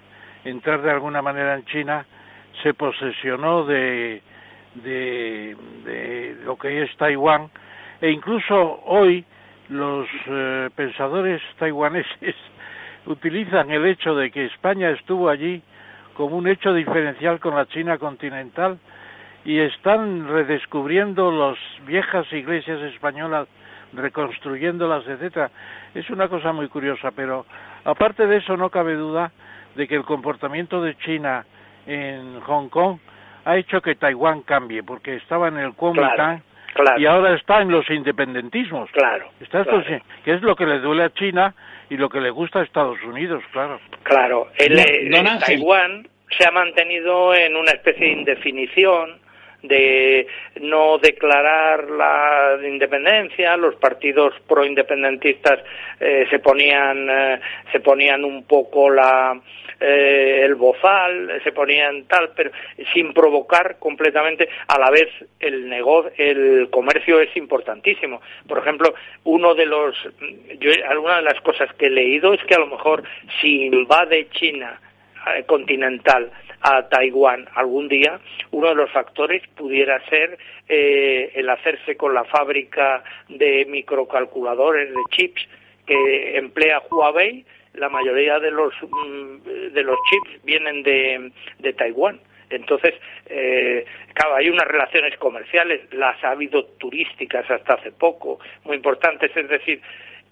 entrar 0.43 0.81
de 0.81 0.91
alguna 0.91 1.21
manera 1.21 1.55
en 1.55 1.65
China, 1.65 2.05
se 2.63 2.73
posesionó 2.73 3.65
de, 3.65 4.21
de, 4.75 5.55
de 5.85 6.37
lo 6.43 6.57
que 6.57 6.83
es 6.83 6.95
Taiwán 6.97 7.49
e 8.01 8.09
incluso 8.09 8.81
hoy 8.85 9.25
los 9.69 10.07
eh, 10.27 10.69
pensadores 10.76 11.41
taiwaneses 11.60 12.35
utilizan 13.06 13.72
el 13.72 13.85
hecho 13.85 14.15
de 14.15 14.31
que 14.31 14.45
España 14.45 14.89
estuvo 14.91 15.30
allí 15.30 15.61
como 16.14 16.38
un 16.38 16.48
hecho 16.48 16.73
diferencial 16.73 17.39
con 17.39 17.56
la 17.56 17.68
China 17.68 17.98
continental 17.98 18.80
y 19.45 19.60
están 19.60 20.27
redescubriendo 20.27 21.31
las 21.31 21.57
viejas 21.85 22.31
iglesias 22.34 22.81
españolas, 22.94 23.48
reconstruyéndolas, 23.94 25.07
etcétera. 25.07 25.52
Es 25.94 26.10
una 26.10 26.27
cosa 26.27 26.52
muy 26.52 26.68
curiosa, 26.68 27.11
pero 27.11 27.45
aparte 27.85 28.27
de 28.27 28.38
eso 28.38 28.57
no 28.57 28.69
cabe 28.69 28.95
duda 28.95 29.31
de 29.76 29.88
que 29.88 29.95
el 29.95 30.03
comportamiento 30.03 30.81
de 30.81 30.98
China 30.98 31.45
en 31.85 32.41
Hong 32.41 32.68
Kong 32.68 32.98
ha 33.45 33.56
hecho 33.56 33.81
que 33.81 33.95
Taiwán 33.95 34.41
cambie, 34.41 34.84
porque 34.84 35.15
estaba 35.15 35.48
en 35.48 35.57
el 35.57 35.73
Kuomintang 35.73 36.41
y 36.97 37.05
ahora 37.05 37.35
está 37.35 37.61
en 37.61 37.71
los 37.71 37.89
independentismos. 37.89 38.89
Claro, 38.91 39.29
está 39.39 39.61
esto, 39.61 39.83
que 40.23 40.33
es 40.33 40.41
lo 40.41 40.55
que 40.55 40.65
le 40.65 40.79
duele 40.79 41.03
a 41.03 41.13
China 41.13 41.53
y 41.89 41.97
lo 41.97 42.09
que 42.09 42.21
le 42.21 42.29
gusta 42.29 42.59
a 42.59 42.63
Estados 42.63 43.01
Unidos, 43.03 43.43
claro. 43.51 43.79
Claro, 44.03 44.47
el, 44.57 44.79
Taiwán 45.39 46.07
se 46.29 46.47
ha 46.47 46.51
mantenido 46.51 47.33
en 47.33 47.55
una 47.55 47.71
especie 47.71 48.07
de 48.07 48.13
indefinición 48.13 49.26
de 49.63 50.27
no 50.61 50.97
declarar 50.99 51.89
la 51.89 52.57
independencia, 52.63 53.57
los 53.57 53.75
partidos 53.75 54.34
proindependentistas 54.47 55.59
eh, 55.99 56.27
se 56.29 56.39
ponían 56.39 57.09
eh, 57.09 57.39
se 57.71 57.79
ponían 57.79 58.23
un 58.23 58.43
poco 58.43 58.89
la 58.89 59.39
eh, 59.79 60.41
el 60.43 60.55
bozal, 60.55 61.39
se 61.43 61.51
ponían 61.51 62.05
tal, 62.05 62.31
pero 62.35 62.51
sin 62.93 63.13
provocar 63.13 63.77
completamente 63.77 64.49
a 64.67 64.79
la 64.79 64.89
vez 64.89 65.09
el 65.39 65.69
negocio, 65.69 66.11
el 66.17 66.69
comercio 66.71 67.19
es 67.19 67.35
importantísimo. 67.38 68.21
Por 68.47 68.59
ejemplo, 68.59 68.93
uno 69.23 69.53
de 69.53 69.65
los 69.65 69.95
yo 70.59 70.71
alguna 70.88 71.17
de 71.17 71.23
las 71.23 71.41
cosas 71.41 71.71
que 71.73 71.88
he 71.88 71.91
leído 71.91 72.34
es 72.34 72.43
que 72.45 72.55
a 72.55 72.59
lo 72.59 72.67
mejor 72.67 73.03
si 73.41 73.65
invade 73.65 74.29
China 74.29 74.79
continental 75.45 76.31
a 76.61 76.88
Taiwán 76.89 77.47
algún 77.55 77.88
día, 77.88 78.19
uno 78.51 78.69
de 78.69 78.75
los 78.75 78.91
factores 78.91 79.43
pudiera 79.55 80.03
ser 80.09 80.38
eh, 80.67 81.31
el 81.35 81.49
hacerse 81.49 81.95
con 81.95 82.13
la 82.13 82.23
fábrica 82.25 83.03
de 83.29 83.65
microcalculadores, 83.65 84.89
de 84.89 85.01
chips 85.11 85.47
que 85.85 86.38
emplea 86.38 86.81
Huawei. 86.89 87.45
La 87.73 87.89
mayoría 87.89 88.39
de 88.39 88.49
los, 88.49 88.73
mm, 88.81 89.71
de 89.71 89.84
los 89.84 89.97
chips 90.09 90.43
vienen 90.43 90.81
de, 90.81 91.31
de 91.59 91.73
Taiwán. 91.73 92.19
Entonces, 92.49 92.95
eh, 93.27 93.85
claro, 94.13 94.35
hay 94.35 94.49
unas 94.49 94.67
relaciones 94.67 95.17
comerciales, 95.17 95.81
las 95.93 96.23
ha 96.23 96.31
habido 96.31 96.65
turísticas 96.77 97.49
hasta 97.51 97.73
hace 97.73 97.91
poco, 97.91 98.39
muy 98.63 98.77
importantes, 98.77 99.35
es 99.35 99.49
decir, 99.49 99.81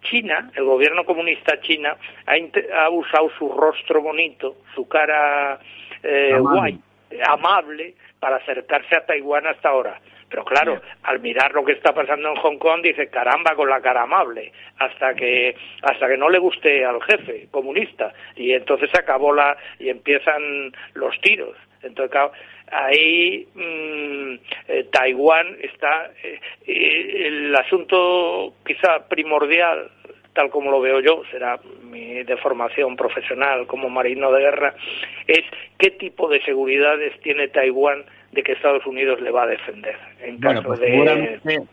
China, 0.06 0.52
el 0.56 0.64
gobierno 0.64 1.04
comunista 1.04 1.60
china, 1.62 1.98
ha, 2.26 2.90
usado 2.90 3.30
su 3.38 3.50
rostro 3.50 4.02
bonito, 4.02 4.58
su 4.76 4.88
cara 4.88 5.60
eh, 6.06 6.38
guay, 6.40 6.80
amable, 7.28 7.94
para 8.20 8.38
acercarse 8.38 8.96
a 8.96 9.06
Taiwán 9.06 9.48
hasta 9.48 9.70
ahora. 9.70 10.00
Pero 10.30 10.44
claro, 10.44 10.82
al 11.04 11.20
mirar 11.20 11.54
lo 11.54 11.64
que 11.64 11.74
está 11.74 11.94
pasando 11.94 12.30
en 12.30 12.36
Hong 12.38 12.58
Kong, 12.58 12.82
dice 12.82 13.08
caramba 13.08 13.56
con 13.56 13.70
la 13.70 13.80
cara 13.82 14.04
amable, 14.04 14.52
hasta 14.80 15.14
que, 15.14 15.56
hasta 15.84 16.08
que 16.08 16.18
no 16.18 16.30
le 16.30 16.40
guste 16.40 16.84
al 16.84 17.02
jefe 17.04 17.48
comunista. 17.52 18.12
Y 18.36 18.52
entonces 18.52 18.90
se 18.92 19.00
acabó 19.00 19.34
la, 19.34 19.56
y 19.80 19.90
empiezan 19.90 20.74
los 20.94 21.20
tiros. 21.22 21.56
Entonces, 21.84 22.12
claro, 22.12 22.32
ahí 22.72 23.48
mm, 23.54 24.34
eh, 24.68 24.88
Taiwán 24.92 25.58
está, 25.62 26.12
eh, 26.24 27.28
el 27.28 27.56
asunto 27.56 28.56
quizá 28.66 29.08
primordial 29.08 29.92
tal 30.36 30.50
como 30.50 30.70
lo 30.70 30.82
veo 30.82 31.00
yo, 31.00 31.24
será 31.32 31.60
mi 31.84 32.24
de 32.24 32.38
formación 32.38 32.96
profesional 32.96 33.66
como 33.66 33.90
marino 33.90 34.32
de 34.32 34.42
guerra, 34.42 34.76
es 35.26 35.44
qué 35.80 35.92
tipo 35.92 36.30
de 36.30 36.42
seguridades 36.44 37.20
tiene 37.22 37.48
Taiwán 37.48 38.04
de 38.34 38.44
que 38.44 38.52
Estados 38.52 38.86
Unidos 38.86 39.20
le 39.22 39.32
va 39.32 39.44
a 39.44 39.48
defender 39.48 39.96
en 40.22 40.38
caso 40.40 40.62
pues 40.64 40.80
de... 40.80 40.88
Seguramente, 40.88 41.68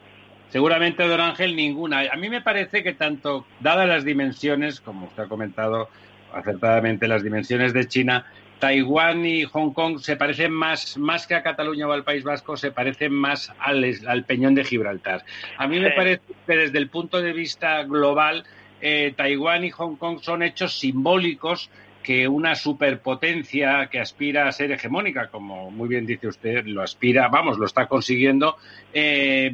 seguramente, 0.49 1.07
don 1.09 1.21
Ángel, 1.21 1.57
ninguna. 1.57 2.05
A 2.11 2.17
mí 2.17 2.31
me 2.31 2.41
parece 2.41 2.83
que 2.83 2.93
tanto, 2.93 3.45
dadas 3.61 3.89
las 3.89 4.05
dimensiones, 4.05 4.81
como 4.81 5.07
usted 5.07 5.25
ha 5.25 5.29
comentado 5.29 5.89
acertadamente, 6.33 7.09
las 7.09 7.23
dimensiones 7.23 7.75
de 7.75 7.87
China, 7.87 8.25
Taiwán 8.63 9.27
y 9.27 9.43
Hong 9.43 9.73
Kong 9.73 9.99
se 9.99 10.15
parecen 10.15 10.53
más, 10.53 10.97
más 10.97 11.27
que 11.27 11.35
a 11.35 11.43
Cataluña 11.43 11.89
o 11.89 11.93
al 11.93 12.05
País 12.05 12.23
Vasco, 12.23 12.57
se 12.57 12.71
parecen 12.71 13.13
más 13.13 13.53
al, 13.59 14.25
Peñón 14.25 14.55
de 14.55 14.63
Gibraltar. 14.63 15.25
A 15.59 15.67
mí 15.67 15.81
me 15.81 15.91
parece 15.91 16.23
que 16.47 16.57
desde 16.57 16.79
el 16.79 16.89
punto 16.89 17.21
de 17.21 17.33
vista 17.33 17.83
global, 17.83 18.45
eh, 18.81 19.15
Taiwán 19.17 19.65
y 19.65 19.71
Hong 19.71 19.97
Kong 19.97 20.21
son 20.23 20.45
hechos 20.45 20.79
simbólicos 20.79 21.71
que 22.05 22.29
una 22.29 22.55
superpotencia 22.55 23.89
que 23.91 23.99
aspira 23.99 24.47
a 24.47 24.53
ser 24.53 24.71
hegemónica, 24.71 25.27
como 25.27 25.73
muy 25.73 25.89
bien 25.89 26.07
dice 26.07 26.29
usted, 26.29 26.65
lo 26.65 26.83
aspira, 26.83 27.27
vamos, 27.27 27.59
lo 27.59 27.67
está 27.67 27.89
consiguiendo, 27.89 28.59
eh, 28.95 29.53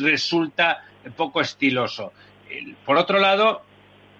resulta 0.00 0.86
poco 1.16 1.40
estiloso. 1.40 2.12
Por 2.84 2.96
otro 2.96 3.20
lado, 3.20 3.62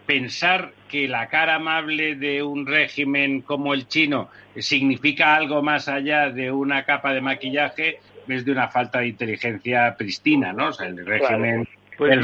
pensar 0.06 0.72
que 0.90 1.06
la 1.08 1.28
cara 1.28 1.56
amable 1.56 2.16
de 2.16 2.42
un 2.42 2.66
régimen 2.66 3.42
como 3.42 3.74
el 3.74 3.86
chino 3.86 4.28
significa 4.56 5.36
algo 5.36 5.62
más 5.62 5.88
allá 5.88 6.30
de 6.30 6.50
una 6.50 6.84
capa 6.84 7.14
de 7.14 7.20
maquillaje 7.20 8.00
es 8.28 8.44
de 8.44 8.52
una 8.52 8.68
falta 8.68 9.00
de 9.00 9.08
inteligencia 9.08 9.94
pristina, 9.96 10.52
¿no? 10.52 10.68
O 10.68 10.72
sea, 10.72 10.86
el 10.86 11.04
régimen, 11.04 11.68
pues 11.96 12.18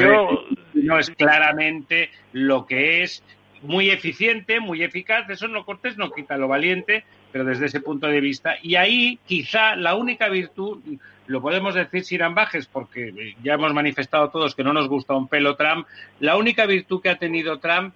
no 0.74 0.98
es 0.98 1.10
claramente 1.10 2.10
lo 2.32 2.66
que 2.66 3.02
es 3.02 3.22
muy 3.62 3.90
eficiente, 3.90 4.60
muy 4.60 4.82
eficaz, 4.82 5.28
eso 5.30 5.48
no 5.48 5.64
cortés 5.64 5.96
no 5.96 6.10
quita 6.10 6.36
lo 6.36 6.48
valiente, 6.48 7.04
pero 7.32 7.44
desde 7.44 7.66
ese 7.66 7.80
punto 7.80 8.06
de 8.06 8.20
vista. 8.20 8.54
Y 8.62 8.76
ahí 8.76 9.18
quizá 9.26 9.74
la 9.74 9.94
única 9.94 10.28
virtud, 10.28 10.78
lo 11.26 11.40
podemos 11.40 11.74
decir 11.74 12.04
sin 12.04 12.22
ambajes, 12.22 12.66
porque 12.66 13.34
ya 13.42 13.54
hemos 13.54 13.72
manifestado 13.72 14.30
todos 14.30 14.54
que 14.54 14.62
no 14.62 14.72
nos 14.72 14.88
gusta 14.88 15.14
un 15.14 15.28
pelo 15.28 15.56
Trump, 15.56 15.86
la 16.20 16.36
única 16.36 16.66
virtud 16.66 17.02
que 17.02 17.10
ha 17.10 17.16
tenido 17.16 17.58
Trump 17.58 17.94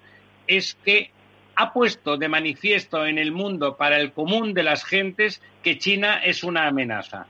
es 0.50 0.76
que 0.84 1.10
ha 1.54 1.72
puesto 1.72 2.16
de 2.16 2.28
manifiesto 2.28 3.06
en 3.06 3.18
el 3.18 3.32
mundo 3.32 3.76
para 3.76 3.98
el 3.98 4.12
común 4.12 4.52
de 4.52 4.62
las 4.62 4.84
gentes 4.84 5.42
que 5.62 5.78
China 5.78 6.20
es 6.24 6.42
una 6.42 6.66
amenaza. 6.66 7.26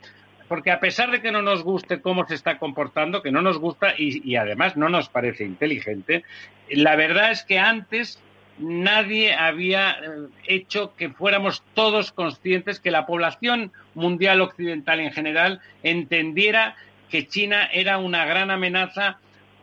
Porque 0.49 0.71
a 0.71 0.81
pesar 0.81 1.11
de 1.11 1.21
que 1.21 1.31
no 1.31 1.43
nos 1.43 1.63
guste 1.63 2.01
cómo 2.01 2.27
se 2.27 2.35
está 2.35 2.59
comportando, 2.59 3.23
que 3.23 3.31
no 3.31 3.43
nos 3.43 3.59
gusta 3.59 3.95
y, 3.97 4.37
además 4.37 4.77
no 4.77 4.89
nos 4.89 5.09
parece 5.09 5.45
inteligente, 5.45 6.25
la 6.71 6.97
verdad 6.97 7.31
es 7.31 7.45
que 7.45 7.59
antes 7.59 8.21
nadie 8.59 9.35
había 9.35 9.93
eh, 9.93 10.29
hecho 10.47 10.95
que 10.97 11.11
fuéramos 11.11 11.63
todos 11.75 12.13
conscientes 12.13 12.81
que 12.81 12.91
la 12.91 13.07
población 13.07 13.73
mundial 13.95 14.41
occidental 14.41 15.01
en 15.01 15.13
general 15.13 15.61
entendiera 15.83 16.77
que 17.11 17.27
China 17.27 17.69
era 17.73 17.99
una 17.99 18.25
gran 18.25 18.51
amenaza 18.51 19.19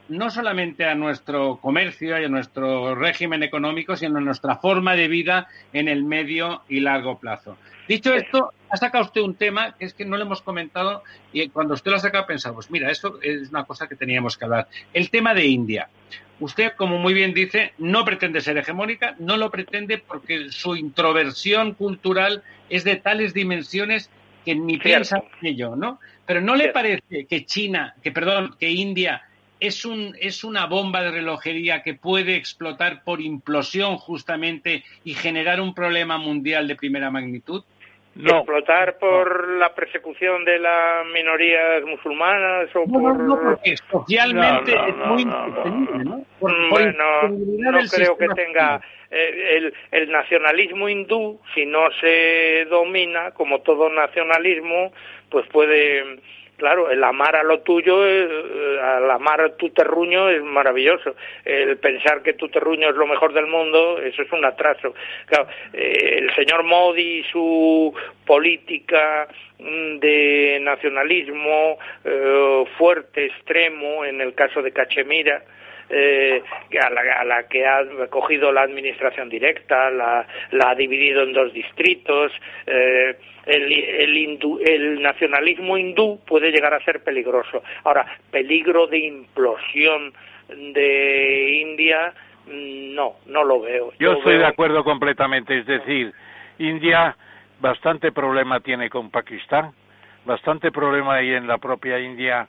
no 0.10 0.30
solamente 0.30 0.86
a 0.86 0.96
nuestro 0.96 1.58
comercio 1.58 2.20
y 2.20 2.26
a 2.26 2.30
nuestro 2.30 2.96
régimen 2.96 3.44
económico, 3.44 3.96
sino 3.96 4.18
a 4.18 4.22
nuestra 4.22 4.58
forma 4.58 4.96
de 4.96 5.08
vida 5.08 5.48
en 5.74 5.88
el 5.88 6.04
medio 6.04 6.62
y 6.70 6.80
largo 6.80 7.18
plazo. 7.20 7.58
Dicho 7.88 8.14
esto, 8.14 8.52
ha 8.70 8.78
sacado 8.78 9.06
usted 9.06 9.22
un 9.22 9.36
tema 9.36 9.76
que 9.78 9.86
es 9.86 9.94
que 9.94 10.06
no 10.06 10.18
le 10.18 10.24
hemos 10.24 10.42
comentado 10.42 11.04
y 11.32 11.48
cuando 11.50 11.74
usted 11.74 11.92
lo 11.92 11.98
ha 11.98 12.02
sacado 12.02 12.26
pensamos, 12.26 12.70
mira, 12.70 12.92
esto 12.92 13.20
es 13.22 13.50
una 13.50 13.64
cosa 13.64 13.88
que 13.88 13.96
teníamos 13.96 14.38
que 14.38 14.46
hablar. 14.46 14.68
El 14.94 15.10
tema 15.10 15.34
de 15.34 15.46
India. 15.46 15.90
Usted, 16.40 16.74
como 16.76 17.00
muy 17.00 17.14
bien 17.14 17.34
dice, 17.34 17.74
no 17.80 18.06
pretende 18.06 18.42
ser 18.42 18.58
hegemónica, 18.58 19.16
no 19.20 19.38
lo 19.38 19.50
pretende 19.50 19.98
porque 19.98 20.50
su 20.52 20.76
introversión 20.76 21.74
cultural 21.74 22.44
es 22.70 22.84
de 22.84 22.98
tales 22.98 23.34
dimensiones 23.34 24.12
que 24.46 24.54
ni 24.54 24.78
piensa 24.78 25.24
en 25.42 25.48
ello, 25.48 25.76
¿no? 25.76 26.00
Pero 26.26 26.42
¿no 26.42 26.56
le 26.56 26.70
parece 26.70 27.26
que 27.26 27.46
China, 27.46 27.96
que 28.04 28.12
perdón, 28.12 28.56
que 28.60 28.70
India 28.70 29.27
es, 29.60 29.86
un, 29.86 30.16
es 30.20 30.44
una 30.44 30.66
bomba 30.66 31.02
de 31.02 31.12
relojería 31.12 31.84
que 31.84 31.94
puede 31.94 32.36
explotar 32.36 33.04
por 33.04 33.22
implosión 33.22 33.98
justamente 33.98 34.84
y 35.04 35.14
generar 35.14 35.62
un 35.62 35.74
problema 35.74 36.18
mundial 36.18 36.68
de 36.68 36.76
primera 36.76 37.10
magnitud? 37.12 37.64
No. 38.16 38.38
¿Explotar 38.38 38.98
por 38.98 39.48
la 39.58 39.76
persecución 39.76 40.44
de 40.44 40.58
las 40.58 41.06
minorías 41.14 41.84
musulmanas 41.84 42.68
o 42.76 42.86
por...? 42.86 43.16
No, 43.16 43.40
porque 43.40 43.78
socialmente 43.78 44.74
es 44.74 44.96
muy 44.96 45.22
insostenible, 45.22 46.04
¿no? 46.04 46.26
bueno, 46.40 47.28
no 47.30 47.80
creo 47.90 48.18
que 48.18 48.28
tenga... 48.30 48.82
Eh, 49.10 49.56
el, 49.58 49.74
el 49.92 50.12
nacionalismo 50.12 50.90
hindú, 50.90 51.40
si 51.56 51.66
no 51.66 51.90
se 52.02 52.66
domina, 52.66 53.32
como 53.32 53.62
todo 53.62 53.90
nacionalismo, 53.90 54.92
pues 55.30 55.48
puede 55.48 56.20
Claro, 56.58 56.90
el 56.90 57.04
amar 57.04 57.36
a 57.36 57.44
lo 57.44 57.60
tuyo, 57.60 58.04
eh, 58.04 58.80
al 58.82 59.12
amar 59.12 59.42
a 59.42 59.56
tu 59.56 59.70
terruño 59.70 60.28
es 60.28 60.42
maravilloso. 60.42 61.16
El 61.46 61.78
pensar 61.78 62.24
que 62.24 62.34
tu 62.34 62.50
terruño 62.50 62.90
es 62.90 62.96
lo 62.96 63.06
mejor 63.06 63.32
del 63.32 63.46
mundo, 63.46 64.00
eso 64.00 64.24
es 64.24 64.32
un 64.32 64.44
atraso. 64.44 64.96
Claro, 65.28 65.48
eh, 65.72 66.18
el 66.18 66.34
señor 66.34 66.64
Modi 66.64 67.24
su 67.32 67.94
política 68.26 69.28
mm, 69.60 70.00
de 70.00 70.58
nacionalismo 70.64 71.78
eh, 72.04 72.64
fuerte, 72.76 73.28
extremo, 73.28 74.04
en 74.04 74.20
el 74.20 74.34
caso 74.34 74.64
de 74.64 74.72
Cachemira, 74.72 75.44
eh, 75.90 76.44
a, 76.82 77.24
la, 77.24 77.48
que 77.48 77.66
ha 77.66 77.82
cogido 78.10 78.52
la 78.52 78.62
administración 78.62 79.30
directa, 79.30 79.90
la, 79.90 80.26
ha 80.66 80.76
dividido 80.76 81.24
en 81.24 81.34
dos 81.34 81.54
distritos. 81.54 82.32
Eh, 82.66 83.16
el, 83.46 84.60
el 84.66 85.02
nacionalismo 85.02 85.78
hindú 85.78 86.20
puede 86.26 86.52
llegar 86.52 86.74
a 86.74 86.84
ser 86.84 87.04
peligroso. 87.04 87.64
Ahora, 87.86 88.06
peligro 88.30 88.88
de 88.88 89.00
implosión 89.00 90.14
de 90.50 91.60
India, 91.62 92.14
mm, 92.48 92.94
no, 92.94 93.16
no 93.28 93.44
lo 93.44 93.62
veo. 93.62 93.94
Yo, 94.00 94.14
estoy 94.14 94.38
de 94.38 94.46
acuerdo 94.46 94.84
completamente. 94.84 95.60
Es 95.60 95.66
decir, 95.66 96.14
India 96.60 97.16
bastante 97.60 98.12
problema 98.12 98.60
tiene 98.60 98.90
con 98.90 99.10
Pakistán, 99.10 99.72
bastante 100.26 100.72
problema 100.72 101.16
hay 101.16 101.34
en 101.34 101.48
la 101.48 101.58
propia 101.58 102.00
India 102.00 102.48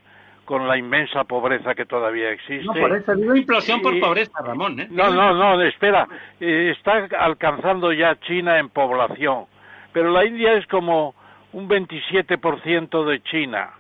con 0.49 0.67
la 0.67 0.79
inmensa 0.79 1.25
pobreza 1.25 1.75
que 1.75 1.85
todavía 1.85 2.31
existe. 2.31 2.65
No, 2.65 2.73
por 2.73 2.97
eso 2.97 3.15
digo 3.15 3.37
implosión 3.37 3.83
por 3.83 4.01
pobreza, 4.01 4.33
Ramón. 4.43 4.81
¿eh? 4.81 4.89
No, 4.91 5.11
no, 5.11 5.35
no, 5.35 5.61
espera. 5.61 6.09
Eh, 6.41 6.75
está 6.75 7.07
alcanzando 7.19 7.93
ya 7.93 8.19
China 8.21 8.59
en 8.59 8.71
población, 8.71 9.45
pero 9.93 10.11
la 10.11 10.25
India 10.25 10.55
es 10.55 10.67
como 10.69 11.15
un 11.53 11.69
27% 11.69 13.05
de 13.05 13.23
China. 13.25 13.73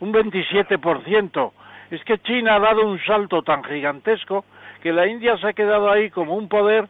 Un 0.00 0.12
27%. 0.12 1.52
Es 1.90 2.04
que 2.04 2.18
China 2.18 2.56
ha 2.56 2.60
dado 2.60 2.86
un 2.86 3.02
salto 3.06 3.40
tan 3.40 3.64
gigantesco 3.64 4.44
que 4.82 4.92
la 4.92 5.06
India 5.06 5.38
se 5.38 5.48
ha 5.48 5.52
quedado 5.54 5.90
ahí 5.90 6.10
como 6.10 6.36
un 6.36 6.50
poder 6.50 6.88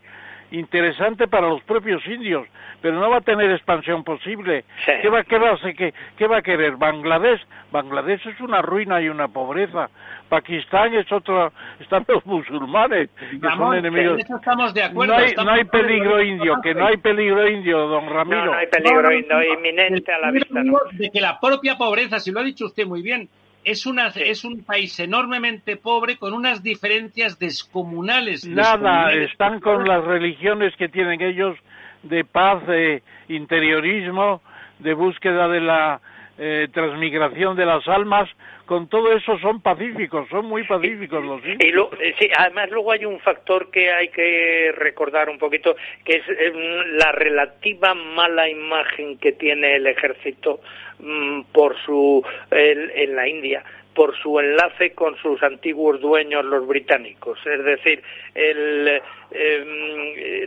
interesante 0.53 1.27
para 1.29 1.49
los 1.49 1.63
propios 1.63 2.07
indios, 2.07 2.47
pero 2.81 2.99
no 2.99 3.11
va 3.11 3.19
a 3.19 3.21
tener 3.21 3.51
expansión 3.51 4.05
posible. 4.05 4.65
¿Qué, 4.85 5.09
va, 5.09 5.25
qué, 5.25 5.39
va, 5.39 5.59
qué, 5.77 5.95
¿Qué 6.17 6.27
va 6.27 6.39
a 6.39 6.43
querer? 6.43 6.77
¿Bangladesh? 6.77 7.41
Bangladesh 7.71 8.27
es 8.27 8.41
una 8.41 8.63
ruina 8.63 9.01
y 9.01 9.09
una 9.09 9.29
pobreza. 9.29 9.89
Pakistán 10.29 10.95
es 10.95 11.11
otro, 11.11 11.53
están 11.81 12.05
los 12.09 12.25
musulmanes, 12.27 13.11
que 13.31 13.49
son 13.57 13.75
enemigos. 13.75 14.21
estamos 14.21 14.73
de 14.75 14.83
acuerdo. 14.83 15.15
No 15.45 15.51
hay, 15.51 15.65
peligro 15.65 16.23
indio, 16.23 16.57
que 16.63 16.75
no 16.75 16.87
hay 16.87 16.97
peligro 16.97 17.49
indio, 17.49 17.87
don 17.87 18.09
Ramiro. 18.09 18.47
No, 18.47 18.55
hay 18.55 18.67
peligro 18.67 19.13
indio 19.13 19.55
inminente 19.55 20.13
a 20.13 20.19
la 20.19 20.31
vista. 20.31 20.61
De 20.93 21.11
que 21.11 21.21
la 21.21 21.39
propia 21.39 21.77
pobreza, 21.77 22.19
si 22.19 22.31
lo 22.31 22.41
ha 22.41 22.45
dicho 22.45 22.67
usted 22.67 22.87
muy 22.87 23.03
bien, 23.03 23.29
es, 23.65 23.87
una, 23.87 24.09
es 24.09 24.45
un 24.45 24.65
país 24.65 24.99
enormemente 25.01 25.77
pobre 25.77 26.17
con 26.17 26.33
unas 26.33 26.63
diferencias 26.63 27.39
descomunales. 27.39 28.47
Nada, 28.47 29.13
están 29.13 29.61
con 29.61 29.87
las 29.87 30.05
religiones 30.05 30.75
que 30.77 30.89
tienen 30.89 31.21
ellos 31.21 31.57
de 32.03 32.25
paz, 32.25 32.67
de 32.67 33.03
interiorismo, 33.29 34.43
de 34.79 34.95
búsqueda 34.95 35.49
de 35.49 35.61
la 35.61 36.01
eh, 36.39 36.69
transmigración 36.73 37.57
de 37.57 37.67
las 37.67 37.87
almas, 37.89 38.29
con 38.67 38.89
todo 38.89 39.13
eso 39.13 39.39
son 39.39 39.61
pacíficos, 39.61 40.29
son 40.29 40.47
muy 40.47 40.65
pacíficos 40.65 41.25
los 41.25 41.45
Y 41.45 41.51
eh, 41.51 42.15
sí, 42.19 42.29
además 42.37 42.71
luego 42.71 42.93
hay 42.93 43.05
un 43.05 43.21
factor 43.21 43.71
que 43.71 43.91
hay 43.91 44.09
que 44.09 44.73
recordar 44.77 45.29
un 45.29 45.39
poquito, 45.39 45.77
que 46.05 46.17
es 46.17 46.29
em, 46.29 46.97
la 46.99 47.13
relativa 47.13 47.95
mala 47.95 48.49
imagen 48.49 49.19
que 49.19 49.33
tiene 49.33 49.77
el 49.77 49.87
ejército 49.87 50.61
mm, 51.01 51.43
por 51.53 51.77
su 51.85 52.25
en 52.51 53.17
la 53.17 53.29
India 53.29 53.63
por 53.95 54.17
su 54.17 54.39
enlace 54.41 54.93
con 54.93 55.17
sus 55.19 55.43
antiguos 55.43 56.01
dueños 56.01 56.45
los 56.45 56.67
británicos. 56.67 57.39
Es 57.47 57.65
decir, 57.65 58.03
em, 58.35 59.01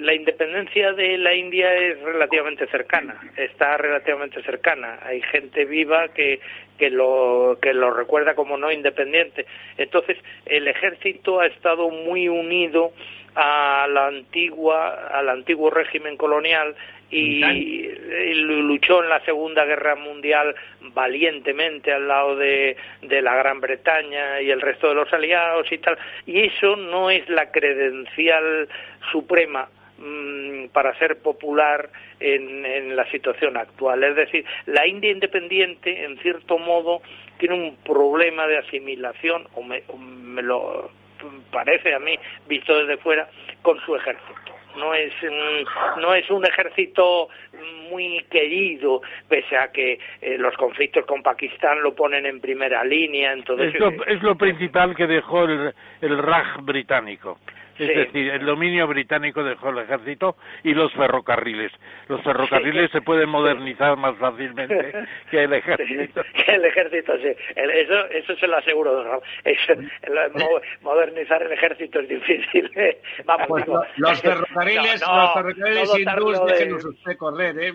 la 0.01 0.13
independencia 0.13 0.93
de 0.93 1.17
la 1.17 1.33
India 1.33 1.73
es 1.75 1.99
relativamente 2.01 2.67
cercana, 2.67 3.19
está 3.37 3.77
relativamente 3.77 4.41
cercana. 4.43 4.99
Hay 5.03 5.21
gente 5.21 5.65
viva 5.65 6.07
que, 6.09 6.39
que, 6.77 6.89
lo, 6.89 7.57
que 7.61 7.73
lo 7.73 7.91
recuerda 7.91 8.35
como 8.35 8.57
no 8.57 8.71
independiente. 8.71 9.45
Entonces, 9.77 10.17
el 10.45 10.67
ejército 10.67 11.39
ha 11.39 11.47
estado 11.47 11.89
muy 11.89 12.27
unido 12.27 12.91
a 13.35 13.87
la 13.89 14.07
antigua, 14.07 15.09
al 15.11 15.29
antiguo 15.29 15.69
régimen 15.69 16.15
colonial 16.15 16.75
y, 17.11 17.41
luchó 18.35 19.03
en 19.03 19.09
la 19.09 19.19
Segunda 19.21 19.65
Guerra 19.65 19.95
Mundial 19.95 20.55
valientemente 20.93 21.93
al 21.93 22.07
lado 22.07 22.35
de, 22.35 22.75
de, 23.01 23.21
la 23.21 23.35
Gran 23.35 23.61
Bretaña 23.61 24.41
y 24.41 24.49
el 24.49 24.61
resto 24.61 24.89
de 24.89 24.95
los 24.95 25.11
aliados 25.13 25.71
y 25.71 25.77
tal. 25.77 25.97
Y 26.25 26.41
eso 26.41 26.75
no 26.75 27.09
es 27.09 27.27
la 27.29 27.51
credencial 27.51 28.67
suprema 29.11 29.69
mm, 29.97 30.67
para 30.67 30.97
ser 30.97 31.17
popular 31.19 31.89
en, 32.19 32.65
en, 32.65 32.95
la 32.95 33.09
situación 33.11 33.57
actual. 33.57 34.03
Es 34.03 34.15
decir, 34.15 34.45
la 34.65 34.87
India 34.87 35.11
independiente, 35.11 36.03
en 36.03 36.17
cierto 36.19 36.57
modo, 36.57 37.01
tiene 37.37 37.55
un 37.55 37.75
problema 37.77 38.47
de 38.47 38.57
asimilación, 38.57 39.47
o 39.53 39.63
me, 39.63 39.83
o 39.87 39.97
me 39.97 40.41
lo 40.41 40.89
parece 41.51 41.93
a 41.93 41.99
mí, 41.99 42.17
visto 42.47 42.77
desde 42.77 42.97
fuera, 42.97 43.29
con 43.61 43.79
su 43.81 43.95
ejército 43.95 44.54
no 44.77 44.93
es 44.93 45.13
no 45.97 46.13
es 46.13 46.29
un 46.29 46.45
ejército 46.45 47.29
muy 47.89 48.23
querido 48.29 49.01
pese 49.27 49.57
a 49.57 49.71
que 49.71 49.99
eh, 50.21 50.37
los 50.37 50.55
conflictos 50.55 51.05
con 51.05 51.23
Pakistán 51.23 51.81
lo 51.81 51.95
ponen 51.95 52.25
en 52.25 52.39
primera 52.39 52.83
línea 52.83 53.33
entonces 53.33 53.73
es 53.73 53.79
lo, 53.79 54.05
es 54.05 54.21
lo 54.21 54.35
principal 54.35 54.95
que 54.95 55.07
dejó 55.07 55.45
el, 55.45 55.73
el 56.01 56.17
Raj 56.17 56.61
británico 56.61 57.37
es 57.77 57.95
decir, 57.95 58.31
el 58.31 58.45
dominio 58.45 58.87
británico 58.87 59.43
dejó 59.43 59.69
el 59.69 59.79
ejército 59.79 60.37
y 60.63 60.73
los 60.73 60.93
ferrocarriles. 60.93 61.71
Los 62.07 62.21
ferrocarriles 62.23 62.91
se 62.91 63.01
pueden 63.01 63.29
modernizar 63.29 63.97
más 63.97 64.15
fácilmente 64.17 64.93
que 65.31 65.43
el 65.43 65.53
ejército. 65.53 66.21
Que 66.45 66.55
el 66.55 66.65
ejército, 66.65 67.17
sí. 67.17 67.33
eso, 67.55 68.05
eso 68.11 68.35
se 68.35 68.47
lo 68.47 68.57
aseguro, 68.57 69.21
modernizar 70.81 71.41
el 71.41 71.51
ejército 71.51 71.99
es 71.99 72.09
difícil. 72.09 72.71
Vamos, 73.25 73.47
pues 73.47 73.65
los 73.97 74.21
ferrocarriles, 74.21 75.01
los 75.01 75.33
ferrocarriles 75.33 75.99
hindúes, 75.99 76.45
déjenos 76.45 76.85
usted 76.85 77.17
correr, 77.17 77.55
¿eh? 77.59 77.73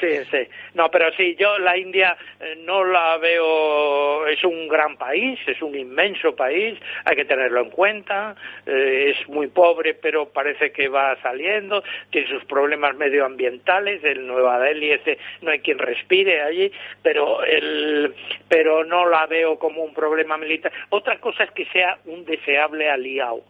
Sí, 0.00 0.18
sí. 0.30 0.48
No, 0.74 0.90
pero 0.90 1.12
sí, 1.16 1.36
yo 1.38 1.58
la 1.58 1.76
India 1.76 2.16
eh, 2.40 2.56
no 2.64 2.84
la 2.84 3.18
veo, 3.18 4.26
es 4.26 4.42
un 4.44 4.68
gran 4.68 4.96
país, 4.96 5.38
es 5.46 5.60
un 5.62 5.76
inmenso 5.76 6.34
país, 6.34 6.78
hay 7.04 7.16
que 7.16 7.24
tenerlo 7.24 7.60
en 7.60 7.70
cuenta. 7.70 8.34
Eh, 8.66 9.01
es 9.10 9.28
muy 9.28 9.48
pobre, 9.48 9.94
pero 9.94 10.28
parece 10.28 10.72
que 10.72 10.88
va 10.88 11.20
saliendo, 11.22 11.82
tiene 12.10 12.28
sus 12.28 12.44
problemas 12.44 12.96
medioambientales, 12.96 14.02
el 14.04 14.26
Nueva 14.26 14.58
Delhi 14.60 14.92
ese 14.92 15.18
no 15.40 15.50
hay 15.50 15.60
quien 15.60 15.78
respire 15.78 16.42
allí, 16.42 16.72
pero 17.02 17.42
el, 17.44 18.14
pero 18.48 18.84
no 18.84 19.08
la 19.08 19.26
veo 19.26 19.58
como 19.58 19.82
un 19.82 19.94
problema 19.94 20.36
militar. 20.36 20.72
Otra 20.90 21.18
cosa 21.18 21.44
es 21.44 21.50
que 21.52 21.66
sea 21.66 21.98
un 22.06 22.24
deseable 22.24 22.90
aliado 22.90 23.42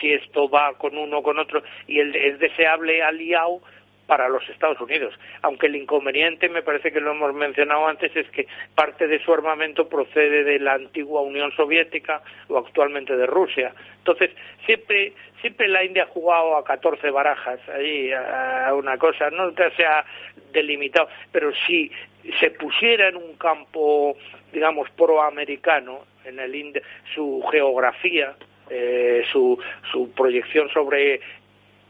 si 0.00 0.12
esto 0.12 0.48
va 0.48 0.74
con 0.74 0.96
uno 0.96 1.18
o 1.18 1.22
con 1.22 1.38
otro 1.38 1.62
y 1.86 1.98
el, 1.98 2.14
es 2.14 2.38
deseable 2.38 3.02
aliado 3.02 3.60
para 4.08 4.26
los 4.26 4.42
Estados 4.48 4.80
Unidos. 4.80 5.12
Aunque 5.42 5.66
el 5.66 5.76
inconveniente, 5.76 6.48
me 6.48 6.62
parece 6.62 6.90
que 6.90 6.98
lo 6.98 7.10
hemos 7.10 7.34
mencionado 7.34 7.86
antes, 7.86 8.16
es 8.16 8.26
que 8.30 8.46
parte 8.74 9.06
de 9.06 9.22
su 9.22 9.34
armamento 9.34 9.86
procede 9.86 10.44
de 10.44 10.58
la 10.58 10.72
antigua 10.72 11.20
Unión 11.20 11.52
Soviética 11.52 12.22
o 12.48 12.56
actualmente 12.56 13.14
de 13.14 13.26
Rusia. 13.26 13.74
Entonces, 13.98 14.30
siempre, 14.64 15.12
siempre 15.42 15.68
la 15.68 15.84
India 15.84 16.04
ha 16.04 16.06
jugado 16.06 16.56
a 16.56 16.64
14 16.64 17.10
barajas 17.10 17.60
ahí, 17.68 18.10
a 18.10 18.72
una 18.74 18.96
cosa, 18.96 19.28
no 19.28 19.52
se 19.52 19.84
ha 19.84 20.02
delimitado, 20.52 21.08
pero 21.30 21.52
si 21.66 21.92
se 22.40 22.50
pusiera 22.52 23.08
en 23.08 23.16
un 23.16 23.36
campo, 23.36 24.16
digamos, 24.50 24.88
proamericano, 24.92 26.06
en 26.24 26.38
el 26.38 26.82
su 27.14 27.44
geografía, 27.52 28.34
eh, 28.70 29.22
su, 29.30 29.58
su 29.92 30.10
proyección 30.12 30.70
sobre 30.70 31.20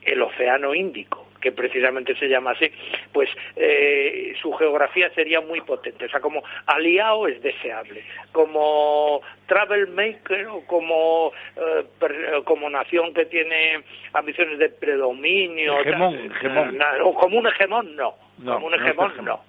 el 0.02 0.20
Océano 0.20 0.74
Índico, 0.74 1.27
que 1.40 1.52
precisamente 1.52 2.14
se 2.16 2.28
llama 2.28 2.52
así, 2.52 2.70
pues 3.12 3.30
eh, 3.56 4.34
su 4.40 4.52
geografía 4.52 5.10
sería 5.14 5.40
muy 5.40 5.60
potente. 5.60 6.06
O 6.06 6.08
sea, 6.08 6.20
como 6.20 6.42
aliado 6.66 7.28
es 7.28 7.40
deseable. 7.42 8.04
Como 8.32 9.20
travel 9.46 9.88
maker 9.88 10.46
o 10.48 10.64
como, 10.66 11.32
eh, 11.56 11.84
como 12.44 12.68
nación 12.70 13.14
que 13.14 13.26
tiene 13.26 13.82
ambiciones 14.12 14.58
de 14.58 14.68
predominio. 14.68 15.74
o 15.76 17.14
como 17.14 17.38
un 17.38 17.46
hegemón, 17.46 17.96
no. 17.96 18.14
como 18.44 18.66
un 18.66 18.74
hegemón, 18.74 19.12
no. 19.24 19.40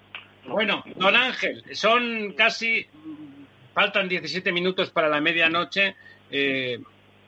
Bueno, 0.46 0.82
don 0.96 1.14
Ángel, 1.14 1.62
son 1.72 2.32
casi. 2.32 2.86
Faltan 3.74 4.08
17 4.08 4.50
minutos 4.52 4.90
para 4.90 5.08
la 5.08 5.20
medianoche. 5.20 5.94
Eh, 6.30 6.78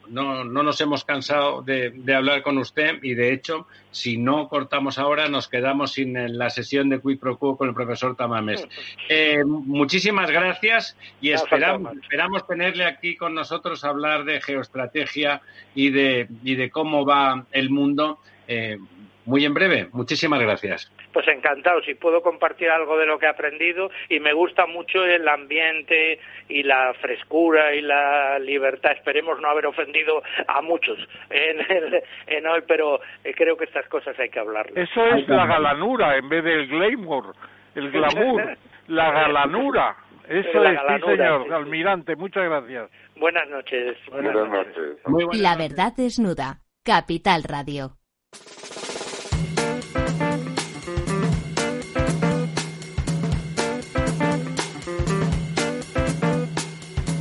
no, 0.08 0.44
no 0.44 0.62
nos 0.62 0.80
hemos 0.80 1.04
cansado 1.04 1.62
de, 1.62 1.92
hablar 2.14 2.42
con 2.42 2.58
usted 2.58 3.02
y, 3.02 3.14
de 3.14 3.32
hecho, 3.32 3.66
si 3.90 4.18
no 4.18 4.48
cortamos 4.48 4.98
ahora, 4.98 5.28
nos 5.28 5.48
quedamos 5.48 5.92
sin 5.92 6.38
la 6.38 6.50
sesión 6.50 6.88
de 6.88 7.00
Quid 7.00 7.18
Pro 7.18 7.38
Quo 7.38 7.56
con 7.56 7.68
el 7.68 7.74
profesor 7.74 8.16
Tamames. 8.16 8.66
Eh, 9.08 9.44
muchísimas 9.44 10.30
gracias 10.30 10.96
y 11.20 11.30
esperamos, 11.30 11.96
esperamos 11.96 12.46
tenerle 12.46 12.84
aquí 12.84 13.16
con 13.16 13.34
nosotros 13.34 13.84
a 13.84 13.88
hablar 13.88 14.24
de 14.24 14.40
geoestrategia 14.40 15.42
y 15.74 15.90
de, 15.90 16.28
y 16.42 16.54
de 16.54 16.70
cómo 16.70 17.04
va 17.04 17.44
el 17.52 17.70
mundo. 17.70 18.18
Eh, 18.48 18.76
muy 19.24 19.44
en 19.44 19.54
breve. 19.54 19.88
Muchísimas 19.92 20.40
gracias. 20.40 20.90
Pues 21.12 21.28
encantado, 21.28 21.80
si 21.82 21.94
puedo 21.94 22.22
compartir 22.22 22.70
algo 22.70 22.98
de 22.98 23.06
lo 23.06 23.18
que 23.18 23.26
he 23.26 23.28
aprendido 23.28 23.90
y 24.08 24.18
me 24.18 24.32
gusta 24.32 24.66
mucho 24.66 25.04
el 25.04 25.28
ambiente 25.28 26.18
y 26.48 26.62
la 26.62 26.92
frescura 27.00 27.74
y 27.74 27.82
la 27.82 28.38
libertad. 28.38 28.92
Esperemos 28.92 29.40
no 29.40 29.48
haber 29.48 29.66
ofendido 29.66 30.22
a 30.48 30.60
muchos 30.62 30.98
en, 31.30 32.46
hoy, 32.46 32.62
pero 32.66 33.00
eh, 33.24 33.32
creo 33.36 33.56
que 33.56 33.64
estas 33.64 33.86
cosas 33.88 34.18
hay 34.18 34.30
que 34.30 34.40
hablar. 34.40 34.70
Eso 34.74 35.06
es 35.06 35.28
la 35.28 35.46
galanura 35.46 36.16
en 36.16 36.28
vez 36.28 36.42
del 36.42 36.66
glamour, 36.66 37.34
el 37.74 37.90
glamour, 37.90 38.56
la 38.88 39.10
galanura. 39.12 39.96
Eso 40.28 40.64
es, 40.64 40.78
sí, 40.78 41.04
señor, 41.04 41.52
almirante, 41.52 42.16
muchas 42.16 42.44
gracias. 42.44 42.90
Buenas 43.16 43.48
noches. 43.48 43.98
Buenas, 44.10 44.34
noches. 44.34 45.40
La 45.40 45.56
verdad 45.56 45.92
desnuda. 45.96 46.60
Capital 46.84 47.42
Radio. 47.44 48.01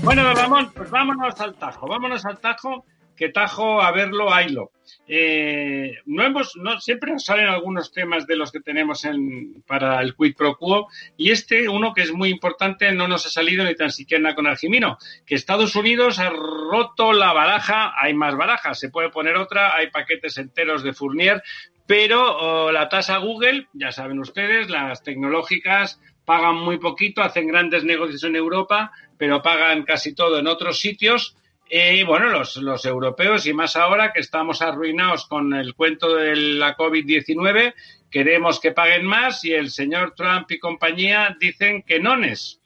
Bueno, 0.03 0.33
Ramón, 0.33 0.71
pues 0.75 0.89
vámonos 0.89 1.39
al 1.39 1.53
Tajo, 1.55 1.87
vámonos 1.87 2.25
al 2.25 2.39
Tajo, 2.39 2.85
que 3.21 3.29
Tajo 3.29 3.83
a 3.83 3.91
verlo, 3.91 4.33
haylo. 4.33 4.71
Eh, 5.07 5.93
no 6.07 6.23
hemos, 6.23 6.55
no, 6.55 6.81
siempre 6.81 7.11
nos 7.11 7.23
salen 7.23 7.45
algunos 7.45 7.91
temas 7.91 8.25
de 8.25 8.35
los 8.35 8.51
que 8.51 8.61
tenemos 8.61 9.05
en, 9.05 9.61
para 9.67 10.01
el 10.01 10.15
quid 10.15 10.35
pro 10.35 10.57
quo, 10.57 10.87
y 11.17 11.29
este, 11.29 11.69
uno 11.69 11.93
que 11.93 12.01
es 12.01 12.11
muy 12.11 12.29
importante, 12.29 12.91
no 12.93 13.07
nos 13.07 13.27
ha 13.27 13.29
salido 13.29 13.63
ni 13.63 13.75
tan 13.75 13.91
siquiera 13.91 14.33
con 14.33 14.47
Argimino, 14.47 14.97
que 15.23 15.35
Estados 15.35 15.75
Unidos 15.75 16.17
ha 16.17 16.31
roto 16.31 17.13
la 17.13 17.31
baraja, 17.31 17.93
hay 17.95 18.15
más 18.15 18.35
barajas, 18.35 18.79
se 18.79 18.89
puede 18.89 19.11
poner 19.11 19.37
otra, 19.37 19.75
hay 19.75 19.91
paquetes 19.91 20.39
enteros 20.39 20.81
de 20.81 20.93
Fournier, 20.93 21.43
pero 21.85 22.37
oh, 22.39 22.71
la 22.71 22.89
tasa 22.89 23.17
Google, 23.17 23.67
ya 23.73 23.91
saben 23.91 24.17
ustedes, 24.17 24.71
las 24.71 25.03
tecnológicas 25.03 26.01
pagan 26.25 26.55
muy 26.55 26.79
poquito, 26.79 27.21
hacen 27.21 27.45
grandes 27.45 27.83
negocios 27.83 28.23
en 28.23 28.35
Europa, 28.35 28.91
pero 29.19 29.43
pagan 29.43 29.83
casi 29.83 30.15
todo 30.15 30.39
en 30.39 30.47
otros 30.47 30.79
sitios. 30.79 31.35
Y 31.73 32.03
bueno, 32.03 32.27
los, 32.27 32.57
los 32.57 32.85
europeos, 32.85 33.47
y 33.47 33.53
más 33.53 33.77
ahora 33.77 34.11
que 34.11 34.19
estamos 34.19 34.61
arruinados 34.61 35.25
con 35.25 35.53
el 35.53 35.73
cuento 35.73 36.13
de 36.17 36.35
la 36.35 36.75
COVID-19, 36.75 37.73
queremos 38.11 38.59
que 38.59 38.73
paguen 38.73 39.05
más 39.05 39.45
y 39.45 39.53
el 39.53 39.69
señor 39.69 40.13
Trump 40.13 40.51
y 40.51 40.59
compañía 40.59 41.33
dicen 41.39 41.81
que 41.83 42.01
no 42.01 42.15
es. 42.15 42.59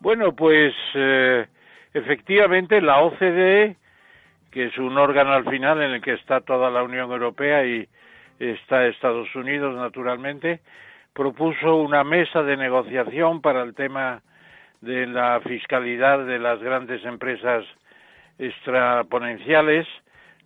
Bueno, 0.00 0.34
pues 0.34 0.74
eh, 0.96 1.46
efectivamente 1.94 2.80
la 2.80 2.98
OCDE, 2.98 3.76
que 4.50 4.64
es 4.66 4.76
un 4.76 4.98
órgano 4.98 5.32
al 5.32 5.48
final 5.48 5.80
en 5.80 5.92
el 5.92 6.02
que 6.02 6.14
está 6.14 6.40
toda 6.40 6.68
la 6.68 6.82
Unión 6.82 7.12
Europea 7.12 7.64
y 7.64 7.88
está 8.40 8.88
Estados 8.88 9.32
Unidos, 9.36 9.76
naturalmente, 9.76 10.62
propuso 11.12 11.76
una 11.76 12.02
mesa 12.02 12.42
de 12.42 12.56
negociación 12.56 13.40
para 13.40 13.62
el 13.62 13.76
tema 13.76 14.22
de 14.80 15.06
la 15.06 15.40
fiscalidad 15.42 16.26
de 16.26 16.40
las 16.40 16.58
grandes 16.58 17.04
empresas 17.04 17.64
extraponenciales, 18.40 19.86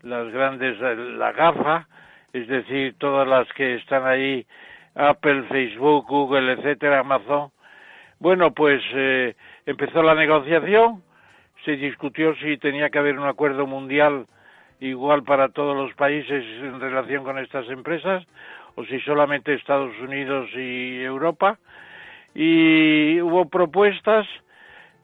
las 0.03 0.31
grandes, 0.33 0.79
la 0.81 1.33
GAFA, 1.33 1.89
es 2.33 2.49
decir, 2.49 2.97
todas 2.99 3.27
las 3.27 3.51
que 3.55 3.77
están 3.77 4.07
ahí, 4.07 4.45
Apple, 4.95 5.45
Facebook, 5.45 6.07
Google, 6.07 6.53
etcétera, 6.53 7.01
Amazon. 7.01 7.51
Bueno, 8.19 8.53
pues 8.53 8.83
eh, 8.93 9.35
empezó 9.65 10.03
la 10.03 10.15
negociación, 10.15 11.03
se 11.65 11.77
discutió 11.77 12.35
si 12.37 12.59
tenía 12.59 12.91
que 12.91 12.99
haber 12.99 13.19
un 13.19 13.27
acuerdo 13.27 13.67
mundial 13.67 14.27
igual 14.81 15.23
para 15.23 15.49
todos 15.49 15.77
los 15.77 15.95
países 15.95 16.45
en 16.61 16.81
relación 16.81 17.25
con 17.25 17.39
estas 17.39 17.69
empresas 17.71 18.25
o 18.75 18.85
si 18.85 19.01
solamente 19.01 19.55
Estados 19.55 19.97
Unidos 20.01 20.51
y 20.55 21.01
Europa. 21.03 21.59
Y 22.35 23.21
hubo 23.21 23.49
propuestas, 23.49 24.27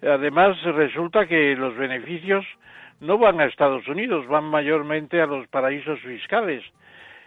además 0.02 0.60
resulta 0.64 1.26
que 1.26 1.54
los 1.54 1.76
beneficios 1.76 2.44
no 3.00 3.18
van 3.18 3.40
a 3.40 3.46
Estados 3.46 3.86
Unidos, 3.88 4.26
van 4.26 4.44
mayormente 4.44 5.20
a 5.20 5.26
los 5.26 5.46
paraísos 5.48 6.00
fiscales. 6.00 6.62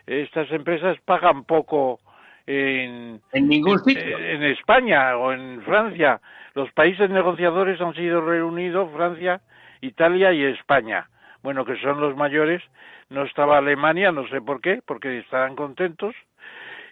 Estas 0.05 0.51
empresas 0.51 0.97
pagan 1.05 1.43
poco 1.43 1.99
en, 2.45 3.21
en 3.31 3.47
ningún 3.47 3.79
sitio. 3.79 4.17
En, 4.17 4.43
España 4.43 5.17
o 5.17 5.31
en 5.31 5.61
Francia. 5.63 6.21
Los 6.55 6.71
países 6.71 7.09
negociadores 7.09 7.79
han 7.81 7.93
sido 7.95 8.21
reunidos 8.21 8.91
Francia, 8.93 9.41
Italia 9.81 10.31
y 10.33 10.43
España. 10.43 11.09
Bueno, 11.41 11.65
que 11.65 11.77
son 11.77 11.99
los 11.99 12.15
mayores. 12.15 12.61
No 13.09 13.23
estaba 13.23 13.57
Alemania, 13.57 14.11
no 14.11 14.27
sé 14.27 14.41
por 14.41 14.61
qué, 14.61 14.81
porque 14.85 15.19
estaban 15.19 15.55
contentos 15.55 16.15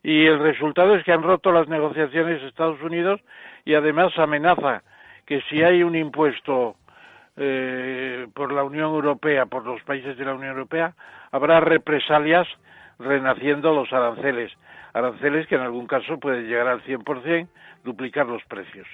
y 0.04 0.26
el 0.26 0.40
resultado 0.40 0.96
es 0.96 1.04
que 1.04 1.12
han 1.12 1.24
roto 1.24 1.52
las 1.52 1.68
negociaciones 1.68 2.42
Estados 2.44 2.82
Unidos 2.82 3.22
y 3.66 3.76
además 3.76 4.18
amenaza 4.18 4.84
que 5.26 5.42
si 5.42 5.64
hay 5.64 5.84
un 5.84 5.96
impuesto 5.96 6.76
eh, 7.38 8.28
por 8.34 8.52
la 8.52 8.64
Unión 8.64 8.94
Europea, 8.94 9.46
por 9.46 9.66
los 9.66 9.82
países 9.84 10.18
de 10.18 10.26
la 10.26 10.34
Unión 10.34 10.52
Europea, 10.52 10.96
habrá 11.32 11.60
represalias 11.60 12.48
renaciendo 13.00 13.74
los 13.74 13.92
aranceles. 13.92 14.52
Aranceles 14.94 15.48
que 15.48 15.56
en 15.56 15.62
algún 15.62 15.88
caso 15.88 16.20
pueden 16.20 16.48
llegar 16.48 16.68
al 16.68 16.84
100%, 16.84 17.48
duplicar 17.84 18.28
los 18.28 18.44
precios. 18.46 18.88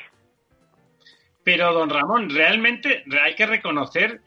Pero, 1.43 1.73
don 1.73 1.89
Ramón, 1.89 2.29
realmente 2.29 3.03
hay 3.23 3.33
que 3.35 3.45
reconocer 3.45 4.21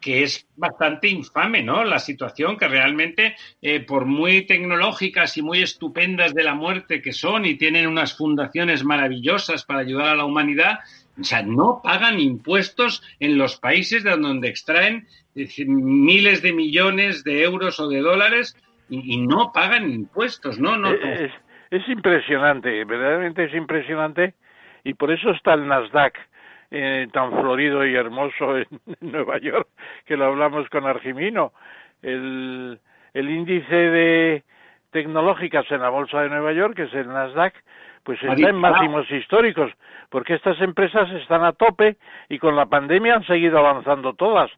que 0.00 0.22
es 0.22 0.46
bastante 0.56 1.08
infame, 1.08 1.62
¿no? 1.62 1.82
La 1.82 1.98
situación 1.98 2.58
que 2.58 2.68
realmente, 2.68 3.36
eh, 3.62 3.80
por 3.80 4.04
muy 4.04 4.44
tecnológicas 4.44 5.36
y 5.38 5.42
muy 5.42 5.62
estupendas 5.62 6.34
de 6.34 6.42
la 6.42 6.54
muerte 6.54 7.00
que 7.00 7.14
son 7.14 7.46
y 7.46 7.54
tienen 7.56 7.86
unas 7.86 8.14
fundaciones 8.14 8.84
maravillosas 8.84 9.64
para 9.64 9.80
ayudar 9.80 10.08
a 10.08 10.16
la 10.16 10.26
humanidad, 10.26 10.80
o 11.18 11.24
sea, 11.24 11.42
no 11.42 11.80
pagan 11.82 12.18
impuestos 12.18 13.02
en 13.20 13.38
los 13.38 13.56
países 13.56 14.02
de 14.02 14.10
donde 14.16 14.48
extraen 14.48 15.06
miles 15.34 16.42
de 16.42 16.52
millones 16.52 17.24
de 17.24 17.42
euros 17.42 17.78
o 17.80 17.88
de 17.88 18.00
dólares 18.00 18.56
y, 18.88 19.18
no 19.18 19.50
pagan 19.52 19.90
impuestos, 19.90 20.58
¿no? 20.58 20.76
no, 20.76 20.90
Es, 20.92 21.32
es 21.70 21.88
impresionante, 21.88 22.84
verdaderamente 22.84 23.44
es 23.44 23.54
impresionante 23.54 24.34
y 24.84 24.94
por 24.94 25.10
eso 25.10 25.30
está 25.30 25.54
el 25.54 25.66
Nasdaq 25.66 26.14
eh, 26.70 27.06
tan 27.12 27.30
florido 27.30 27.86
y 27.86 27.94
hermoso 27.94 28.58
en, 28.58 28.66
Nueva 29.00 29.38
York, 29.38 29.68
que 30.06 30.16
lo 30.16 30.26
hablamos 30.26 30.68
con 30.68 30.86
Argimino. 30.86 31.52
El, 32.02 32.80
el 33.14 33.30
índice 33.30 33.74
de 33.74 34.42
tecnológicas 34.90 35.70
en 35.70 35.80
la 35.80 35.88
bolsa 35.88 36.22
de 36.22 36.28
Nueva 36.28 36.52
York, 36.52 36.74
que 36.74 36.82
es 36.84 36.94
el 36.94 37.08
Nasdaq, 37.08 37.54
pues 38.04 38.22
está 38.22 38.48
en 38.50 38.56
máximos 38.56 39.10
históricos, 39.10 39.72
porque 40.10 40.34
estas 40.34 40.60
empresas 40.60 41.10
están 41.12 41.42
a 41.42 41.52
tope 41.52 41.96
y 42.28 42.38
con 42.38 42.54
la 42.54 42.66
pandemia 42.66 43.16
han 43.16 43.26
seguido 43.26 43.58
avanzando 43.58 44.12
todas, 44.12 44.50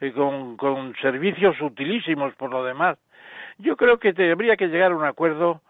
y 0.00 0.12
con, 0.12 0.56
con 0.56 0.94
servicios 1.02 1.60
utilísimos 1.60 2.34
por 2.36 2.50
lo 2.50 2.64
demás. 2.64 2.96
Yo 3.58 3.76
creo 3.76 3.98
que 3.98 4.14
habría 4.30 4.56
que 4.56 4.68
llegar 4.68 4.92
a 4.92 4.96
un 4.96 5.04
acuerdo, 5.04 5.60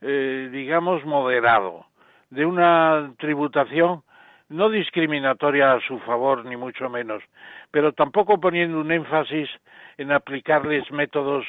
eh, 0.00 0.48
digamos, 0.52 1.04
moderado, 1.04 1.86
de 2.30 2.44
una 2.46 3.12
tributación 3.18 4.02
no 4.50 4.68
discriminatoria 4.68 5.72
a 5.72 5.80
su 5.80 5.98
favor, 6.00 6.44
ni 6.44 6.56
mucho 6.56 6.90
menos, 6.90 7.22
pero 7.70 7.92
tampoco 7.92 8.40
poniendo 8.40 8.78
un 8.78 8.92
énfasis 8.92 9.48
en 9.96 10.12
aplicarles 10.12 10.90
métodos 10.90 11.46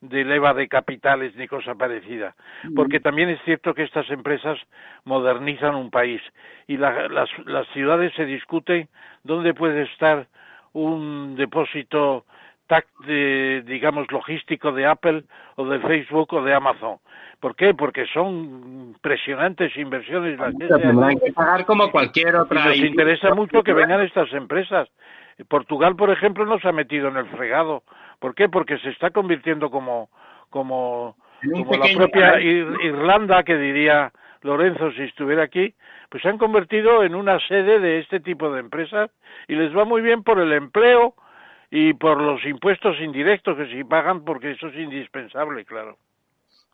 de 0.00 0.24
leva 0.24 0.54
de 0.54 0.68
capitales 0.68 1.34
ni 1.36 1.48
cosa 1.48 1.74
parecida, 1.74 2.34
porque 2.74 3.00
también 3.00 3.28
es 3.28 3.40
cierto 3.44 3.74
que 3.74 3.82
estas 3.82 4.08
empresas 4.10 4.58
modernizan 5.04 5.74
un 5.74 5.90
país 5.90 6.20
y 6.66 6.76
las, 6.76 7.10
las 7.10 7.66
ciudades 7.68 8.12
se 8.14 8.24
discuten 8.24 8.88
dónde 9.24 9.54
puede 9.54 9.82
estar 9.82 10.26
un 10.72 11.36
depósito 11.36 12.24
de, 13.06 13.62
digamos, 13.66 14.10
logístico 14.10 14.72
de 14.72 14.86
Apple 14.86 15.24
o 15.56 15.66
de 15.66 15.78
Facebook 15.80 16.34
o 16.34 16.42
de 16.42 16.54
Amazon. 16.54 16.98
¿Por 17.40 17.54
qué? 17.54 17.74
Porque 17.74 18.06
son 18.12 18.94
impresionantes 18.94 19.76
inversiones 19.76 20.38
las 20.38 20.54
que 20.54 20.66
Tendrán 20.66 21.18
que 21.18 21.32
pagar 21.32 21.64
como 21.64 21.90
cualquier 21.90 22.34
otra. 22.34 22.74
Y 22.74 22.80
nos 22.80 22.90
interesa 22.90 23.34
mucho 23.34 23.62
que 23.62 23.72
vengan 23.72 24.00
estas 24.00 24.32
empresas. 24.32 24.88
Portugal, 25.48 25.96
por 25.96 26.10
ejemplo, 26.10 26.46
no 26.46 26.58
se 26.58 26.68
ha 26.68 26.72
metido 26.72 27.08
en 27.08 27.18
el 27.18 27.26
fregado. 27.26 27.82
¿Por 28.18 28.34
qué? 28.34 28.48
Porque 28.48 28.78
se 28.78 28.90
está 28.90 29.10
convirtiendo 29.10 29.70
como 29.70 30.08
como, 30.50 31.16
como 31.52 31.76
la 31.76 31.86
propia 31.94 32.40
Irlanda, 32.40 33.42
que 33.42 33.56
diría 33.56 34.12
Lorenzo 34.42 34.92
si 34.92 35.02
estuviera 35.02 35.42
aquí, 35.42 35.74
pues 36.08 36.22
se 36.22 36.28
han 36.28 36.38
convertido 36.38 37.02
en 37.02 37.14
una 37.14 37.38
sede 37.40 37.80
de 37.80 37.98
este 37.98 38.20
tipo 38.20 38.50
de 38.52 38.60
empresas 38.60 39.10
y 39.48 39.54
les 39.54 39.76
va 39.76 39.84
muy 39.84 40.02
bien 40.02 40.22
por 40.22 40.38
el 40.38 40.52
empleo 40.52 41.14
y 41.70 41.94
por 41.94 42.20
los 42.20 42.44
impuestos 42.44 43.00
indirectos 43.00 43.56
que 43.56 43.66
se 43.66 43.84
pagan 43.84 44.24
porque 44.24 44.52
eso 44.52 44.68
es 44.68 44.76
indispensable, 44.76 45.64
claro. 45.64 45.96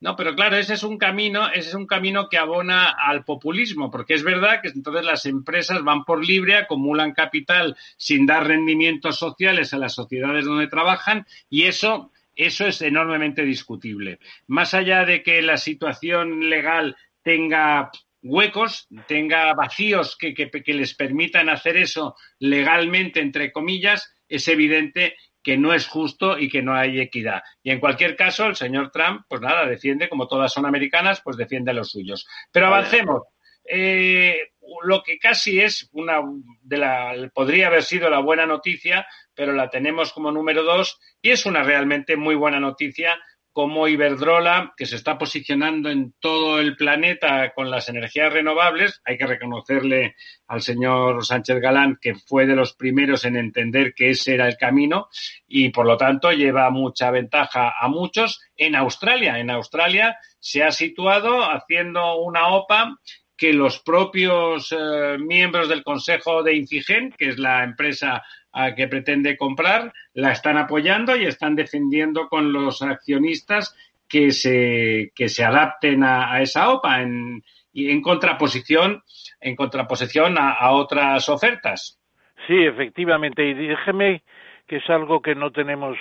No, 0.02 0.16
pero 0.16 0.34
claro, 0.34 0.56
ese 0.56 0.74
es 0.74 0.82
un 0.82 0.98
camino, 0.98 1.48
ese 1.48 1.68
es 1.68 1.74
un 1.76 1.86
camino 1.86 2.28
que 2.28 2.36
abona 2.36 2.88
al 2.88 3.24
populismo, 3.24 3.88
porque 3.88 4.14
es 4.14 4.24
verdad 4.24 4.60
que 4.60 4.66
entonces 4.66 5.04
las 5.04 5.26
empresas 5.26 5.84
van 5.84 6.02
por 6.02 6.26
libre, 6.26 6.56
acumulan 6.56 7.12
capital 7.12 7.76
sin 7.96 8.26
dar 8.26 8.48
rendimientos 8.48 9.16
sociales 9.16 9.72
a 9.72 9.78
las 9.78 9.94
sociedades 9.94 10.44
donde 10.44 10.66
trabajan 10.66 11.24
y 11.48 11.64
eso 11.66 12.10
eso 12.34 12.66
es 12.66 12.82
enormemente 12.82 13.44
discutible. 13.44 14.18
Más 14.48 14.74
allá 14.74 15.04
de 15.04 15.22
que 15.22 15.40
la 15.40 15.56
situación 15.56 16.50
legal 16.50 16.96
tenga 17.22 17.92
huecos, 18.22 18.88
tenga 19.06 19.54
vacíos 19.54 20.16
que, 20.16 20.34
que, 20.34 20.74
les 20.74 20.94
permitan 20.94 21.48
hacer 21.48 21.76
eso 21.76 22.16
legalmente, 22.40 23.20
entre 23.20 23.52
comillas, 23.52 24.16
es 24.28 24.48
evidente 24.48 25.14
que 25.42 25.58
no 25.58 25.74
es 25.74 25.86
justo 25.86 26.38
y 26.38 26.48
que 26.48 26.62
no 26.62 26.74
hay 26.74 27.00
equidad. 27.00 27.42
Y 27.62 27.70
en 27.70 27.80
cualquier 27.80 28.16
caso, 28.16 28.46
el 28.46 28.56
señor 28.56 28.90
Trump, 28.90 29.22
pues 29.28 29.40
nada, 29.40 29.66
defiende, 29.66 30.08
como 30.08 30.28
todas 30.28 30.52
son 30.52 30.66
americanas, 30.66 31.20
pues 31.22 31.36
defiende 31.36 31.70
a 31.70 31.74
los 31.74 31.90
suyos. 31.90 32.26
Pero 32.50 32.66
avancemos. 32.66 33.22
Eh, 33.64 34.38
lo 34.82 35.02
que 35.02 35.18
casi 35.18 35.60
es 35.60 35.88
una 35.92 36.20
de 36.62 36.78
la 36.78 37.30
podría 37.34 37.66
haber 37.68 37.82
sido 37.82 38.08
la 38.10 38.20
buena 38.20 38.46
noticia, 38.46 39.06
pero 39.34 39.52
la 39.52 39.70
tenemos 39.70 40.12
como 40.12 40.32
número 40.32 40.62
dos 40.62 40.98
y 41.20 41.30
es 41.30 41.46
una 41.46 41.62
realmente 41.62 42.16
muy 42.16 42.34
buena 42.34 42.60
noticia 42.60 43.18
como 43.52 43.86
Iberdrola, 43.86 44.72
que 44.76 44.86
se 44.86 44.96
está 44.96 45.18
posicionando 45.18 45.90
en 45.90 46.14
todo 46.18 46.58
el 46.58 46.74
planeta 46.74 47.52
con 47.54 47.70
las 47.70 47.88
energías 47.88 48.32
renovables, 48.32 49.00
hay 49.04 49.18
que 49.18 49.26
reconocerle 49.26 50.16
al 50.46 50.62
señor 50.62 51.24
Sánchez 51.24 51.60
Galán 51.60 51.98
que 52.00 52.14
fue 52.14 52.46
de 52.46 52.56
los 52.56 52.74
primeros 52.74 53.24
en 53.24 53.36
entender 53.36 53.92
que 53.94 54.10
ese 54.10 54.34
era 54.34 54.48
el 54.48 54.56
camino 54.56 55.08
y 55.46 55.68
por 55.68 55.86
lo 55.86 55.96
tanto 55.96 56.32
lleva 56.32 56.70
mucha 56.70 57.10
ventaja 57.10 57.74
a 57.78 57.88
muchos 57.88 58.40
en 58.56 58.74
Australia. 58.74 59.38
En 59.38 59.50
Australia 59.50 60.16
se 60.38 60.62
ha 60.62 60.72
situado 60.72 61.42
haciendo 61.42 62.16
una 62.20 62.48
OPA 62.48 62.98
que 63.36 63.52
los 63.52 63.80
propios 63.80 64.70
eh, 64.70 65.16
miembros 65.18 65.68
del 65.68 65.82
Consejo 65.82 66.42
de 66.42 66.54
Infigen, 66.54 67.12
que 67.18 67.28
es 67.28 67.38
la 67.38 67.64
empresa 67.64 68.22
a 68.52 68.74
que 68.74 68.88
pretende 68.88 69.36
comprar, 69.36 69.92
la 70.14 70.32
están 70.32 70.58
apoyando 70.58 71.16
y 71.16 71.24
están 71.24 71.54
defendiendo 71.56 72.28
con 72.28 72.52
los 72.52 72.82
accionistas 72.82 73.76
que 74.08 74.30
se, 74.30 75.10
que 75.14 75.28
se 75.28 75.42
adapten 75.42 76.04
a, 76.04 76.40
esa 76.42 76.70
OPA 76.70 77.00
en, 77.00 77.42
en 77.74 78.02
contraposición, 78.02 79.02
en 79.40 79.56
contraposición 79.56 80.36
a, 80.38 80.70
otras 80.72 81.28
ofertas. 81.30 81.98
Sí, 82.46 82.62
efectivamente. 82.62 83.42
Y 83.44 83.54
déjeme 83.54 84.22
que 84.66 84.76
es 84.76 84.90
algo 84.90 85.22
que 85.22 85.34
no 85.34 85.50
tenemos 85.50 85.96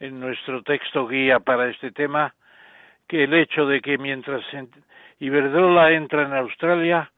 en 0.00 0.18
nuestro 0.18 0.62
texto 0.62 1.06
guía 1.06 1.40
para 1.40 1.70
este 1.70 1.92
tema, 1.92 2.34
que 3.06 3.24
el 3.24 3.34
hecho 3.34 3.66
de 3.66 3.80
que 3.80 3.98
mientras 3.98 4.42
Iberdrola 5.18 5.92
entra 5.92 6.22
en 6.22 6.32
Australia, 6.32 7.12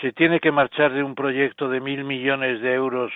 se 0.00 0.12
tiene 0.12 0.40
que 0.40 0.50
marchar 0.50 0.92
de 0.92 1.02
un 1.02 1.14
proyecto 1.14 1.68
de 1.68 1.80
mil 1.80 2.04
millones 2.04 2.60
de 2.60 2.74
euros 2.74 3.12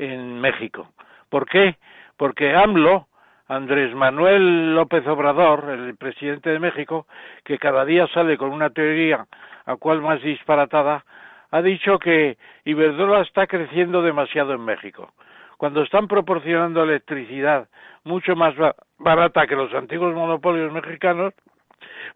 en 0.00 0.40
México. 0.40 0.88
¿Por 1.28 1.46
qué? 1.46 1.76
Porque 2.16 2.54
AMLO, 2.54 3.06
Andrés 3.48 3.94
Manuel 3.94 4.74
López 4.74 5.06
Obrador, 5.06 5.70
el 5.70 5.96
presidente 5.96 6.50
de 6.50 6.58
México, 6.58 7.06
que 7.44 7.58
cada 7.58 7.84
día 7.84 8.06
sale 8.08 8.38
con 8.38 8.50
una 8.50 8.70
teoría 8.70 9.26
a 9.66 9.76
cual 9.76 10.00
más 10.00 10.22
disparatada, 10.22 11.04
ha 11.50 11.62
dicho 11.62 11.98
que 11.98 12.38
Iberdrola 12.64 13.20
está 13.20 13.46
creciendo 13.46 14.02
demasiado 14.02 14.54
en 14.54 14.64
México. 14.64 15.12
Cuando 15.58 15.82
están 15.82 16.08
proporcionando 16.08 16.82
electricidad 16.82 17.68
mucho 18.04 18.34
más 18.34 18.54
barata 18.98 19.46
que 19.46 19.56
los 19.56 19.74
antiguos 19.74 20.14
monopolios 20.14 20.72
mexicanos, 20.72 21.34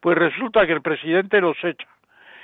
pues 0.01 0.17
resulta 0.17 0.67
que 0.67 0.73
el 0.73 0.83
presidente 0.83 1.41
los 1.41 1.63
echa. 1.63 1.89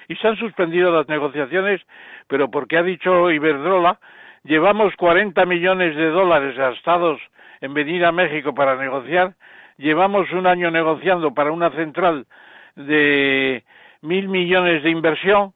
Y 0.09 0.17
se 0.17 0.29
han 0.29 0.37
suspendido 0.37 0.93
las 0.93 1.09
negociaciones, 1.09 1.81
pero 2.27 2.51
porque 2.51 2.77
ha 2.77 2.83
dicho 2.83 3.31
Iberdrola 3.31 3.99
Llevamos 4.45 4.95
40 4.97 5.45
millones 5.45 5.97
de 5.97 6.09
dólares 6.11 6.57
gastados 6.57 7.21
en 7.61 7.75
venir 7.75 8.05
a 8.05 8.13
México 8.13 8.55
para 8.55 8.77
negociar. 8.77 9.35
Llevamos 9.77 10.31
un 10.33 10.47
año 10.47 10.71
negociando 10.71 11.35
para 11.35 11.53
una 11.53 11.71
central 11.71 12.27
de 12.75 13.65
mil 14.03 14.29
millones 14.29 14.83
de 14.83 14.91
inversión 14.91 15.53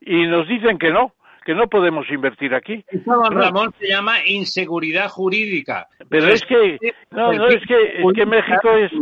y 0.00 0.26
nos 0.26 0.46
dicen 0.46 0.78
que 0.78 0.90
no, 0.90 1.12
que 1.44 1.54
no 1.54 1.68
podemos 1.68 2.08
invertir 2.10 2.54
aquí. 2.54 2.84
Eso, 2.88 3.14
don 3.14 3.32
Ramón, 3.32 3.74
se 3.78 3.88
llama 3.88 4.24
inseguridad 4.24 5.08
jurídica. 5.08 5.88
Pero 6.08 6.28
es 6.28 6.42
que, 6.42 6.78
no, 7.10 7.32
no, 7.32 7.46
es 7.46 7.66
que, 7.66 8.00
es 8.00 8.12
que 8.14 8.26
México 8.26 8.70
es, 8.76 8.92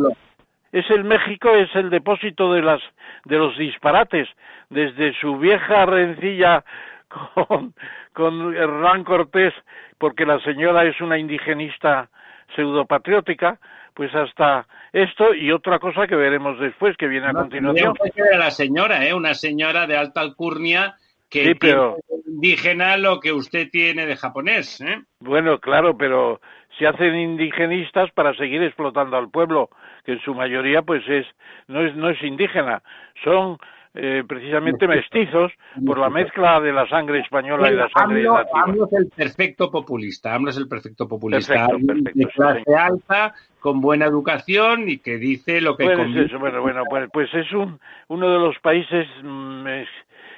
es 0.73 0.91
el 0.91 1.05
México, 1.05 1.55
es 1.55 1.75
el 1.75 1.91
depósito 1.91 2.53
de 2.53 2.63
las, 2.63 2.81
de 3.25 3.37
los 3.37 3.57
disparates. 3.59 4.29
Desde 4.71 5.13
su 5.21 5.37
vieja 5.39 5.87
rencilla 5.87 6.65
con, 7.09 7.75
con 8.13 8.55
Hernán 8.55 9.05
Cortés 9.05 9.55
porque 9.99 10.25
la 10.25 10.41
señora 10.41 10.85
es 10.85 11.01
una 11.01 11.19
indigenista 11.19 12.09
pseudopatriótica, 12.55 13.59
pues 13.95 14.15
hasta 14.15 14.67
esto 14.93 15.35
y 15.35 15.51
otra 15.53 15.79
cosa 15.79 16.07
que 16.07 16.15
veremos 16.15 16.59
después, 16.61 16.97
que 16.97 17.09
viene 17.09 17.27
a 17.27 17.33
continuación. 17.33 17.95
la 18.39 18.51
señora, 18.51 19.05
¿eh? 19.05 19.13
una 19.13 19.35
señora 19.35 19.87
de 19.87 19.97
alta 19.97 20.21
alcurnia 20.21 20.97
que 21.29 21.55
tiene 21.57 21.95
indígena 22.27 22.97
lo 22.97 23.21
que 23.21 23.33
usted 23.33 23.69
tiene 23.71 24.07
de 24.07 24.17
japonés. 24.17 24.81
¿eh? 24.81 25.03
Bueno, 25.21 25.59
claro, 25.59 25.97
pero 25.97 26.41
se 26.79 26.87
hacen 26.87 27.15
indigenistas 27.17 28.11
para 28.13 28.35
seguir 28.35 28.63
explotando 28.63 29.17
al 29.17 29.31
pueblo, 29.31 29.69
que 30.05 30.13
en 30.13 30.21
su 30.21 30.35
mayoría 30.35 30.83
pues 30.83 31.03
es 31.09 31.27
no 31.67 31.85
es 31.85 31.95
no 31.97 32.09
es 32.09 32.23
indígena, 32.23 32.83
son 33.25 33.59
eh, 34.01 34.23
precisamente 34.29 34.87
mestizos 34.87 35.51
por 35.85 35.99
la 35.99 36.09
mezcla 36.09 36.61
de 36.61 36.73
la 36.73 36.89
sangre 36.89 37.19
española 37.19 37.69
y 37.69 37.75
la 37.75 37.89
sangre 37.89 38.23
nativa. 38.23 38.63
AMLO 38.63 38.87
es 38.87 38.93
el 38.93 39.09
perfecto 39.09 39.73
populista, 39.73 40.37
AMLO 40.37 40.51
es 40.51 40.57
el 40.57 40.69
perfecto 40.69 41.09
populista 41.09 41.67
de 41.67 42.27
clase 42.27 42.75
alta, 42.77 43.35
con 43.59 43.81
buena 43.81 44.07
educación 44.07 44.89
y 44.89 44.99
que 44.99 45.19
dice 45.19 45.61
lo 45.61 45.77
que 45.77 45.87
pues 45.87 46.31
bueno, 46.39 46.63
bueno, 46.63 46.85
pues, 46.89 47.09
pues, 47.13 47.35
es 47.35 47.51
un, 47.51 47.81
uno 48.07 48.31
de 48.31 48.39
los 48.39 48.57
países 48.61 49.09
mm, 49.21 49.67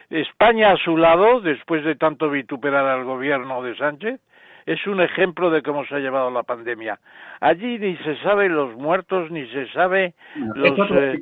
España 0.09 0.71
a 0.71 0.77
su 0.79 0.97
lado, 0.97 1.43
después 1.43 1.85
de 1.85 1.97
tanto 1.97 2.31
vituperar 2.31 2.87
al 2.87 3.05
gobierno 3.05 3.63
de 3.63 3.77
Sánchez, 3.77 4.21
es 4.65 4.87
un 4.87 5.03
ejemplo 5.03 5.51
de 5.51 5.63
cómo 5.63 5.85
se 5.85 5.97
ha 5.97 5.99
llevado 5.99 6.31
la 6.31 6.45
pandemia. 6.45 6.99
Allí 7.41 7.79
ni 7.79 7.95
se 7.99 8.17
sabe 8.23 8.49
los 8.49 8.75
muertos, 8.75 9.31
ni 9.31 9.47
se 9.49 9.69
sabe 9.73 10.15
los, 10.55 10.79
eh, 10.93 11.19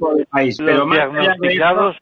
los 0.60 0.90
diagnosticados. 0.90 1.96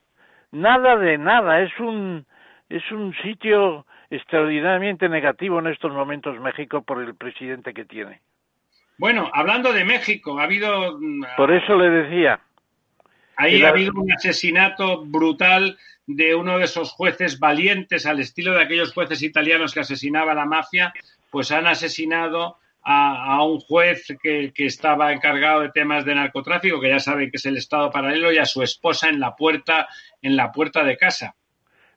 Nada 0.53 0.97
de 0.97 1.19
nada, 1.19 1.63
es 1.63 1.79
un, 1.79 2.25
es 2.69 2.91
un 2.91 3.15
sitio 3.23 3.87
extraordinariamente 4.11 5.09
negativo 5.09 5.59
en 5.59 5.67
estos 5.69 5.93
momentos 5.93 6.39
México 6.41 6.83
por 6.83 7.03
el 7.03 7.15
presidente 7.15 7.75
que 7.75 7.85
tiene. 7.85 8.21
Bueno, 8.99 9.31
hablando 9.33 9.73
de 9.73 9.85
México, 9.85 10.39
ha 10.39 10.45
habido... 10.45 10.99
Mm, 10.99 11.25
por 11.37 11.53
eso 11.53 11.77
le 11.77 11.91
decía. 11.91 12.41
Ahí 13.37 13.63
ha 13.63 13.69
habido 13.69 13.93
un 13.95 14.11
asesinato 14.11 15.05
brutal 15.05 15.77
de 16.07 16.35
uno 16.35 16.59
de 16.59 16.65
esos 16.65 16.93
jueces 16.93 17.39
valientes 17.39 18.07
al 18.07 18.21
estilo 18.21 18.55
de 18.55 18.63
aquellos 18.63 18.95
jueces 18.95 19.23
italianos 19.23 19.75
que 19.75 19.81
asesinaba 19.81 20.33
a 20.33 20.37
la 20.37 20.47
mafia, 20.47 20.95
pues 21.31 21.51
han 21.51 21.67
asesinado 21.67 22.59
a, 22.89 23.43
un 23.45 23.59
juez 23.59 24.07
que, 24.23 24.53
estaba 24.59 25.13
encargado 25.13 25.63
de 25.63 25.71
temas 25.71 26.05
de 26.05 26.15
narcotráfico, 26.15 26.81
que 26.81 26.91
ya 26.91 27.01
saben 27.01 27.31
que 27.31 27.37
es 27.37 27.47
el 27.47 27.57
Estado 27.57 27.91
paralelo, 27.91 28.33
y 28.33 28.39
a 28.39 28.45
su 28.45 28.63
esposa 28.63 29.09
en 29.09 29.19
la 29.19 29.35
puerta, 29.35 29.89
en 30.23 30.37
la 30.37 30.53
puerta 30.53 30.85
de 30.85 30.97
casa. 30.97 31.35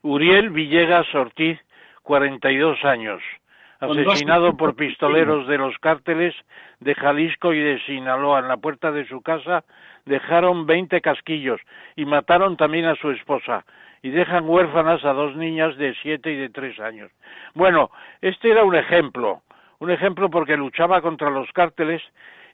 Uriel 0.02 0.50
Villegas 0.50 1.06
Ortiz, 1.14 1.60
42 2.02 2.84
años, 2.84 3.22
asesinado 3.78 4.56
por 4.56 4.74
pistoleros 4.74 5.46
de 5.46 5.58
los 5.58 5.78
cárteles 5.78 6.34
de 6.80 6.96
Jalisco 6.96 7.54
y 7.54 7.60
de 7.60 7.78
Sinaloa. 7.84 8.40
En 8.40 8.48
la 8.48 8.56
puerta 8.56 8.90
de 8.90 9.06
su 9.06 9.22
casa 9.22 9.64
dejaron 10.06 10.66
20 10.66 11.00
casquillos 11.02 11.60
y 11.94 12.04
mataron 12.04 12.56
también 12.56 12.86
a 12.86 12.96
su 12.96 13.10
esposa 13.12 13.64
y 14.02 14.10
dejan 14.10 14.48
huérfanas 14.48 15.04
a 15.04 15.12
dos 15.12 15.36
niñas 15.36 15.76
de 15.76 15.94
7 16.02 16.32
y 16.32 16.36
de 16.36 16.48
3 16.48 16.80
años. 16.80 17.12
Bueno, 17.54 17.90
este 18.22 18.50
era 18.50 18.64
un 18.64 18.74
ejemplo 18.74 19.42
un 19.80 19.90
ejemplo 19.90 20.30
porque 20.30 20.56
luchaba 20.56 21.00
contra 21.00 21.30
los 21.30 21.50
cárteles 21.52 22.02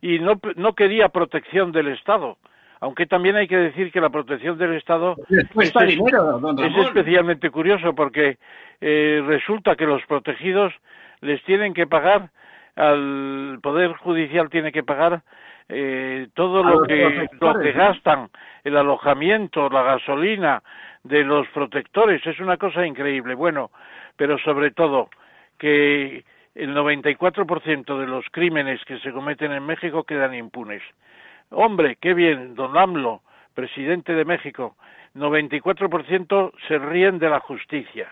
y 0.01 0.19
no, 0.19 0.41
no 0.57 0.75
quería 0.75 1.11
protección 1.11 1.73
del 1.73 1.89
Estado. 1.89 2.39
Aunque 2.81 3.07
también 3.07 3.37
hay 3.37 3.49
que 3.49 3.57
decir 3.57 3.91
que 3.91 4.01
la 4.01 4.11
protección 4.11 4.59
del 4.59 4.75
Estado 4.75 5.17
es, 5.29 5.47
especialmente 6.87 7.51
curioso 7.51 7.95
porque 7.95 8.39
eh, 8.81 9.23
resulta 9.27 9.77
que 9.77 9.87
los 9.87 10.05
protegidos 10.07 10.73
les 11.21 11.43
tienen 11.45 11.75
que 11.75 11.87
pagar, 11.87 12.31
al 12.77 13.59
Poder 13.63 13.95
Judicial 13.95 14.51
tiene 14.51 14.71
que 14.71 14.83
pagar 14.83 15.23
eh, 15.69 16.29
todo 16.35 16.63
lo 16.63 16.83
que, 16.83 17.27
lo 17.41 17.59
que 17.59 17.73
gastan, 17.73 18.29
el 18.63 18.77
alojamiento, 18.77 19.71
la 19.71 19.83
gasolina 19.83 20.63
de 21.03 21.25
los 21.25 21.49
protectores. 21.49 22.25
Es 22.27 22.39
una 22.39 22.59
cosa 22.59 22.87
increíble. 22.87 23.35
Bueno, 23.35 23.71
pero 24.17 24.39
sobre 24.39 24.71
todo 24.73 25.09
que 25.59 26.23
el 26.57 26.75
94% 26.75 27.99
de 27.99 28.07
los 28.07 28.25
crímenes 28.31 28.85
que 28.85 28.99
se 29.01 29.13
cometen 29.13 29.53
en 29.53 29.65
México 29.65 30.05
quedan 30.05 30.35
impunes. 30.35 30.83
Hombre, 31.51 31.97
qué 32.01 32.15
bien, 32.15 32.55
don 32.55 32.77
AMLO, 32.77 33.23
presidente 33.55 34.15
de 34.15 34.25
México, 34.25 34.77
94% 35.15 36.53
se 36.67 36.79
ríen 36.79 37.19
de 37.19 37.31
la 37.31 37.41
justicia. 37.41 38.11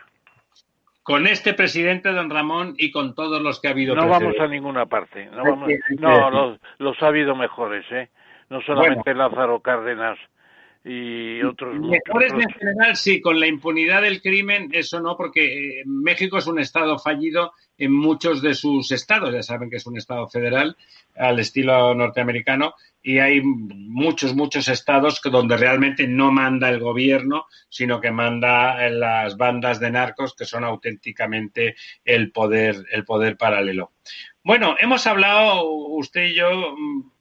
con 1.03 1.27
este 1.27 1.53
presidente, 1.53 2.11
don 2.13 2.31
Ramón, 2.31 2.75
y 2.79 2.91
con 2.91 3.15
todos 3.15 3.43
los 3.43 3.61
que 3.61 3.69
ha 3.69 3.73
habido. 3.73 3.95
No 3.95 4.09
vamos 4.09 4.39
a 4.41 4.47
ninguna 4.47 4.87
parte. 4.87 5.27
No, 5.27 5.45
vamos... 5.45 5.69
no 5.99 6.59
los, 6.79 7.03
ha 7.03 7.07
habido 7.09 7.37
mejores, 7.37 7.85
¿eh? 7.93 8.09
No 8.49 8.63
solamente 8.63 9.15
Lázaro 9.15 9.61
Cárdenas 9.61 10.19
y 10.85 11.43
otros. 11.43 11.75
Mejores 11.81 12.33
en 12.35 12.51
general, 12.51 12.95
sí, 12.95 13.21
con 13.23 13.41
la 13.41 13.47
impunidad 13.47 14.03
del 14.03 14.21
crimen, 14.21 14.69
eso 14.73 15.01
no, 15.01 15.17
porque 15.17 15.81
eh, 15.81 15.83
México 15.87 16.37
es 16.37 16.47
un 16.47 16.59
estado 16.59 16.99
fallido 16.99 17.53
en 17.79 17.93
muchos 17.93 18.43
de 18.43 18.55
sus 18.55 18.93
estados. 18.93 19.33
Ya 19.33 19.43
saben 19.43 19.71
que 19.71 19.77
es 19.77 19.87
un 19.87 19.97
estado 19.97 20.29
federal 20.29 20.77
al 21.17 21.39
estilo 21.41 21.95
norteamericano 21.95 22.75
y 23.03 23.19
hay 23.19 23.41
muchos, 23.43 24.35
muchos 24.35 24.69
estados 24.69 25.21
donde 25.23 25.57
realmente 25.57 26.07
no 26.07 26.31
manda 26.31 26.69
el 26.69 26.81
gobierno, 26.81 27.47
sino 27.69 28.01
que 28.01 28.11
manda 28.11 28.89
las 28.91 29.39
bandas 29.39 29.81
de 29.81 29.91
narcos 29.91 30.35
que 30.35 30.45
son 30.45 30.65
auténticamente 30.65 31.77
el 32.05 32.31
poder, 32.31 32.77
el 32.93 33.05
poder 33.05 33.39
paralelo. 33.39 33.93
Bueno, 34.43 34.77
hemos 34.79 35.07
hablado 35.07 35.65
usted 35.65 36.27
y 36.27 36.35
yo 36.35 36.75
mm, 36.77 37.14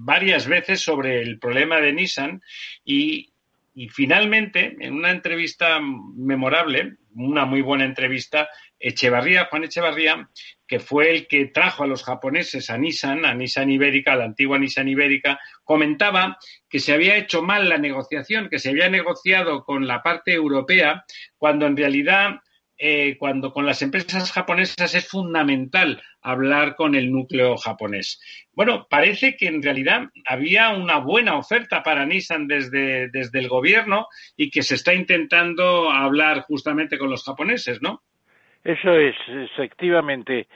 varias 0.00 0.46
veces 0.46 0.80
sobre 0.80 1.20
el 1.20 1.38
problema 1.38 1.80
de 1.80 1.92
Nissan 1.92 2.40
y, 2.84 3.32
finalmente, 3.90 4.76
en 4.80 4.94
una 4.94 5.10
entrevista 5.10 5.80
memorable, 5.80 6.96
una 7.14 7.44
muy 7.44 7.62
buena 7.62 7.84
entrevista, 7.84 8.48
Echevarría, 8.78 9.46
Juan 9.46 9.64
Echevarría, 9.64 10.28
que 10.68 10.78
fue 10.78 11.10
el 11.10 11.26
que 11.26 11.46
trajo 11.46 11.82
a 11.82 11.88
los 11.88 12.04
japoneses 12.04 12.70
a 12.70 12.78
Nissan, 12.78 13.24
a 13.24 13.34
Nissan 13.34 13.70
Ibérica, 13.70 14.12
a 14.12 14.16
la 14.16 14.24
antigua 14.24 14.58
Nissan 14.58 14.88
Ibérica, 14.88 15.40
comentaba 15.64 16.38
que 16.68 16.78
se 16.78 16.92
había 16.92 17.16
hecho 17.16 17.42
mal 17.42 17.68
la 17.68 17.78
negociación, 17.78 18.48
que 18.48 18.60
se 18.60 18.70
había 18.70 18.88
negociado 18.88 19.64
con 19.64 19.88
la 19.88 20.02
parte 20.02 20.32
europea, 20.32 21.04
cuando 21.36 21.66
en 21.66 21.76
realidad 21.76 22.40
eh, 22.78 23.16
cuando 23.18 23.52
con 23.52 23.66
las 23.66 23.82
empresas 23.82 24.30
japonesas 24.30 24.94
es 24.94 25.08
fundamental 25.08 26.00
hablar 26.22 26.76
con 26.76 26.94
el 26.94 27.10
núcleo 27.10 27.56
japonés. 27.56 28.20
Bueno, 28.52 28.86
parece 28.88 29.36
que 29.36 29.48
en 29.48 29.62
realidad 29.62 30.08
había 30.24 30.70
una 30.70 30.98
buena 30.98 31.36
oferta 31.36 31.82
para 31.82 32.06
Nissan 32.06 32.46
desde, 32.46 33.08
desde 33.08 33.40
el 33.40 33.48
gobierno 33.48 34.06
y 34.36 34.50
que 34.50 34.62
se 34.62 34.76
está 34.76 34.94
intentando 34.94 35.90
hablar 35.90 36.42
justamente 36.42 36.98
con 36.98 37.10
los 37.10 37.24
japoneses, 37.24 37.82
¿no? 37.82 38.02
Eso 38.62 38.94
es, 38.94 39.16
efectivamente. 39.28 40.46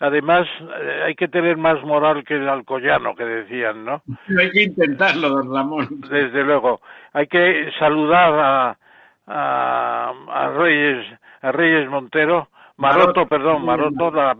Además, 0.00 0.46
eh, 0.60 1.02
hay 1.06 1.14
que 1.14 1.28
tener 1.28 1.56
más 1.56 1.82
moral 1.82 2.24
que 2.24 2.34
el 2.34 2.48
alcoyano, 2.48 3.14
que 3.14 3.24
decían, 3.24 3.84
¿no? 3.84 4.02
Hay 4.40 4.50
que 4.50 4.62
intentarlo, 4.62 5.28
don 5.28 5.52
Ramón. 5.52 6.00
Desde 6.08 6.44
luego. 6.44 6.80
Hay 7.12 7.26
que 7.26 7.70
saludar 7.78 8.32
a, 8.32 8.78
a, 9.26 10.12
a 10.28 10.48
Reyes 10.50 11.17
a 11.42 11.52
Reyes 11.52 11.88
Montero, 11.88 12.48
Maroto, 12.76 13.26
perdón, 13.26 13.64
Maroto, 13.64 14.10
la, 14.10 14.36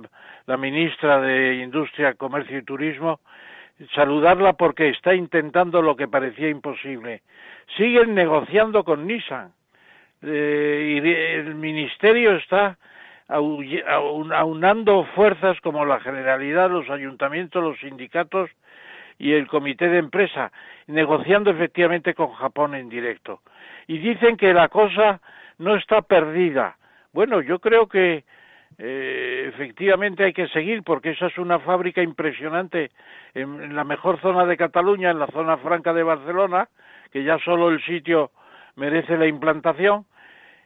la 0.47 0.57
ministra 0.57 1.21
de 1.21 1.57
Industria, 1.57 2.15
Comercio 2.15 2.59
y 2.59 2.63
Turismo, 2.63 3.21
saludarla 3.95 4.55
porque 4.55 4.89
está 4.89 5.15
intentando 5.15 5.83
lo 5.83 5.97
que 5.97 6.09
parecía 6.09 6.49
imposible. 6.49 7.23
Siguen 7.77 8.15
negociando 8.15 8.85
con 8.85 9.07
Nissan 9.07 9.53
eh, 10.23 11.01
y 11.03 11.09
el 11.09 11.55
ministerio 11.55 12.37
está 12.37 12.77
aunando 13.29 15.05
fuerzas 15.15 15.61
como 15.61 15.85
la 15.85 16.01
Generalidad, 16.01 16.71
los 16.71 16.89
ayuntamientos, 16.89 17.63
los 17.63 17.79
sindicatos 17.79 18.51
y 19.19 19.33
el 19.33 19.47
comité 19.49 19.89
de 19.89 19.99
empresa, 19.99 20.51
negociando 20.87 21.51
efectivamente 21.51 22.15
con 22.15 22.33
Japón 22.33 22.75
en 22.75 22.89
directo. 22.89 23.43
Y 23.87 23.99
dicen 23.99 24.39
que 24.39 24.55
la 24.55 24.69
cosa 24.69 25.21
no 25.59 25.77
está 25.77 26.01
perdida, 26.03 26.79
bueno, 27.13 27.41
yo 27.41 27.59
creo 27.59 27.89
que 27.89 28.25
eh, 28.77 29.47
efectivamente 29.49 30.25
hay 30.25 30.33
que 30.33 30.49
seguir 30.49 30.83
porque 30.83 31.11
esa 31.11 31.27
es 31.27 31.39
una 31.39 31.59
fábrica 31.59 32.03
impresionante 32.03 32.91
en, 33.35 33.75
la 33.75 33.85
mejor 33.85 34.21
zona 34.21 34.45
de 34.47 34.57
Cataluña, 34.57 35.11
en 35.11 35.19
la 35.19 35.27
zona 35.29 35.57
franca 35.59 35.93
de 35.93 36.03
Barcelona, 36.03 36.69
que 37.11 37.25
ya 37.25 37.39
solo 37.39 37.71
el 37.71 37.83
sitio 37.85 38.31
merece 38.77 39.17
la 39.17 39.27
implantación 39.27 40.05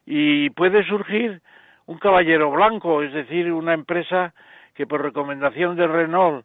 y 0.05 0.51
puede 0.51 0.85
surgir 0.85 1.41
un 1.87 1.99
caballero 1.99 2.51
blanco, 2.51 3.03
es 3.03 3.13
decir, 3.13 3.51
una 3.53 3.73
empresa 3.73 4.35
que 4.75 4.87
por 4.87 5.03
recomendación 5.03 5.77
de 5.77 5.87
Renault 5.87 6.45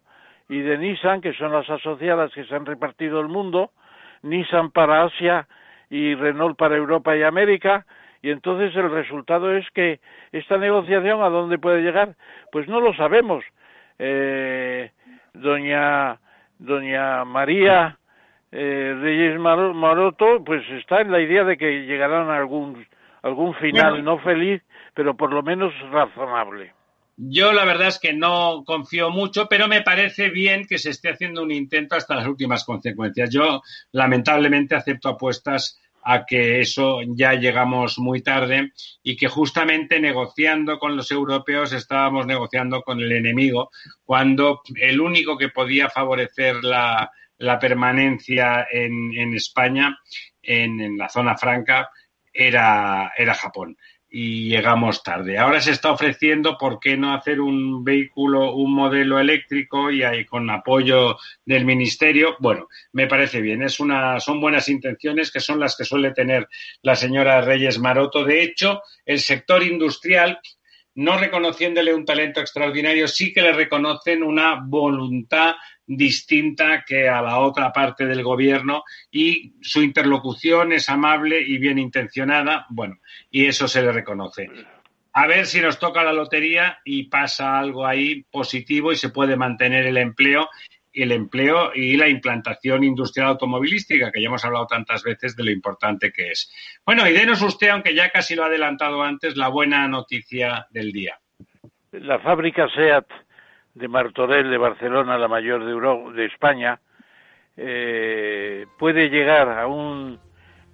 y 0.49 0.59
de 0.59 0.77
Nissan, 0.77 1.21
que 1.21 1.33
son 1.33 1.51
las 1.51 1.69
asociadas 1.69 2.31
que 2.33 2.45
se 2.45 2.55
han 2.55 2.65
repartido 2.65 3.19
el 3.19 3.27
mundo, 3.27 3.71
Nissan 4.21 4.71
para 4.71 5.03
Asia 5.03 5.47
y 5.89 6.15
Renault 6.15 6.57
para 6.57 6.75
Europa 6.75 7.15
y 7.15 7.23
América, 7.23 7.85
y 8.21 8.31
entonces 8.31 8.75
el 8.75 8.89
resultado 8.91 9.55
es 9.55 9.65
que 9.71 9.99
esta 10.31 10.57
negociación 10.57 11.21
a 11.21 11.29
dónde 11.29 11.57
puede 11.57 11.81
llegar 11.81 12.15
pues 12.51 12.67
no 12.67 12.79
lo 12.79 12.93
sabemos. 12.95 13.43
Eh, 13.99 14.91
doña 15.33 16.19
doña 16.59 17.25
María 17.25 17.97
eh, 18.51 18.95
Reyes 18.99 19.39
Maroto 19.39 20.43
pues 20.43 20.63
está 20.71 21.01
en 21.01 21.11
la 21.11 21.19
idea 21.19 21.43
de 21.43 21.57
que 21.57 21.85
llegarán 21.85 22.29
a 22.29 22.37
algún 22.37 22.85
algún 23.21 23.53
final 23.55 24.03
no 24.03 24.19
feliz 24.19 24.61
pero 24.93 25.15
por 25.15 25.31
lo 25.31 25.43
menos 25.43 25.73
razonable. 25.91 26.73
Yo 27.19 27.51
la 27.51 27.65
verdad 27.65 27.87
es 27.87 27.99
que 27.99 28.13
no 28.13 28.63
confío 28.63 29.09
mucho, 29.09 29.47
pero 29.49 29.67
me 29.67 29.81
parece 29.81 30.29
bien 30.29 30.67
que 30.67 30.77
se 30.77 30.91
esté 30.91 31.09
haciendo 31.09 31.41
un 31.41 31.51
intento 31.51 31.95
hasta 31.95 32.13
las 32.13 32.27
últimas 32.27 32.63
consecuencias. 32.63 33.31
Yo 33.31 33.63
lamentablemente 33.91 34.75
acepto 34.75 35.09
apuestas 35.09 35.81
a 36.03 36.25
que 36.25 36.61
eso 36.61 36.99
ya 37.15 37.33
llegamos 37.33 37.99
muy 37.99 38.21
tarde 38.21 38.71
y 39.03 39.17
que 39.17 39.27
justamente 39.27 39.99
negociando 39.99 40.79
con 40.79 40.95
los 40.95 41.11
europeos 41.11 41.73
estábamos 41.73 42.25
negociando 42.25 42.81
con 42.81 42.99
el 42.99 43.11
enemigo 43.11 43.69
cuando 44.05 44.61
el 44.75 45.01
único 45.01 45.37
que 45.37 45.49
podía 45.49 45.89
favorecer 45.89 46.63
la, 46.63 47.11
permanencia 47.59 48.67
en, 48.71 49.33
España, 49.33 49.97
en, 50.41 50.79
en, 50.79 50.97
la 50.97 51.09
zona 51.09 51.37
franca, 51.37 51.89
era, 52.33 53.11
era 53.17 53.33
Japón 53.33 53.77
y 54.09 54.49
llegamos 54.49 55.03
tarde. 55.03 55.37
Ahora 55.37 55.59
se 55.59 55.71
está 55.71 55.91
ofreciendo, 55.91 56.57
¿por 56.57 56.79
qué 56.79 56.95
no 56.95 57.13
hacer 57.13 57.41
un 57.41 57.83
vehículo, 57.83 58.53
un 58.53 58.73
modelo 58.73 59.19
eléctrico 59.19 59.91
y 59.91 60.03
ahí 60.03 60.25
con 60.25 60.49
apoyo 60.49 61.17
del 61.45 61.65
ministerio? 61.65 62.35
Bueno, 62.39 62.67
me 62.93 63.07
parece 63.07 63.41
bien. 63.41 63.63
Es 63.63 63.79
una, 63.79 64.19
son 64.19 64.39
buenas 64.39 64.69
intenciones 64.69 65.31
que 65.31 65.39
son 65.39 65.59
las 65.59 65.75
que 65.75 65.83
suele 65.83 66.11
tener 66.11 66.47
la 66.81 66.95
señora 66.95 67.41
Reyes 67.41 67.79
Maroto. 67.79 68.23
De 68.23 68.43
hecho, 68.43 68.81
el 69.05 69.19
sector 69.19 69.63
industrial 69.63 70.39
no 70.97 71.17
reconociéndole 71.17 71.93
un 71.93 72.05
talento 72.05 72.41
extraordinario, 72.41 73.07
sí 73.07 73.31
que 73.31 73.43
le 73.43 73.53
reconocen 73.53 74.23
una 74.23 74.59
voluntad 74.65 75.53
distinta 75.85 76.83
que 76.85 77.07
a 77.07 77.21
la 77.21 77.39
otra 77.39 77.71
parte 77.71 78.07
del 78.07 78.23
gobierno 78.23 78.83
y 79.11 79.53
su 79.61 79.83
interlocución 79.83 80.73
es 80.73 80.89
amable 80.89 81.39
y 81.39 81.59
bien 81.59 81.77
intencionada, 81.77 82.65
bueno, 82.69 82.97
y 83.29 83.45
eso 83.45 83.67
se 83.67 83.83
le 83.83 83.91
reconoce. 83.91 84.49
A 85.13 85.27
ver 85.27 85.45
si 85.45 85.61
nos 85.61 85.77
toca 85.77 86.03
la 86.03 86.13
lotería 86.13 86.79
y 86.83 87.03
pasa 87.05 87.59
algo 87.59 87.85
ahí 87.85 88.23
positivo 88.31 88.91
y 88.91 88.95
se 88.95 89.09
puede 89.09 89.35
mantener 89.35 89.85
el 89.85 89.97
empleo 89.97 90.49
el 91.03 91.11
empleo 91.11 91.71
y 91.73 91.97
la 91.97 92.07
implantación 92.07 92.83
industrial 92.83 93.29
automovilística, 93.29 94.11
que 94.11 94.21
ya 94.21 94.27
hemos 94.27 94.43
hablado 94.45 94.67
tantas 94.67 95.03
veces 95.03 95.35
de 95.35 95.43
lo 95.43 95.51
importante 95.51 96.11
que 96.11 96.31
es. 96.31 96.51
Bueno, 96.85 97.07
y 97.07 97.13
denos 97.13 97.41
usted, 97.41 97.69
aunque 97.69 97.93
ya 97.93 98.09
casi 98.09 98.35
lo 98.35 98.43
ha 98.43 98.47
adelantado 98.47 99.03
antes, 99.03 99.37
la 99.37 99.49
buena 99.49 99.87
noticia 99.87 100.67
del 100.71 100.91
día. 100.91 101.19
La 101.91 102.19
fábrica 102.19 102.67
SEAT 102.69 103.05
de 103.73 103.87
Martorell 103.87 104.49
de 104.49 104.57
Barcelona, 104.57 105.17
la 105.17 105.27
mayor 105.27 105.63
de, 105.63 106.13
de 106.13 106.25
España, 106.25 106.79
eh, 107.55 108.65
puede 108.77 109.09
llegar 109.09 109.49
a 109.49 109.67
un 109.67 110.19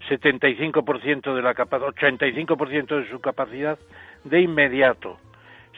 75% 0.10 1.36
de 1.36 1.42
la 1.42 1.54
capacidad, 1.54 1.90
85% 1.90 3.04
de 3.04 3.10
su 3.10 3.20
capacidad 3.20 3.78
de 4.24 4.42
inmediato. 4.42 5.18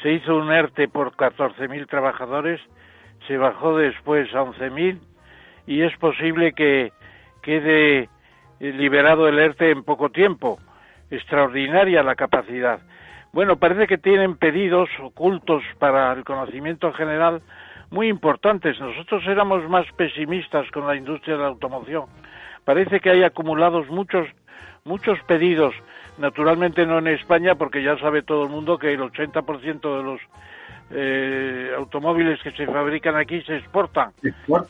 Se 0.01 0.11
hizo 0.11 0.35
un 0.35 0.51
ERTE 0.51 0.87
por 0.87 1.15
14.000 1.15 1.87
trabajadores 1.87 2.59
se 3.27 3.37
bajó 3.37 3.77
después 3.77 4.33
a 4.33 4.43
11.000 4.43 4.99
y 5.67 5.81
es 5.81 5.95
posible 5.97 6.53
que 6.53 6.91
quede 7.41 8.09
liberado 8.59 9.27
el 9.27 9.39
ERTE 9.39 9.71
en 9.71 9.83
poco 9.83 10.09
tiempo. 10.09 10.59
Extraordinaria 11.09 12.03
la 12.03 12.15
capacidad. 12.15 12.79
Bueno, 13.31 13.57
parece 13.57 13.87
que 13.87 13.97
tienen 13.97 14.37
pedidos 14.37 14.89
ocultos 15.01 15.63
para 15.77 16.13
el 16.13 16.23
conocimiento 16.23 16.93
general 16.93 17.41
muy 17.89 18.07
importantes. 18.07 18.79
Nosotros 18.79 19.23
éramos 19.27 19.67
más 19.69 19.85
pesimistas 19.97 20.69
con 20.71 20.87
la 20.87 20.95
industria 20.95 21.35
de 21.35 21.41
la 21.41 21.49
automoción. 21.49 22.05
Parece 22.63 22.99
que 22.99 23.11
hay 23.11 23.23
acumulados 23.23 23.87
muchos 23.89 24.27
muchos 24.85 25.17
pedidos, 25.23 25.73
naturalmente 26.19 26.85
no 26.85 26.99
en 26.99 27.07
España 27.07 27.55
porque 27.55 27.81
ya 27.81 27.97
sabe 27.97 28.21
todo 28.21 28.43
el 28.43 28.49
mundo 28.49 28.77
que 28.77 28.93
el 28.93 29.01
80% 29.01 29.97
de 29.97 30.03
los 30.03 30.21
eh, 30.91 31.71
automóviles 31.77 32.39
que 32.43 32.51
se 32.51 32.65
fabrican 32.67 33.15
aquí 33.15 33.41
se 33.41 33.57
exportan. 33.57 34.11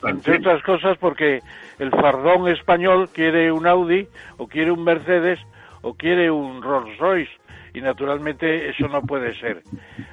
entre 0.06 0.38
otras 0.38 0.62
cosas 0.62 0.96
porque 0.98 1.40
el 1.78 1.90
fardón 1.90 2.48
español 2.48 3.08
quiere 3.12 3.52
un 3.52 3.66
Audi 3.66 4.06
o 4.38 4.46
quiere 4.48 4.70
un 4.70 4.82
Mercedes 4.84 5.38
o 5.82 5.94
quiere 5.94 6.30
un 6.30 6.62
Rolls 6.62 6.96
Royce 6.98 7.30
y 7.74 7.80
naturalmente 7.82 8.70
eso 8.70 8.88
no 8.88 9.02
puede 9.02 9.34
ser. 9.38 9.62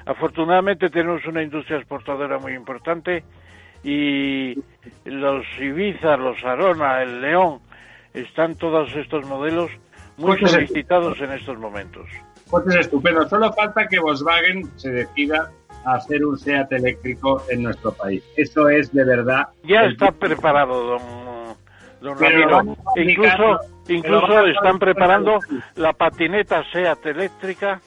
Afortunadamente 0.04 0.90
tenemos 0.90 1.24
una 1.26 1.42
industria 1.42 1.78
exportadora 1.78 2.38
muy 2.38 2.52
importante 2.52 3.24
y 3.82 4.54
los 5.04 5.44
Ibiza, 5.58 6.16
los 6.16 6.42
Arona, 6.44 7.02
el 7.02 7.20
León, 7.22 7.60
están 8.12 8.54
todos 8.56 8.94
estos 8.94 9.26
modelos 9.26 9.70
muy 10.18 10.38
Pues 10.38 10.42
es- 10.42 10.50
solicitados 10.52 11.20
en 11.20 11.32
estos 11.32 11.58
momentos. 11.58 12.06
Pues 12.50 12.66
es 12.68 12.76
estupendo. 12.76 13.26
Solo 13.28 13.52
falta 13.54 13.86
que 13.88 13.98
Volkswagen 13.98 14.64
se 14.78 14.90
decida 14.92 15.50
a 15.84 15.94
hacer 15.94 16.24
un 16.24 16.38
SEAT 16.38 16.72
eléctrico 16.72 17.42
en 17.50 17.62
nuestro 17.62 17.92
país. 17.92 18.22
Eso 18.36 18.68
es 18.68 18.92
de 18.92 19.04
verdad. 19.04 19.48
Ya 19.64 19.82
el- 19.84 19.92
está 19.92 20.12
preparado, 20.12 20.82
don, 20.84 21.02
don 22.00 22.18
Ramiro. 22.18 22.58
a 22.58 22.64
Incluso, 23.00 23.60
incluso 23.88 24.38
a 24.38 24.50
están 24.50 24.78
preparando 24.78 25.38
la 25.76 25.92
patineta 25.92 26.62
SEAT 26.72 27.06
eléctrica 27.06 27.80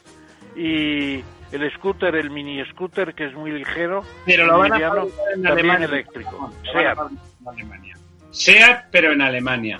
y 0.56 1.22
el 1.52 1.72
scooter, 1.76 2.14
el 2.14 2.30
mini 2.30 2.62
scooter, 2.66 3.14
que 3.14 3.26
es 3.26 3.34
muy 3.34 3.50
ligero, 3.52 4.02
Pero 4.26 4.46
lo 4.46 4.58
van 4.58 4.72
a 4.72 4.74
liviano, 4.76 4.94
fabricar 4.96 5.24
en 5.34 5.42
también 5.42 5.70
Alemania. 5.70 5.86
eléctrico. 5.86 6.30
Lo 6.32 6.38
van 6.40 6.50
a 6.50 6.72
SEAT. 6.72 6.96
fabricar 6.96 7.22
en 7.40 7.48
Alemania. 7.48 7.96
SEAT, 8.30 8.84
pero 8.90 9.12
en 9.12 9.22
Alemania. 9.22 9.78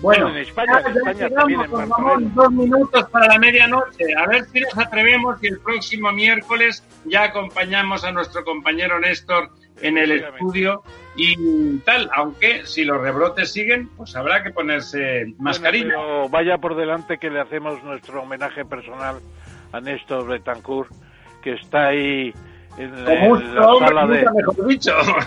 Bueno, 0.00 0.28
en 0.28 0.36
España, 0.36 0.80
ya- 0.82 0.90
en 0.90 0.96
España 0.96 1.28
llegamos, 1.28 1.50
en 1.50 1.58
Barcelona. 1.58 1.94
Ramón, 1.96 2.34
dos 2.34 2.52
minutos 2.52 3.04
para 3.10 3.26
la 3.26 3.38
medianoche. 3.38 4.04
A 4.16 4.26
ver 4.26 4.44
si 4.46 4.60
nos 4.60 4.78
atrevemos 4.78 5.42
y 5.42 5.48
el 5.48 5.58
próximo 5.60 6.12
miércoles 6.12 6.84
ya 7.04 7.24
acompañamos 7.24 8.04
a 8.04 8.12
nuestro 8.12 8.44
compañero 8.44 9.00
Néstor 9.00 9.50
en 9.80 9.98
el 9.98 10.12
estudio 10.12 10.82
y 11.16 11.78
tal. 11.78 12.08
Aunque 12.14 12.64
si 12.66 12.84
los 12.84 13.00
rebrotes 13.00 13.52
siguen, 13.52 13.88
pues 13.96 14.14
habrá 14.14 14.42
que 14.44 14.50
ponerse 14.50 15.34
mascarilla. 15.38 15.96
Bueno, 15.96 16.02
pero 16.02 16.28
vaya 16.28 16.58
por 16.58 16.76
delante 16.76 17.18
que 17.18 17.30
le 17.30 17.40
hacemos 17.40 17.82
nuestro 17.82 18.22
homenaje 18.22 18.64
personal 18.64 19.16
a 19.72 19.80
Néstor 19.80 20.26
Betancourt, 20.28 20.90
que 21.42 21.54
está 21.54 21.88
ahí 21.88 22.32
en, 22.76 22.94
en 23.08 23.54
la 23.54 23.78
sala 23.78 24.06
de 24.06 24.26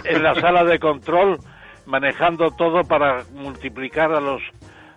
en 0.06 0.24
la 0.24 0.36
sala 0.36 0.64
de 0.64 0.80
control 0.80 1.40
manejando 1.86 2.52
todo 2.52 2.84
para 2.84 3.24
multiplicar 3.34 4.12
a 4.12 4.20
los 4.20 4.42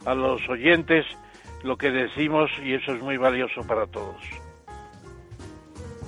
a 0.05 0.15
los 0.15 0.47
oyentes 0.49 1.07
lo 1.63 1.77
que 1.79 1.91
decimos 1.91 2.51
y 2.63 2.75
eso 2.75 2.93
es 2.93 3.01
muy 3.01 3.17
valioso 3.17 3.63
para 3.67 3.87
todos. 3.87 4.17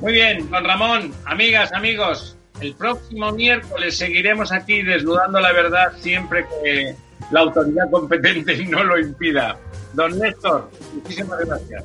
Muy 0.01 0.13
bien, 0.13 0.51
don 0.51 0.65
Ramón, 0.65 1.15
amigas, 1.25 1.73
amigos, 1.73 2.37
el 2.61 2.75
próximo 2.75 3.33
miércoles 3.33 3.97
seguiremos 3.97 4.53
aquí 4.53 4.83
desnudando 4.83 5.41
la 5.41 5.53
verdad 5.53 5.93
siempre 5.99 6.47
que 6.63 6.95
la 7.31 7.41
autoridad 7.41 7.91
competente 7.91 8.65
no 8.69 8.85
lo 8.85 8.99
impida. 8.99 9.57
Don 9.95 10.19
Néstor, 10.19 10.71
muchísimas 10.95 11.39
gracias. 11.47 11.85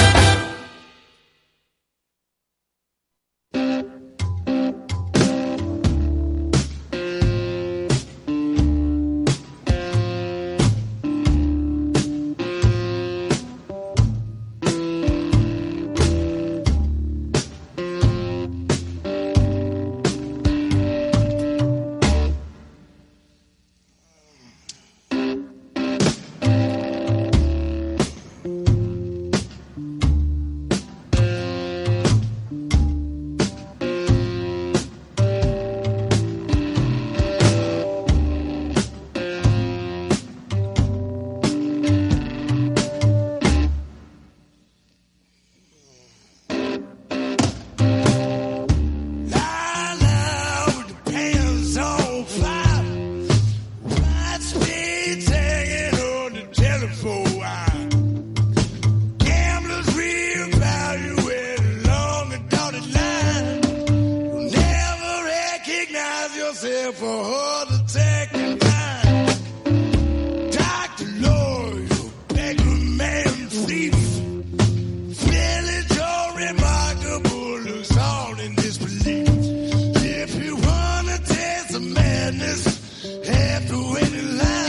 happiness 82.41 83.29
after 83.29 83.75
any 83.99 84.21
line. 84.21 84.60